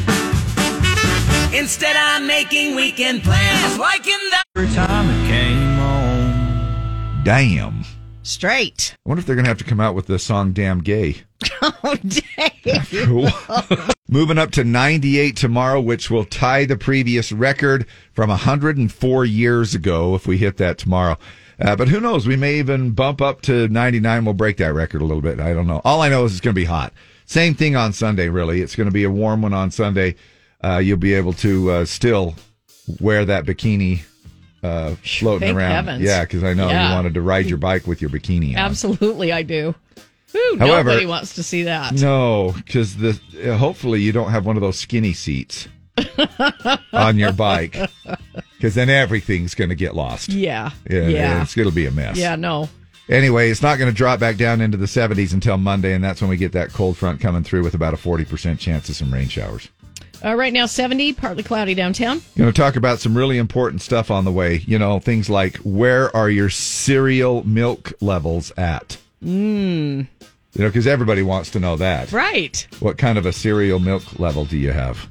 Instead, 1.53 1.95
I'm 1.95 2.27
making 2.27 2.75
weekend 2.75 3.23
plans. 3.23 3.77
Liking 3.77 4.19
that. 4.31 4.43
Every 4.55 4.73
time 4.73 5.09
it 5.09 5.27
came 5.27 5.75
home. 5.77 7.23
Damn. 7.23 7.83
Straight. 8.23 8.95
I 9.05 9.09
wonder 9.09 9.19
if 9.19 9.25
they're 9.25 9.35
going 9.35 9.45
to 9.45 9.49
have 9.49 9.57
to 9.57 9.63
come 9.63 9.79
out 9.79 9.95
with 9.95 10.05
the 10.05 10.19
song 10.19 10.51
Damn 10.53 10.81
Gay. 10.81 11.23
Oh, 11.61 11.95
Dave. 11.95 12.89
Cool. 13.05 13.29
Moving 14.09 14.37
up 14.37 14.51
to 14.51 14.63
98 14.63 15.35
tomorrow, 15.35 15.79
which 15.79 16.09
will 16.09 16.25
tie 16.25 16.65
the 16.65 16.77
previous 16.77 17.31
record 17.31 17.85
from 18.13 18.29
104 18.29 19.25
years 19.25 19.75
ago 19.75 20.15
if 20.15 20.27
we 20.27 20.37
hit 20.37 20.57
that 20.57 20.77
tomorrow. 20.77 21.17
Uh, 21.59 21.75
but 21.75 21.87
who 21.89 21.99
knows? 21.99 22.25
We 22.25 22.35
may 22.37 22.55
even 22.59 22.91
bump 22.91 23.21
up 23.21 23.41
to 23.43 23.67
99. 23.67 24.25
We'll 24.25 24.33
break 24.33 24.57
that 24.57 24.73
record 24.73 25.01
a 25.01 25.05
little 25.05 25.21
bit. 25.21 25.39
I 25.39 25.53
don't 25.53 25.67
know. 25.67 25.81
All 25.83 26.01
I 26.01 26.09
know 26.09 26.23
is 26.25 26.31
it's 26.31 26.41
going 26.41 26.53
to 26.55 26.59
be 26.59 26.65
hot. 26.65 26.93
Same 27.25 27.53
thing 27.53 27.75
on 27.75 27.93
Sunday, 27.93 28.29
really. 28.29 28.61
It's 28.61 28.75
going 28.75 28.87
to 28.87 28.93
be 28.93 29.03
a 29.03 29.09
warm 29.11 29.41
one 29.41 29.53
on 29.53 29.69
Sunday. 29.71 30.15
Uh, 30.63 30.77
you'll 30.77 30.97
be 30.97 31.13
able 31.13 31.33
to 31.33 31.71
uh, 31.71 31.85
still 31.85 32.35
wear 32.99 33.25
that 33.25 33.45
bikini 33.45 34.01
uh, 34.63 34.95
floating 35.03 35.47
Thank 35.49 35.57
around. 35.57 35.71
heavens. 35.71 36.01
Yeah, 36.03 36.21
because 36.23 36.43
I 36.43 36.53
know 36.53 36.69
Yeah. 36.69 36.89
you 36.89 36.95
wanted 36.95 37.13
to 37.13 37.21
ride 37.21 37.45
your 37.45 37.57
bike 37.57 37.87
with 37.87 38.01
your 38.01 38.09
bikini 38.09 38.51
on. 38.51 38.57
Absolutely, 38.57 39.31
I 39.31 39.43
do. 39.43 39.75
Whew, 40.31 40.57
However- 40.59 40.89
nobody 40.91 41.05
wants 41.05 41.35
to 41.35 41.43
see 41.43 41.63
that. 41.63 41.93
No, 41.93 42.53
because 42.55 42.95
the 42.97 43.19
uh, 43.45 43.57
hopefully 43.57 44.01
you 44.01 44.11
don't 44.11 44.31
have 44.31 44.45
one 44.45 44.55
of 44.57 44.61
those 44.61 44.77
skinny 44.79 45.13
seats 45.13 45.67
on 46.93 47.17
your 47.17 47.31
bike, 47.33 47.75
because 48.59 48.75
then 48.75 48.89
everything's 48.89 49.55
going 49.55 49.69
to 49.69 49.75
get 49.75 49.95
lost. 49.95 50.27
Yeah. 50.27 50.71
Yeah, 50.89 51.07
Yeah. 51.07 51.41
It's, 51.43 51.57
it'll 51.57 51.71
be 51.71 51.85
a 51.85 51.91
mess. 51.91 52.17
Yeah, 52.17 52.35
no. 52.35 52.67
Anyway, 53.07 53.49
it's 53.49 53.61
not 53.61 53.79
going 53.79 53.89
to 53.89 53.95
drop 53.95 54.19
back 54.19 54.35
down 54.35 54.59
into 54.59 54.75
the 54.75 54.85
70s 54.85 55.33
until 55.33 55.57
Monday, 55.57 55.93
and 55.93 56.03
that's 56.03 56.19
when 56.19 56.29
we 56.29 56.35
get 56.35 56.51
that 56.51 56.73
cold 56.73 56.97
front 56.97 57.21
coming 57.21 57.41
through 57.41 57.63
with 57.63 57.73
about 57.73 57.93
a 57.93 57.97
40% 57.97 58.59
chance 58.59 58.89
of 58.89 58.97
some 58.97 59.13
rain 59.13 59.29
showers. 59.29 59.69
Uh, 60.23 60.35
right 60.35 60.51
now, 60.51 60.65
70, 60.65 61.13
partly 61.13 61.41
cloudy 61.41 61.73
downtown. 61.73 62.21
Going 62.37 62.51
to 62.51 62.61
talk 62.61 62.75
about 62.75 62.99
some 62.99 63.17
really 63.17 63.37
important 63.37 63.81
stuff 63.81 64.11
on 64.11 64.25
the 64.25 64.31
way. 64.33 64.57
You 64.67 64.77
know, 64.77 64.99
things 64.99 65.29
like 65.29 65.55
where 65.57 66.13
are 66.13 66.29
your 66.29 66.49
cereal 66.49 67.47
milk 67.47 67.93
levels 68.01 68.51
at? 68.57 68.97
Mmm. 69.23 70.05
You 70.53 70.63
know, 70.63 70.67
because 70.67 70.85
everybody 70.85 71.21
wants 71.21 71.51
to 71.51 71.59
know 71.61 71.77
that. 71.77 72.11
Right. 72.11 72.67
What 72.81 72.97
kind 72.97 73.17
of 73.17 73.25
a 73.25 73.31
cereal 73.31 73.79
milk 73.79 74.19
level 74.19 74.43
do 74.43 74.57
you 74.57 74.71
have? 74.71 75.07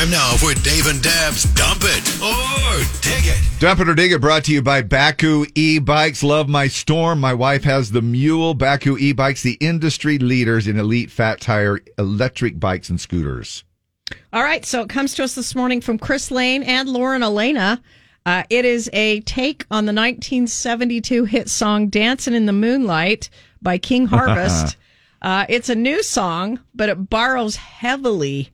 Time 0.00 0.10
now 0.10 0.34
for 0.36 0.54
Dave 0.62 0.86
and 0.86 1.02
Dab's 1.02 1.44
Dump 1.52 1.82
It 1.82 2.22
or 2.22 2.78
Dig 3.02 3.30
It. 3.30 3.60
Dump 3.60 3.80
it 3.80 3.88
or 3.90 3.94
dig 3.94 4.12
it 4.12 4.20
brought 4.22 4.44
to 4.44 4.52
you 4.52 4.62
by 4.62 4.80
Bakcou 4.80 5.46
e-bikes. 5.54 6.22
Love 6.22 6.48
my 6.48 6.68
storm. 6.68 7.20
My 7.20 7.34
wife 7.34 7.64
has 7.64 7.90
the 7.90 8.00
mule. 8.00 8.54
Bakcou 8.54 8.98
e-bikes, 8.98 9.42
the 9.42 9.58
industry 9.60 10.16
leaders 10.16 10.66
in 10.66 10.78
elite 10.78 11.10
fat 11.10 11.42
tire 11.42 11.80
electric 11.98 12.58
bikes 12.58 12.88
and 12.88 12.98
scooters. 12.98 13.62
All 14.32 14.42
right, 14.42 14.64
so 14.64 14.80
it 14.80 14.88
comes 14.88 15.12
to 15.16 15.24
us 15.24 15.34
this 15.34 15.54
morning 15.54 15.82
from 15.82 15.98
Chris 15.98 16.30
Lane 16.30 16.62
and 16.62 16.88
Lauren 16.88 17.22
Alaina. 17.22 17.82
Uh, 18.24 18.44
it 18.48 18.64
is 18.64 18.88
a 18.94 19.20
take 19.20 19.66
on 19.70 19.84
the 19.84 19.92
1972 19.92 21.26
hit 21.26 21.50
song 21.50 21.88
Dancing 21.88 22.32
in 22.32 22.46
the 22.46 22.54
Moonlight 22.54 23.28
by 23.60 23.76
King 23.76 24.06
Harvest. 24.06 24.78
uh, 25.20 25.44
it's 25.50 25.68
a 25.68 25.74
new 25.74 26.02
song, 26.02 26.58
but 26.74 26.88
it 26.88 27.10
borrows 27.10 27.56
heavily 27.56 28.50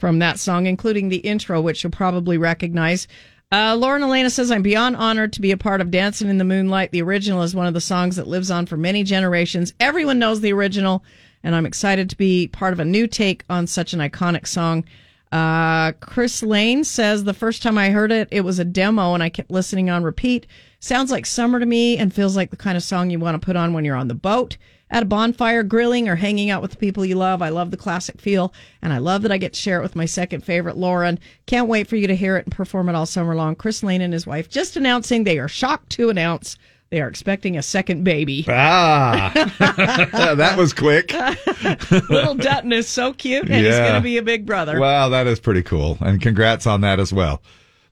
from 0.00 0.18
that 0.18 0.38
song, 0.38 0.66
including 0.66 1.08
the 1.08 1.18
intro, 1.18 1.60
which 1.60 1.84
you'll 1.84 1.92
probably 1.92 2.38
recognize. 2.38 3.06
Uh, 3.52 3.76
Lauren 3.76 4.02
Alaina 4.02 4.30
says, 4.30 4.50
I'm 4.50 4.62
beyond 4.62 4.96
honored 4.96 5.32
to 5.34 5.40
be 5.40 5.50
a 5.50 5.56
part 5.56 5.80
of 5.80 5.90
Dancing 5.90 6.28
in 6.28 6.38
the 6.38 6.44
Moonlight. 6.44 6.92
The 6.92 7.02
original 7.02 7.42
is 7.42 7.54
one 7.54 7.66
of 7.66 7.74
the 7.74 7.80
songs 7.80 8.16
that 8.16 8.28
lives 8.28 8.50
on 8.50 8.66
for 8.66 8.76
many 8.76 9.02
generations. 9.02 9.74
Everyone 9.80 10.20
knows 10.20 10.40
the 10.40 10.52
original, 10.52 11.04
and 11.42 11.54
I'm 11.54 11.66
excited 11.66 12.08
to 12.10 12.16
be 12.16 12.46
part 12.46 12.72
of 12.72 12.80
a 12.80 12.84
new 12.84 13.06
take 13.06 13.44
on 13.50 13.66
such 13.66 13.92
an 13.92 14.00
iconic 14.00 14.46
song. 14.46 14.84
Uh, 15.32 15.92
Chris 15.92 16.42
Lane 16.42 16.84
says, 16.84 17.24
The 17.24 17.34
first 17.34 17.62
time 17.62 17.76
I 17.76 17.90
heard 17.90 18.12
it, 18.12 18.28
it 18.30 18.42
was 18.42 18.58
a 18.58 18.64
demo, 18.64 19.14
and 19.14 19.22
I 19.22 19.28
kept 19.28 19.50
listening 19.50 19.90
on 19.90 20.04
repeat. 20.04 20.46
Sounds 20.78 21.10
like 21.10 21.26
summer 21.26 21.60
to 21.60 21.66
me 21.66 21.98
and 21.98 22.14
feels 22.14 22.36
like 22.36 22.50
the 22.50 22.56
kind 22.56 22.76
of 22.76 22.82
song 22.82 23.10
you 23.10 23.18
want 23.18 23.40
to 23.40 23.44
put 23.44 23.56
on 23.56 23.72
when 23.72 23.84
you're 23.84 23.96
on 23.96 24.08
the 24.08 24.14
boat, 24.14 24.56
at 24.90 25.02
a 25.02 25.06
bonfire, 25.06 25.62
grilling, 25.62 26.08
or 26.08 26.16
hanging 26.16 26.50
out 26.50 26.62
with 26.62 26.72
the 26.72 26.76
people 26.76 27.04
you 27.04 27.14
love. 27.14 27.42
I 27.42 27.48
love 27.48 27.70
the 27.70 27.76
classic 27.76 28.20
feel, 28.20 28.52
and 28.82 28.92
I 28.92 28.98
love 28.98 29.22
that 29.22 29.32
I 29.32 29.38
get 29.38 29.52
to 29.52 29.60
share 29.60 29.78
it 29.78 29.82
with 29.82 29.96
my 29.96 30.06
second 30.06 30.44
favorite, 30.44 30.76
Lauren. 30.76 31.18
Can't 31.46 31.68
wait 31.68 31.86
for 31.86 31.96
you 31.96 32.06
to 32.06 32.16
hear 32.16 32.36
it 32.36 32.46
and 32.46 32.54
perform 32.54 32.88
it 32.88 32.94
all 32.94 33.06
summer 33.06 33.34
long. 33.34 33.54
Chris 33.54 33.82
Lane 33.82 34.00
and 34.00 34.12
his 34.12 34.26
wife 34.26 34.48
just 34.48 34.76
announcing 34.76 35.24
they 35.24 35.38
are 35.38 35.48
shocked 35.48 35.90
to 35.90 36.10
announce 36.10 36.56
they 36.90 37.00
are 37.00 37.06
expecting 37.06 37.56
a 37.56 37.62
second 37.62 38.02
baby. 38.02 38.44
Ah, 38.48 39.30
that 40.36 40.58
was 40.58 40.72
quick. 40.72 41.12
Little 42.10 42.34
Dutton 42.34 42.72
is 42.72 42.88
so 42.88 43.12
cute, 43.12 43.48
and 43.48 43.64
he's 43.64 43.78
going 43.78 43.94
to 43.94 44.00
be 44.00 44.18
a 44.18 44.22
big 44.22 44.44
brother. 44.44 44.80
Wow, 44.80 45.08
that 45.10 45.28
is 45.28 45.38
pretty 45.38 45.62
cool. 45.62 45.98
And 46.00 46.20
congrats 46.20 46.66
on 46.66 46.80
that 46.80 46.98
as 46.98 47.12
well. 47.12 47.42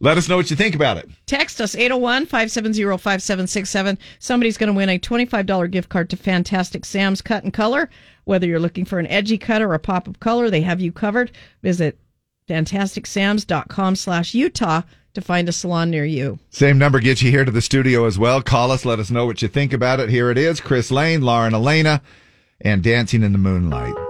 Let 0.00 0.16
us 0.16 0.28
know 0.28 0.36
what 0.36 0.50
you 0.50 0.56
think 0.56 0.74
about 0.74 0.96
it. 0.96 1.08
Text 1.26 1.60
us 1.60 1.74
801 1.74 2.26
570 2.26 2.82
5767. 2.98 3.98
Somebody's 4.18 4.56
going 4.56 4.68
to 4.68 4.76
win 4.76 4.88
a 4.88 4.98
$25 4.98 5.70
gift 5.70 5.88
card 5.88 6.08
to 6.10 6.16
Fantastic 6.16 6.84
Sam's 6.84 7.20
Cut 7.20 7.42
and 7.42 7.52
Color. 7.52 7.90
Whether 8.24 8.46
you're 8.46 8.60
looking 8.60 8.84
for 8.84 8.98
an 8.98 9.06
edgy 9.08 9.38
cut 9.38 9.62
or 9.62 9.74
a 9.74 9.78
pop 9.78 10.06
of 10.06 10.20
color, 10.20 10.50
they 10.50 10.60
have 10.60 10.80
you 10.80 10.92
covered. 10.92 11.32
Visit 11.62 11.98
fantasticsams.com 12.48 13.96
slash 13.96 14.34
Utah 14.34 14.82
to 15.14 15.20
find 15.20 15.48
a 15.48 15.52
salon 15.52 15.90
near 15.90 16.04
you. 16.04 16.38
Same 16.50 16.78
number 16.78 17.00
gets 17.00 17.22
you 17.22 17.30
here 17.30 17.44
to 17.44 17.50
the 17.50 17.62
studio 17.62 18.06
as 18.06 18.18
well. 18.18 18.40
Call 18.42 18.70
us. 18.70 18.84
Let 18.84 19.00
us 19.00 19.10
know 19.10 19.26
what 19.26 19.42
you 19.42 19.48
think 19.48 19.72
about 19.72 20.00
it. 20.00 20.10
Here 20.10 20.30
it 20.30 20.38
is 20.38 20.60
Chris 20.60 20.90
Lane, 20.90 21.22
Lauren 21.22 21.54
Alaina, 21.54 22.02
and 22.60 22.82
Dancing 22.82 23.22
in 23.22 23.32
the 23.32 23.38
Moonlight. 23.38 24.07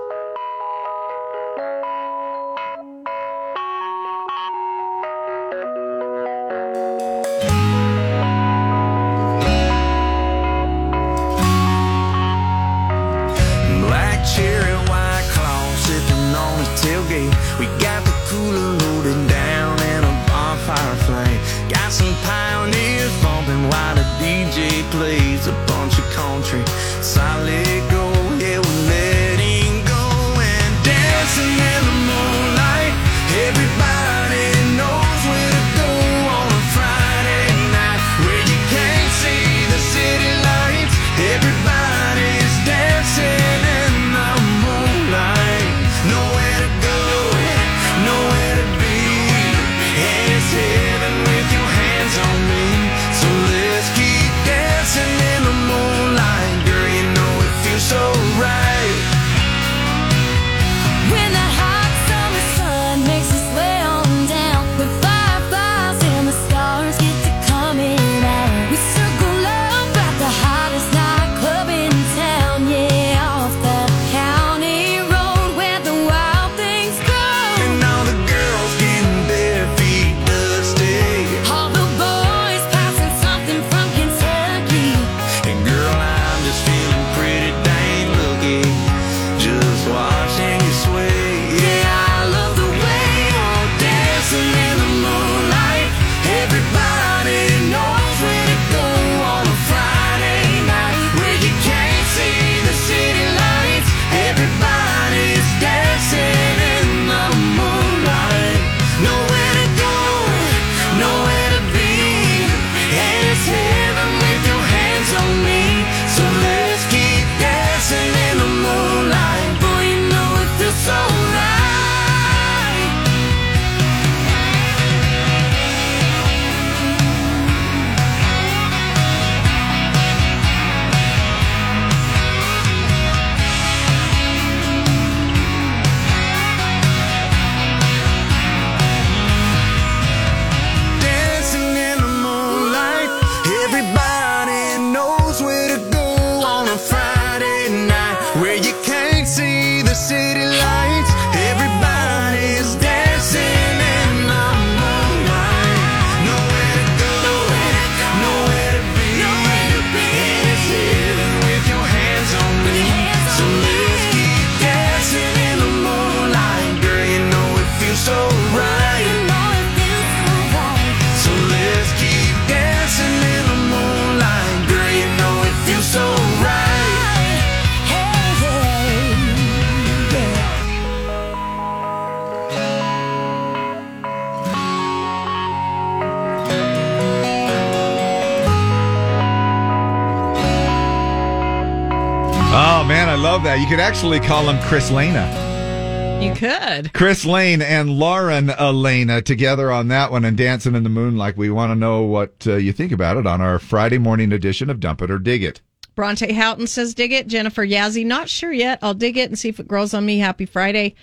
You 193.58 193.66
could 193.66 193.80
actually 193.80 194.20
call 194.20 194.48
him 194.48 194.62
Chris 194.68 194.88
Lena. 194.88 196.20
You 196.22 196.32
could. 196.32 196.92
Chris 196.94 197.24
Lane 197.24 197.60
and 197.60 197.90
Lauren 197.90 198.50
Alaina 198.50 199.20
together 199.20 199.72
on 199.72 199.88
that 199.88 200.12
one 200.12 200.24
and 200.24 200.36
Dancing 200.36 200.76
in 200.76 200.84
the 200.84 200.88
Moonlight. 200.88 201.36
We 201.36 201.50
want 201.50 201.72
to 201.72 201.74
know 201.74 202.02
what 202.02 202.46
uh, 202.46 202.54
you 202.54 202.72
think 202.72 202.92
about 202.92 203.16
it 203.16 203.26
on 203.26 203.40
our 203.40 203.58
Friday 203.58 203.98
morning 203.98 204.32
edition 204.32 204.70
of 204.70 204.78
Dump 204.78 205.02
It 205.02 205.10
or 205.10 205.18
Dig 205.18 205.42
It. 205.42 205.60
Bronte 205.96 206.32
Houghton 206.32 206.68
says, 206.68 206.94
dig 206.94 207.12
it. 207.12 207.26
Jennifer 207.26 207.66
Yazzie, 207.66 208.06
not 208.06 208.28
sure 208.28 208.52
yet. 208.52 208.78
I'll 208.80 208.94
dig 208.94 209.16
it 209.16 209.28
and 209.28 209.36
see 209.36 209.48
if 209.48 209.58
it 209.58 209.66
grows 209.66 209.92
on 209.92 210.06
me. 210.06 210.18
Happy 210.18 210.46
Friday. 210.46 210.94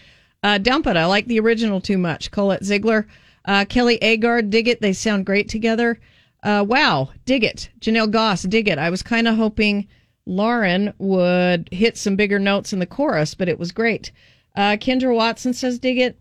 Uh, 0.41 0.57
dump 0.57 0.87
it. 0.87 0.95
I 0.95 1.05
like 1.07 1.25
the 1.25 1.41
original 1.41 1.81
too 1.81 1.97
much. 1.97 2.31
Colette 2.31 2.63
Ziegler. 2.63 3.05
Uh, 3.43 3.65
Kelly 3.65 3.99
Agard, 3.99 4.49
dig 4.49 4.69
it. 4.69 4.79
They 4.79 4.93
sound 4.93 5.25
great 5.25 5.49
together. 5.49 5.99
Uh, 6.41 6.63
wow, 6.65 7.09
dig 7.25 7.43
it. 7.43 7.69
Janelle 7.81 8.09
Goss, 8.09 8.43
dig 8.43 8.69
it. 8.69 8.77
I 8.77 8.89
was 8.89 9.03
kind 9.03 9.27
of 9.27 9.35
hoping 9.35 9.89
Lauren 10.25 10.93
would 10.97 11.69
hit 11.71 11.97
some 11.97 12.15
bigger 12.15 12.39
notes 12.39 12.73
in 12.73 12.79
the 12.79 12.85
chorus, 12.85 13.35
but 13.35 13.49
it 13.49 13.59
was 13.59 13.71
great. 13.71 14.11
Uh, 14.55 14.77
Kendra 14.77 15.15
Watson 15.15 15.53
says, 15.53 15.79
dig 15.79 15.97
it. 15.99 16.17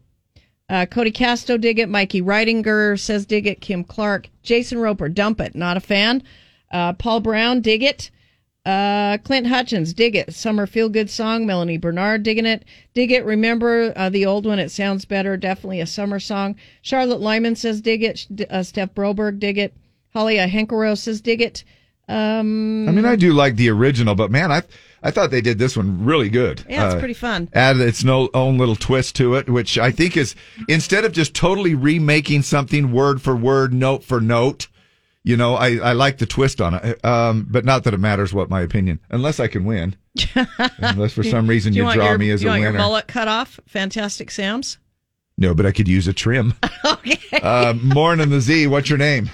Uh, 0.69 0.87
Cody 0.87 1.11
Casto, 1.11 1.57
dig 1.57 1.79
it. 1.79 1.89
Mikey 1.89 2.23
Reitinger 2.23 2.99
says, 2.99 3.27
dig 3.27 3.47
it. 3.47 3.61
Kim 3.61 3.85
Clark. 3.85 4.29
Jason 4.43 4.79
Roper, 4.79 5.09
dump 5.09 5.41
it. 5.41 5.55
Not 5.55 5.77
a 5.77 5.81
fan. 5.81 6.23
Uh, 6.71 6.93
Paul 6.95 7.21
Brown, 7.21 7.61
dig 7.61 7.83
it. 7.83 8.11
Uh, 8.67 9.19
Clint 9.19 9.47
Hutchins, 9.47 9.93
dig 9.93 10.17
it. 10.17 10.35
Summer 10.35 10.67
feel 10.67 10.89
good 10.89 11.11
song. 11.11 11.45
Melanie 11.45 11.77
Bernard, 11.77 12.23
digging 12.23 12.47
it. 12.47 12.65
Dig 12.95 13.13
it. 13.13 13.25
Remember 13.25 13.93
uh, 13.95 14.09
the 14.09 14.25
old 14.25 14.47
one? 14.47 14.59
It 14.59 14.71
sounds 14.71 15.05
better. 15.05 15.37
Definitely 15.37 15.81
a 15.81 15.87
summer 15.87 16.19
song. 16.19 16.57
Charlotte 16.81 17.21
Lyman 17.21 17.57
says, 17.57 17.83
dig 17.83 18.03
it. 18.03 18.27
Uh, 18.51 18.63
Steph 18.63 18.95
Broberg, 18.95 19.39
dig 19.39 19.59
it. 19.59 19.75
Holly 20.15 20.37
Henkero 20.37 20.97
says, 20.97 21.21
dig 21.21 21.43
it. 21.43 21.63
Um, 22.09 22.89
I 22.89 22.93
mean, 22.93 23.05
I 23.07 23.17
do 23.17 23.33
like 23.33 23.57
the 23.57 23.71
original, 23.71 24.15
but 24.15 24.31
man, 24.31 24.53
I 24.53 24.63
I 25.03 25.11
thought 25.11 25.31
they 25.31 25.41
did 25.41 25.59
this 25.59 25.77
one 25.77 26.05
really 26.05 26.29
good. 26.29 26.65
Yeah, 26.69 26.87
it's 26.87 26.95
Uh, 26.95 26.99
pretty 26.99 27.15
fun. 27.15 27.49
Added 27.53 27.83
its 27.83 28.05
no, 28.05 28.29
own 28.35 28.59
little 28.59 28.77
twist 28.77 29.17
to 29.17 29.35
it, 29.35 29.49
which 29.49 29.79
I 29.79 29.91
think 29.91 30.17
is 30.17 30.35
instead 30.69 31.05
of 31.05 31.13
just 31.13 31.35
totally 31.35 31.75
remaking 31.75 32.43
something 32.43 32.93
word 32.93 33.21
for 33.23 33.35
word, 33.37 33.73
note 33.75 34.05
for 34.05 34.21
note. 34.21 34.69
You 35.27 35.39
know, 35.39 35.55
I, 35.55 35.77
I 35.77 35.93
like 35.95 36.19
the 36.19 36.27
twist 36.27 36.61
on 36.61 36.75
it, 36.75 37.03
um, 37.03 37.47
but 37.51 37.65
not 37.65 37.85
that 37.85 37.95
it 37.95 38.01
matters 38.01 38.35
what 38.35 38.51
my 38.51 38.61
opinion, 38.61 39.01
unless 39.11 39.41
I 39.41 39.47
can 39.47 39.65
win. 39.65 39.97
unless 40.79 41.15
for 41.15 41.23
some 41.23 41.47
reason 41.47 41.73
Do 41.73 41.79
you, 41.79 41.85
want 41.85 41.97
draw 41.97 42.11
your, 42.11 42.19
me 42.19 42.31
as 42.31 42.41
do 42.41 42.47
you 42.47 42.51
a 42.53 42.55
winner. 42.55 42.65
your 42.71 42.73
mullet 42.79 43.07
cut 43.09 43.27
off? 43.27 43.59
Fantastic 43.67 44.31
Sam's. 44.31 44.77
No, 45.39 45.55
but 45.55 45.65
I 45.67 45.73
could 45.73 45.89
use 45.89 46.07
a 46.07 46.13
trim. 46.13 46.53
okay. 46.85 47.19
Uh, 47.43 47.73
Morning 47.83 48.29
the 48.31 48.41
Z. 48.41 48.67
What's 48.69 48.89
your 48.91 48.99
name? 48.99 49.31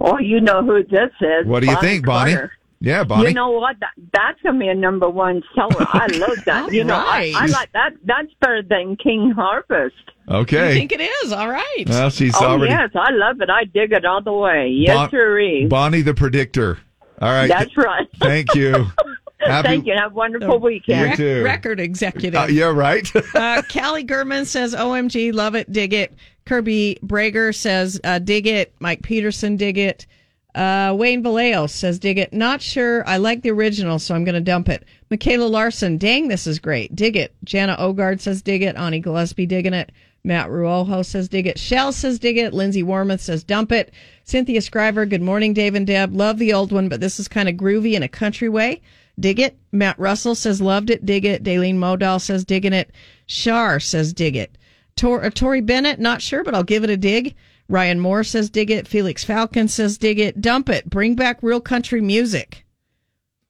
Oh, 0.00 0.18
you 0.18 0.40
know 0.40 0.62
who 0.64 0.82
this 0.84 1.10
is. 1.20 1.46
What 1.46 1.60
do 1.62 1.66
you 1.68 1.80
think, 1.80 2.06
Bonnie? 2.06 2.32
Carter. 2.32 2.52
Yeah, 2.82 3.04
Bonnie. 3.04 3.28
You 3.28 3.34
know 3.34 3.50
what? 3.50 3.76
That, 3.80 3.90
that's 4.14 4.40
gonna 4.42 4.58
be 4.58 4.68
a 4.68 4.74
number 4.74 5.08
one 5.10 5.42
seller. 5.54 5.86
I 5.92 6.06
love 6.12 6.38
that. 6.46 6.72
you 6.72 6.82
know, 6.82 6.94
I, 6.96 7.32
I 7.36 7.46
like 7.46 7.70
that. 7.72 7.92
That's 8.04 8.32
better 8.40 8.62
than 8.62 8.96
King 8.96 9.32
Harvest. 9.36 9.94
okay. 10.28 10.68
You 10.68 10.74
think 10.74 10.92
it 10.92 11.02
is? 11.02 11.32
All 11.32 11.50
right. 11.50 11.84
Well, 11.86 12.08
she's 12.08 12.34
oh 12.40 12.46
already 12.46 12.72
yes, 12.72 12.88
I 12.94 13.10
love 13.10 13.42
it. 13.42 13.50
I 13.50 13.64
dig 13.64 13.92
it 13.92 14.06
all 14.06 14.22
the 14.22 14.32
way. 14.32 14.68
Yes, 14.68 14.94
Bon- 14.96 15.10
sirree. 15.10 15.66
Bonnie 15.66 16.00
the 16.00 16.14
predictor. 16.14 16.78
All 17.20 17.28
right. 17.30 17.48
That's 17.48 17.76
right. 17.76 18.08
Thank 18.18 18.54
you. 18.54 18.86
Happy- 19.40 19.68
Thank 19.68 19.86
you. 19.86 19.94
Have 19.94 20.12
a 20.12 20.14
wonderful 20.14 20.58
weekend. 20.58 21.10
You 21.10 21.16
too. 21.16 21.44
Record 21.44 21.80
executive. 21.80 22.34
Uh, 22.34 22.46
yeah, 22.46 22.66
right. 22.66 23.10
uh, 23.34 23.62
Callie 23.70 24.04
Gurman 24.04 24.46
says, 24.46 24.74
OMG, 24.74 25.32
love 25.34 25.54
it, 25.54 25.70
dig 25.72 25.92
it. 25.94 26.14
Kirby 26.44 26.98
Brager 27.04 27.54
says, 27.54 28.00
uh, 28.04 28.18
dig 28.18 28.46
it. 28.46 28.74
Mike 28.80 29.02
Peterson, 29.02 29.56
dig 29.56 29.78
it. 29.78 30.06
Uh, 30.54 30.94
Wayne 30.98 31.22
Vallejo 31.22 31.66
says, 31.66 31.98
dig 31.98 32.18
it. 32.18 32.32
Not 32.32 32.60
sure. 32.60 33.06
I 33.06 33.18
like 33.18 33.42
the 33.42 33.52
original, 33.52 33.98
so 33.98 34.14
I'm 34.14 34.24
going 34.24 34.34
to 34.34 34.40
dump 34.40 34.68
it. 34.68 34.84
Michaela 35.10 35.44
Larson, 35.44 35.96
dang, 35.96 36.28
this 36.28 36.46
is 36.46 36.58
great. 36.58 36.96
Dig 36.96 37.16
it. 37.16 37.34
Jana 37.44 37.76
Ogard 37.78 38.20
says, 38.20 38.42
dig 38.42 38.62
it. 38.62 38.76
Ani 38.76 38.98
Gillespie, 38.98 39.46
digging 39.46 39.74
it. 39.74 39.92
Matt 40.24 40.48
Ruoho 40.48 41.04
says, 41.04 41.28
dig 41.28 41.46
it. 41.46 41.58
Shell 41.58 41.92
says, 41.92 42.18
dig 42.18 42.36
it. 42.36 42.52
Lindsay 42.52 42.82
Warmoth 42.82 43.20
says, 43.20 43.44
dump 43.44 43.72
it. 43.72 43.92
Cynthia 44.24 44.60
Scriver, 44.60 45.06
good 45.06 45.22
morning, 45.22 45.54
Dave 45.54 45.74
and 45.74 45.86
Deb. 45.86 46.14
Love 46.14 46.38
the 46.38 46.52
old 46.52 46.72
one, 46.72 46.88
but 46.88 47.00
this 47.00 47.18
is 47.18 47.26
kind 47.28 47.48
of 47.48 47.54
groovy 47.54 47.94
in 47.94 48.02
a 48.02 48.08
country 48.08 48.48
way. 48.48 48.82
Dig 49.18 49.40
it. 49.40 49.56
Matt 49.72 49.98
Russell 49.98 50.34
says, 50.34 50.60
loved 50.60 50.90
it. 50.90 51.06
Dig 51.06 51.24
it. 51.24 51.42
Daleen 51.42 51.76
Modal 51.76 52.18
says, 52.18 52.44
digging 52.44 52.72
it. 52.72 52.90
Shar 53.26 53.80
says, 53.80 54.12
dig 54.12 54.36
it. 54.36 54.56
Tor- 55.00 55.24
uh, 55.24 55.30
Tori 55.30 55.62
Bennett, 55.62 55.98
not 55.98 56.20
sure, 56.20 56.44
but 56.44 56.54
I'll 56.54 56.62
give 56.62 56.84
it 56.84 56.90
a 56.90 56.96
dig. 56.96 57.34
Ryan 57.70 58.00
Moore 58.00 58.22
says, 58.22 58.50
dig 58.50 58.70
it. 58.70 58.86
Felix 58.86 59.24
Falcon 59.24 59.66
says, 59.66 59.96
dig 59.96 60.18
it. 60.18 60.42
Dump 60.42 60.68
it. 60.68 60.90
Bring 60.90 61.14
back 61.14 61.38
real 61.40 61.60
country 61.60 62.02
music. 62.02 62.66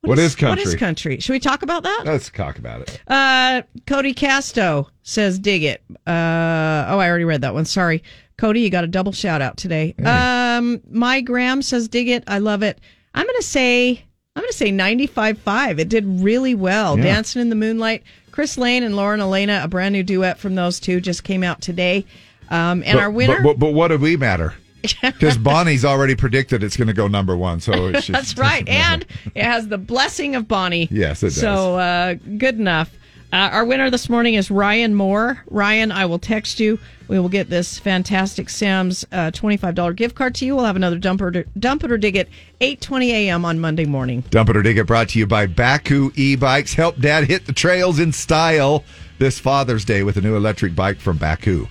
what 0.03 0.17
is 0.21 0.37
country? 0.37 0.63
What 0.63 0.69
is 0.69 0.77
country? 0.77 1.19
Should 1.19 1.33
we 1.33 1.41
talk 1.41 1.63
about 1.63 1.83
that? 1.83 2.03
Let's 2.05 2.31
talk 2.31 2.59
about 2.59 2.83
it. 2.83 3.01
Uh, 3.09 3.63
Cody 3.87 4.15
Casto 4.15 4.91
says, 5.03 5.41
dig 5.41 5.65
it. 5.65 5.83
Uh, 6.07 6.87
oh, 6.89 6.99
I 7.01 7.09
already 7.09 7.25
read 7.25 7.41
that 7.41 7.53
one. 7.55 7.65
Sorry. 7.65 8.05
Cody, 8.39 8.61
you 8.61 8.71
got 8.71 8.85
a 8.85 8.89
double 8.89 9.13
shout 9.13 9.43
out 9.43 9.57
today. 9.57 9.95
Um, 10.05 10.81
my 10.89 11.21
Graham 11.21 11.63
says, 11.63 11.89
dig 11.89 12.09
it. 12.09 12.23
I 12.29 12.39
love 12.39 12.63
it. 12.63 12.79
I'm 13.13 13.27
going 13.27 13.37
to 13.41 13.43
say, 13.43 14.05
I'm 14.37 14.43
going 14.43 14.51
to 14.53 14.57
say 14.57 14.71
95.5. 14.71 15.79
It 15.81 15.89
did 15.89 16.05
really 16.07 16.55
well. 16.55 16.97
Yeah. 16.97 17.05
Dancing 17.05 17.43
in 17.43 17.49
the 17.51 17.57
Moonlight. 17.57 18.05
Chris 18.33 18.57
Lane 18.59 18.83
and 18.83 18.97
Lauren 18.97 19.21
Alaina, 19.21 19.61
a 19.63 19.69
brand 19.69 19.93
new 19.93 20.03
duet 20.03 20.39
from 20.39 20.55
those 20.55 20.81
two 20.81 21.01
just 21.01 21.25
came 21.25 21.43
out 21.43 21.61
today. 21.61 22.05
Um, 22.51 22.83
and 22.85 22.97
but, 22.97 23.03
our 23.03 23.11
winner. 23.11 23.37
But, 23.37 23.43
but, 23.43 23.59
but 23.59 23.75
what 23.75 23.89
do 23.89 23.99
we 23.99 24.17
matter? 24.17 24.55
Because 25.03 25.37
Bonnie's 25.37 25.85
already 25.85 26.15
predicted 26.15 26.65
it's 26.65 26.75
going 26.75 26.89
to 26.89 26.95
go 26.95 27.07
number 27.07 27.37
one. 27.37 27.61
So 27.61 27.89
it's 27.89 28.07
just, 28.07 28.13
That's 28.13 28.39
right. 28.39 28.67
And 28.67 29.05
it 29.35 29.45
has 29.45 29.69
the 29.69 29.77
blessing 29.77 30.35
of 30.37 30.49
Bonnie. 30.49 30.89
Yes, 30.91 31.23
it 31.23 31.27
does. 31.27 31.41
So 31.41 31.77
uh, 31.77 32.15
good 32.15 32.59
enough. 32.59 32.91
Uh, 33.33 33.49
our 33.53 33.65
winner 33.65 33.91
this 33.91 34.09
morning 34.09 34.35
is 34.35 34.51
Ryan 34.51 34.93
Moore. 34.93 35.41
Ryan, 35.49 35.93
I 35.93 36.05
will 36.07 36.19
text 36.19 36.59
you. 36.59 36.81
We 37.07 37.21
will 37.21 37.29
get 37.29 37.49
this 37.49 37.79
fantastic 37.79 38.51
Sam's 38.51 39.05
uh, 39.13 39.31
$25 39.31 39.95
gift 39.95 40.17
card 40.17 40.35
to 40.37 40.47
you. 40.47 40.57
We'll 40.57 40.65
have 40.65 40.75
another 40.75 40.99
dump 40.99 41.21
or, 41.21 41.31
dump 41.57 41.85
it 41.85 41.93
or 41.93 41.99
dig 41.99 42.17
it 42.17 42.29
8.20 42.61 43.07
a.m. 43.11 43.45
on 43.45 43.61
Monday 43.61 43.85
morning. 43.85 44.25
Dump 44.31 44.51
it 44.51 44.57
or 44.57 44.63
dig 44.63 44.79
it 44.79 44.87
brought 44.89 45.11
to 45.11 45.21
you 45.21 45.29
by 45.29 45.47
Bakcou 45.47 46.17
e-bikes. 46.19 46.75
Help 46.75 46.99
dad 46.99 47.25
hit 47.25 47.47
the 47.47 47.53
trails 47.53 48.01
in 48.01 48.11
style 48.11 48.83
this 49.21 49.39
Father's 49.39 49.85
Day 49.85 50.03
with 50.03 50.17
a 50.17 50.21
new 50.21 50.35
electric 50.35 50.75
bike 50.75 50.99
from 50.99 51.17
Bakcou. 51.17 51.69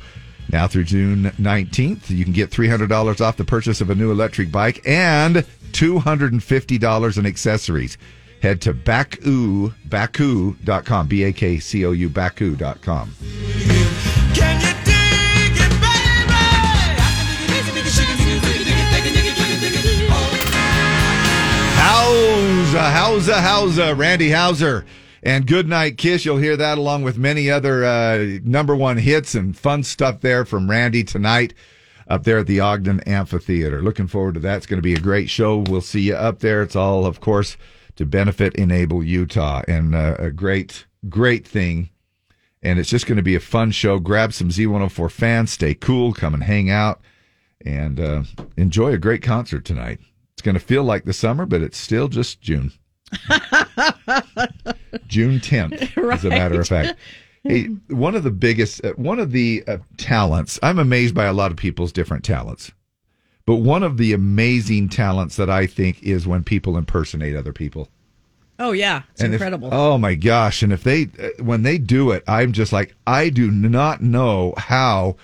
Now 0.49 0.65
through 0.68 0.86
June 0.86 1.26
19th, 1.40 2.10
you 2.10 2.23
can 2.23 2.34
get 2.34 2.52
$300 2.52 3.19
off 3.19 3.36
the 3.36 3.44
purchase 3.44 3.81
of 3.81 3.90
a 3.90 3.95
new 3.95 4.11
electric 4.11 4.49
bike 4.49 4.81
and 4.88 5.45
$250 5.73 7.18
in 7.18 7.26
accessories. 7.26 7.98
Head 8.41 8.61
to 8.61 8.74
Bakcou, 8.74 9.74
Bakcou.com, 9.88 11.07
B-A-K-C-O-U, 11.07 12.10
Bakcou.com. 12.10 13.16
Hausa, 21.82 22.91
Hausa, 22.91 23.41
Hausa, 23.41 23.95
Randy 23.95 24.30
Houser. 24.30 24.86
And 25.22 25.45
good 25.45 25.68
night, 25.68 25.98
Kiss, 25.98 26.24
you'll 26.24 26.38
hear 26.38 26.56
that 26.56 26.78
along 26.78 27.03
with 27.03 27.18
many 27.18 27.49
other 27.49 27.84
uh, 27.84 28.40
number 28.44 28.76
one 28.76 28.98
hits 28.98 29.36
and 29.36 29.57
fun 29.57 29.84
stuff 29.84 30.22
there 30.22 30.45
from 30.45 30.70
Randy 30.70 31.03
tonight 31.03 31.53
up 32.07 32.24
there 32.24 32.40
at 32.40 32.48
the 32.48 32.61
Ogden 32.61 33.02
Amphitheater. 33.02 33.82
Looking 33.82 34.07
forward 34.07 34.36
to 34.36 34.40
that. 34.41 34.57
It's 34.57 34.66
going 34.66 34.78
to 34.78 34.84
be 34.84 34.94
a 34.94 34.99
great 34.99 35.30
show. 35.30 35.57
We'll 35.57 35.82
see 35.82 36.02
you 36.02 36.16
up 36.16 36.40
there. 36.40 36.61
It's 36.64 36.76
all, 36.76 37.06
of 37.06 37.20
course, 37.20 37.57
to 37.99 38.05
benefit 38.05 38.55
Enable 38.55 39.03
Utah 39.03 39.61
and 39.67 39.93
uh, 39.93 40.15
a 40.17 40.31
great, 40.31 40.85
great 41.09 41.45
thing. 41.45 41.89
And 42.63 42.80
it's 42.80 42.89
just 42.89 43.05
going 43.05 43.17
to 43.17 43.21
be 43.21 43.35
a 43.35 43.41
fun 43.41 43.71
show. 43.71 43.99
Grab 43.99 44.31
some 44.31 44.47
Z104 44.47 45.11
fans, 45.11 45.51
stay 45.51 45.73
cool, 45.73 46.13
come 46.13 46.34
and 46.34 46.41
hang 46.41 46.69
out, 46.69 47.01
and 47.65 47.99
uh, 47.99 48.23
enjoy 48.55 48.93
a 48.93 48.97
great 48.97 49.21
concert 49.21 49.65
tonight. 49.65 49.99
It's 50.31 50.41
going 50.41 50.55
to 50.55 50.61
feel 50.61 50.85
like 50.85 51.03
the 51.03 51.11
summer, 51.11 51.45
but 51.45 51.61
it's 51.61 51.77
still 51.77 52.07
just 52.07 52.39
June. 52.39 52.71
June 55.07 55.41
10th, 55.41 56.13
as 56.13 56.23
a 56.23 56.30
matter 56.30 56.61
of 56.61 56.69
fact. 56.69 56.97
Hey, 57.43 57.65
one 57.89 58.15
of 58.15 58.23
the 58.23 58.31
biggest, 58.31 58.85
uh, 58.85 58.93
one 58.93 59.19
of 59.19 59.34
the 59.34 59.61
uh, 59.67 59.80
talents, 59.97 60.57
I'm 60.63 60.80
amazed 60.80 61.13
by 61.13 61.26
a 61.26 61.34
lot 61.34 61.51
of 61.51 61.57
people's 61.57 61.91
different 61.91 62.23
talents. 62.23 62.71
But 63.49 63.61
one 63.61 63.81
of 63.81 63.97
the 63.97 64.13
amazing 64.13 64.89
talents 64.89 65.35
that 65.38 65.49
I 65.49 65.65
think 65.65 66.03
is 66.03 66.27
when 66.27 66.43
people 66.43 66.77
impersonate 66.77 67.35
other 67.35 67.51
people. 67.51 67.89
Oh, 68.59 68.73
yeah. 68.73 69.01
It's 69.13 69.21
And 69.21 69.34
if- 69.34 69.41
incredible. 69.41 69.69
oh 69.71 69.97
my 69.97 70.13
gosh! 70.13 70.61
And 70.61 70.71
if 70.71 70.84
they, 70.84 71.09
uh, 71.19 71.30
when 71.43 71.63
they 71.63 71.80
do 71.80 72.11
it, 72.11 72.23
I'm 72.27 72.51
just 72.51 72.71
like, 72.71 72.93
I 73.07 73.30
do 73.30 73.49
not 73.49 74.03
know 74.03 74.53
how, 74.55 75.15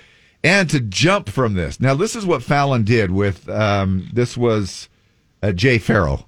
and 0.43 0.67
to 0.71 0.79
jump 0.79 1.29
from 1.29 1.53
this. 1.53 1.79
Now, 1.79 1.93
this 1.93 2.15
is 2.15 2.25
what 2.25 2.41
Fallon 2.41 2.83
did 2.83 3.11
with. 3.11 3.47
Um, 3.47 4.09
this 4.11 4.35
was 4.35 4.89
uh, 5.43 5.51
Jay 5.51 5.77
Pharoah, 5.77 6.25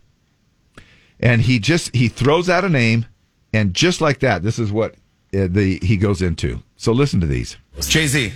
and 1.19 1.41
he 1.41 1.57
just 1.57 1.95
he 1.95 2.09
throws 2.09 2.47
out 2.47 2.63
a 2.63 2.69
name, 2.69 3.07
and 3.53 3.73
just 3.73 4.01
like 4.01 4.19
that, 4.19 4.43
this 4.43 4.59
is 4.59 4.71
what 4.71 4.91
uh, 5.33 5.47
the 5.49 5.79
he 5.81 5.97
goes 5.97 6.21
into. 6.21 6.61
So 6.75 6.91
listen 6.91 7.19
to 7.21 7.25
these. 7.25 7.57
Jay 7.81 8.05
Z. 8.05 8.33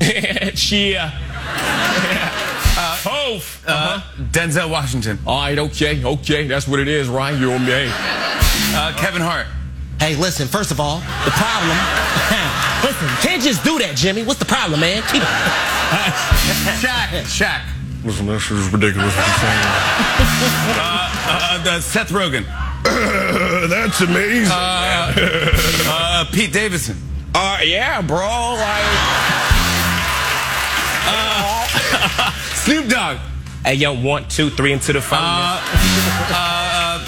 Chia. 3.40 3.72
Uh, 3.72 3.98
Hove. 3.98 4.14
uh, 4.18 4.22
Denzel 4.30 4.70
Washington. 4.70 5.18
All 5.26 5.40
right, 5.40 5.58
okay, 5.58 6.04
okay. 6.04 6.46
That's 6.46 6.66
what 6.68 6.80
it 6.80 6.88
is, 6.88 7.08
right? 7.08 7.32
You 7.32 7.50
know 7.50 7.58
me. 7.58 7.90
Uh, 8.74 8.92
Kevin 8.96 9.22
Hart. 9.22 9.46
Hey, 10.00 10.16
listen, 10.16 10.48
first 10.48 10.70
of 10.70 10.80
all, 10.80 10.98
the 11.24 11.30
problem. 11.30 11.76
listen, 12.82 13.08
can't 13.26 13.42
just 13.42 13.62
do 13.62 13.78
that, 13.78 13.94
Jimmy. 13.96 14.22
What's 14.24 14.38
the 14.40 14.44
problem, 14.46 14.80
man? 14.80 15.02
Keep 15.02 15.22
Shaq. 16.82 17.22
Shaq. 17.24 17.62
Listen, 18.04 18.26
this 18.26 18.50
is 18.50 18.68
ridiculous 18.72 19.14
what 19.14 19.26
you're 19.26 19.36
saying. 19.38 19.62
Uh, 20.74 21.62
uh, 21.68 21.80
Seth 21.80 22.08
Rogen. 22.10 22.44
That's 23.70 24.00
amazing. 24.00 24.50
Uh, 24.50 25.12
uh, 25.86 26.24
Pete 26.32 26.52
Davidson. 26.52 26.96
Uh, 27.32 27.58
yeah, 27.62 28.00
bro. 28.02 28.18
Like, 28.26 28.84
Uh, 31.04 32.32
Snoop 32.64 32.88
Dogg. 32.88 33.18
Hey, 33.64 33.74
yo, 33.74 33.94
one, 33.94 34.28
two, 34.28 34.50
three, 34.50 34.72
into 34.72 34.92
the 34.92 34.98
Uh, 34.98 35.02
five. 35.02 35.62
uh, 36.30 36.34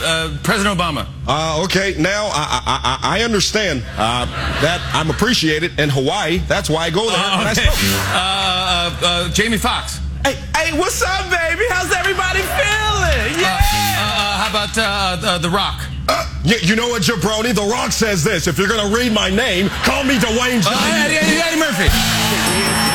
uh, 0.04 0.38
President 0.42 0.78
Obama. 0.78 1.06
uh, 1.26 1.62
okay, 1.64 1.94
now 1.98 2.26
I, 2.26 2.60
I, 2.66 2.98
I 3.12 3.18
I 3.18 3.22
understand 3.24 3.82
uh, 3.96 4.26
that 4.62 4.80
I'm 4.94 5.10
appreciated 5.10 5.78
in 5.80 5.88
Hawaii. 5.90 6.38
That's 6.46 6.70
why 6.70 6.84
I 6.86 6.90
go 6.90 7.08
there. 7.10 7.18
Uh, 7.18 7.50
okay. 7.50 7.54
smoke. 7.64 7.74
uh, 8.14 8.14
uh, 8.14 9.06
uh, 9.06 9.28
Jamie 9.30 9.58
Foxx. 9.58 9.98
Hey, 10.24 10.34
hey, 10.56 10.78
what's 10.78 11.02
up, 11.02 11.30
baby? 11.30 11.64
How's 11.70 11.90
everybody 11.92 12.40
feeling? 12.40 13.44
Uh, 13.44 13.48
uh, 13.48 14.38
how 14.38 14.50
about 14.50 14.78
uh, 14.78 15.26
uh, 15.26 15.38
The 15.38 15.50
Rock? 15.50 15.80
Uh, 16.08 16.26
you, 16.44 16.56
you 16.62 16.76
know 16.76 16.88
what, 16.88 17.02
Jabroni? 17.02 17.54
The 17.54 17.62
Rock 17.70 17.90
says 17.92 18.22
this. 18.22 18.46
If 18.46 18.58
you're 18.58 18.68
going 18.68 18.90
to 18.90 18.96
read 18.96 19.12
my 19.12 19.28
name, 19.30 19.68
call 19.84 20.04
me 20.04 20.14
Dwayne 20.18 20.58
Uh, 20.60 20.70
Johnson. 20.70 20.90
Eddie, 21.02 21.16
Eddie, 21.16 21.40
Eddie 21.40 21.58
Murphy. 21.60 22.93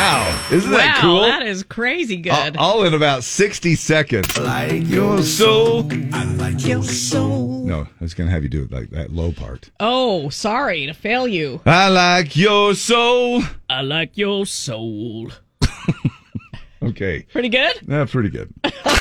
Wow. 0.00 0.48
Isn't 0.50 0.70
wow, 0.70 0.76
that 0.78 0.98
cool? 1.02 1.20
that 1.20 1.46
is 1.46 1.62
crazy 1.62 2.16
good. 2.16 2.56
all, 2.56 2.78
all 2.78 2.84
in 2.84 2.94
about 2.94 3.22
60 3.22 3.74
seconds. 3.74 4.38
I 4.38 4.68
like 4.68 4.88
your 4.88 5.20
soul. 5.22 5.86
I 6.14 6.24
like 6.24 6.66
your 6.66 6.82
soul. 6.82 7.66
No, 7.66 7.82
I 7.82 7.88
was 8.02 8.14
going 8.14 8.26
to 8.26 8.32
have 8.32 8.42
you 8.42 8.48
do 8.48 8.62
it 8.62 8.72
like 8.72 8.88
that 8.90 9.12
low 9.12 9.32
part. 9.32 9.70
oh, 9.78 10.30
sorry 10.30 10.86
to 10.86 10.94
fail 10.94 11.28
you. 11.28 11.60
I 11.66 11.90
like 11.90 12.34
your 12.34 12.74
soul. 12.74 13.42
I 13.68 13.82
like 13.82 14.16
your 14.16 14.46
soul. 14.46 15.30
Okay. 16.82 17.26
Pretty 17.30 17.50
good. 17.50 17.78
Yeah, 17.86 18.06
pretty 18.06 18.30
good. 18.30 18.52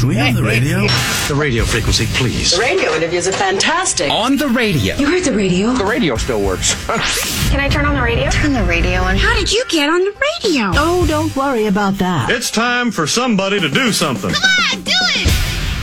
Do 0.00 0.06
we 0.08 0.16
have 0.16 0.34
the 0.34 0.42
radio? 0.42 0.86
The 1.28 1.34
radio 1.36 1.64
frequency, 1.64 2.06
please. 2.14 2.52
The 2.52 2.58
radio 2.60 2.92
interviews 2.94 3.28
are 3.28 3.32
fantastic. 3.32 4.10
On 4.10 4.36
the 4.36 4.48
radio. 4.48 4.96
You 4.96 5.06
heard 5.06 5.24
the 5.24 5.32
radio? 5.32 5.72
The 5.72 5.84
radio 5.84 6.16
still 6.16 6.40
works. 6.44 6.74
Can 7.50 7.60
I 7.60 7.68
turn 7.68 7.84
on 7.84 7.94
the 7.94 8.02
radio? 8.02 8.28
Turn 8.30 8.52
the 8.52 8.64
radio 8.64 9.00
on. 9.00 9.16
How 9.16 9.34
did 9.34 9.50
you 9.52 9.64
get 9.68 9.88
on 9.90 10.00
the 10.04 10.10
radio? 10.12 10.70
Oh, 10.74 11.04
don't 11.08 11.34
worry 11.36 11.66
about 11.66 11.94
that. 11.98 12.30
It's 12.30 12.50
time 12.50 12.90
for 12.90 13.06
somebody 13.06 13.60
to 13.60 13.68
do 13.68 13.92
something. 13.92 14.30
Come 14.30 14.78
on, 14.78 14.82
do 14.84 14.90
it! 14.94 15.28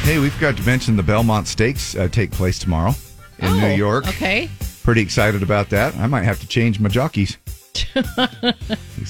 Hey, 0.06 0.20
we've 0.20 0.38
got 0.40 0.56
to 0.58 0.64
mention 0.64 0.96
the 0.96 1.04
Belmont 1.04 1.48
Stakes 1.48 1.96
uh, 1.96 2.08
take 2.08 2.32
place 2.32 2.60
tomorrow 2.60 2.94
in 3.40 3.48
Oh, 3.48 3.60
New 3.60 3.76
York. 3.76 4.08
Okay. 4.08 4.50
Pretty 4.84 5.02
excited 5.02 5.42
about 5.44 5.70
that. 5.70 5.96
I 5.98 6.08
might 6.08 6.24
have 6.24 6.40
to 6.42 6.48
change 6.48 6.80
my 6.80 6.90
jockeys. 6.90 7.38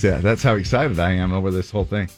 Yeah, 0.04 0.18
That's 0.18 0.44
how 0.44 0.56
excited 0.56 1.00
I 1.00 1.12
am 1.14 1.32
over 1.34 1.50
this 1.52 1.72
whole 1.72 1.86
thing. 1.86 2.10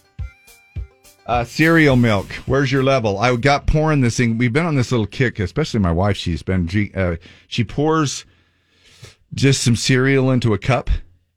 Uh, 1.27 1.43
cereal 1.43 1.97
milk. 1.97 2.31
Where's 2.45 2.71
your 2.71 2.83
level? 2.83 3.19
I 3.19 3.35
got 3.35 3.67
pouring 3.67 3.99
this 3.99 4.15
thing. 4.15 4.37
We've 4.37 4.53
been 4.53 4.65
on 4.65 4.75
this 4.75 4.91
little 4.91 5.05
kick, 5.05 5.39
especially 5.39 5.81
my 5.81 5.91
wife. 5.91 6.15
She's 6.15 6.41
been, 6.41 6.69
she, 6.69 6.89
uh, 6.95 7.17
she 7.49 7.65
pours 7.65 8.23
just 9.33 9.61
some 9.61 9.75
cereal 9.75 10.31
into 10.31 10.53
a 10.53 10.57
cup 10.57 10.89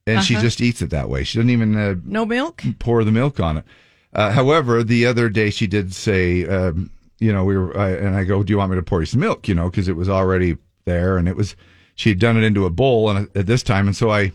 and 0.06 0.22
she 0.22 0.34
Uh-huh. 0.34 0.44
just 0.44 0.60
eats 0.60 0.80
it 0.80 0.90
that 0.90 1.08
way. 1.08 1.24
She 1.24 1.38
doesn't 1.38 1.50
even 1.50 1.76
uh, 1.76 1.96
No 2.04 2.24
milk? 2.24 2.62
pour 2.78 3.02
the 3.02 3.10
milk 3.10 3.40
on 3.40 3.56
it. 3.58 3.64
Uh, 4.12 4.30
however, 4.30 4.84
the 4.84 5.06
other 5.06 5.28
day 5.28 5.50
she 5.50 5.66
did 5.66 5.92
say, 5.92 6.46
um, 6.46 6.90
you 7.18 7.32
know, 7.32 7.44
we 7.44 7.56
were, 7.58 7.76
uh, 7.76 7.88
and 7.90 8.14
I 8.14 8.22
go, 8.22 8.44
do 8.44 8.52
you 8.52 8.58
want 8.58 8.70
me 8.70 8.76
to 8.76 8.82
pour 8.84 9.00
you 9.00 9.06
some 9.06 9.20
milk? 9.20 9.48
You 9.48 9.56
know, 9.56 9.68
because 9.68 9.88
it 9.88 9.96
was 9.96 10.08
already 10.08 10.56
there 10.84 11.16
and 11.16 11.28
it 11.28 11.34
was, 11.36 11.56
she 11.96 12.10
had 12.10 12.20
done 12.20 12.36
it 12.36 12.44
into 12.44 12.64
a 12.64 12.70
bowl 12.70 13.10
and 13.10 13.28
at 13.36 13.46
this 13.46 13.64
time. 13.64 13.88
And 13.88 13.96
so 13.96 14.10
I, 14.10 14.30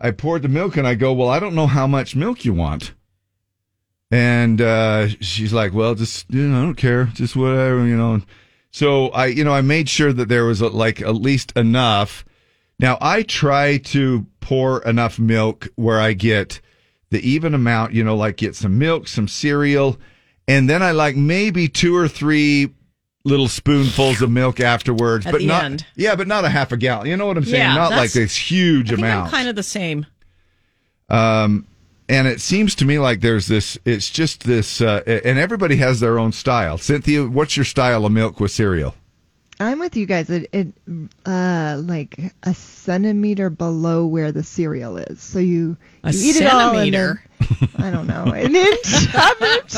I 0.00 0.10
poured 0.10 0.42
the 0.42 0.48
milk 0.48 0.76
and 0.76 0.86
I 0.86 0.96
go, 0.96 1.12
well, 1.12 1.28
I 1.28 1.38
don't 1.38 1.54
know 1.54 1.68
how 1.68 1.86
much 1.86 2.16
milk 2.16 2.44
you 2.44 2.52
want. 2.54 2.92
And 4.10 4.60
uh, 4.60 5.08
she's 5.20 5.52
like, 5.52 5.74
well, 5.74 5.94
just, 5.94 6.26
you 6.30 6.48
know, 6.48 6.58
I 6.58 6.62
don't 6.62 6.74
care. 6.74 7.04
Just 7.14 7.36
whatever, 7.36 7.86
you 7.86 7.96
know. 7.96 8.22
So 8.70 9.08
I, 9.08 9.26
you 9.26 9.44
know, 9.44 9.52
I 9.52 9.60
made 9.60 9.88
sure 9.88 10.12
that 10.12 10.28
there 10.28 10.44
was 10.44 10.62
like 10.62 11.00
at 11.02 11.14
least 11.14 11.52
enough. 11.56 12.24
Now 12.78 12.96
I 13.00 13.22
try 13.22 13.78
to 13.78 14.26
pour 14.40 14.82
enough 14.84 15.18
milk 15.18 15.68
where 15.74 16.00
I 16.00 16.12
get 16.14 16.60
the 17.10 17.20
even 17.28 17.54
amount, 17.54 17.92
you 17.92 18.04
know, 18.04 18.16
like 18.16 18.36
get 18.36 18.54
some 18.54 18.78
milk, 18.78 19.08
some 19.08 19.28
cereal, 19.28 19.98
and 20.46 20.68
then 20.68 20.82
I 20.82 20.92
like 20.92 21.16
maybe 21.16 21.68
two 21.68 21.96
or 21.96 22.08
three 22.08 22.70
little 23.24 23.48
spoonfuls 23.48 24.22
of 24.22 24.30
milk 24.30 24.60
afterwards, 24.60 25.26
At 25.26 25.32
but 25.32 25.42
not 25.42 25.64
end. 25.64 25.86
yeah, 25.96 26.14
but 26.14 26.26
not 26.26 26.44
a 26.44 26.48
half 26.48 26.72
a 26.72 26.76
gallon. 26.76 27.06
You 27.08 27.16
know 27.16 27.26
what 27.26 27.36
I'm 27.36 27.44
saying? 27.44 27.62
Yeah, 27.62 27.74
not 27.74 27.90
like 27.90 28.12
this 28.12 28.34
huge 28.36 28.90
I 28.90 28.94
amount. 28.96 29.26
I'm 29.26 29.30
kind 29.30 29.48
of 29.48 29.56
the 29.56 29.62
same. 29.62 30.06
Um, 31.08 31.66
and 32.08 32.26
it 32.26 32.40
seems 32.40 32.74
to 32.76 32.84
me 32.84 32.98
like 32.98 33.20
there's 33.20 33.46
this. 33.46 33.78
It's 33.84 34.10
just 34.10 34.44
this, 34.44 34.80
uh, 34.80 35.02
and 35.06 35.38
everybody 35.38 35.76
has 35.76 36.00
their 36.00 36.18
own 36.18 36.32
style. 36.32 36.78
Cynthia, 36.78 37.26
what's 37.26 37.56
your 37.56 37.64
style 37.64 38.06
of 38.06 38.12
milk 38.12 38.40
with 38.40 38.50
cereal? 38.50 38.94
I'm 39.60 39.80
with 39.80 39.96
you 39.96 40.06
guys. 40.06 40.30
It, 40.30 40.48
it 40.52 40.68
uh 41.26 41.80
like 41.84 42.16
a 42.44 42.54
centimeter 42.54 43.50
below 43.50 44.06
where 44.06 44.30
the 44.30 44.44
cereal 44.44 44.96
is. 44.96 45.20
So 45.20 45.40
you, 45.40 45.76
A 46.04 46.12
you 46.12 46.30
eat 46.30 46.36
it 46.36 46.46
all 46.46 46.76
and 46.76 46.92
centimeter? 46.94 47.24
I 47.78 47.90
don't 47.90 48.06
know, 48.06 48.24
an 48.32 48.54
inch 48.54 49.14
of 49.14 49.36
it. 49.40 49.68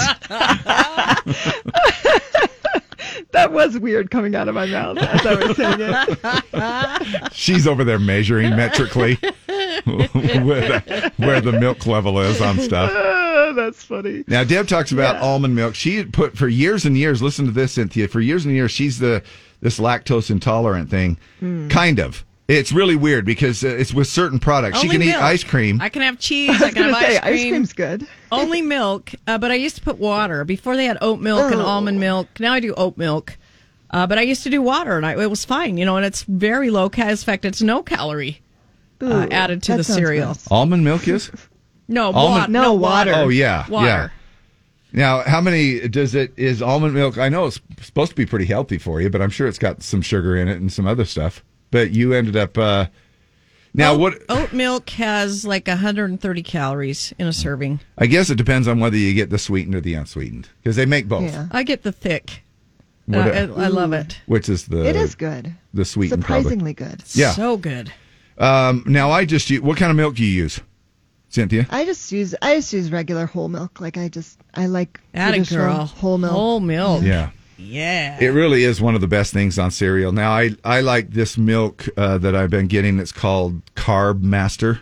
that 3.32 3.52
was 3.52 3.78
weird 3.78 4.11
coming 4.11 4.35
out 4.35 4.48
of 4.48 4.55
my 4.55 4.66
mouth 4.66 4.98
as 4.98 5.27
I 5.27 5.35
was 5.35 5.57
saying 5.57 5.78
it. 5.81 7.32
She's 7.32 7.66
over 7.66 7.85
there 7.85 7.98
measuring 7.98 8.51
metrically 8.51 9.19
where, 10.12 10.61
the, 10.61 11.12
where 11.16 11.40
the 11.40 11.52
milk 11.52 11.86
level 11.86 12.20
is 12.20 12.40
on 12.40 12.59
stuff. 12.59 12.90
Ah, 12.94 13.52
that's 13.55 13.82
funny. 13.85 14.24
Now, 14.27 14.44
Deb 14.44 14.69
talks 14.69 14.93
about 14.93 15.16
almond 15.16 15.55
milk. 15.55 15.74
She 15.74 16.05
put 16.05 16.36
for 16.36 16.48
years 16.48 16.85
and 16.85 16.97
years. 16.97 17.20
Listen 17.23 17.47
to 17.47 17.51
this, 17.52 17.73
Cynthia. 17.73 18.09
For 18.09 18.20
years 18.20 18.44
and 18.44 18.55
years, 18.55 18.70
she's 18.70 18.98
the 18.98 19.23
this 19.61 19.78
lactose 19.78 20.31
intolerant 20.31 20.89
thing. 20.90 21.19
Hmm. 21.40 21.69
Kind 21.69 21.98
of. 21.98 22.24
It's 22.48 22.73
really 22.73 22.97
weird 22.97 23.24
because 23.24 23.62
uh, 23.62 23.69
it's 23.69 23.94
with 23.94 24.09
certain 24.09 24.40
products. 24.40 24.81
she 24.81 24.89
Only 24.89 24.98
can 25.07 25.09
eat 25.09 25.15
ice 25.15 25.44
cream. 25.44 25.81
I 25.81 25.89
can 25.89 26.02
have 26.02 26.19
cheese. 26.19 26.61
I 26.61 26.73
can 26.73 26.82
have 26.82 26.97
say, 27.01 27.19
ice 27.19 27.20
cream. 27.20 27.35
ice 27.35 27.48
cream's 27.48 27.73
good. 27.74 28.07
Only 28.32 28.61
milk. 28.61 29.12
Uh, 29.28 29.39
but 29.39 29.52
I 29.52 29.55
used 29.55 29.77
to 29.77 29.82
put 29.82 29.98
water. 29.98 30.44
Before 30.44 30.77
they 30.77 30.86
had 30.86 30.98
oat 31.01 31.20
milk 31.20 31.52
and 31.52 31.61
Oh. 31.61 31.66
almond 31.66 32.01
milk. 32.01 32.27
Now 32.40 32.52
I 32.52 32.59
do 32.61 32.74
oat 32.74 32.97
milk. 32.98 33.36
Uh, 33.93 34.07
but 34.07 34.19
I 34.19 34.23
used 34.23 34.43
to 34.44 34.51
do 34.51 34.62
water, 34.62 34.97
and 34.97 35.05
I, 35.05 35.20
it 35.20 35.31
was 35.31 35.44
fine, 35.44 35.77
you 35.77 35.85
know. 35.85 35.97
And 35.97 36.07
it's 36.07 36.23
very 36.23 36.70
low 36.70 36.89
calorie. 36.89 37.11
In 37.12 37.16
fact, 37.19 37.44
it's 37.44 37.61
no 37.62 37.82
calorie 37.82 38.40
uh, 39.02 39.27
added 39.31 39.62
to 39.64 39.77
the 39.77 39.85
sounds 39.85 39.98
cereal. 39.98 40.28
nice. 40.28 40.51
Almond 40.51 40.85
milk 40.85 41.09
is. 41.09 41.31
No, 41.93 42.12
Almond- 42.12 42.55
wa- 42.55 42.60
no 42.62 42.72
water. 42.74 43.12
Oh 43.16 43.28
yeah, 43.31 43.68
water. 43.68 43.86
yeah. 43.89 44.09
Now, 44.93 45.22
how 45.22 45.40
many 45.40 45.89
does 45.89 46.14
it 46.14 46.32
is 46.36 46.62
almond 46.62 46.94
milk? 46.94 47.18
I 47.18 47.28
know 47.28 47.47
it's 47.47 47.60
supposed 47.82 48.10
to 48.10 48.14
be 48.16 48.27
pretty 48.27 48.44
healthy 48.44 48.78
for 48.78 49.01
you, 49.01 49.10
but 49.10 49.20
I'm 49.20 49.31
sure 49.31 49.48
it's 49.48 49.59
got 49.59 49.82
some 49.82 50.01
sugar 50.01 50.36
in 50.36 50.47
it 50.47 50.60
and 50.60 50.72
some 50.72 50.86
other 50.86 51.05
stuff. 51.05 51.43
But 51.72 51.90
you 51.90 52.12
ended 52.12 52.36
up 52.36 52.56
uh 52.56 52.86
now 53.74 53.94
oat, 53.94 53.98
what? 54.01 54.22
Oat 54.28 54.52
milk 54.52 54.89
has 54.90 55.44
like 55.44 55.66
130 55.66 56.43
calories 56.44 57.12
in 57.18 57.27
a 57.27 57.32
serving. 57.32 57.81
I 57.98 58.06
guess 58.06 58.31
it 58.31 58.36
depends 58.36 58.68
on 58.68 58.78
whether 58.78 58.97
you 58.97 59.12
get 59.12 59.31
the 59.31 59.39
sweetened 59.39 59.74
or 59.74 59.81
the 59.81 59.94
unsweetened 59.94 60.48
because 60.62 60.77
they 60.77 60.86
make 60.86 61.09
both. 61.09 61.24
Yeah. 61.24 61.48
I 61.51 61.64
get 61.64 61.82
the 61.82 61.90
thick. 61.93 62.44
What- 63.06 63.27
Uh, 63.27 63.48
I, 63.56 63.64
I 63.64 63.66
love 63.66 63.93
it. 63.93 64.20
Which 64.27 64.48
is 64.48 64.66
the 64.66 64.85
It 64.86 64.94
is 64.94 65.16
good. 65.16 65.52
the 65.74 65.85
sweetened 65.85 66.24
probably. 66.24 66.43
Surprisingly 66.52 66.74
good. 66.74 67.02
Yeah. 67.14 67.32
So 67.32 67.56
good. 67.56 67.93
Um, 68.40 68.82
now 68.86 69.10
I 69.10 69.26
just 69.26 69.50
use, 69.50 69.60
what 69.60 69.76
kind 69.76 69.90
of 69.90 69.96
milk 69.96 70.16
do 70.16 70.24
you 70.24 70.32
use, 70.32 70.60
Cynthia? 71.28 71.66
I 71.70 71.84
just 71.84 72.10
use 72.10 72.34
I 72.40 72.56
just 72.56 72.72
use 72.72 72.90
regular 72.90 73.26
whole 73.26 73.48
milk. 73.48 73.80
Like 73.80 73.96
I 73.98 74.08
just 74.08 74.40
I 74.54 74.66
like 74.66 74.98
Atta 75.14 75.32
traditional 75.36 75.66
girl. 75.66 75.84
whole 75.84 76.18
milk. 76.18 76.32
Whole 76.32 76.60
milk. 76.60 77.02
Yeah. 77.02 77.30
Yeah. 77.58 78.18
It 78.18 78.28
really 78.28 78.64
is 78.64 78.80
one 78.80 78.94
of 78.94 79.02
the 79.02 79.06
best 79.06 79.34
things 79.34 79.58
on 79.58 79.70
cereal. 79.70 80.10
Now 80.12 80.32
I 80.32 80.50
I 80.64 80.80
like 80.80 81.10
this 81.10 81.36
milk 81.36 81.86
uh, 81.98 82.16
that 82.18 82.34
I've 82.34 82.48
been 82.50 82.66
getting. 82.66 82.98
It's 82.98 83.12
called 83.12 83.62
Carb 83.74 84.22
Master. 84.22 84.80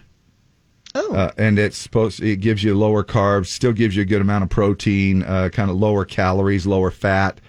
Oh. 0.95 1.13
Uh, 1.15 1.33
and 1.37 1.59
it's 1.59 1.77
supposed 1.77 2.23
it 2.23 2.37
gives 2.37 2.63
you 2.63 2.77
lower 2.77 3.03
carbs, 3.05 3.47
still 3.47 3.73
gives 3.73 3.97
you 3.97 4.03
a 4.03 4.07
good 4.07 4.21
amount 4.23 4.45
of 4.45 4.51
protein, 4.51 5.25
uh, 5.25 5.49
kind 5.53 5.71
of 5.71 5.77
lower 5.77 6.05
calories, 6.05 6.67
lower 6.67 6.91
fat, 6.91 7.41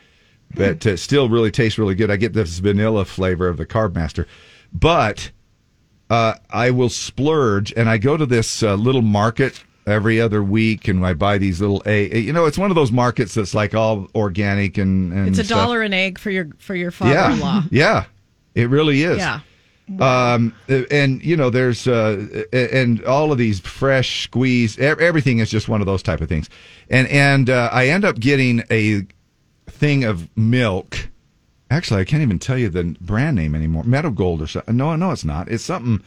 but 0.56 0.86
uh, 0.86 0.98
still 0.98 1.30
really 1.30 1.52
tastes 1.52 1.78
really 1.78 1.96
good. 1.96 2.10
I 2.12 2.18
get 2.18 2.34
this 2.34 2.58
vanilla 2.60 3.06
flavor 3.06 3.48
of 3.48 3.58
the 3.58 3.66
Carb 3.66 3.94
Master, 3.96 4.28
but 4.74 5.32
uh, 6.10 6.34
I 6.50 6.72
will 6.72 6.90
splurge 6.90 7.74
and 7.76 7.90
I 7.90 7.98
go 7.98 8.18
to 8.18 8.26
this 8.26 8.64
uh, 8.64 8.76
little 8.76 9.02
market 9.02 9.64
every 9.88 10.22
other 10.22 10.44
week 10.44 10.88
and 10.88 11.04
I 11.06 11.14
buy 11.14 11.38
these 11.40 11.62
little 11.62 11.82
a 11.86 12.20
you 12.20 12.32
know 12.34 12.46
it's 12.46 12.58
one 12.58 12.70
of 12.72 12.76
those 12.76 12.92
markets 12.92 13.34
that's 13.34 13.54
like 13.56 13.74
all 13.74 14.08
organic 14.14 14.78
and, 14.78 15.12
and 15.14 15.28
It's 15.30 15.40
a 15.40 15.44
stuff. 15.44 15.58
dollar 15.66 15.82
an 15.82 15.94
egg 15.94 16.20
for 16.20 16.30
your 16.32 16.50
for 16.60 16.76
your 16.76 16.92
father-in-law. 16.92 17.64
Yeah, 17.72 18.04
yeah, 18.56 18.62
it 18.64 18.70
really 18.70 19.04
is. 19.04 19.18
Yeah. 19.18 19.40
Um, 20.00 20.54
and 20.92 21.24
you 21.24 21.36
know, 21.36 21.50
there's 21.50 21.88
uh, 21.88 22.44
and 22.54 23.04
all 23.06 23.32
of 23.32 23.40
these 23.40 23.60
fresh 23.60 24.22
squeeze. 24.24 24.78
Everything 24.78 25.40
is 25.40 25.50
just 25.50 25.68
one 25.68 25.82
of 25.82 25.88
those 25.88 26.04
type 26.04 26.22
of 26.22 26.30
things. 26.30 26.48
And 26.92 27.08
and 27.08 27.50
uh, 27.50 27.70
I 27.72 27.88
end 27.88 28.06
up 28.06 28.20
getting 28.20 28.62
a 28.70 29.08
thing 29.68 30.04
of 30.04 30.30
milk 30.38 31.10
Actually, 31.70 32.02
I 32.02 32.06
can't 32.06 32.24
even 32.24 32.40
tell 32.40 32.58
you 32.58 32.70
the 32.70 32.96
brand 33.00 33.36
name 33.36 33.54
anymore. 33.56 33.84
Meadow 33.84 34.10
Gold 34.10 34.42
or 34.42 34.48
something. 34.48 34.76
No, 34.76 34.96
no, 34.96 35.12
it's 35.12 35.24
not. 35.26 35.48
It's 35.50 35.64
something. 35.64 36.04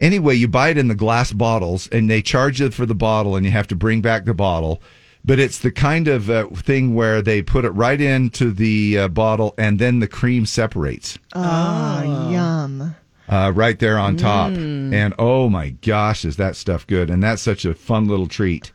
Anyway, 0.00 0.34
you 0.34 0.48
buy 0.48 0.68
it 0.70 0.78
in 0.78 0.88
the 0.88 0.94
glass 0.94 1.32
bottles, 1.32 1.86
and 1.88 2.08
they 2.10 2.22
charge 2.22 2.60
you 2.60 2.70
for 2.70 2.86
the 2.86 2.94
bottle, 2.94 3.36
and 3.36 3.44
you 3.46 3.52
have 3.52 3.68
to 3.68 3.76
bring 3.76 4.00
back 4.00 4.24
the 4.24 4.34
bottle. 4.34 4.82
But 5.24 5.38
it's 5.38 5.58
the 5.58 5.70
kind 5.70 6.08
of 6.08 6.30
uh, 6.30 6.46
thing 6.48 6.94
where 6.94 7.20
they 7.20 7.42
put 7.42 7.66
it 7.66 7.70
right 7.70 8.00
into 8.00 8.50
the 8.52 8.98
uh, 9.00 9.08
bottle, 9.08 9.54
and 9.58 9.78
then 9.78 10.00
the 10.00 10.08
cream 10.08 10.46
separates 10.46 11.18
Oh, 11.34 12.30
yum. 12.30 12.94
uh, 13.28 13.52
right 13.54 13.78
there 13.78 13.98
on 13.98 14.16
top. 14.16 14.52
Mm. 14.52 14.94
And 14.94 15.12
oh 15.18 15.50
my 15.50 15.70
gosh, 15.82 16.24
is 16.24 16.36
that 16.36 16.56
stuff 16.56 16.86
good? 16.86 17.10
And 17.10 17.22
that's 17.22 17.42
such 17.42 17.66
a 17.66 17.74
fun 17.74 18.08
little 18.08 18.28
treat 18.28 18.72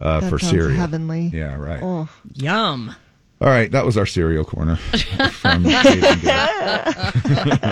uh, 0.00 0.20
That 0.20 0.30
for 0.30 0.38
sounds 0.38 0.50
cereal. 0.52 0.78
heavenly. 0.78 1.30
Yeah, 1.34 1.54
right. 1.56 1.80
Oh. 1.82 2.08
Yum. 2.32 2.94
All 3.40 3.48
right, 3.50 3.68
that 3.72 3.84
was 3.84 3.96
our 3.98 4.06
cereal 4.06 4.44
corner. 4.44 4.76
from 4.76 5.64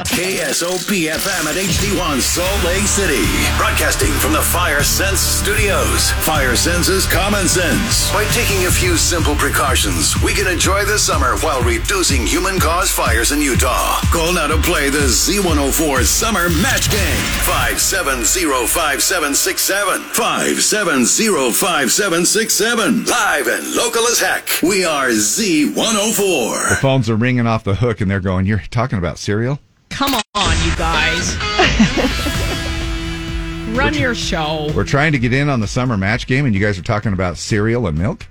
KSOP 0.02 1.06
FM 1.08 1.46
at 1.48 1.54
HD1 1.56 2.20
Salt 2.20 2.64
Lake 2.66 2.82
City. 2.82 3.22
Broadcasting 3.56 4.10
from 4.20 4.32
the 4.34 4.42
Fire 4.42 4.82
Sense 4.82 5.20
Studios. 5.20 6.10
Fire 6.26 6.56
senses 6.56 7.06
common 7.06 7.46
sense. 7.48 8.10
By 8.12 8.24
taking 8.34 8.66
a 8.66 8.70
few 8.70 8.96
simple 8.98 9.34
precautions, 9.36 10.14
we 10.22 10.34
can 10.34 10.46
enjoy 10.50 10.84
the 10.84 10.98
summer 10.98 11.36
while 11.38 11.62
reducing 11.62 12.26
human 12.26 12.58
caused 12.58 12.90
fires 12.92 13.30
in 13.32 13.40
Utah. 13.40 13.98
Call 14.12 14.32
now 14.34 14.48
to 14.48 14.58
play 14.58 14.90
the 14.90 14.98
Z104 15.08 16.04
Summer 16.04 16.50
Match 16.60 16.90
Game. 16.90 17.22
5705767. 17.48 20.12
5705767. 20.12 23.08
Live 23.08 23.46
and 23.46 23.74
local 23.74 24.06
as 24.08 24.20
heck. 24.20 24.60
We 24.62 24.84
are 24.84 25.08
Z104. 25.52 26.70
the 26.70 26.76
phones 26.76 27.10
are 27.10 27.16
ringing 27.16 27.46
off 27.46 27.62
the 27.64 27.74
hook, 27.74 28.00
and 28.00 28.10
they're 28.10 28.20
going, 28.20 28.46
"You're 28.46 28.62
talking 28.70 28.98
about 28.98 29.18
cereal." 29.18 29.58
Come 29.90 30.14
on, 30.14 30.56
you 30.64 30.74
guys. 30.76 31.36
Run 33.76 33.92
your 33.94 34.14
show. 34.14 34.70
We're 34.74 34.84
trying 34.84 35.12
to 35.12 35.18
get 35.18 35.32
in 35.34 35.48
on 35.50 35.60
the 35.60 35.66
summer 35.66 35.96
match 35.98 36.26
game, 36.26 36.46
and 36.46 36.54
you 36.54 36.60
guys 36.60 36.78
are 36.78 36.82
talking 36.82 37.12
about 37.12 37.36
cereal 37.36 37.86
and 37.86 37.98
milk. 37.98 38.26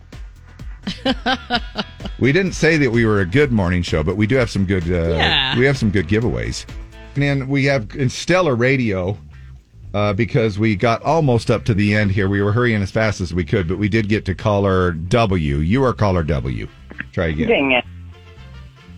we 2.20 2.32
didn't 2.32 2.54
say 2.54 2.78
that 2.78 2.90
we 2.92 3.06
were 3.06 3.22
a 3.22 3.26
good 3.26 3.52
morning 3.52 3.84
show, 3.84 4.02
but 4.04 4.18
we 4.18 4.26
do 4.26 4.36
have 4.36 4.50
some 4.50 4.66
good. 4.66 4.84
Uh, 4.84 5.16
Yeah. 5.16 5.58
We 5.60 5.66
have 5.66 5.78
some 5.78 5.92
good 5.92 6.08
giveaways, 6.08 6.66
and 7.14 7.24
then 7.24 7.48
we 7.48 7.66
have 7.66 7.96
in 7.96 8.10
Stellar 8.10 8.56
Radio. 8.56 9.18
Uh, 9.94 10.14
because 10.14 10.58
we 10.58 10.74
got 10.74 11.04
almost 11.04 11.52
up 11.52 11.66
to 11.66 11.74
the 11.74 11.94
end 11.94 12.12
here. 12.12 12.30
We 12.30 12.42
were 12.42 12.54
hurrying 12.54 12.82
as 12.82 12.90
fast 12.90 13.20
as 13.20 13.34
we 13.34 13.44
could, 13.44 13.68
but 13.68 13.78
we 13.78 13.90
did 13.90 14.08
get 14.08 14.24
to 14.24 14.34
caller 14.34 14.94
W. 14.94 15.58
You 15.58 15.84
are 15.84 15.92
caller 15.92 16.24
W. 16.24 16.66
Try 17.12 17.28
again. 17.28 17.48
Dang 17.48 17.72
it. 17.72 17.86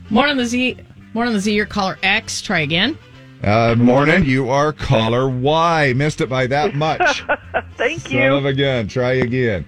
More 0.10 0.28
on 0.28 0.38
the 0.38 0.46
Z. 0.46 0.78
More 1.14 1.26
on 1.26 1.34
the 1.34 1.40
Z. 1.40 1.54
Your 1.54 1.66
caller 1.66 1.98
X. 2.04 2.42
Try 2.42 2.60
again. 2.60 2.98
Uh, 3.44 3.76
morning. 3.78 4.24
You 4.26 4.50
are 4.50 4.72
caller 4.72 5.28
Y. 5.30 5.94
Missed 5.96 6.22
it 6.22 6.30
by 6.30 6.48
that 6.48 6.76
much. 6.76 7.24
Thank 7.78 8.02
Son 8.02 8.12
you. 8.12 8.34
of 8.36 8.46
a 8.46 8.54
gun. 8.54 8.88
Try 8.88 9.14
again. 9.14 9.66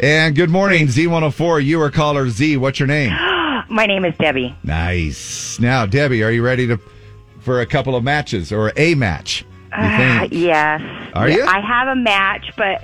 And 0.00 0.34
good 0.36 0.48
morning, 0.50 0.86
Z104. 0.86 1.64
You 1.64 1.80
are 1.82 1.90
caller 1.90 2.28
Z. 2.30 2.56
What's 2.56 2.78
your 2.80 2.86
name? 2.86 3.10
My 3.70 3.84
name 3.86 4.04
is 4.04 4.14
Debbie. 4.18 4.56
Nice. 4.62 5.58
Now, 5.60 5.84
Debbie, 5.84 6.22
are 6.22 6.30
you 6.30 6.42
ready 6.42 6.66
to 6.68 6.78
for 7.40 7.60
a 7.60 7.66
couple 7.66 7.94
of 7.96 8.02
matches 8.04 8.50
or 8.52 8.72
a 8.76 8.94
match? 8.94 9.44
You 9.72 9.84
Uh, 9.84 10.28
yes. 10.30 10.80
Are 11.14 11.28
Yeah, 11.28 11.36
you? 11.36 11.44
I 11.44 11.60
have 11.60 11.88
a 11.88 11.96
match, 11.96 12.52
but 12.56 12.82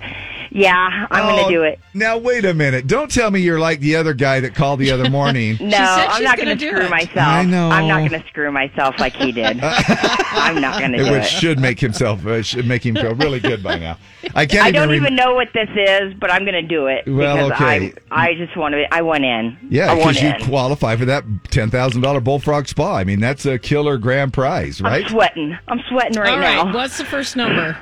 yeah, 0.55 1.07
I'm 1.11 1.25
Oh, 1.27 1.29
going 1.37 1.45
to 1.49 1.53
do 1.53 1.63
it. 1.65 1.79
Now, 1.93 2.17
wait 2.17 2.45
a 2.47 2.55
minute. 2.55 2.87
Don't 2.87 3.11
tell 3.11 3.31
me 3.31 3.41
you're 3.41 3.59
like 3.61 3.81
the 3.81 3.97
other 3.97 4.15
guy 4.15 4.41
that 4.41 4.55
called 4.55 4.79
the 4.81 4.91
other 4.91 5.11
morning. 5.11 5.59
No, 5.61 5.77
I'm 5.79 6.23
not 6.23 6.37
going 6.37 6.49
to 6.49 6.55
do 6.55 6.69
screw 6.71 6.87
it. 6.87 6.91
myself. 6.91 7.17
I 7.19 7.43
know. 7.45 7.69
I'm 7.71 7.87
not 7.89 8.09
going 8.09 8.23
to 8.23 8.27
screw 8.29 8.51
myself 8.53 8.99
like 8.99 9.15
he 9.15 9.33
did. 9.33 9.59
I'm 9.63 10.61
not 10.61 10.79
going 10.79 10.93
to 10.93 10.99
do 10.99 11.05
it. 11.07 11.11
Which 11.13 11.25
it. 11.25 11.29
should 11.29 11.59
make 11.59 11.81
himself 11.81 12.25
uh, 12.27 12.43
should 12.43 12.67
make 12.67 12.85
him 12.87 12.95
feel 12.95 13.15
really 13.15 13.41
good 13.41 13.63
by 13.63 13.79
now. 13.79 13.99
I 14.35 14.47
can't 14.47 14.65
I 14.65 14.69
even. 14.69 14.75
don't 14.81 14.89
rem- 14.91 15.01
even 15.03 15.17
know 15.17 15.35
what 15.35 15.49
this 15.53 15.69
is, 15.75 16.15
but 16.15 16.31
I'm 16.31 16.45
going 16.45 16.55
to 16.55 16.63
do 16.63 16.87
it 16.87 17.05
Well, 17.07 17.49
because 17.49 17.61
okay. 17.61 17.93
I 18.11 18.29
I 18.31 18.35
just 18.35 18.57
want 18.57 18.75
to. 18.75 18.85
I 18.95 19.03
went 19.03 19.25
in. 19.25 19.57
Yeah, 19.71 19.91
I 19.91 19.95
went 19.95 20.17
because 20.17 20.23
you 20.23 20.47
qualify 20.47 20.97
for 20.97 21.05
that 21.07 21.25
ten 21.51 21.71
thousand 21.71 22.03
dollar 22.03 22.21
bullfrog 22.21 22.69
spa. 22.69 22.95
I 22.97 23.05
mean, 23.05 23.19
that's 23.21 23.45
a 23.47 23.59
killer 23.59 23.99
grand 23.99 24.33
prize, 24.33 24.81
right? 24.81 25.05
I'm 25.05 25.11
sweating. 25.11 25.59
I'm 25.69 25.81
sweating 25.89 26.21
right 26.21 26.31
All 26.31 26.39
right. 26.39 26.65
now. 26.67 26.75
What's 26.75 26.99
the 26.99 27.05
first 27.05 27.35
number? 27.37 27.77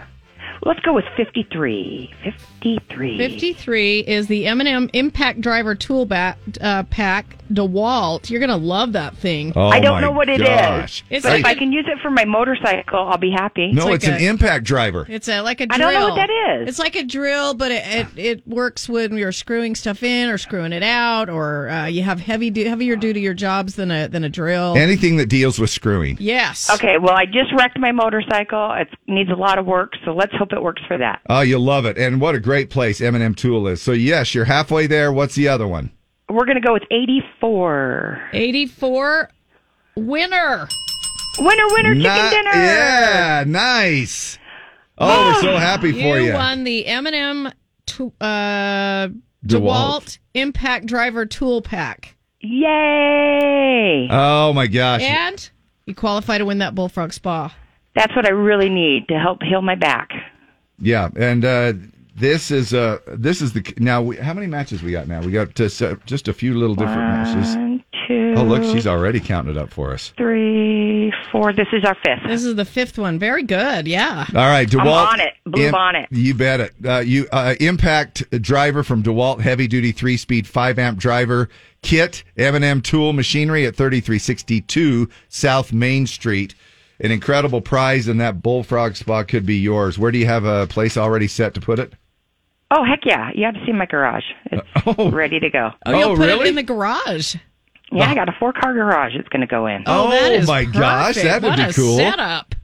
Let's 0.65 0.81
go 0.81 0.93
with 0.93 1.05
53. 1.17 2.15
53. 2.23 3.19
53 3.19 4.01
is 4.01 4.29
the 4.29 4.47
M&M 4.47 4.89
Impact 4.93 5.41
Driver 5.41 5.75
Tool 5.75 6.07
ba- 6.07 6.37
uh, 6.61 6.85
Pack 6.85 7.37
DeWalt. 7.53 8.31
You're 8.31 8.39
going 8.39 8.49
to 8.51 8.57
love 8.57 8.93
that 8.93 9.17
thing. 9.17 9.53
Oh 9.57 9.69
I 9.69 9.81
don't 9.81 10.01
know 10.01 10.13
what 10.13 10.29
it 10.29 10.41
is, 10.41 10.47
gosh. 10.49 11.05
It's 11.11 11.25
but 11.25 11.31
like 11.33 11.41
if 11.41 11.47
I 11.47 11.51
a- 11.53 11.57
can 11.57 11.73
use 11.73 11.87
it 11.89 11.99
for 12.01 12.11
my 12.11 12.25
motorcycle, 12.25 13.01
I'll 13.01 13.19
be 13.19 13.33
happy. 13.33 13.73
No, 13.73 13.87
like 13.87 13.97
it's 13.97 14.07
an 14.07 14.15
a- 14.15 14.29
impact 14.29 14.65
driver. 14.65 15.05
It's 15.09 15.29
a, 15.29 15.41
like 15.41 15.61
a 15.61 15.65
I 15.65 15.77
drill. 15.77 15.89
I 15.89 15.93
don't 15.93 16.01
know 16.01 16.09
what 16.11 16.17
that 16.17 16.61
is. 16.61 16.69
It's 16.69 16.79
like 16.79 16.95
a 16.95 17.03
drill, 17.05 17.55
but 17.55 17.73
it, 17.73 17.83
it, 17.85 18.07
it 18.19 18.49
works 18.49 18.89
when 18.89 19.17
you're 19.17 19.33
screwing 19.33 19.75
stuff 19.75 20.03
in 20.05 20.31
or 20.31 20.39
screwing 20.39 20.73
it 20.73 20.85
out, 20.85 21.29
or 21.29 21.69
uh, 21.69 21.87
you 21.87 22.05
have 22.05 22.21
heavy 22.21 22.51
du- 22.51 22.69
heavier 22.69 22.95
duty 22.95 23.21
your 23.21 23.35
jobs 23.35 23.75
than 23.75 23.91
a 23.91 24.07
than 24.07 24.23
a 24.23 24.29
drill. 24.29 24.77
Anything 24.77 25.17
that 25.17 25.27
deals 25.27 25.59
with 25.59 25.71
screwing. 25.71 26.17
yes. 26.21 26.71
Okay, 26.71 26.99
well, 26.99 27.15
I 27.17 27.27
just 27.27 27.53
wrecked 27.59 27.79
my 27.81 27.91
motorcycle. 27.91 28.73
It 28.79 28.89
needs 29.09 29.31
a 29.31 29.35
lot 29.35 29.59
of 29.59 29.67
work, 29.67 29.95
so 30.05 30.15
let's 30.15 30.33
hope 30.35 30.52
it 30.53 30.63
works 30.63 30.83
for 30.87 30.99
that. 30.99 31.21
Oh, 31.29 31.41
you'll 31.41 31.63
love 31.63 31.85
it. 31.87 31.97
And 31.99 32.21
what 32.21 32.35
a 32.35 32.41
great 32.41 32.71
place 32.71 33.01
M&M 33.01 33.35
Tool 33.35 33.67
is. 33.69 33.81
So, 33.83 33.93
yes, 33.93 34.35
you're 34.35 34.45
halfway 34.45 34.87
there. 34.87 35.13
What's 35.13 35.35
the 35.35 35.49
other 35.49 35.67
one? 35.67 35.91
We're 36.29 36.45
going 36.45 36.61
to 36.61 36.67
go 36.67 36.73
with 36.73 36.85
84. 36.91 38.31
84 38.33 39.31
winner. 39.97 40.69
Winner, 41.39 41.65
winner, 41.71 41.95
chicken 41.95 42.25
Ni- 42.25 42.31
dinner. 42.31 42.51
Yeah, 42.53 43.45
nice. 43.47 44.39
Oh, 44.99 45.33
we're 45.35 45.41
so 45.41 45.57
happy 45.57 45.93
for 45.93 46.19
you. 46.19 46.27
you. 46.29 46.35
won 46.35 46.65
the 46.65 46.87
M&M 46.87 47.51
to, 47.87 48.13
uh, 48.21 49.09
DeWalt. 49.09 49.19
DeWalt 49.47 50.19
Impact 50.35 50.87
Driver 50.87 51.27
Tool 51.27 51.63
Pack. 51.63 52.17
Yay! 52.41 54.09
Oh, 54.11 54.53
my 54.53 54.67
gosh. 54.67 55.03
And 55.03 55.51
you 55.87 55.95
qualify 55.95 56.39
to 56.39 56.45
win 56.45 56.59
that 56.59 56.75
Bullfrog 56.75 57.13
Spa. 57.13 57.55
That's 57.95 58.15
what 58.17 58.27
I 58.27 58.31
really 58.31 58.69
need 58.69 59.09
to 59.09 59.19
help 59.19 59.43
heal 59.43 59.63
my 59.63 59.75
back. 59.75 60.11
Yeah, 60.85 61.09
and 61.17 61.45
uh, 61.45 61.73
this 62.17 62.51
is 62.51 62.75
uh, 62.75 62.99
this 63.07 63.41
is 63.41 63.53
the 63.53 63.73
now. 63.79 64.03
We, 64.03 64.17
how 64.17 64.35
many 64.35 64.49
matches 64.49 64.83
we 64.83 64.91
got 64.93 65.07
now? 65.07 65.21
We 65.21 65.31
got 65.33 65.55
just, 65.55 65.81
uh, 65.81 65.95
just 66.07 66.27
a 66.29 66.33
few 66.33 66.55
little 66.59 66.75
different 66.75 66.99
matches. 66.99 67.55
One, 67.57 67.85
two, 68.09 68.35
Oh, 68.37 68.43
look, 68.43 68.65
she's 68.65 68.87
already 68.87 69.21
counting 69.21 69.55
it 69.55 69.59
up 69.59 69.71
for 69.71 69.93
us. 69.93 70.13
three, 70.17 71.13
four. 71.31 71.53
This 71.53 71.69
is 71.73 71.85
our 71.85 71.95
fifth. 72.05 72.27
This 72.27 72.43
is 72.45 72.57
the 72.57 72.65
fifth 72.65 72.99
one. 72.99 73.19
Very 73.19 73.45
good. 73.45 73.87
Yeah. 73.87 74.27
All 74.35 74.41
right, 74.49 74.69
DeWalt. 74.69 74.81
I'm 74.81 74.87
DeWalt. 74.87 75.13
on 75.13 75.21
it. 75.21 75.33
Blue 75.47 75.71
bonnet. 75.71 76.09
You 76.11 76.35
bet 76.35 76.61
it. 76.61 76.73
Uh, 76.85 76.99
you 76.99 77.29
uh, 77.31 77.55
impact 77.61 78.29
driver 78.43 78.83
from 78.83 79.03
DeWalt, 79.05 79.41
heavy 79.41 79.69
duty 79.69 79.93
three 79.93 80.17
speed 80.17 80.47
five 80.49 80.79
amp 80.81 80.99
driver 80.99 81.49
kit, 81.83 82.25
M&M 82.37 82.81
Tool 82.81 83.13
Machinery 83.13 83.67
at 83.67 83.77
thirty 83.77 84.01
three 84.01 84.19
sixty 84.19 84.61
two 84.61 85.09
South 85.29 85.73
Main 85.73 86.07
Street. 86.09 86.55
An 87.03 87.11
incredible 87.11 87.61
prize, 87.61 88.07
and 88.09 88.21
that 88.21 88.41
bullfrog 88.43 88.95
spot 88.97 89.29
could 89.29 89.45
be 89.45 89.57
yours. 89.57 89.99
Where 89.99 90.11
do 90.13 90.19
you 90.19 90.27
have 90.27 90.45
a 90.45 90.67
place 90.69 90.97
already 90.97 91.27
set 91.27 91.53
to 91.55 91.61
put 91.61 91.79
it? 91.79 91.93
Oh 92.71 92.85
heck 92.85 93.01
yeah! 93.05 93.31
You 93.35 93.45
have 93.45 93.55
to 93.55 93.67
see 93.67 93.73
my 93.73 93.85
garage. 93.87 94.25
It's 94.47 94.67
Oh. 94.87 95.11
ready 95.11 95.39
to 95.41 95.51
go. 95.51 95.71
Oh, 95.85 95.91
you'll 95.99 96.11
Oh, 96.13 96.17
put 96.17 96.27
really? 96.27 96.47
it 96.47 96.51
in 96.51 96.55
the 96.55 96.63
garage. 96.63 97.35
Yeah, 97.91 98.09
I 98.09 98.15
got 98.15 98.29
a 98.29 98.33
four 98.39 98.53
car 98.55 98.73
garage. 98.73 99.15
It's 99.15 99.29
going 99.29 99.43
to 99.43 99.47
go 99.47 99.67
in. 99.67 99.83
Oh, 99.87 100.09
that 100.11 100.33
is 100.33 100.47
my 100.49 100.65
gosh, 100.65 101.17
perfect. 101.17 101.25
that 101.27 101.43
would 101.43 101.49
what 101.51 101.57
be 101.57 101.63
a 101.65 101.73
cool. 101.75 101.97
Setup. 101.99 102.55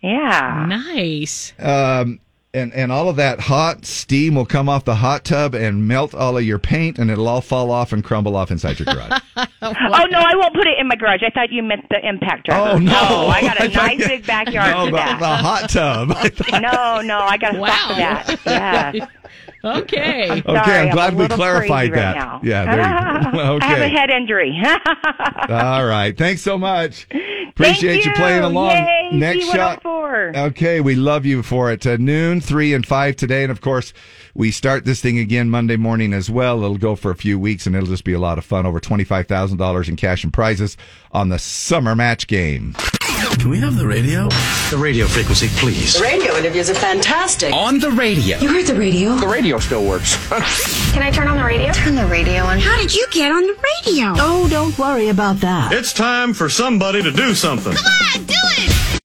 Yeah. 0.00 0.64
Nice. 0.68 1.52
Um, 1.58 2.20
and 2.58 2.72
and 2.74 2.92
all 2.92 3.08
of 3.08 3.16
that 3.16 3.40
hot 3.40 3.86
steam 3.86 4.34
will 4.34 4.46
come 4.46 4.68
off 4.68 4.84
the 4.84 4.96
hot 4.96 5.24
tub 5.24 5.54
and 5.54 5.88
melt 5.88 6.14
all 6.14 6.36
of 6.36 6.44
your 6.44 6.58
paint, 6.58 6.98
and 6.98 7.10
it'll 7.10 7.28
all 7.28 7.40
fall 7.40 7.70
off 7.70 7.92
and 7.92 8.04
crumble 8.04 8.36
off 8.36 8.50
inside 8.50 8.78
your 8.78 8.86
garage. 8.86 9.20
Oh 9.60 10.06
no, 10.10 10.20
I 10.20 10.34
won't 10.36 10.54
put 10.54 10.66
it 10.66 10.78
in 10.78 10.86
my 10.86 10.94
garage. 10.94 11.22
I 11.24 11.30
thought 11.30 11.50
you 11.50 11.62
meant 11.62 11.88
the 11.90 12.06
impact 12.06 12.46
driver. 12.46 12.76
Oh, 12.76 12.78
no. 12.78 12.92
I 12.92 13.40
got 13.40 13.60
a 13.60 13.64
I 13.64 13.68
thought 13.68 13.86
nice 13.98 14.08
big 14.08 14.26
backyard 14.26 14.70
no, 14.72 14.84
for 14.84 14.90
the, 14.92 14.96
that. 14.96 15.18
the 15.18 15.26
hot 15.26 15.70
tub. 15.70 16.08
no, 16.62 17.00
no, 17.00 17.18
I 17.18 17.36
got 17.36 17.54
a 17.54 17.58
spot 17.58 17.88
for 17.88 17.94
that. 17.94 18.40
Yeah. 18.46 19.06
Okay. 19.64 20.30
Okay, 20.30 20.42
Sorry, 20.42 20.78
I'm 20.78 20.90
glad 20.94 21.14
a 21.14 21.16
we 21.16 21.28
clarified 21.28 21.92
that. 21.92 22.16
Right. 22.16 22.44
Yeah, 22.44 22.64
there 22.64 23.24
you 23.24 23.32
go. 23.32 23.58
I 23.60 23.66
have 23.66 23.80
a 23.80 23.88
head 23.88 24.10
injury. 24.10 24.56
All 25.48 25.84
right. 25.86 26.16
Thanks 26.16 26.42
so 26.42 26.56
much. 26.56 27.06
Appreciate 27.48 28.04
you. 28.04 28.10
you. 28.10 28.16
playing 28.16 28.44
along. 28.44 28.70
Yay, 28.70 29.10
Next 29.12 29.46
shot. 29.46 29.82
Z104. 29.82 30.36
Okay, 30.50 30.80
we 30.80 30.94
love 30.94 31.26
you 31.26 31.42
for 31.42 31.72
it. 31.72 31.84
Uh, 31.86 31.96
noon, 31.96 32.40
three, 32.40 32.72
and 32.72 32.86
five 32.86 33.16
today, 33.16 33.42
and 33.42 33.50
of 33.50 33.60
course, 33.60 33.92
we 34.34 34.50
start 34.50 34.84
this 34.84 35.00
thing 35.00 35.18
again 35.18 35.50
Monday 35.50 35.76
morning 35.76 36.12
as 36.12 36.30
well. 36.30 36.62
It'll 36.62 36.78
go 36.78 36.94
for 36.94 37.10
a 37.10 37.16
few 37.16 37.38
weeks, 37.38 37.66
and 37.66 37.74
it'll 37.74 37.88
just 37.88 38.04
be 38.04 38.12
a 38.12 38.20
lot 38.20 38.38
of 38.38 38.44
fun. 38.44 38.64
Over 38.64 38.80
twenty 38.80 39.04
five 39.04 39.26
thousand 39.26 39.58
dollars 39.58 39.88
in 39.88 39.96
cash 39.96 40.22
and 40.22 40.32
prizes 40.32 40.76
on 41.12 41.30
the 41.30 41.38
summer 41.38 41.96
match 41.96 42.26
game. 42.26 42.74
Can 43.38 43.50
we 43.50 43.60
have 43.60 43.76
the 43.76 43.86
radio? 43.86 44.28
The 44.70 44.78
radio 44.78 45.06
frequency, 45.06 45.46
please. 45.48 45.94
The 45.94 46.02
radio 46.02 46.34
interviews 46.36 46.68
are 46.70 46.74
fantastic. 46.74 47.54
On 47.54 47.78
the 47.78 47.90
radio. 47.90 48.36
You 48.38 48.48
heard 48.48 48.66
the 48.66 48.74
radio? 48.74 49.14
The 49.14 49.28
radio 49.28 49.58
still 49.60 49.84
works. 49.86 50.16
Can 50.92 51.02
I 51.02 51.10
turn 51.12 51.28
on 51.28 51.36
the 51.36 51.44
radio? 51.44 51.72
Turn 51.72 51.94
the 51.94 52.06
radio 52.06 52.42
on. 52.42 52.58
How 52.58 52.76
did 52.76 52.92
you 52.92 53.06
get 53.12 53.30
on 53.30 53.42
the 53.42 53.54
radio? 53.54 54.14
Oh, 54.16 54.48
don't 54.50 54.76
worry 54.76 55.08
about 55.08 55.36
that. 55.36 55.72
It's 55.72 55.92
time 55.92 56.34
for 56.34 56.48
somebody 56.48 57.00
to 57.00 57.12
do 57.12 57.32
something. 57.32 57.72
Come 57.72 57.84
on, 57.86 58.24
do 58.26 58.34
it! 58.34 59.00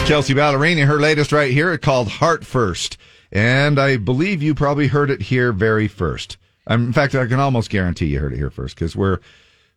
It's 0.00 0.08
Kelsea 0.08 0.34
Ballerini, 0.34 0.84
her 0.84 0.98
latest 0.98 1.30
right 1.30 1.52
here, 1.52 1.78
called 1.78 2.08
Heart 2.08 2.44
First. 2.44 2.96
And 3.30 3.78
I 3.78 3.96
believe 3.96 4.42
you 4.42 4.56
probably 4.56 4.88
heard 4.88 5.10
it 5.10 5.22
here 5.22 5.52
very 5.52 5.86
first. 5.86 6.38
Um, 6.66 6.86
in 6.86 6.92
fact, 6.92 7.14
I 7.14 7.26
can 7.26 7.38
almost 7.38 7.70
guarantee 7.70 8.06
you 8.06 8.18
heard 8.18 8.32
it 8.32 8.36
here 8.36 8.50
first 8.50 8.74
because 8.74 8.96
we're, 8.96 9.20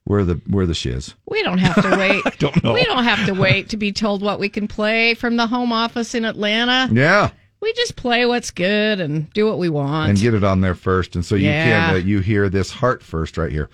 we're, 0.05 0.23
the, 0.23 0.41
we're 0.49 0.65
the 0.65 0.73
shiz. 0.73 1.13
We 1.27 1.43
don't 1.43 1.59
have 1.59 1.81
to 1.81 1.97
wait. 1.97 2.23
don't 2.39 2.63
know. 2.63 2.73
We 2.73 2.83
don't 2.83 3.03
have 3.03 3.25
to 3.27 3.33
wait 3.33 3.69
to 3.69 3.77
be 3.77 3.91
told 3.91 4.21
what 4.21 4.39
we 4.39 4.49
can 4.49 4.67
play 4.67 5.13
from 5.13 5.37
the 5.37 5.47
home 5.47 5.71
office 5.71 6.13
in 6.13 6.25
Atlanta. 6.25 6.89
Yeah. 6.93 7.29
We 7.61 7.71
just 7.73 7.95
play 7.95 8.25
what's 8.25 8.51
good 8.51 8.99
and 8.99 9.31
do 9.31 9.45
what 9.45 9.57
we 9.57 9.69
want. 9.69 10.09
and 10.09 10.19
get 10.19 10.33
it 10.33 10.43
on 10.43 10.59
there 10.59 10.75
first. 10.75 11.15
And 11.15 11.23
so 11.23 11.35
you 11.35 11.47
Yeah. 11.47 11.87
can 11.87 11.93
uh, 11.95 11.97
you 11.97 12.19
hear 12.19 12.49
this 12.49 12.69
heart 12.69 13.01
first 13.01 13.37
right 13.37 13.51
here. 13.51 13.69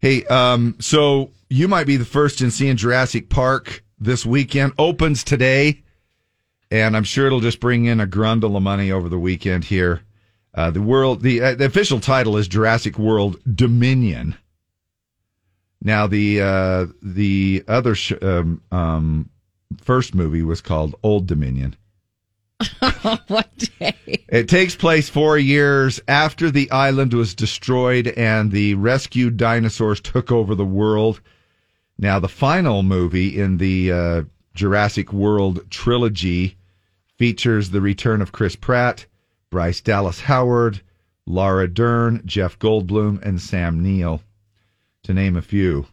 Hey, 0.00 0.24
um, 0.26 0.76
so 0.78 1.30
you 1.50 1.66
might 1.66 1.86
be 1.88 1.96
the 1.96 2.04
first 2.04 2.40
in 2.40 2.50
seeing 2.52 2.76
Jurassic 2.76 3.28
Park 3.28 3.82
this 3.98 4.24
weekend. 4.24 4.72
Opens 4.78 5.24
today, 5.24 5.82
and 6.70 6.96
I'm 6.96 7.04
sure 7.04 7.26
it'll 7.26 7.40
just 7.40 7.60
bring 7.60 7.84
in 7.86 8.00
a 8.00 8.06
grundle 8.06 8.56
of 8.56 8.62
money 8.62 8.92
over 8.92 9.08
the 9.08 9.18
weekend 9.18 9.64
here. 9.64 10.02
Uh, 10.54 10.70
the 10.70 10.82
world, 10.82 11.22
the, 11.22 11.40
uh, 11.40 11.54
the 11.54 11.64
official 11.64 11.98
title 11.98 12.36
is 12.36 12.46
Jurassic 12.46 12.98
World 12.98 13.38
Dominion. 13.54 14.36
Now 15.82 16.06
the 16.06 16.40
uh, 16.40 16.86
the 17.02 17.64
other 17.66 17.94
sh- 17.96 18.12
um, 18.22 18.62
um, 18.70 19.30
first 19.82 20.14
movie 20.14 20.42
was 20.42 20.60
called 20.60 20.94
Old 21.02 21.26
Dominion. 21.26 21.76
what 23.26 23.50
day? 23.56 23.94
It 24.28 24.48
takes 24.48 24.76
place 24.76 25.08
four 25.08 25.36
years 25.36 26.00
after 26.06 26.50
the 26.50 26.70
island 26.70 27.12
was 27.12 27.34
destroyed 27.34 28.06
and 28.08 28.52
the 28.52 28.74
rescued 28.74 29.36
dinosaurs 29.36 30.00
took 30.00 30.30
over 30.30 30.54
the 30.54 30.64
world. 30.64 31.20
Now, 31.98 32.20
the 32.20 32.28
final 32.28 32.84
movie 32.84 33.38
in 33.40 33.58
the 33.58 33.92
uh, 33.92 34.22
Jurassic 34.54 35.12
World 35.12 35.68
trilogy 35.70 36.56
features 37.18 37.70
the 37.70 37.80
return 37.80 38.22
of 38.22 38.32
Chris 38.32 38.54
Pratt, 38.54 39.06
Bryce 39.50 39.80
Dallas 39.80 40.20
Howard, 40.20 40.80
Laura 41.26 41.66
Dern, 41.66 42.22
Jeff 42.24 42.58
Goldblum, 42.58 43.20
and 43.22 43.40
Sam 43.40 43.82
Neill, 43.82 44.22
to 45.04 45.14
name 45.14 45.36
a 45.36 45.42
few. 45.42 45.86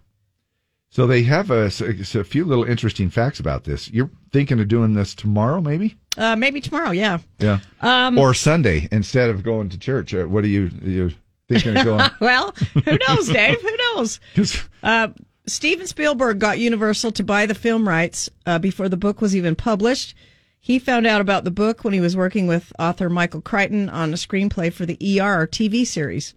So 0.91 1.05
they 1.05 1.21
have 1.23 1.51
a, 1.51 1.65
a 1.65 2.23
few 2.23 2.45
little 2.45 2.63
interesting 2.63 3.09
facts 3.09 3.39
about 3.39 3.63
this. 3.63 3.91
You're 3.91 4.09
thinking 4.31 4.59
of 4.59 4.67
doing 4.67 4.93
this 4.95 5.13
tomorrow, 5.13 5.61
maybe? 5.61 5.95
Uh, 6.17 6.35
maybe 6.35 6.61
tomorrow. 6.61 6.91
Yeah. 6.91 7.19
Yeah. 7.37 7.59
Um, 7.81 8.17
or 8.17 8.33
Sunday 8.33 8.87
instead 8.91 9.29
of 9.29 9.43
going 9.43 9.69
to 9.69 9.77
church. 9.77 10.13
Uh, 10.13 10.25
What 10.25 10.43
are 10.43 10.47
you 10.47 10.71
you 10.81 11.11
thinking 11.47 11.77
of 11.77 11.85
going? 11.85 12.09
well, 12.19 12.53
who 12.85 12.97
knows, 13.07 13.29
Dave? 13.29 13.61
Who 13.61 13.77
knows? 13.95 14.19
Uh, 14.81 15.09
Steven 15.45 15.87
Spielberg 15.87 16.39
got 16.39 16.57
Universal 16.59 17.11
to 17.13 17.23
buy 17.23 17.45
the 17.45 17.55
film 17.55 17.87
rights 17.87 18.29
uh, 18.45 18.59
before 18.59 18.87
the 18.87 18.95
book 18.95 19.19
was 19.19 19.35
even 19.35 19.55
published. 19.55 20.15
He 20.61 20.79
found 20.79 21.05
out 21.05 21.19
about 21.21 21.43
the 21.43 21.51
book 21.51 21.83
when 21.83 21.93
he 21.93 21.99
was 21.99 22.15
working 22.15 22.47
with 22.47 22.71
author 22.79 23.09
Michael 23.09 23.41
Crichton 23.41 23.89
on 23.89 24.11
a 24.13 24.17
screenplay 24.17 24.71
for 24.71 24.85
the 24.85 24.93
ER 25.19 25.47
TV 25.47 25.85
series. 25.85 26.33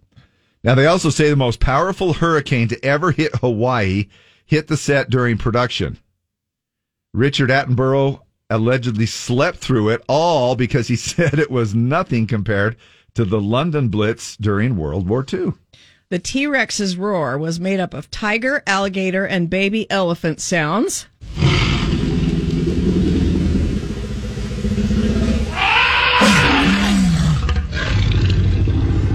Now 0.63 0.75
they 0.75 0.85
also 0.85 1.09
say 1.09 1.29
the 1.29 1.35
most 1.35 1.59
powerful 1.59 2.13
hurricane 2.13 2.67
to 2.69 2.85
ever 2.85 3.11
hit 3.11 3.35
Hawaii 3.37 4.07
hit 4.45 4.67
the 4.67 4.77
set 4.77 5.09
during 5.09 5.37
production. 5.37 5.97
Richard 7.13 7.49
Attenborough 7.49 8.21
allegedly 8.49 9.05
slept 9.05 9.57
through 9.57 9.89
it 9.89 10.03
all 10.07 10.55
because 10.55 10.87
he 10.87 10.95
said 10.97 11.39
it 11.39 11.51
was 11.51 11.75
nothing 11.75 12.27
compared 12.27 12.75
to 13.15 13.25
the 13.25 13.41
London 13.41 13.89
Blitz 13.89 14.37
during 14.37 14.75
World 14.75 15.07
War 15.07 15.25
II. 15.31 15.53
The 16.09 16.19
T 16.19 16.45
Rex's 16.45 16.95
roar 16.95 17.37
was 17.37 17.59
made 17.59 17.79
up 17.79 17.93
of 17.93 18.11
tiger, 18.11 18.61
alligator, 18.67 19.25
and 19.25 19.49
baby 19.49 19.89
elephant 19.89 20.39
sounds. 20.39 21.07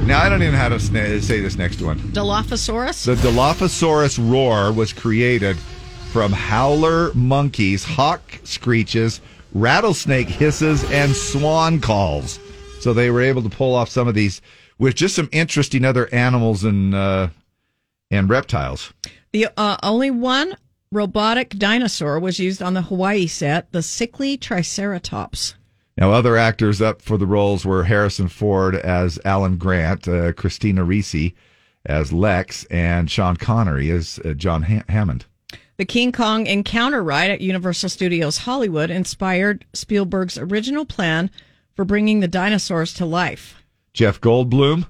Now 0.09 0.22
I 0.22 0.30
don't 0.30 0.40
even 0.40 0.55
know 0.55 0.59
how 0.59 0.70
to 0.70 0.76
sna- 0.76 1.20
say 1.20 1.40
this 1.40 1.56
next 1.56 1.82
one. 1.82 1.98
Dilophosaurus? 1.98 3.05
The 3.05 3.16
Dilophosaurus 3.16 4.18
roar 4.18 4.72
was 4.72 4.90
created 4.90 5.59
from 6.12 6.32
howler 6.32 7.12
monkeys, 7.12 7.85
hawk 7.85 8.22
screeches, 8.43 9.20
rattlesnake 9.52 10.28
hisses, 10.28 10.82
and 10.90 11.14
swan 11.14 11.78
calls. 11.78 12.40
So 12.80 12.94
they 12.94 13.10
were 13.10 13.20
able 13.20 13.43
to 13.43 13.51
pull 13.51 13.74
off 13.74 13.90
some 13.90 14.09
of 14.09 14.14
these 14.14 14.40
with 14.78 14.94
just 14.94 15.14
some 15.14 15.28
interesting 15.30 15.85
other 15.85 16.09
animals 16.10 16.64
and 16.64 16.94
uh, 16.94 17.28
and 18.10 18.30
reptiles. 18.30 18.94
The 19.32 19.48
uh, 19.59 19.76
only 19.82 20.10
one 20.10 20.56
robotic 20.90 21.51
dinosaur 21.51 22.18
was 22.18 22.39
used 22.39 22.62
on 22.62 22.72
the 22.72 22.80
Hawaii 22.80 23.26
set, 23.26 23.72
the 23.72 23.82
sickly 23.82 24.39
Triceratops. 24.39 25.55
Now, 25.98 26.12
other 26.12 26.36
actors 26.36 26.80
up 26.80 27.02
for 27.02 27.18
the 27.18 27.26
roles 27.26 27.66
were 27.66 27.82
Harrison 27.82 28.28
Ford 28.28 28.76
as 28.76 29.18
Alan 29.24 29.56
Grant, 29.56 30.06
uh, 30.06 30.32
Christina 30.32 30.84
Ricci 30.84 31.34
as 31.84 32.12
Lex, 32.12 32.64
and 32.66 33.10
Sean 33.10 33.36
Connery 33.36 33.90
as 33.90 34.20
uh, 34.24 34.34
John 34.34 34.62
ha- 34.62 34.84
Hammond. 34.88 35.24
The 35.76 35.84
King 35.84 36.12
Kong 36.12 36.46
encounter 36.46 37.02
ride 37.02 37.32
at 37.32 37.40
Universal 37.40 37.88
Studios 37.88 38.38
Hollywood 38.38 38.90
inspired 38.90 39.64
Spielberg's 39.72 40.38
original 40.38 40.84
plan 40.84 41.32
for 41.74 41.84
bringing 41.84 42.20
the 42.20 42.28
dinosaurs 42.28 42.94
to 42.94 43.04
life. 43.04 43.60
Jeff 43.92 44.20
Goldblum 44.20 44.86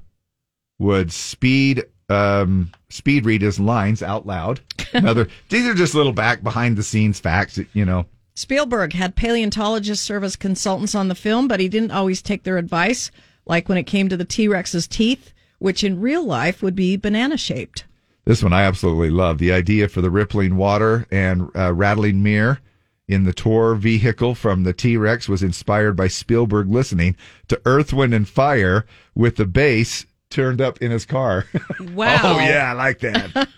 would 0.78 1.10
speed 1.10 1.84
um, 2.10 2.70
speed 2.90 3.24
read 3.24 3.40
his 3.40 3.58
lines 3.58 4.02
out 4.02 4.26
loud. 4.26 4.60
Another 4.92 5.28
these 5.48 5.66
are 5.66 5.74
just 5.74 5.94
little 5.94 6.12
back 6.12 6.42
behind 6.42 6.76
the 6.76 6.82
scenes 6.82 7.18
facts, 7.18 7.58
you 7.72 7.86
know. 7.86 8.04
Spielberg 8.38 8.92
had 8.92 9.16
paleontologists 9.16 10.06
serve 10.06 10.22
as 10.22 10.36
consultants 10.36 10.94
on 10.94 11.08
the 11.08 11.16
film, 11.16 11.48
but 11.48 11.58
he 11.58 11.68
didn't 11.68 11.90
always 11.90 12.22
take 12.22 12.44
their 12.44 12.56
advice, 12.56 13.10
like 13.46 13.68
when 13.68 13.76
it 13.76 13.82
came 13.82 14.08
to 14.08 14.16
the 14.16 14.24
T 14.24 14.46
Rex's 14.46 14.86
teeth, 14.86 15.34
which 15.58 15.82
in 15.82 16.00
real 16.00 16.24
life 16.24 16.62
would 16.62 16.76
be 16.76 16.96
banana 16.96 17.36
shaped. 17.36 17.84
This 18.26 18.40
one 18.40 18.52
I 18.52 18.62
absolutely 18.62 19.10
love. 19.10 19.38
The 19.38 19.50
idea 19.50 19.88
for 19.88 20.02
the 20.02 20.10
rippling 20.12 20.54
water 20.54 21.08
and 21.10 21.50
uh, 21.56 21.74
rattling 21.74 22.22
mirror 22.22 22.60
in 23.08 23.24
the 23.24 23.32
tour 23.32 23.74
vehicle 23.74 24.36
from 24.36 24.62
the 24.62 24.72
T 24.72 24.96
Rex 24.96 25.28
was 25.28 25.42
inspired 25.42 25.96
by 25.96 26.06
Spielberg 26.06 26.68
listening 26.68 27.16
to 27.48 27.60
Earth, 27.64 27.92
Wind, 27.92 28.14
and 28.14 28.28
Fire 28.28 28.86
with 29.16 29.34
the 29.34 29.46
bass 29.46 30.06
turned 30.30 30.60
up 30.60 30.78
in 30.78 30.90
his 30.90 31.04
car. 31.06 31.46
Wow. 31.94 32.20
oh, 32.22 32.38
yeah, 32.38 32.70
I 32.70 32.72
like 32.74 32.98
that. 33.00 33.48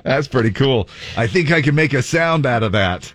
that's 0.04 0.28
pretty 0.28 0.50
cool. 0.52 0.88
I 1.16 1.26
think 1.26 1.50
I 1.50 1.60
can 1.60 1.74
make 1.74 1.92
a 1.92 2.02
sound 2.02 2.46
out 2.46 2.62
of 2.62 2.72
that. 2.72 3.12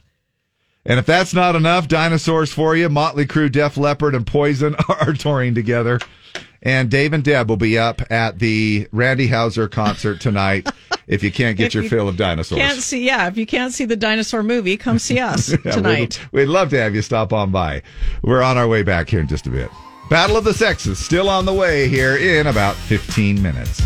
And 0.85 0.99
if 0.99 1.05
that's 1.05 1.33
not 1.33 1.55
enough 1.55 1.87
dinosaurs 1.87 2.51
for 2.51 2.75
you, 2.75 2.87
Motley 2.89 3.25
Crue, 3.25 3.51
Def 3.51 3.77
Leppard, 3.77 4.15
and 4.15 4.25
Poison 4.27 4.75
are 4.89 5.13
touring 5.13 5.53
together. 5.55 5.99
And 6.61 6.89
Dave 6.89 7.13
and 7.13 7.23
Deb 7.23 7.49
will 7.49 7.57
be 7.57 7.77
up 7.77 8.01
at 8.11 8.39
the 8.39 8.87
Randy 8.91 9.27
Houser 9.27 9.67
concert 9.67 10.19
tonight 10.21 10.67
if 11.07 11.23
you 11.23 11.31
can't 11.31 11.57
get 11.57 11.67
If 11.67 11.73
your 11.75 11.83
you 11.83 11.89
fill 11.89 12.09
of 12.09 12.17
dinosaurs. 12.17 12.59
Can't 12.59 12.79
see, 12.81 13.05
yeah. 13.05 13.27
If 13.27 13.37
you 13.37 13.45
can't 13.45 13.73
see 13.73 13.85
the 13.85 13.95
dinosaur 13.95 14.43
movie, 14.43 14.77
come 14.77 14.97
see 14.99 15.19
us 15.19 15.49
Yeah, 15.49 15.71
tonight. 15.71 16.19
We'd, 16.31 16.41
we'd 16.41 16.51
love 16.51 16.69
to 16.71 16.79
have 16.79 16.95
you 16.95 17.01
stop 17.01 17.33
on 17.33 17.51
by. 17.51 17.83
We're 18.23 18.41
on 18.41 18.57
our 18.57 18.67
way 18.67 18.83
back 18.83 19.09
here 19.09 19.19
in 19.19 19.27
just 19.27 19.45
a 19.47 19.49
bit. 19.51 19.69
Battle 20.09 20.37
of 20.37 20.45
the 20.45 20.53
Sexes 20.53 20.99
still 20.99 21.29
on 21.29 21.43
the 21.43 21.51
way 21.51 21.89
here 21.89 22.15
in 22.15 22.47
about 22.47 22.75
15 22.75 23.41
minutes. 23.41 23.81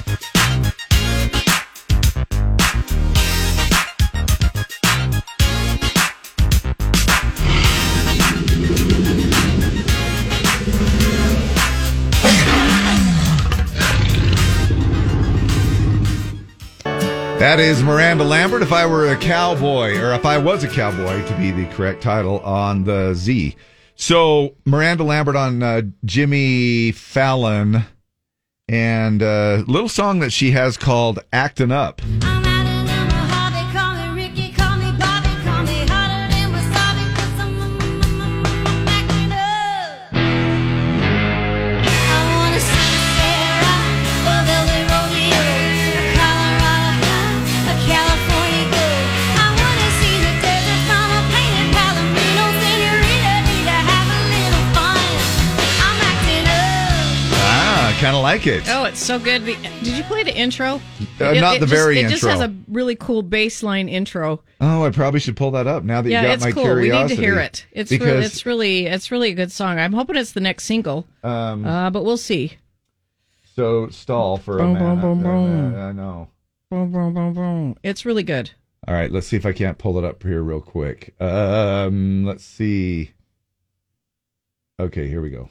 That 17.39 17.59
is 17.59 17.81
Miranda 17.81 18.23
Lambert. 18.23 18.61
If 18.61 18.71
I 18.71 18.85
were 18.85 19.11
a 19.11 19.17
cowboy, 19.17 19.97
or 19.97 20.13
if 20.13 20.27
I 20.27 20.37
was 20.37 20.63
a 20.63 20.67
cowboy, 20.67 21.25
to 21.27 21.37
be 21.37 21.49
the 21.49 21.65
correct 21.73 22.03
title 22.03 22.39
on 22.41 22.83
the 22.83 23.15
Z. 23.15 23.55
So 24.01 24.55
Miranda 24.65 25.03
Lambert 25.03 25.35
on 25.35 25.61
uh, 25.61 25.83
Jimmy 26.03 26.91
Fallon, 26.91 27.85
and 28.67 29.21
a 29.21 29.63
little 29.67 29.89
song 29.89 30.21
that 30.21 30.31
she 30.31 30.51
has 30.51 30.75
called 30.75 31.19
"Acting 31.31 31.71
Up." 31.71 32.01
Kind 58.01 58.15
of 58.15 58.23
like 58.23 58.47
it. 58.47 58.63
Oh, 58.67 58.85
it's 58.85 58.99
so 58.99 59.19
good. 59.19 59.45
The- 59.45 59.55
Did 59.83 59.95
you 59.95 60.03
play 60.03 60.23
the 60.23 60.35
intro? 60.35 60.81
Uh, 61.19 61.33
not 61.33 61.59
the 61.59 61.67
just, 61.67 61.71
very 61.71 61.99
It 61.99 62.09
just 62.09 62.23
has 62.25 62.41
a 62.41 62.53
really 62.67 62.95
cool 62.95 63.21
bass 63.21 63.61
line 63.61 63.87
intro. 63.87 64.41
Oh, 64.59 64.83
I 64.83 64.89
probably 64.89 65.19
should 65.19 65.37
pull 65.37 65.51
that 65.51 65.67
up 65.67 65.83
now 65.83 66.01
that 66.01 66.09
yeah, 66.09 66.21
you 66.21 66.27
got 66.27 66.41
my 66.41 66.51
curiosity. 66.51 66.55
Yeah, 66.55 66.55
it's 66.55 66.55
my 66.55 66.61
cool. 66.61 66.63
curiosity. 66.63 66.97
We 66.97 67.03
need 67.03 67.15
to 67.15 67.21
hear 67.21 67.39
it. 67.39 67.65
It's 67.71 67.89
because 67.91 68.07
really, 68.07 68.25
it's 68.25 68.45
really, 68.45 68.85
it's 68.87 69.11
really 69.11 69.31
a 69.31 69.35
good 69.35 69.51
song. 69.51 69.77
I'm 69.77 69.93
hoping 69.93 70.15
it's 70.15 70.31
the 70.31 70.39
next 70.41 70.63
single, 70.63 71.05
um, 71.23 71.63
uh, 71.65 71.89
but 71.91 72.03
we'll 72.03 72.17
see. 72.17 72.57
so 73.55 73.87
stall 73.89 74.37
for 74.37 74.57
a 74.57 74.61
Boom, 74.63 74.73
minute. 74.73 75.01
boom, 75.01 75.21
boom, 75.21 75.71
boom. 75.71 75.75
I 75.75 75.91
know. 75.91 76.27
Boom, 76.71 76.91
boom, 76.91 77.13
boom, 77.13 77.33
boom. 77.33 77.75
It's 77.83 78.03
really 78.05 78.23
good. 78.23 78.49
All 78.87 78.95
right, 78.95 79.11
let's 79.11 79.27
see 79.27 79.37
if 79.37 79.45
I 79.45 79.51
can't 79.53 79.77
pull 79.77 79.99
it 79.99 80.03
up 80.03 80.23
here 80.23 80.41
real 80.41 80.61
quick. 80.61 81.13
Um, 81.21 82.25
let's 82.25 82.43
see. 82.43 83.11
Okay, 84.79 85.07
here 85.07 85.21
we 85.21 85.29
go. 85.29 85.49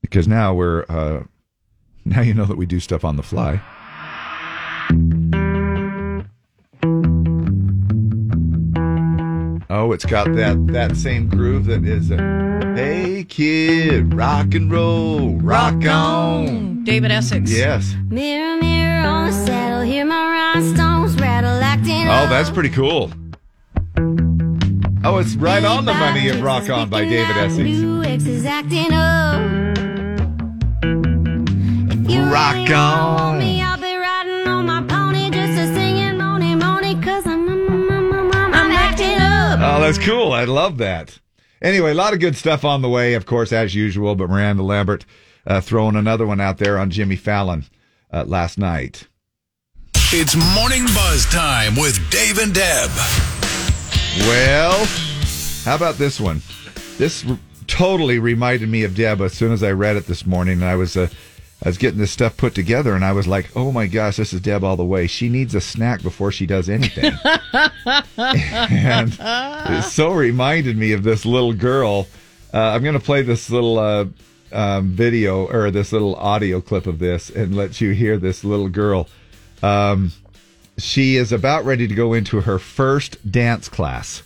Because 0.00 0.26
now 0.26 0.54
we're 0.54 0.86
uh, 0.88 1.24
now 2.04 2.20
you 2.20 2.34
know 2.34 2.44
that 2.44 2.56
we 2.56 2.66
do 2.66 2.80
stuff 2.80 3.04
on 3.04 3.16
the 3.16 3.22
fly. 3.22 3.60
Oh, 9.72 9.92
it's 9.92 10.04
got 10.04 10.34
that 10.34 10.66
that 10.68 10.96
same 10.96 11.28
groove 11.28 11.66
that 11.66 11.84
is. 11.84 12.10
Uh, 12.10 12.72
hey 12.76 13.24
kid, 13.24 14.12
rock 14.14 14.54
and 14.54 14.70
roll, 14.70 15.36
rock 15.36 15.84
on. 15.86 16.82
David 16.84 17.12
Essex. 17.12 17.52
Yes. 17.52 17.94
Mirror, 18.08 18.60
mirror 18.60 19.06
on 19.06 19.26
the 19.28 19.32
saddle, 19.32 19.82
hear 19.82 20.04
my 20.04 20.54
rhinestones 20.54 21.14
rattle, 21.20 21.60
acting 21.62 22.08
Oh, 22.08 22.26
that's 22.28 22.50
pretty 22.50 22.70
cool. 22.70 23.12
Oh, 25.02 25.18
it's 25.18 25.34
right 25.36 25.64
on 25.64 25.84
the 25.86 25.94
money 25.94 26.28
of 26.28 26.42
Rock 26.42 26.68
On 26.68 26.90
by 26.90 27.04
David 27.04 27.36
Essex. 27.36 27.80
You 32.10 32.22
Rock 32.24 32.54
really 32.54 32.72
want 32.74 33.38
me, 33.38 33.60
on. 33.60 33.68
I'll 33.68 33.80
be 33.80 33.96
riding 33.96 34.48
on 34.48 34.66
my 34.66 34.82
pony 34.82 35.30
just 35.30 35.58
a 35.58 35.74
singing 35.74 36.18
money, 36.18 36.54
money, 36.54 36.94
cause 37.00 37.26
I'm, 37.26 37.48
I'm, 37.48 37.70
I'm, 37.70 38.12
I'm, 38.12 38.32
I'm, 38.32 38.54
I'm 38.54 38.70
acting 38.72 39.18
up. 39.18 39.58
Oh, 39.60 39.80
that's 39.80 39.98
cool. 39.98 40.32
I 40.32 40.44
love 40.44 40.78
that. 40.78 41.18
Anyway, 41.62 41.90
a 41.90 41.94
lot 41.94 42.12
of 42.12 42.20
good 42.20 42.36
stuff 42.36 42.64
on 42.64 42.82
the 42.82 42.88
way, 42.88 43.14
of 43.14 43.26
course, 43.26 43.52
as 43.52 43.74
usual. 43.74 44.14
But 44.14 44.30
Miranda 44.30 44.62
Lambert 44.62 45.04
uh, 45.46 45.60
throwing 45.60 45.96
another 45.96 46.26
one 46.26 46.40
out 46.40 46.58
there 46.58 46.78
on 46.78 46.90
Jimmy 46.90 47.16
Fallon 47.16 47.64
uh, 48.12 48.24
last 48.26 48.58
night. 48.58 49.06
It's 50.12 50.34
morning 50.56 50.84
buzz 50.86 51.26
time 51.26 51.76
with 51.76 51.98
Dave 52.10 52.38
and 52.38 52.52
Deb. 52.52 52.90
Well, 54.26 54.84
how 55.64 55.76
about 55.76 55.96
this 55.96 56.18
one? 56.18 56.42
This 56.98 57.24
r- 57.28 57.38
totally 57.66 58.18
reminded 58.18 58.68
me 58.68 58.82
of 58.82 58.96
Deb 58.96 59.20
as 59.20 59.34
soon 59.34 59.52
as 59.52 59.62
I 59.62 59.70
read 59.70 59.96
it 59.96 60.06
this 60.06 60.26
morning. 60.26 60.54
And 60.54 60.64
I 60.64 60.74
was 60.74 60.96
uh, 60.96 61.08
I 61.62 61.68
was 61.68 61.78
getting 61.78 61.98
this 61.98 62.10
stuff 62.10 62.36
put 62.36 62.54
together, 62.54 62.94
and 62.94 63.04
I 63.04 63.12
was 63.12 63.26
like, 63.26 63.50
"Oh 63.54 63.70
my 63.70 63.86
gosh, 63.86 64.16
this 64.16 64.32
is 64.32 64.40
Deb 64.40 64.64
all 64.64 64.76
the 64.76 64.84
way. 64.84 65.06
She 65.06 65.28
needs 65.28 65.54
a 65.54 65.60
snack 65.60 66.02
before 66.02 66.32
she 66.32 66.46
does 66.46 66.68
anything." 66.68 67.12
and 68.16 69.16
it 69.20 69.82
so 69.84 70.12
reminded 70.12 70.76
me 70.78 70.92
of 70.92 71.02
this 71.02 71.26
little 71.26 71.52
girl. 71.52 72.06
Uh, 72.52 72.58
I'm 72.58 72.82
going 72.82 72.94
to 72.94 73.00
play 73.00 73.22
this 73.22 73.50
little 73.50 73.78
uh, 73.78 74.06
um, 74.52 74.88
video 74.90 75.46
or 75.46 75.70
this 75.70 75.92
little 75.92 76.16
audio 76.16 76.60
clip 76.60 76.86
of 76.86 76.98
this 76.98 77.30
and 77.30 77.54
let 77.54 77.80
you 77.80 77.92
hear 77.92 78.16
this 78.16 78.42
little 78.42 78.68
girl. 78.68 79.08
Um, 79.62 80.12
she 80.78 81.16
is 81.16 81.30
about 81.30 81.64
ready 81.64 81.86
to 81.86 81.94
go 81.94 82.14
into 82.14 82.40
her 82.40 82.58
first 82.58 83.30
dance 83.30 83.68
class. 83.68 84.22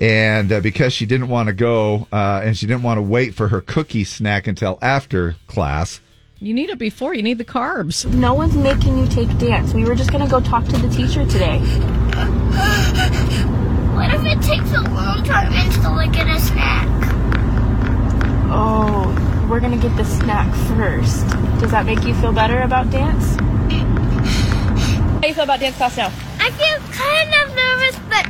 And 0.00 0.50
uh, 0.50 0.60
because 0.60 0.92
she 0.92 1.06
didn't 1.06 1.28
want 1.28 1.46
to 1.48 1.52
go 1.52 2.08
uh, 2.12 2.40
and 2.44 2.56
she 2.56 2.66
didn't 2.66 2.82
want 2.82 2.98
to 2.98 3.02
wait 3.02 3.34
for 3.34 3.48
her 3.48 3.60
cookie 3.60 4.02
snack 4.04 4.46
until 4.48 4.78
after 4.82 5.36
class, 5.46 6.00
You 6.40 6.52
need 6.54 6.70
it 6.70 6.78
before. 6.78 7.14
You 7.14 7.22
need 7.22 7.38
the 7.38 7.44
carbs. 7.44 8.04
No 8.12 8.34
one's 8.34 8.56
making 8.56 8.98
you 8.98 9.06
take 9.06 9.36
dance. 9.38 9.72
We 9.74 9.84
were 9.84 9.94
just 9.94 10.10
gonna 10.10 10.28
go 10.28 10.40
talk 10.40 10.64
to 10.66 10.76
the 10.76 10.88
teacher 10.88 11.24
today. 11.24 11.58
What 13.94 14.12
if 14.12 14.24
it 14.24 14.42
takes 14.42 14.72
a 14.72 14.80
long 14.90 15.22
time 15.22 15.52
and 15.52 15.72
still 15.72 15.92
I 15.92 16.08
get 16.08 16.26
a 16.26 16.40
snack? 16.40 16.88
Oh, 18.50 19.46
we're 19.48 19.60
gonna 19.60 19.76
get 19.76 19.96
the 19.96 20.04
snack 20.04 20.52
first. 20.76 21.28
Does 21.60 21.70
that 21.70 21.86
make 21.86 22.02
you 22.02 22.14
feel 22.14 22.32
better 22.32 22.62
about 22.62 22.90
dance? 22.90 23.36
How 23.72 25.20
do 25.20 25.28
you 25.28 25.34
feel 25.34 25.44
about 25.44 25.60
dance 25.60 25.76
class 25.76 25.96
now? 25.96 26.10
I 26.40 26.50
feel 26.50 26.78
kind 26.90 27.34
of 27.40 27.54
nervous 27.54 27.96
but 28.10 28.26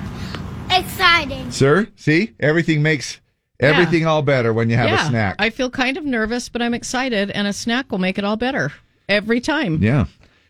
excited. 0.80 1.52
sir, 1.52 1.88
see, 1.96 2.32
everything 2.40 2.82
makes 2.82 3.20
everything 3.60 4.06
all 4.06 4.22
better 4.22 4.52
when 4.52 4.68
you 4.70 4.76
have 4.76 4.88
yeah, 4.88 5.06
a 5.06 5.08
snack. 5.08 5.36
I 5.38 5.50
feel 5.50 5.70
kind 5.70 5.96
of 5.96 6.04
nervous, 6.04 6.48
but 6.48 6.62
I'm 6.62 6.74
excited, 6.74 7.30
and 7.30 7.46
a 7.46 7.52
snack 7.52 7.90
will 7.90 7.98
make 7.98 8.18
it 8.18 8.24
all 8.24 8.36
better 8.36 8.72
every 9.08 9.40
time. 9.40 9.82
Yeah. 9.82 10.06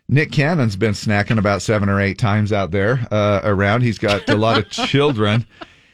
Nick 0.09 0.33
Cannon's 0.33 0.77
been 0.77 0.93
snacking 0.93 1.39
about 1.39 1.63
seven 1.63 1.89
or 1.89 2.01
eight 2.01 2.19
times 2.19 2.53
out 2.53 2.71
there 2.71 3.07
uh, 3.11 3.41
around. 3.45 3.83
He's 3.83 3.99
got 3.99 4.29
a 4.29 4.37
lot 4.37 4.59
of 4.59 4.69
children. 4.71 5.47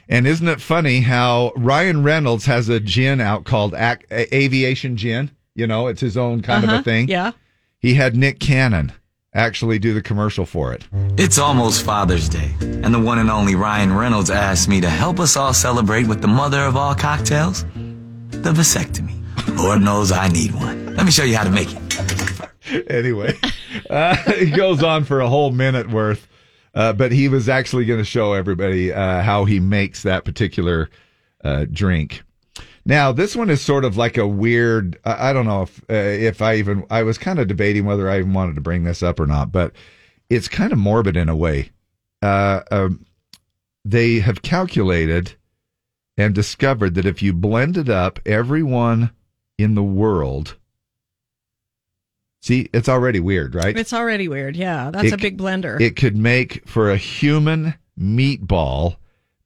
And 0.09 0.25
isn't 0.27 0.47
it 0.47 0.59
funny 0.59 1.01
how 1.01 1.53
Ryan 1.55 2.03
Reynolds 2.03 2.45
has 2.45 2.67
a 2.67 2.79
gin 2.79 3.21
out 3.21 3.45
called 3.45 3.73
Ac- 3.75 4.05
A- 4.11 4.35
Aviation 4.35 4.97
Gin? 4.97 5.31
You 5.55 5.67
know, 5.67 5.87
it's 5.87 6.01
his 6.01 6.17
own 6.17 6.41
kind 6.41 6.63
of 6.63 6.69
Uh-huh, 6.69 6.79
a 6.79 6.83
thing. 6.83 7.07
yeah. 7.07 7.31
He 7.79 7.93
had 7.93 8.15
Nick 8.15 8.39
Cannon 8.39 8.91
actually 9.33 9.79
do 9.79 9.93
the 9.93 10.01
commercial 10.01 10.45
for 10.45 10.73
it. 10.73 10.87
It's 11.17 11.37
almost 11.37 11.83
Father's 11.83 12.29
Day, 12.29 12.51
and 12.61 12.93
the 12.93 12.99
one 12.99 13.19
and 13.19 13.29
only 13.29 13.55
Ryan 13.55 13.93
Reynolds 13.93 14.29
asked 14.29 14.67
me 14.67 14.81
to 14.81 14.89
help 14.89 15.19
us 15.19 15.37
all 15.37 15.53
celebrate 15.53 16.07
with 16.07 16.21
the 16.21 16.27
mother 16.27 16.61
of 16.61 16.75
all 16.75 16.95
cocktails, 16.95 17.63
the 17.63 18.51
vasectomy. 18.51 19.15
Lord 19.57 19.81
knows 19.81 20.11
I 20.11 20.27
need 20.29 20.53
one. 20.55 20.95
Let 20.95 21.05
me 21.05 21.11
show 21.11 21.23
you 21.23 21.35
how 21.35 21.43
to 21.43 21.51
make 21.51 21.69
it. 21.71 22.89
anyway, 22.89 23.37
uh, 23.89 24.15
he 24.33 24.51
goes 24.51 24.83
on 24.83 25.03
for 25.03 25.19
a 25.21 25.27
whole 25.29 25.51
minute 25.51 25.89
worth, 25.89 26.27
uh, 26.73 26.93
but 26.93 27.11
he 27.11 27.29
was 27.29 27.49
actually 27.49 27.85
going 27.85 27.99
to 27.99 28.05
show 28.05 28.33
everybody 28.33 28.91
uh, 28.91 29.21
how 29.21 29.45
he 29.45 29.59
makes 29.59 30.03
that 30.03 30.25
particular 30.25 30.89
uh, 31.43 31.65
drink. 31.71 32.23
Now, 32.85 33.11
this 33.11 33.35
one 33.35 33.49
is 33.49 33.61
sort 33.61 33.85
of 33.85 33.97
like 33.97 34.17
a 34.17 34.27
weird. 34.27 34.97
I 35.05 35.33
don't 35.33 35.45
know 35.45 35.63
if 35.63 35.79
uh, 35.89 35.93
if 35.93 36.41
I 36.41 36.55
even 36.55 36.85
I 36.89 37.03
was 37.03 37.17
kind 37.17 37.39
of 37.39 37.47
debating 37.47 37.85
whether 37.85 38.09
I 38.09 38.19
even 38.19 38.33
wanted 38.33 38.55
to 38.55 38.61
bring 38.61 38.83
this 38.83 39.03
up 39.03 39.19
or 39.19 39.27
not, 39.27 39.51
but 39.51 39.73
it's 40.29 40.47
kind 40.47 40.71
of 40.71 40.79
morbid 40.79 41.17
in 41.17 41.29
a 41.29 41.35
way. 41.35 41.71
Uh, 42.21 42.61
um, 42.71 43.05
they 43.85 44.19
have 44.19 44.41
calculated 44.41 45.35
and 46.17 46.35
discovered 46.35 46.95
that 46.95 47.05
if 47.05 47.21
you 47.21 47.33
blended 47.33 47.89
up 47.89 48.19
everyone 48.25 49.11
in 49.57 49.75
the 49.75 49.83
world, 49.83 50.57
see, 52.41 52.69
it's 52.73 52.89
already 52.89 53.19
weird, 53.19 53.55
right? 53.55 53.77
It's 53.77 53.93
already 53.93 54.27
weird. 54.27 54.55
Yeah, 54.55 54.91
that's 54.91 55.07
It 55.07 55.13
a 55.13 55.17
big 55.17 55.37
blender. 55.37 55.79
It 55.79 55.95
could 55.95 56.17
make 56.17 56.67
for 56.67 56.91
a 56.91 56.97
human 56.97 57.75
meatball 57.97 58.97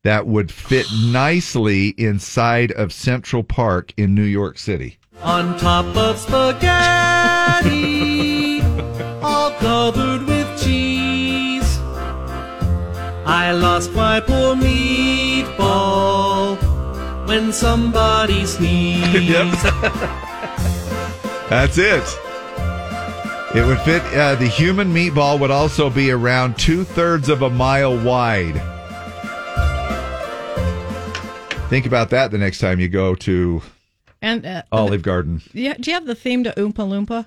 that 0.03 0.27
would 0.27 0.51
fit 0.51 0.85
nicely 1.05 1.89
inside 1.97 2.71
of 2.73 2.91
Central 2.91 3.43
Park 3.43 3.93
in 3.97 4.13
New 4.13 4.23
York 4.23 4.57
City. 4.57 4.97
On 5.21 5.57
top 5.57 5.85
of 5.95 6.19
spaghetti, 6.19 7.71
all 9.23 9.51
covered 9.51 10.27
with 10.27 10.61
cheese. 10.61 11.79
I 13.25 13.53
lost 13.53 13.93
my 13.93 14.19
poor 14.19 14.55
meatball 14.55 16.57
when 17.27 17.53
somebody 17.53 18.45
sneezed. 18.45 19.13
yep. 19.13 19.53
That's 21.49 21.77
it. 21.77 22.03
It 23.55 23.65
would 23.65 23.79
fit. 23.81 24.01
Uh, 24.13 24.35
the 24.35 24.47
human 24.47 24.93
meatball 24.93 25.39
would 25.39 25.51
also 25.51 25.89
be 25.89 26.11
around 26.11 26.57
two 26.57 26.83
thirds 26.83 27.29
of 27.29 27.43
a 27.43 27.49
mile 27.49 27.97
wide. 28.03 28.61
Think 31.69 31.85
about 31.87 32.11
that 32.11 32.29
the 32.29 32.37
next 32.37 32.59
time 32.59 32.79
you 32.79 32.87
go 32.87 33.15
to 33.15 33.61
and 34.21 34.45
uh, 34.45 34.61
Olive 34.71 35.01
Garden. 35.01 35.41
yeah, 35.53 35.73
do 35.73 35.89
you 35.89 35.95
have 35.95 36.05
the 36.05 36.13
theme 36.15 36.43
to 36.43 36.51
Oompa 36.51 36.73
Loompa? 36.75 37.25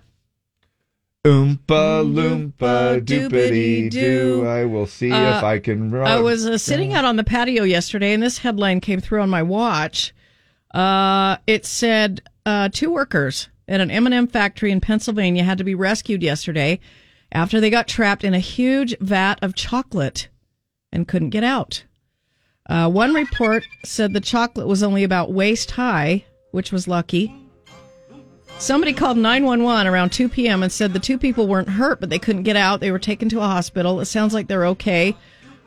Oompa 1.25 2.05
loompa 2.07 3.01
doopity 3.05 3.91
doo. 3.91 4.47
I 4.47 4.65
will 4.65 4.87
see 4.87 5.11
Uh, 5.11 5.39
if 5.39 5.43
I 5.45 5.59
can 5.59 5.91
run. 5.91 6.07
I 6.07 6.21
was 6.21 6.47
uh, 6.47 6.57
sitting 6.59 6.95
out 6.95 7.05
on 7.05 7.17
the 7.17 7.25
patio 7.25 7.65
yesterday, 7.65 8.13
and 8.13 8.23
this 8.23 8.39
headline 8.39 8.81
came 8.81 9.01
through 9.01 9.21
on 9.23 9.29
my 9.31 9.43
watch. 9.43 10.15
Uh, 10.73 11.39
it 11.49 11.67
said 11.67 12.23
uh, 12.47 12.69
two 12.73 12.93
workers 12.93 13.49
at 13.67 13.81
an 13.81 13.91
M&M 13.91 14.29
factory 14.29 14.71
in 14.71 14.81
Pennsylvania 14.81 15.43
had 15.43 15.59
to 15.59 15.65
be 15.65 15.75
rescued 15.75 16.23
yesterday 16.23 16.79
after 17.33 17.61
they 17.61 17.71
got 17.71 17.89
trapped 17.89 18.23
in 18.23 18.33
a 18.35 18.39
huge 18.39 18.97
vat 19.01 19.41
of 19.43 19.57
chocolate 19.57 20.29
and 20.93 21.09
couldn't 21.09 21.31
get 21.31 21.43
out. 21.43 21.83
Uh, 22.69 22.89
one 22.91 23.15
report 23.15 23.65
said 23.85 24.13
the 24.13 24.21
chocolate 24.21 24.67
was 24.67 24.83
only 24.83 25.05
about 25.05 25.33
waist 25.33 25.71
high, 25.73 26.25
which 26.51 26.73
was 26.73 26.89
lucky. 26.89 27.33
Somebody 28.59 28.93
called 28.93 29.19
911 29.19 29.87
around 29.87 30.11
2 30.11 30.29
p.m. 30.31 30.63
and 30.63 30.73
said 30.73 30.93
the 30.93 30.99
two 30.99 31.19
people 31.19 31.47
weren't 31.47 31.69
hurt, 31.69 32.01
but 32.01 32.09
they 32.11 32.19
couldn't 32.19 32.43
get 32.45 32.57
out. 32.57 32.81
They 32.81 32.91
were 32.91 32.99
taken 32.99 33.29
to 33.29 33.39
a 33.39 33.43
hospital. 33.47 34.01
It 34.01 34.07
sounds 34.07 34.33
like 34.33 34.49
they're 34.49 34.67
okay. 34.69 35.15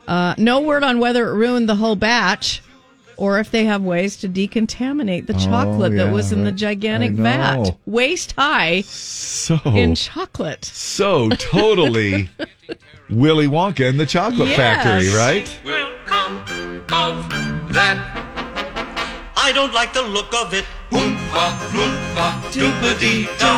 Uh, 0.08 0.34
no 0.38 0.60
word 0.60 0.82
on 0.82 0.98
whether 0.98 1.28
it 1.28 1.34
ruined 1.34 1.68
the 1.68 1.76
whole 1.76 1.94
batch 1.94 2.62
or 3.16 3.38
if 3.38 3.50
they 3.50 3.64
have 3.66 3.82
ways 3.82 4.16
to 4.16 4.28
decontaminate 4.28 5.26
the 5.26 5.34
Oh, 5.36 5.38
chocolate 5.38 5.94
that 5.96 6.12
was 6.12 6.32
in 6.32 6.42
the 6.44 6.50
gigantic 6.52 7.12
vat, 7.12 7.76
waist 7.86 8.32
high 8.36 8.80
So 8.80 9.60
in 9.66 9.94
chocolate. 9.94 10.64
so 10.64 11.28
totally 11.30 12.28
Willy 13.10 13.46
Wonka 13.46 13.88
and 13.88 14.00
the 14.00 14.06
Chocolate 14.06 14.48
Yes. 14.48 14.56
Factory, 14.56 15.08
right? 15.14 16.69
Of 16.92 17.28
that. 17.72 17.98
I 19.36 19.52
don't 19.52 19.72
like 19.72 19.92
the 19.92 20.02
look 20.02 20.32
of 20.34 20.52
it. 20.54 20.64
Oompa, 20.90 21.46
loompa, 21.74 22.28
doobity-da. 22.52 23.54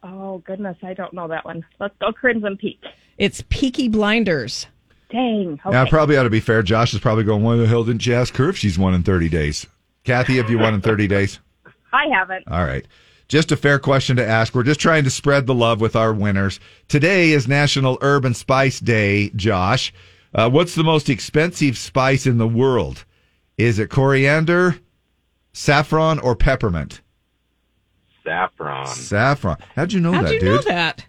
Oh 0.03 0.37
goodness, 0.45 0.77
I 0.83 0.93
don't 0.93 1.13
know 1.13 1.27
that 1.29 1.45
one. 1.45 1.65
Let's 1.79 1.95
go 1.99 2.11
Crimson 2.11 2.57
Peak. 2.57 2.79
It's 3.17 3.43
Peaky 3.49 3.87
Blinders. 3.87 4.67
Dang. 5.09 5.53
Okay. 5.53 5.71
Now, 5.71 5.81
I 5.81 5.89
probably 5.89 6.15
ought 6.15 6.25
to 6.25 6.29
be 6.29 6.41
fair. 6.41 6.61
Josh 6.61 6.93
is 6.93 6.99
probably 6.99 7.23
going, 7.23 7.41
why 7.41 7.55
the 7.55 7.65
hell 7.65 7.83
didn't 7.83 8.05
you 8.05 8.13
ask 8.13 8.35
her 8.35 8.49
if 8.49 8.57
she's 8.59 8.77
won 8.77 8.93
in 8.93 9.01
30 9.01 9.29
days? 9.29 9.65
Kathy, 10.03 10.37
have 10.37 10.51
you 10.51 10.59
won 10.59 10.75
in 10.75 10.81
30 10.81 11.07
days? 11.07 11.39
I 11.91 12.05
haven't. 12.13 12.47
All 12.47 12.63
right. 12.63 12.85
Just 13.27 13.51
a 13.51 13.57
fair 13.57 13.79
question 13.79 14.15
to 14.17 14.27
ask. 14.27 14.53
We're 14.53 14.61
just 14.61 14.79
trying 14.79 15.05
to 15.05 15.09
spread 15.09 15.47
the 15.47 15.55
love 15.55 15.81
with 15.81 15.95
our 15.95 16.13
winners. 16.13 16.59
Today 16.87 17.31
is 17.31 17.47
National 17.47 17.97
Urban 18.01 18.35
Spice 18.35 18.79
Day, 18.79 19.31
Josh. 19.31 19.91
Uh, 20.35 20.51
what's 20.51 20.75
the 20.75 20.83
most 20.83 21.09
expensive 21.09 21.79
spice 21.79 22.27
in 22.27 22.37
the 22.37 22.47
world? 22.47 23.05
Is 23.57 23.79
it 23.79 23.89
coriander, 23.89 24.75
saffron, 25.57 26.19
or 26.19 26.35
peppermint? 26.35 27.01
Saffron. 28.23 28.85
Saffron. 28.87 29.57
How'd 29.75 29.93
you 29.93 29.99
know 29.99 30.13
How'd 30.13 30.25
that, 30.25 30.33
you 30.33 30.39
dude? 30.39 30.49
know 30.49 30.61
that? 30.61 31.05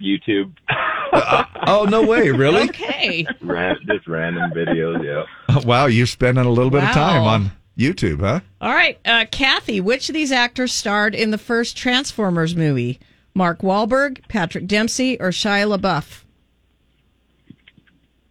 YouTube. 0.00 0.52
Uh, 1.12 1.16
uh, 1.16 1.44
oh, 1.66 1.84
no 1.84 2.06
way. 2.06 2.30
Really? 2.30 2.62
Okay. 2.68 3.26
Ran, 3.40 3.76
just 3.86 4.06
random 4.06 4.50
videos. 4.52 5.04
Yeah. 5.04 5.24
Uh, 5.54 5.60
wow, 5.64 5.86
you're 5.86 6.06
spending 6.06 6.46
a 6.46 6.50
little 6.50 6.70
bit 6.70 6.84
of 6.84 6.90
time 6.90 7.22
on 7.22 7.52
YouTube, 7.76 8.20
huh? 8.20 8.40
All 8.60 8.72
right, 8.72 8.98
uh, 9.04 9.26
Kathy, 9.30 9.80
which 9.80 10.08
of 10.08 10.14
these 10.14 10.32
actors 10.32 10.72
starred 10.72 11.14
in 11.14 11.30
the 11.30 11.38
first 11.38 11.76
Transformers 11.76 12.54
movie? 12.56 13.00
Mark 13.34 13.60
Wahlberg, 13.60 14.26
Patrick 14.28 14.66
Dempsey, 14.66 15.20
or 15.20 15.30
Shia 15.30 15.76
LaBeouf? 15.76 16.22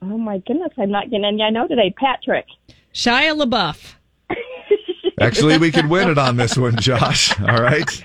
Oh 0.02 0.18
my 0.18 0.40
goodness, 0.40 0.72
I'm 0.78 0.92
not 0.92 1.10
getting 1.10 1.26
any. 1.26 1.44
I 1.44 1.50
know 1.50 1.68
today, 1.68 1.94
Patrick. 1.98 2.46
Shia 2.94 3.38
LaBeouf. 3.40 3.96
Actually, 5.20 5.58
we 5.58 5.72
could 5.72 5.90
win 5.90 6.10
it 6.10 6.18
on 6.18 6.38
this 6.38 6.58
one, 6.58 6.76
Josh. 6.78 7.38
All 7.40 7.62
right. 7.62 8.04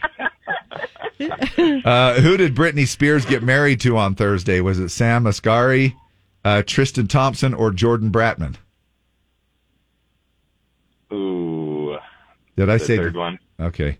Uh, 1.20 2.20
who 2.20 2.36
did 2.36 2.54
Britney 2.54 2.86
Spears 2.86 3.24
get 3.24 3.42
married 3.42 3.80
to 3.80 3.96
on 3.96 4.14
Thursday? 4.14 4.60
Was 4.60 4.78
it 4.78 4.88
Sam 4.90 5.24
Asghari, 5.24 5.94
uh, 6.44 6.62
Tristan 6.66 7.06
Thompson, 7.06 7.54
or 7.54 7.70
Jordan 7.70 8.10
Bratman? 8.10 8.56
Ooh. 11.12 11.96
Did 12.56 12.68
I 12.68 12.78
say 12.78 12.78
The 12.78 12.84
say 12.84 12.96
third 12.96 13.16
one? 13.16 13.38
Okay. 13.60 13.98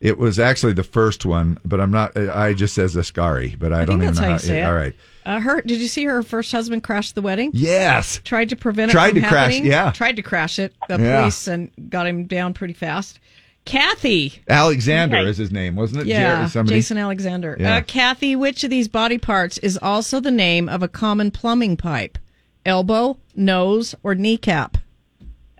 It 0.00 0.18
was 0.18 0.38
actually 0.38 0.72
the 0.72 0.82
first 0.84 1.26
one, 1.26 1.58
but 1.64 1.80
I'm 1.80 1.90
not. 1.90 2.16
I 2.16 2.54
just 2.54 2.74
says 2.74 2.94
Asghari, 2.94 3.58
but 3.58 3.72
I, 3.72 3.82
I 3.82 3.84
don't 3.84 4.00
think 4.00 4.12
even 4.12 4.14
that's 4.14 4.20
know 4.20 4.26
how 4.26 4.32
you 4.32 4.38
say 4.38 4.60
it. 4.62 4.64
All 4.64 4.74
right. 4.74 4.94
Uh, 5.26 5.40
her, 5.40 5.60
did 5.62 5.80
you 5.80 5.86
see 5.88 6.04
her 6.04 6.22
first 6.22 6.50
husband 6.52 6.82
crash 6.82 7.12
the 7.12 7.22
wedding? 7.22 7.50
Yes. 7.52 8.20
Tried 8.24 8.48
to 8.50 8.56
prevent 8.56 8.90
it 8.90 8.92
Tried 8.92 9.12
from 9.12 9.22
to 9.22 9.28
crash, 9.28 9.60
yeah. 9.60 9.90
Tried 9.92 10.16
to 10.16 10.22
crash 10.22 10.58
it. 10.58 10.74
The 10.88 10.98
Yeah. 10.98 11.20
police 11.20 11.46
and 11.46 11.70
got 11.90 12.06
him 12.06 12.24
down 12.26 12.54
pretty 12.54 12.74
fast. 12.74 13.18
Kathy. 13.66 14.40
Alexander 14.48 15.18
Okay. 15.18 15.28
is 15.28 15.36
his 15.36 15.50
name, 15.52 15.76
wasn't 15.76 16.00
it? 16.02 16.06
Yeah, 16.06 16.48
Jerry. 16.48 16.66
Jason 16.66 16.96
Alexander. 16.96 17.56
Yeah. 17.60 17.76
Uh, 17.76 17.80
Kathy, 17.82 18.34
which 18.34 18.64
of 18.64 18.70
these 18.70 18.88
body 18.88 19.18
parts 19.18 19.58
is 19.58 19.78
also 19.82 20.18
the 20.20 20.30
name 20.30 20.68
of 20.68 20.82
a 20.82 20.88
common 20.88 21.30
plumbing 21.30 21.76
pipe? 21.76 22.16
Elbow, 22.64 23.18
nose, 23.36 23.94
or 24.02 24.14
kneecap? 24.14 24.78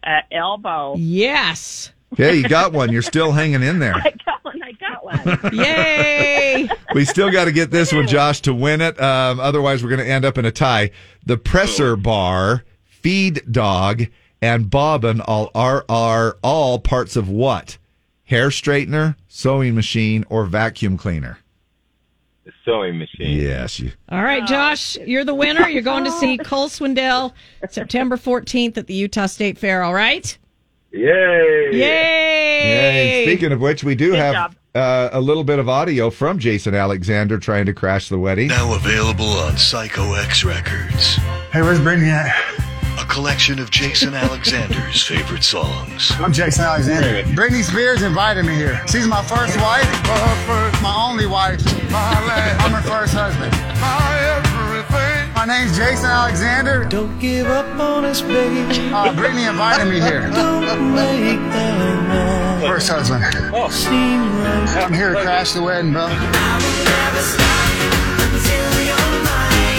Uh, 0.03 0.21
elbow. 0.33 0.95
Yes. 0.97 1.93
Okay, 2.15 2.37
you 2.37 2.49
got 2.49 2.73
one. 2.73 2.91
You're 2.91 3.03
still 3.03 3.33
hanging 3.33 3.63
in 3.63 3.79
there. 3.79 3.95
I 4.05 4.13
got 4.25 4.40
one. 5.11 5.21
I 5.21 5.25
got 5.25 5.43
one. 5.43 5.55
Yay! 5.55 6.69
We 6.93 7.05
still 7.05 7.31
got 7.31 7.45
to 7.45 7.53
get 7.53 7.71
this 7.71 7.93
one, 7.93 8.09
Josh, 8.09 8.41
to 8.41 8.53
win 8.53 8.81
it. 8.81 9.01
Um, 9.01 9.39
otherwise, 9.39 9.83
we're 9.83 9.91
going 9.91 10.01
to 10.05 10.09
end 10.11 10.25
up 10.25 10.37
in 10.37 10.45
a 10.45 10.51
tie. 10.51 10.91
The 11.25 11.37
presser 11.37 11.95
bar, 11.95 12.65
feed 12.85 13.43
dog, 13.51 14.07
and 14.43 14.69
bobbin 14.69 15.21
all 15.21 15.53
are 15.55 15.85
are 15.89 16.37
all 16.43 16.81
parts 16.81 17.15
of 17.15 17.29
what? 17.29 17.79
Hair 18.25 18.49
straightener, 18.49 19.15
sewing 19.29 19.75
machine, 19.77 20.25
or 20.29 20.45
vacuum 20.47 20.97
cleaner? 20.97 21.39
The 22.45 22.53
sewing 22.65 22.99
machine. 22.99 23.39
Yes, 23.39 23.79
you. 23.79 23.93
All 24.09 24.23
right, 24.23 24.45
Josh, 24.47 24.97
you're 24.97 25.25
the 25.25 25.35
winner. 25.35 25.69
You're 25.69 25.83
going 25.83 26.05
to 26.05 26.13
see 26.13 26.39
Cole 26.45 26.69
Swindell 26.69 27.33
September 27.69 28.17
14th 28.17 28.77
at 28.79 28.87
the 28.89 28.95
Utah 28.95 29.27
State 29.27 29.59
Fair, 29.59 29.83
all 29.85 29.95
right? 29.95 30.37
Yay! 30.93 31.71
Yay! 31.73 31.79
Yay! 31.79 33.25
Speaking 33.27 33.53
of 33.53 33.61
which, 33.61 33.85
we 33.85 33.95
do 33.95 34.11
Good 34.11 34.19
have 34.19 34.35
job. 34.35 34.55
Uh, 34.75 35.11
a 35.13 35.21
little 35.21 35.45
bit 35.45 35.59
of 35.59 35.69
audio 35.69 36.11
from 36.11 36.39
Jason 36.39 36.75
Alexander 36.75 37.39
trying 37.39 37.67
to 37.67 37.73
crash 37.73 38.09
the 38.09 38.19
wedding. 38.19 38.49
Now 38.49 38.75
available 38.75 39.27
on 39.27 39.57
Psycho 39.57 40.15
X 40.15 40.45
Records. 40.45 41.17
Hey, 41.53 41.63
where's 41.63 41.81
Brittany 41.81 42.11
at? 42.11 42.35
A 42.99 43.05
collection 43.07 43.59
of 43.59 43.71
Jason 43.71 44.15
Alexander's 44.15 45.03
favorite 45.07 45.43
songs. 45.43 46.13
I'm 46.19 46.33
Jason 46.33 46.65
Alexander. 46.65 47.23
Britney 47.33 47.63
Spears 47.63 48.03
invited 48.03 48.45
me 48.45 48.55
here. 48.55 48.81
She's 48.87 49.07
my 49.07 49.23
first 49.25 49.57
wife, 49.57 49.91
my 50.83 50.95
only 51.09 51.27
wife. 51.27 51.61
I'm 51.93 52.73
her 52.73 52.83
first 52.83 53.15
husband. 53.15 54.50
My 55.41 55.47
name's 55.47 55.75
Jason 55.75 56.05
Alexander. 56.05 56.85
Don't 56.85 57.19
give 57.19 57.47
up 57.47 57.65
on 57.81 58.05
us, 58.05 58.21
baby. 58.21 58.61
Uh, 58.93 59.11
Brittany 59.15 59.45
invited 59.45 59.87
me 59.91 59.99
here. 59.99 60.29
Don't 60.29 60.95
make 60.95 61.41
that 61.55 62.61
First 62.61 62.91
husband. 62.91 63.25
I'm 63.25 64.93
here 64.93 65.15
to 65.15 65.23
crash 65.23 65.53
the 65.53 65.63
wedding, 65.63 65.95
bro. 65.95 66.09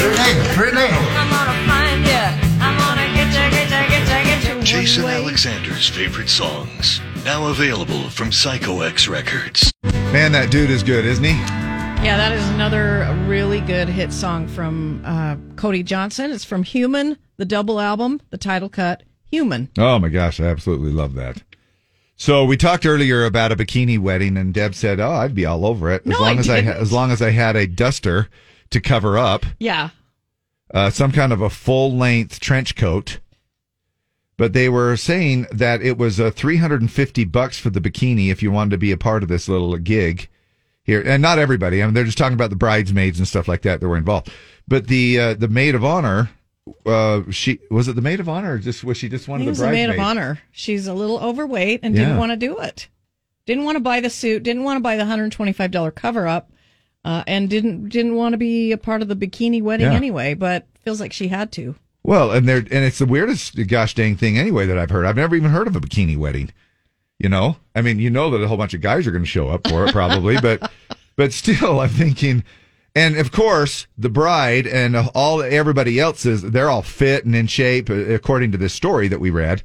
Brittany, 0.01 0.55
Brittany. 0.55 0.97
I'm 1.13 1.29
gonna 1.29 1.53
find 1.69 2.07
ya. 2.07 2.33
I'm 2.59 2.79
gonna 2.79 3.05
get 3.13 3.31
ya, 3.31 3.49
get 3.51 3.69
ya, 3.69 3.87
get 3.87 4.07
ya, 4.09 4.23
get 4.23 4.57
ya. 4.57 4.63
Jason 4.63 5.05
Alexander's 5.05 5.87
favorite 5.87 6.29
songs. 6.29 7.01
Now 7.23 7.49
available 7.49 8.09
from 8.09 8.31
Psycho 8.31 8.81
X 8.81 9.07
Records. 9.07 9.71
Man, 10.11 10.31
that 10.31 10.49
dude 10.49 10.71
is 10.71 10.81
good, 10.81 11.05
isn't 11.05 11.23
he? 11.23 11.60
Yeah, 12.03 12.17
that 12.17 12.31
is 12.33 12.47
another 12.49 13.05
really 13.27 13.61
good 13.61 13.87
hit 13.87 14.11
song 14.11 14.47
from 14.47 15.03
uh, 15.05 15.35
Cody 15.55 15.83
Johnson. 15.83 16.31
It's 16.31 16.43
from 16.43 16.63
Human, 16.63 17.15
the 17.37 17.45
double 17.45 17.79
album, 17.79 18.19
the 18.31 18.39
title 18.39 18.69
cut, 18.69 19.03
Human. 19.29 19.69
Oh 19.77 19.99
my 19.99 20.09
gosh, 20.09 20.39
I 20.39 20.45
absolutely 20.45 20.91
love 20.91 21.13
that. 21.13 21.43
So 22.15 22.43
we 22.43 22.57
talked 22.57 22.87
earlier 22.87 23.23
about 23.25 23.51
a 23.51 23.55
bikini 23.55 23.99
wedding, 23.99 24.35
and 24.35 24.51
Deb 24.51 24.73
said, 24.73 24.99
"Oh, 24.99 25.11
I'd 25.11 25.35
be 25.35 25.45
all 25.45 25.63
over 25.63 25.91
it 25.91 26.01
as 26.01 26.07
No, 26.07 26.19
long 26.21 26.37
I 26.37 26.39
as 26.39 26.49
I 26.49 26.55
didn't. 26.61 26.77
as 26.77 26.91
long 26.91 27.11
as 27.11 27.21
I 27.21 27.29
had 27.29 27.55
a 27.55 27.67
duster 27.67 28.29
to 28.71 28.81
cover 28.81 29.17
up, 29.19 29.45
Yeah. 29.59 29.89
uh, 30.73 30.89
some 30.89 31.11
kind 31.11 31.31
of 31.31 31.39
a 31.41 31.49
full 31.51 31.95
length 31.95 32.39
trench 32.39 32.75
coat." 32.75 33.19
But 34.37 34.53
they 34.53 34.69
were 34.69 34.97
saying 34.97 35.45
that 35.51 35.83
it 35.83 35.99
was 35.99 36.19
uh, 36.19 36.31
350 36.31 37.25
bucks 37.25 37.59
for 37.59 37.69
the 37.69 37.79
bikini 37.79 38.31
if 38.31 38.41
you 38.41 38.49
wanted 38.51 38.71
to 38.71 38.77
be 38.79 38.91
a 38.91 38.97
part 38.97 39.21
of 39.21 39.29
this 39.29 39.47
little 39.47 39.77
gig 39.77 40.29
here, 40.91 41.01
and 41.05 41.21
not 41.21 41.39
everybody. 41.39 41.81
I 41.81 41.85
mean, 41.85 41.93
they're 41.93 42.03
just 42.03 42.17
talking 42.17 42.33
about 42.35 42.49
the 42.49 42.55
bridesmaids 42.55 43.17
and 43.17 43.27
stuff 43.27 43.47
like 43.47 43.61
that 43.63 43.79
that 43.79 43.87
were 43.87 43.97
involved. 43.97 44.29
But 44.67 44.87
the 44.87 45.19
uh, 45.19 45.33
the 45.35 45.47
maid 45.47 45.73
of 45.75 45.83
honor, 45.83 46.29
uh, 46.85 47.21
she 47.31 47.59
was 47.69 47.87
it 47.87 47.95
the 47.95 48.01
maid 48.01 48.19
of 48.19 48.29
honor, 48.29 48.53
or 48.53 48.57
just 48.57 48.83
was 48.83 48.97
she 48.97 49.09
just 49.09 49.27
one 49.27 49.41
of 49.41 49.57
the 49.57 49.65
a 49.65 49.71
maid 49.71 49.89
of 49.89 49.99
honor. 49.99 50.39
She's 50.51 50.87
a 50.87 50.93
little 50.93 51.19
overweight 51.19 51.79
and 51.83 51.95
Yeah. 51.95 52.01
didn't 52.05 52.17
want 52.17 52.31
to 52.31 52.37
do 52.37 52.59
it. 52.59 52.87
Didn't 53.45 53.63
want 53.63 53.77
to 53.77 53.79
buy 53.81 53.99
the 54.01 54.09
suit. 54.09 54.43
Didn't 54.43 54.63
want 54.63 54.77
to 54.77 54.81
buy 54.81 54.97
the 54.97 55.05
hundred 55.05 55.31
twenty-five 55.31 55.71
dollar 55.71 55.91
cover 55.91 56.27
up, 56.27 56.51
uh, 57.03 57.23
and 57.25 57.49
didn't 57.49 57.89
didn't 57.89 58.15
want 58.15 58.33
to 58.33 58.37
be 58.37 58.71
a 58.71 58.77
part 58.77 59.01
of 59.01 59.07
the 59.07 59.15
bikini 59.15 59.61
wedding 59.61 59.87
Yeah. 59.91 59.95
anyway. 59.97 60.33
But 60.35 60.67
feels 60.83 60.99
like 60.99 61.13
she 61.13 61.29
had 61.29 61.51
to. 61.53 61.75
Well, 62.03 62.31
and 62.31 62.47
they're 62.47 62.57
and 62.57 62.71
it's 62.71 62.99
the 62.99 63.05
weirdest 63.05 63.55
gosh 63.67 63.93
dang 63.95 64.15
thing 64.15 64.37
anyway 64.37 64.65
that 64.67 64.77
I've 64.77 64.89
heard. 64.89 65.05
I've 65.05 65.15
never 65.15 65.35
even 65.35 65.51
heard 65.51 65.67
of 65.67 65.75
a 65.75 65.79
bikini 65.81 66.17
wedding. 66.17 66.51
You 67.21 67.29
know, 67.29 67.57
I 67.75 67.81
mean, 67.81 67.99
you 67.99 68.09
know 68.09 68.29
that 68.31 68.41
a 68.41 68.47
whole 68.47 68.57
bunch 68.57 68.73
of 68.73 68.81
guys 68.81 69.05
are 69.05 69.11
going 69.11 69.23
to 69.23 69.29
show 69.29 69.49
up 69.49 69.67
for 69.67 69.85
it 69.85 69.91
probably, 69.91 70.39
but 70.41 70.71
but 71.15 71.33
still, 71.33 71.79
I'm 71.79 71.89
thinking. 71.89 72.43
And 72.95 73.15
of 73.17 73.31
course, 73.31 73.87
the 73.97 74.09
bride 74.09 74.65
and 74.67 74.95
all 75.13 75.41
everybody 75.41 75.99
else 75.99 76.25
is 76.25 76.41
they're 76.41 76.69
all 76.69 76.81
fit 76.81 77.23
and 77.25 77.35
in 77.35 77.47
shape 77.47 77.89
uh, 77.89 77.93
according 77.93 78.51
to 78.53 78.57
this 78.57 78.73
story 78.73 79.07
that 79.07 79.19
we 79.19 79.29
read. 79.29 79.63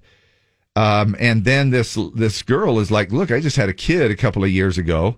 Um, 0.77 1.16
and 1.19 1.45
then 1.45 1.70
this 1.70 1.97
this 2.15 2.43
girl 2.43 2.78
is 2.78 2.91
like, 2.91 3.11
"Look, 3.11 3.31
I 3.31 3.41
just 3.41 3.57
had 3.57 3.69
a 3.69 3.73
kid 3.74 4.11
a 4.11 4.16
couple 4.16 4.45
of 4.45 4.51
years 4.51 4.77
ago." 4.78 5.16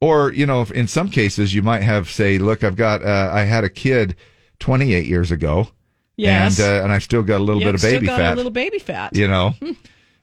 Or 0.00 0.32
you 0.32 0.46
know, 0.46 0.62
in 0.74 0.88
some 0.88 1.08
cases, 1.10 1.54
you 1.54 1.62
might 1.62 1.82
have 1.82 2.10
say, 2.10 2.38
"Look, 2.38 2.64
I've 2.64 2.76
got 2.76 3.02
uh, 3.04 3.30
I 3.32 3.42
had 3.44 3.64
a 3.64 3.68
kid 3.70 4.16
28 4.58 5.06
years 5.06 5.30
ago." 5.30 5.68
Yes. 6.16 6.58
and 6.58 6.68
uh, 6.68 6.82
and 6.84 6.92
I've 6.92 7.02
still 7.04 7.22
got 7.22 7.38
a 7.38 7.44
little 7.44 7.62
Yep, 7.62 7.68
bit 7.68 7.74
of 7.76 7.80
still 7.80 7.92
baby 7.92 8.06
got 8.06 8.18
fat. 8.18 8.32
A 8.34 8.36
little 8.36 8.50
baby 8.50 8.78
fat. 8.78 9.14
You 9.16 9.28
know, 9.28 9.54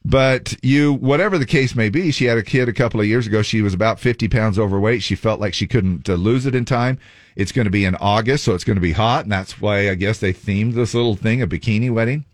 but 0.08 0.56
you 0.62 0.94
whatever 0.94 1.36
the 1.36 1.46
case 1.46 1.74
may 1.74 1.90
be, 1.90 2.10
she 2.10 2.24
had 2.24 2.38
a 2.38 2.42
kid 2.42 2.68
a 2.68 2.72
couple 2.72 2.98
of 2.98 3.06
years 3.06 3.26
ago. 3.26 3.42
She 3.42 3.60
was 3.60 3.74
about 3.74 4.00
fifty 4.00 4.26
pounds 4.26 4.58
overweight. 4.58 5.02
She 5.02 5.14
felt 5.14 5.38
like 5.38 5.52
she 5.52 5.66
couldn't 5.66 6.08
uh, 6.08 6.14
lose 6.14 6.46
it 6.46 6.54
in 6.54 6.64
time. 6.64 6.98
It's 7.36 7.52
going 7.52 7.66
to 7.66 7.70
be 7.70 7.84
in 7.84 7.94
August, 7.96 8.44
so 8.44 8.54
it's 8.54 8.64
going 8.64 8.76
to 8.76 8.80
be 8.80 8.92
hot, 8.92 9.24
and 9.24 9.32
that's 9.32 9.60
why 9.60 9.90
I 9.90 9.94
guess 9.94 10.18
they 10.18 10.32
themed 10.32 10.74
this 10.74 10.94
little 10.94 11.14
thing 11.14 11.42
a 11.42 11.46
bikini 11.46 11.92
wedding. 11.92 12.24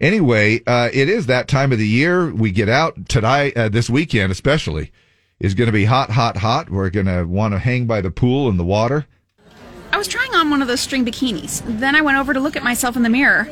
Anyway, 0.00 0.60
uh, 0.66 0.88
it 0.92 1.08
is 1.08 1.26
that 1.26 1.46
time 1.46 1.70
of 1.70 1.78
the 1.78 1.86
year. 1.86 2.34
We 2.34 2.50
get 2.50 2.68
out 2.68 3.08
tonight, 3.08 3.56
uh, 3.56 3.68
this 3.68 3.88
weekend 3.88 4.32
especially, 4.32 4.90
is 5.38 5.54
going 5.54 5.68
to 5.68 5.72
be 5.72 5.84
hot, 5.84 6.10
hot, 6.10 6.38
hot. 6.38 6.70
We're 6.70 6.90
going 6.90 7.06
to 7.06 7.22
want 7.24 7.54
to 7.54 7.60
hang 7.60 7.86
by 7.86 8.00
the 8.00 8.10
pool 8.10 8.48
in 8.48 8.56
the 8.56 8.64
water. 8.64 9.06
I 9.92 9.98
was 9.98 10.08
trying 10.08 10.34
on 10.34 10.50
one 10.50 10.60
of 10.60 10.66
those 10.66 10.80
string 10.80 11.06
bikinis. 11.06 11.62
Then 11.78 11.94
I 11.94 12.00
went 12.00 12.18
over 12.18 12.34
to 12.34 12.40
look 12.40 12.56
at 12.56 12.64
myself 12.64 12.96
in 12.96 13.04
the 13.04 13.10
mirror. 13.10 13.48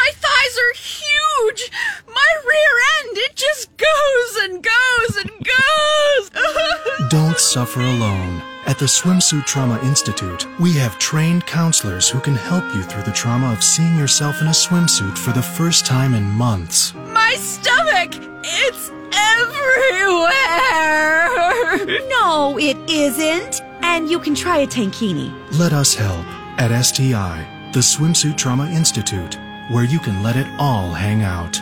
My 0.00 0.10
thighs 0.14 0.56
are 0.64 0.74
huge! 0.74 1.70
My 2.08 2.30
rear 2.52 2.74
end, 2.96 3.18
it 3.26 3.34
just 3.36 3.68
goes 3.76 4.32
and 4.44 4.62
goes 4.62 5.16
and 5.22 5.30
goes! 5.44 7.10
Don't 7.10 7.38
suffer 7.38 7.80
alone. 7.80 8.42
At 8.66 8.78
the 8.78 8.86
Swimsuit 8.86 9.44
Trauma 9.46 9.78
Institute, 9.82 10.46
we 10.58 10.72
have 10.74 10.98
trained 10.98 11.46
counselors 11.46 12.08
who 12.08 12.20
can 12.20 12.34
help 12.34 12.64
you 12.74 12.82
through 12.82 13.02
the 13.02 13.12
trauma 13.12 13.52
of 13.52 13.62
seeing 13.62 13.96
yourself 13.98 14.40
in 14.40 14.46
a 14.46 14.50
swimsuit 14.64 15.18
for 15.18 15.32
the 15.32 15.42
first 15.42 15.84
time 15.86 16.14
in 16.14 16.24
months. 16.24 16.94
My 16.94 17.34
stomach, 17.34 18.14
it's 18.44 18.90
everywhere! 19.12 20.30
No, 22.08 22.58
it 22.58 22.76
isn't. 22.88 23.60
And 23.82 24.08
you 24.10 24.18
can 24.20 24.34
try 24.34 24.58
a 24.58 24.66
tankini. 24.66 25.32
Let 25.58 25.72
us 25.72 25.94
help 25.94 26.24
at 26.58 26.70
STI, 26.84 27.70
the 27.72 27.80
Swimsuit 27.80 28.36
Trauma 28.36 28.66
Institute, 28.70 29.38
where 29.70 29.84
you 29.84 30.00
can 30.00 30.22
let 30.22 30.36
it 30.36 30.46
all 30.58 30.90
hang 30.90 31.22
out. 31.22 31.56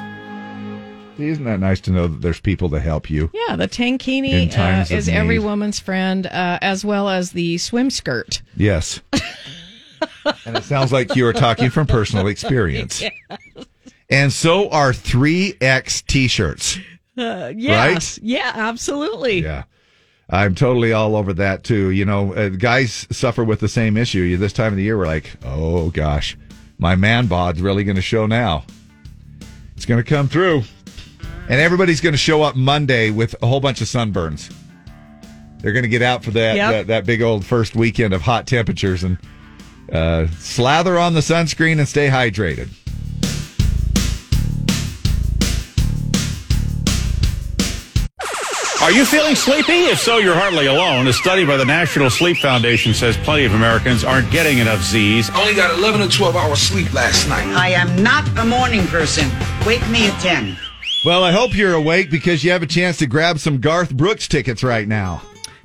Isn't 1.18 1.44
that 1.44 1.60
nice 1.60 1.80
to 1.80 1.90
know 1.90 2.06
that 2.06 2.22
there's 2.22 2.40
people 2.40 2.70
to 2.70 2.80
help 2.80 3.10
you? 3.10 3.30
Yeah, 3.34 3.56
the 3.56 3.68
tankini 3.68 4.56
uh, 4.56 4.94
is 4.94 5.08
every 5.08 5.38
woman's 5.38 5.78
friend, 5.78 6.26
uh, 6.26 6.58
as 6.62 6.84
well 6.84 7.08
as 7.08 7.32
the 7.32 7.58
swim 7.58 7.90
skirt. 7.90 8.40
Yes. 8.56 9.00
and 10.46 10.56
it 10.56 10.64
sounds 10.64 10.92
like 10.92 11.16
you 11.16 11.26
are 11.26 11.32
talking 11.32 11.70
from 11.70 11.86
personal 11.86 12.26
experience. 12.28 13.02
And 14.08 14.32
so 14.32 14.70
are 14.70 14.92
3X 14.92 16.06
t 16.06 16.28
shirts. 16.28 16.78
Uh, 17.16 17.52
yes. 17.54 18.18
Yeah, 18.22 18.52
absolutely. 18.54 19.42
Yeah. 19.42 19.64
I'm 20.30 20.54
totally 20.54 20.92
all 20.92 21.16
over 21.16 21.32
that 21.34 21.64
too. 21.64 21.90
You 21.90 22.04
know, 22.04 22.32
uh, 22.34 22.50
guys 22.50 23.06
suffer 23.10 23.44
with 23.44 23.60
the 23.60 23.68
same 23.68 23.96
issue. 23.96 24.36
This 24.36 24.52
time 24.52 24.72
of 24.72 24.76
the 24.76 24.82
year, 24.82 24.96
we're 24.96 25.06
like, 25.06 25.32
oh 25.44 25.90
gosh, 25.90 26.36
my 26.78 26.94
man 26.96 27.26
bod's 27.26 27.60
really 27.60 27.84
going 27.84 27.96
to 27.96 28.02
show 28.02 28.26
now. 28.26 28.64
It's 29.76 29.84
going 29.86 30.02
to 30.02 30.08
come 30.08 30.28
through. 30.28 30.62
And 31.48 31.60
everybody's 31.60 32.00
going 32.00 32.12
to 32.12 32.18
show 32.18 32.42
up 32.42 32.56
Monday 32.56 33.10
with 33.10 33.34
a 33.42 33.46
whole 33.46 33.60
bunch 33.60 33.80
of 33.80 33.86
sunburns. 33.86 34.52
They're 35.60 35.72
going 35.72 35.82
to 35.84 35.88
get 35.88 36.02
out 36.02 36.22
for 36.22 36.30
that, 36.32 36.56
Yep. 36.56 36.70
that 36.70 36.86
that 36.88 37.06
big 37.06 37.22
old 37.22 37.44
first 37.44 37.74
weekend 37.74 38.12
of 38.14 38.20
hot 38.22 38.46
temperatures 38.46 39.02
and 39.02 39.18
uh, 39.92 40.26
slather 40.38 40.98
on 40.98 41.14
the 41.14 41.20
sunscreen 41.20 41.78
and 41.78 41.88
stay 41.88 42.08
hydrated. 42.08 42.68
Are 48.88 48.92
you 48.92 49.04
feeling 49.04 49.34
sleepy? 49.34 49.84
If 49.84 49.98
so, 49.98 50.16
you're 50.16 50.34
hardly 50.34 50.64
alone. 50.64 51.08
A 51.08 51.12
study 51.12 51.44
by 51.44 51.58
the 51.58 51.64
National 51.66 52.08
Sleep 52.08 52.38
Foundation 52.38 52.94
says 52.94 53.18
plenty 53.18 53.44
of 53.44 53.52
Americans 53.52 54.02
aren't 54.02 54.30
getting 54.30 54.60
enough 54.60 54.82
Z's. 54.82 55.28
I 55.28 55.42
Only 55.42 55.54
got 55.54 55.78
11 55.78 56.00
or 56.00 56.08
12 56.08 56.34
hours 56.34 56.58
sleep 56.58 56.94
last 56.94 57.28
night. 57.28 57.46
I 57.48 57.68
am 57.68 58.02
not 58.02 58.26
a 58.38 58.46
morning 58.46 58.86
person. 58.86 59.28
Wake 59.66 59.86
me 59.90 60.06
at 60.06 60.18
10. 60.22 60.56
Well, 61.04 61.22
I 61.22 61.32
hope 61.32 61.54
you're 61.54 61.74
awake 61.74 62.10
because 62.10 62.42
you 62.42 62.50
have 62.52 62.62
a 62.62 62.66
chance 62.66 62.96
to 63.00 63.06
grab 63.06 63.38
some 63.38 63.60
Garth 63.60 63.94
Brooks 63.94 64.26
tickets 64.26 64.64
right 64.64 64.88
now. 64.88 65.20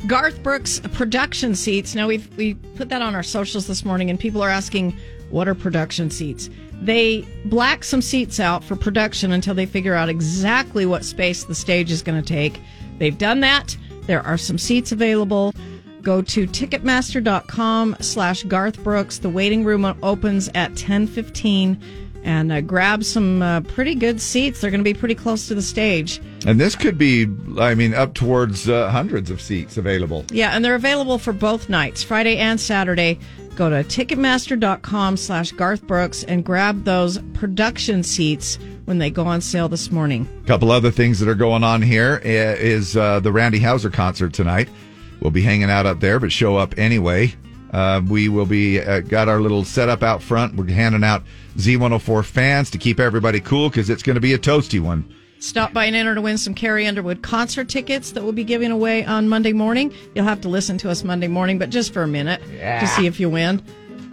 Garth 0.06 0.44
Brooks 0.44 0.82
production 0.92 1.56
seats. 1.56 1.96
Now 1.96 2.10
we've 2.10 2.28
we 2.36 2.56
put 2.76 2.90
that 2.90 3.02
on 3.02 3.16
our 3.16 3.24
socials 3.24 3.68
this 3.68 3.86
morning, 3.86 4.10
and 4.10 4.20
people 4.20 4.42
are 4.42 4.50
asking, 4.50 4.98
"What 5.30 5.48
are 5.48 5.56
production 5.56 6.10
seats?" 6.10 6.50
They 6.82 7.26
black 7.46 7.86
some 7.86 8.02
seats 8.02 8.42
out 8.42 8.66
for 8.66 8.76
production 8.76 9.32
until 9.32 9.54
they 9.54 9.66
figure 9.66 9.94
out 9.94 10.10
exactly 10.10 10.86
what 10.86 11.06
space 11.06 11.46
the 11.46 11.56
stage 11.56 11.90
is 11.90 12.02
going 12.02 12.22
to 12.22 12.28
take. 12.28 12.60
They've 12.98 13.18
done 13.18 13.40
that. 13.42 13.78
There 14.06 14.22
are 14.22 14.38
some 14.38 14.58
seats 14.58 14.92
available. 14.92 15.54
Go 16.02 16.22
to 16.22 16.46
ticketmaster.com 16.46 17.98
slash 18.02 18.44
Garth 18.44 18.84
Brooks. 18.84 19.20
The 19.20 19.30
waiting 19.30 19.64
room 19.64 19.86
opens 20.04 20.50
at 20.50 20.72
1015 20.72 21.82
and 22.24 22.52
uh, 22.52 22.62
grab 22.62 23.04
some 23.04 23.42
uh, 23.42 23.62
pretty 23.62 23.96
good 23.96 24.22
seats. 24.22 24.62
They're 24.62 24.72
going 24.72 24.80
to 24.80 24.84
be 24.84 24.94
pretty 24.94 25.16
close 25.16 25.48
to 25.48 25.56
the 25.56 25.62
stage. 25.62 26.22
And 26.46 26.60
this 26.60 26.76
could 26.76 26.98
be, 26.98 27.28
I 27.58 27.76
mean, 27.76 27.94
up 27.94 28.14
towards 28.14 28.70
uh, 28.70 28.90
hundreds 28.90 29.30
of 29.30 29.42
seats 29.42 29.78
available. 29.78 30.26
Yeah, 30.32 30.52
and 30.52 30.64
they're 30.64 30.76
available 30.76 31.18
for 31.18 31.34
both 31.34 31.70
nights, 31.70 32.04
Friday 32.04 32.38
and 32.38 32.60
Saturday. 32.60 33.20
Go 33.56 33.70
to 33.70 33.84
ticketmaster.com 33.84 35.18
slash 35.18 35.52
Garth 35.52 35.86
Brooks 35.86 36.24
and 36.24 36.44
grab 36.44 36.84
those 36.86 37.20
production 37.34 38.04
seats 38.04 38.58
when 38.86 38.98
they 38.98 39.10
go 39.10 39.26
on 39.26 39.42
sale 39.42 39.70
this 39.70 39.92
morning. 39.92 40.28
A 40.44 40.48
couple 40.48 40.72
other 40.72 40.92
things 40.92 41.20
that 41.20 41.30
are 41.30 41.36
going 41.36 41.64
on 41.64 41.82
here 41.82 42.20
is 42.24 42.98
uh, 42.98 43.20
the 43.20 43.32
Randy 43.32 43.60
Houser 43.60 43.90
concert 43.90 44.34
tonight. 44.34 44.70
We'll 45.20 45.32
be 45.32 45.42
hanging 45.42 45.70
out 45.70 45.86
up 45.86 46.00
there, 46.00 46.20
but 46.20 46.32
show 46.32 46.58
up 46.58 46.78
anyway. 46.78 47.34
Uh, 47.72 48.02
we 48.08 48.30
will 48.30 48.46
be 48.46 48.80
uh, 48.80 49.00
got 49.00 49.28
our 49.28 49.40
little 49.40 49.64
setup 49.64 50.04
out 50.04 50.22
front. 50.22 50.56
We're 50.56 50.70
handing 50.70 51.04
out 51.04 51.24
Z104 51.58 52.24
fans 52.26 52.70
to 52.72 52.78
keep 52.78 53.00
everybody 53.00 53.40
cool 53.40 53.70
because 53.70 53.90
it's 53.90 54.04
going 54.04 54.16
to 54.16 54.22
be 54.22 54.34
a 54.34 54.38
toasty 54.40 54.80
one. 54.80 55.12
Stop 55.44 55.74
by 55.74 55.84
and 55.84 55.96
enter 55.96 56.16
to 56.16 56.22
win 56.22 56.38
some 56.38 56.54
Carrie 56.54 56.88
Underwood 56.88 57.22
concert 57.22 57.68
tickets 57.68 58.12
that 58.12 58.24
we'll 58.24 58.32
be 58.32 58.46
giving 58.46 58.72
away 58.72 59.04
on 59.04 59.28
Monday 59.28 59.52
morning. 59.52 59.92
You'll 60.16 60.24
have 60.24 60.40
to 60.42 60.48
listen 60.48 60.78
to 60.78 60.90
us 60.90 61.04
Monday 61.04 61.28
morning, 61.28 61.60
but 61.60 61.70
just 61.70 61.92
for 61.92 62.02
a 62.02 62.08
minute 62.08 62.42
Yeah. 62.56 62.80
to 62.80 62.88
see 62.88 63.08
if 63.08 63.20
you 63.20 63.30
win. 63.30 63.62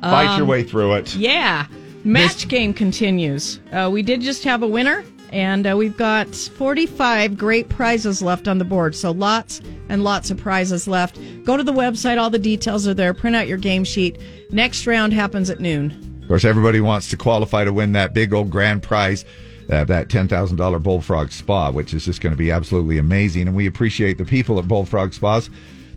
Fight 0.03 0.35
your 0.35 0.43
Um, 0.43 0.49
way 0.49 0.65
through 0.65 0.95
it. 0.95 1.15
Yeah. 1.15 1.67
Match 2.03 2.49
game 2.49 2.75
continues. 2.75 3.61
Uh, 3.73 3.89
we 3.93 4.03
did 4.03 4.23
just 4.23 4.43
have 4.43 4.65
a 4.65 4.67
winner, 4.67 5.05
and 5.33 5.69
uh, 5.69 5.77
we've 5.77 5.97
got 5.97 6.35
45 6.35 7.39
great 7.39 7.69
prizes 7.69 8.21
left 8.21 8.49
on 8.49 8.59
the 8.59 8.65
board. 8.65 8.97
So 8.97 9.13
lots 9.13 9.61
and 9.89 10.03
lots 10.03 10.33
of 10.33 10.37
prizes 10.37 10.89
left. 10.89 11.17
Go 11.45 11.57
to 11.57 11.63
the 11.63 11.73
website. 11.73 12.19
All 12.19 12.31
the 12.31 12.41
details 12.41 12.89
are 12.89 12.95
there. 12.95 13.15
Print 13.15 13.37
out 13.37 13.47
your 13.47 13.59
game 13.59 13.85
sheet. 13.85 14.19
Next 14.51 14.85
round 14.85 15.13
happens 15.13 15.49
at 15.49 15.61
noon. 15.61 15.95
Of 16.23 16.27
course, 16.27 16.45
everybody 16.45 16.81
wants 16.81 17.09
to 17.11 17.17
qualify 17.17 17.65
to 17.65 17.73
win 17.73 17.93
that 17.93 18.15
big 18.15 18.33
old 18.35 18.51
grand 18.51 18.83
prize, 18.83 19.25
uh, 19.71 19.85
that 19.85 20.09
$10,000 20.09 20.83
Bullfrog 20.83 21.31
Spa, 21.31 21.71
which 21.71 21.95
is 21.95 22.05
just 22.05 22.21
going 22.21 22.33
to 22.33 22.37
be 22.37 22.51
absolutely 22.51 22.99
amazing. 22.99 23.47
And 23.47 23.57
we 23.57 23.67
appreciate 23.67 24.19
the 24.19 24.25
people 24.25 24.59
at 24.59 24.69
Bullfrog 24.69 25.13
Spas 25.13 25.49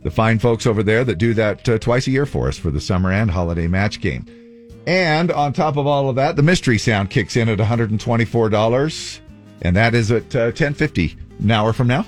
the 0.03 0.11
fine 0.11 0.37
folks 0.37 0.67
over 0.67 0.83
there 0.83 1.03
that 1.03 1.17
do 1.17 1.33
that 1.33 1.67
uh, 1.67 1.77
twice 1.79 2.07
a 2.07 2.11
year 2.11 2.25
for 2.25 2.49
us 2.49 2.57
for 2.57 2.69
the 2.69 2.81
summer 2.81 3.11
and 3.11 3.31
holiday 3.31 3.67
match 3.67 4.01
game. 4.01 4.25
And 4.85 5.31
on 5.31 5.53
top 5.53 5.77
of 5.77 5.87
all 5.87 6.09
of 6.09 6.17
that, 6.17 6.35
the 6.35 6.43
mystery 6.43 6.77
sound 6.77 7.09
kicks 7.09 7.37
in 7.37 7.47
at 7.47 7.57
$124, 7.57 9.19
and 9.61 9.75
that 9.77 9.95
is 9.95 10.11
at 10.11 10.35
uh, 10.35 10.51
1050 10.51 11.15
an 11.39 11.51
hour 11.51 11.71
from 11.71 11.87
now. 11.87 12.05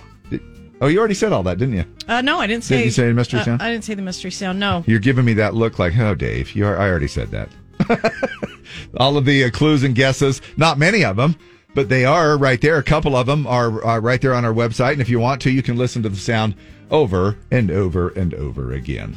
Oh, 0.82 0.88
you 0.88 1.00
already 1.00 1.14
said 1.14 1.32
all 1.32 1.44
that, 1.44 1.58
didn't 1.58 1.76
you? 1.76 1.86
Uh, 2.06 2.20
no, 2.20 2.38
I 2.38 2.48
didn't 2.48 2.66
say. 2.66 2.78
Did 2.78 2.86
you 2.86 2.92
say 2.92 3.14
mystery 3.14 3.40
uh, 3.40 3.46
sound? 3.46 3.62
I 3.62 3.72
didn't 3.72 3.86
say 3.86 3.94
the 3.94 4.02
mystery 4.02 4.30
sound. 4.30 4.60
No. 4.60 4.84
You're 4.86 5.00
giving 5.00 5.24
me 5.24 5.34
that 5.36 5.54
look 5.54 5.80
like, 5.80 5.98
oh, 5.98 6.16
Dave, 6.16 6.52
you 6.52 6.66
are, 6.68 6.78
I 6.78 6.90
already 6.90 7.08
said 7.08 7.32
that. 7.32 7.50
All 8.98 9.16
of 9.16 9.24
the 9.24 9.46
uh, 9.46 9.52
clues 9.52 9.84
and 9.84 9.96
guesses, 9.96 10.42
not 10.58 10.78
many 10.78 11.06
of 11.06 11.16
them, 11.16 11.38
but 11.76 11.90
they 11.90 12.06
are 12.06 12.38
right 12.38 12.60
there. 12.60 12.78
A 12.78 12.84
couple 12.84 13.16
of 13.16 13.28
them 13.28 13.46
are, 13.46 13.84
are 13.84 14.02
right 14.02 14.20
there 14.20 14.34
on 14.34 14.46
our 14.46 14.54
website. 14.54 14.94
And 14.94 15.02
if 15.02 15.10
you 15.10 15.20
want 15.20 15.42
to, 15.42 15.52
you 15.52 15.62
can 15.62 15.78
listen 15.78 16.02
to 16.04 16.10
the 16.10 16.16
sound 16.16 16.56
over 16.90 17.38
and 17.52 17.70
over 17.70 18.10
and 18.10 18.34
over 18.34 18.72
again. 18.72 19.16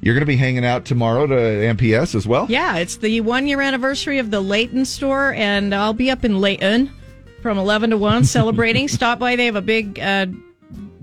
You're 0.00 0.14
going 0.14 0.22
to 0.22 0.26
be 0.26 0.36
hanging 0.36 0.64
out 0.64 0.84
tomorrow 0.84 1.26
to 1.26 1.34
NPS 1.34 2.14
as 2.14 2.26
well? 2.26 2.46
Yeah, 2.48 2.76
it's 2.76 2.96
the 2.96 3.20
one 3.20 3.46
year 3.46 3.60
anniversary 3.60 4.18
of 4.18 4.30
the 4.30 4.40
Layton 4.40 4.84
store, 4.84 5.32
and 5.34 5.74
I'll 5.74 5.92
be 5.92 6.10
up 6.10 6.24
in 6.24 6.40
Layton 6.40 6.90
from 7.42 7.58
11 7.58 7.90
to 7.90 7.98
1 7.98 8.24
celebrating. 8.24 8.88
Stop 8.88 9.18
by. 9.18 9.36
They 9.36 9.46
have 9.46 9.56
a 9.56 9.62
big 9.62 9.98
uh, 10.00 10.26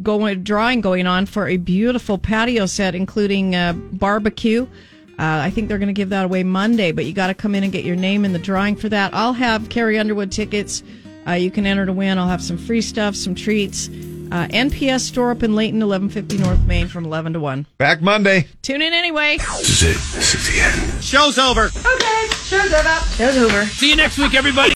going 0.02 0.44
drawing 0.44 0.82
going 0.82 1.08
on 1.08 1.26
for 1.26 1.48
a 1.48 1.58
beautiful 1.58 2.18
patio 2.18 2.66
set, 2.66 2.96
including 2.96 3.54
uh, 3.54 3.74
barbecue. 3.74 4.66
Uh, 5.18 5.40
I 5.44 5.50
think 5.50 5.70
they're 5.70 5.78
going 5.78 5.88
to 5.88 5.94
give 5.94 6.10
that 6.10 6.26
away 6.26 6.44
Monday, 6.44 6.92
but 6.92 7.06
you 7.06 7.14
got 7.14 7.28
to 7.28 7.34
come 7.34 7.56
in 7.56 7.64
and 7.64 7.72
get 7.72 7.86
your 7.86 7.96
name 7.96 8.26
in 8.26 8.34
the 8.34 8.40
drawing 8.40 8.76
for 8.76 8.90
that. 8.90 9.14
I'll 9.14 9.34
have 9.34 9.70
Carrie 9.70 9.98
Underwood 9.98 10.32
tickets. 10.32 10.84
Uh, 11.28 11.32
you 11.34 11.50
can 11.50 11.66
enter 11.66 11.86
to 11.86 11.94
win. 11.94 12.18
I'll 12.18 12.28
have 12.28 12.44
some 12.44 12.58
free 12.58 12.82
stuff, 12.82 13.16
some 13.16 13.34
treats. 13.34 13.88
Uh, 13.88 14.48
NPS 14.48 15.02
store 15.02 15.32
up 15.32 15.44
in 15.44 15.56
Layton, 15.56 15.80
1150 15.80 16.38
North 16.44 16.66
Main 16.66 16.88
from 16.88 17.06
11 17.06 17.34
to 17.34 17.40
1. 17.40 17.66
Back 17.78 18.02
Monday. 18.02 18.48
Tune 18.62 18.82
in 18.82 18.94
anyway. 18.94 19.38
This 19.38 19.82
is 19.82 19.84
it. 19.84 20.16
This 20.16 20.36
is 20.36 20.48
the 20.52 20.62
end. 20.62 21.04
Show's 21.04 21.38
over. 21.38 21.66
Okay, 21.66 22.28
show's 22.44 22.74
over. 22.74 23.00
Show's 23.16 23.38
over. 23.38 23.66
See 23.66 23.90
you 23.92 23.96
next 23.96 24.18
week, 24.18 24.34
everybody. 24.34 24.74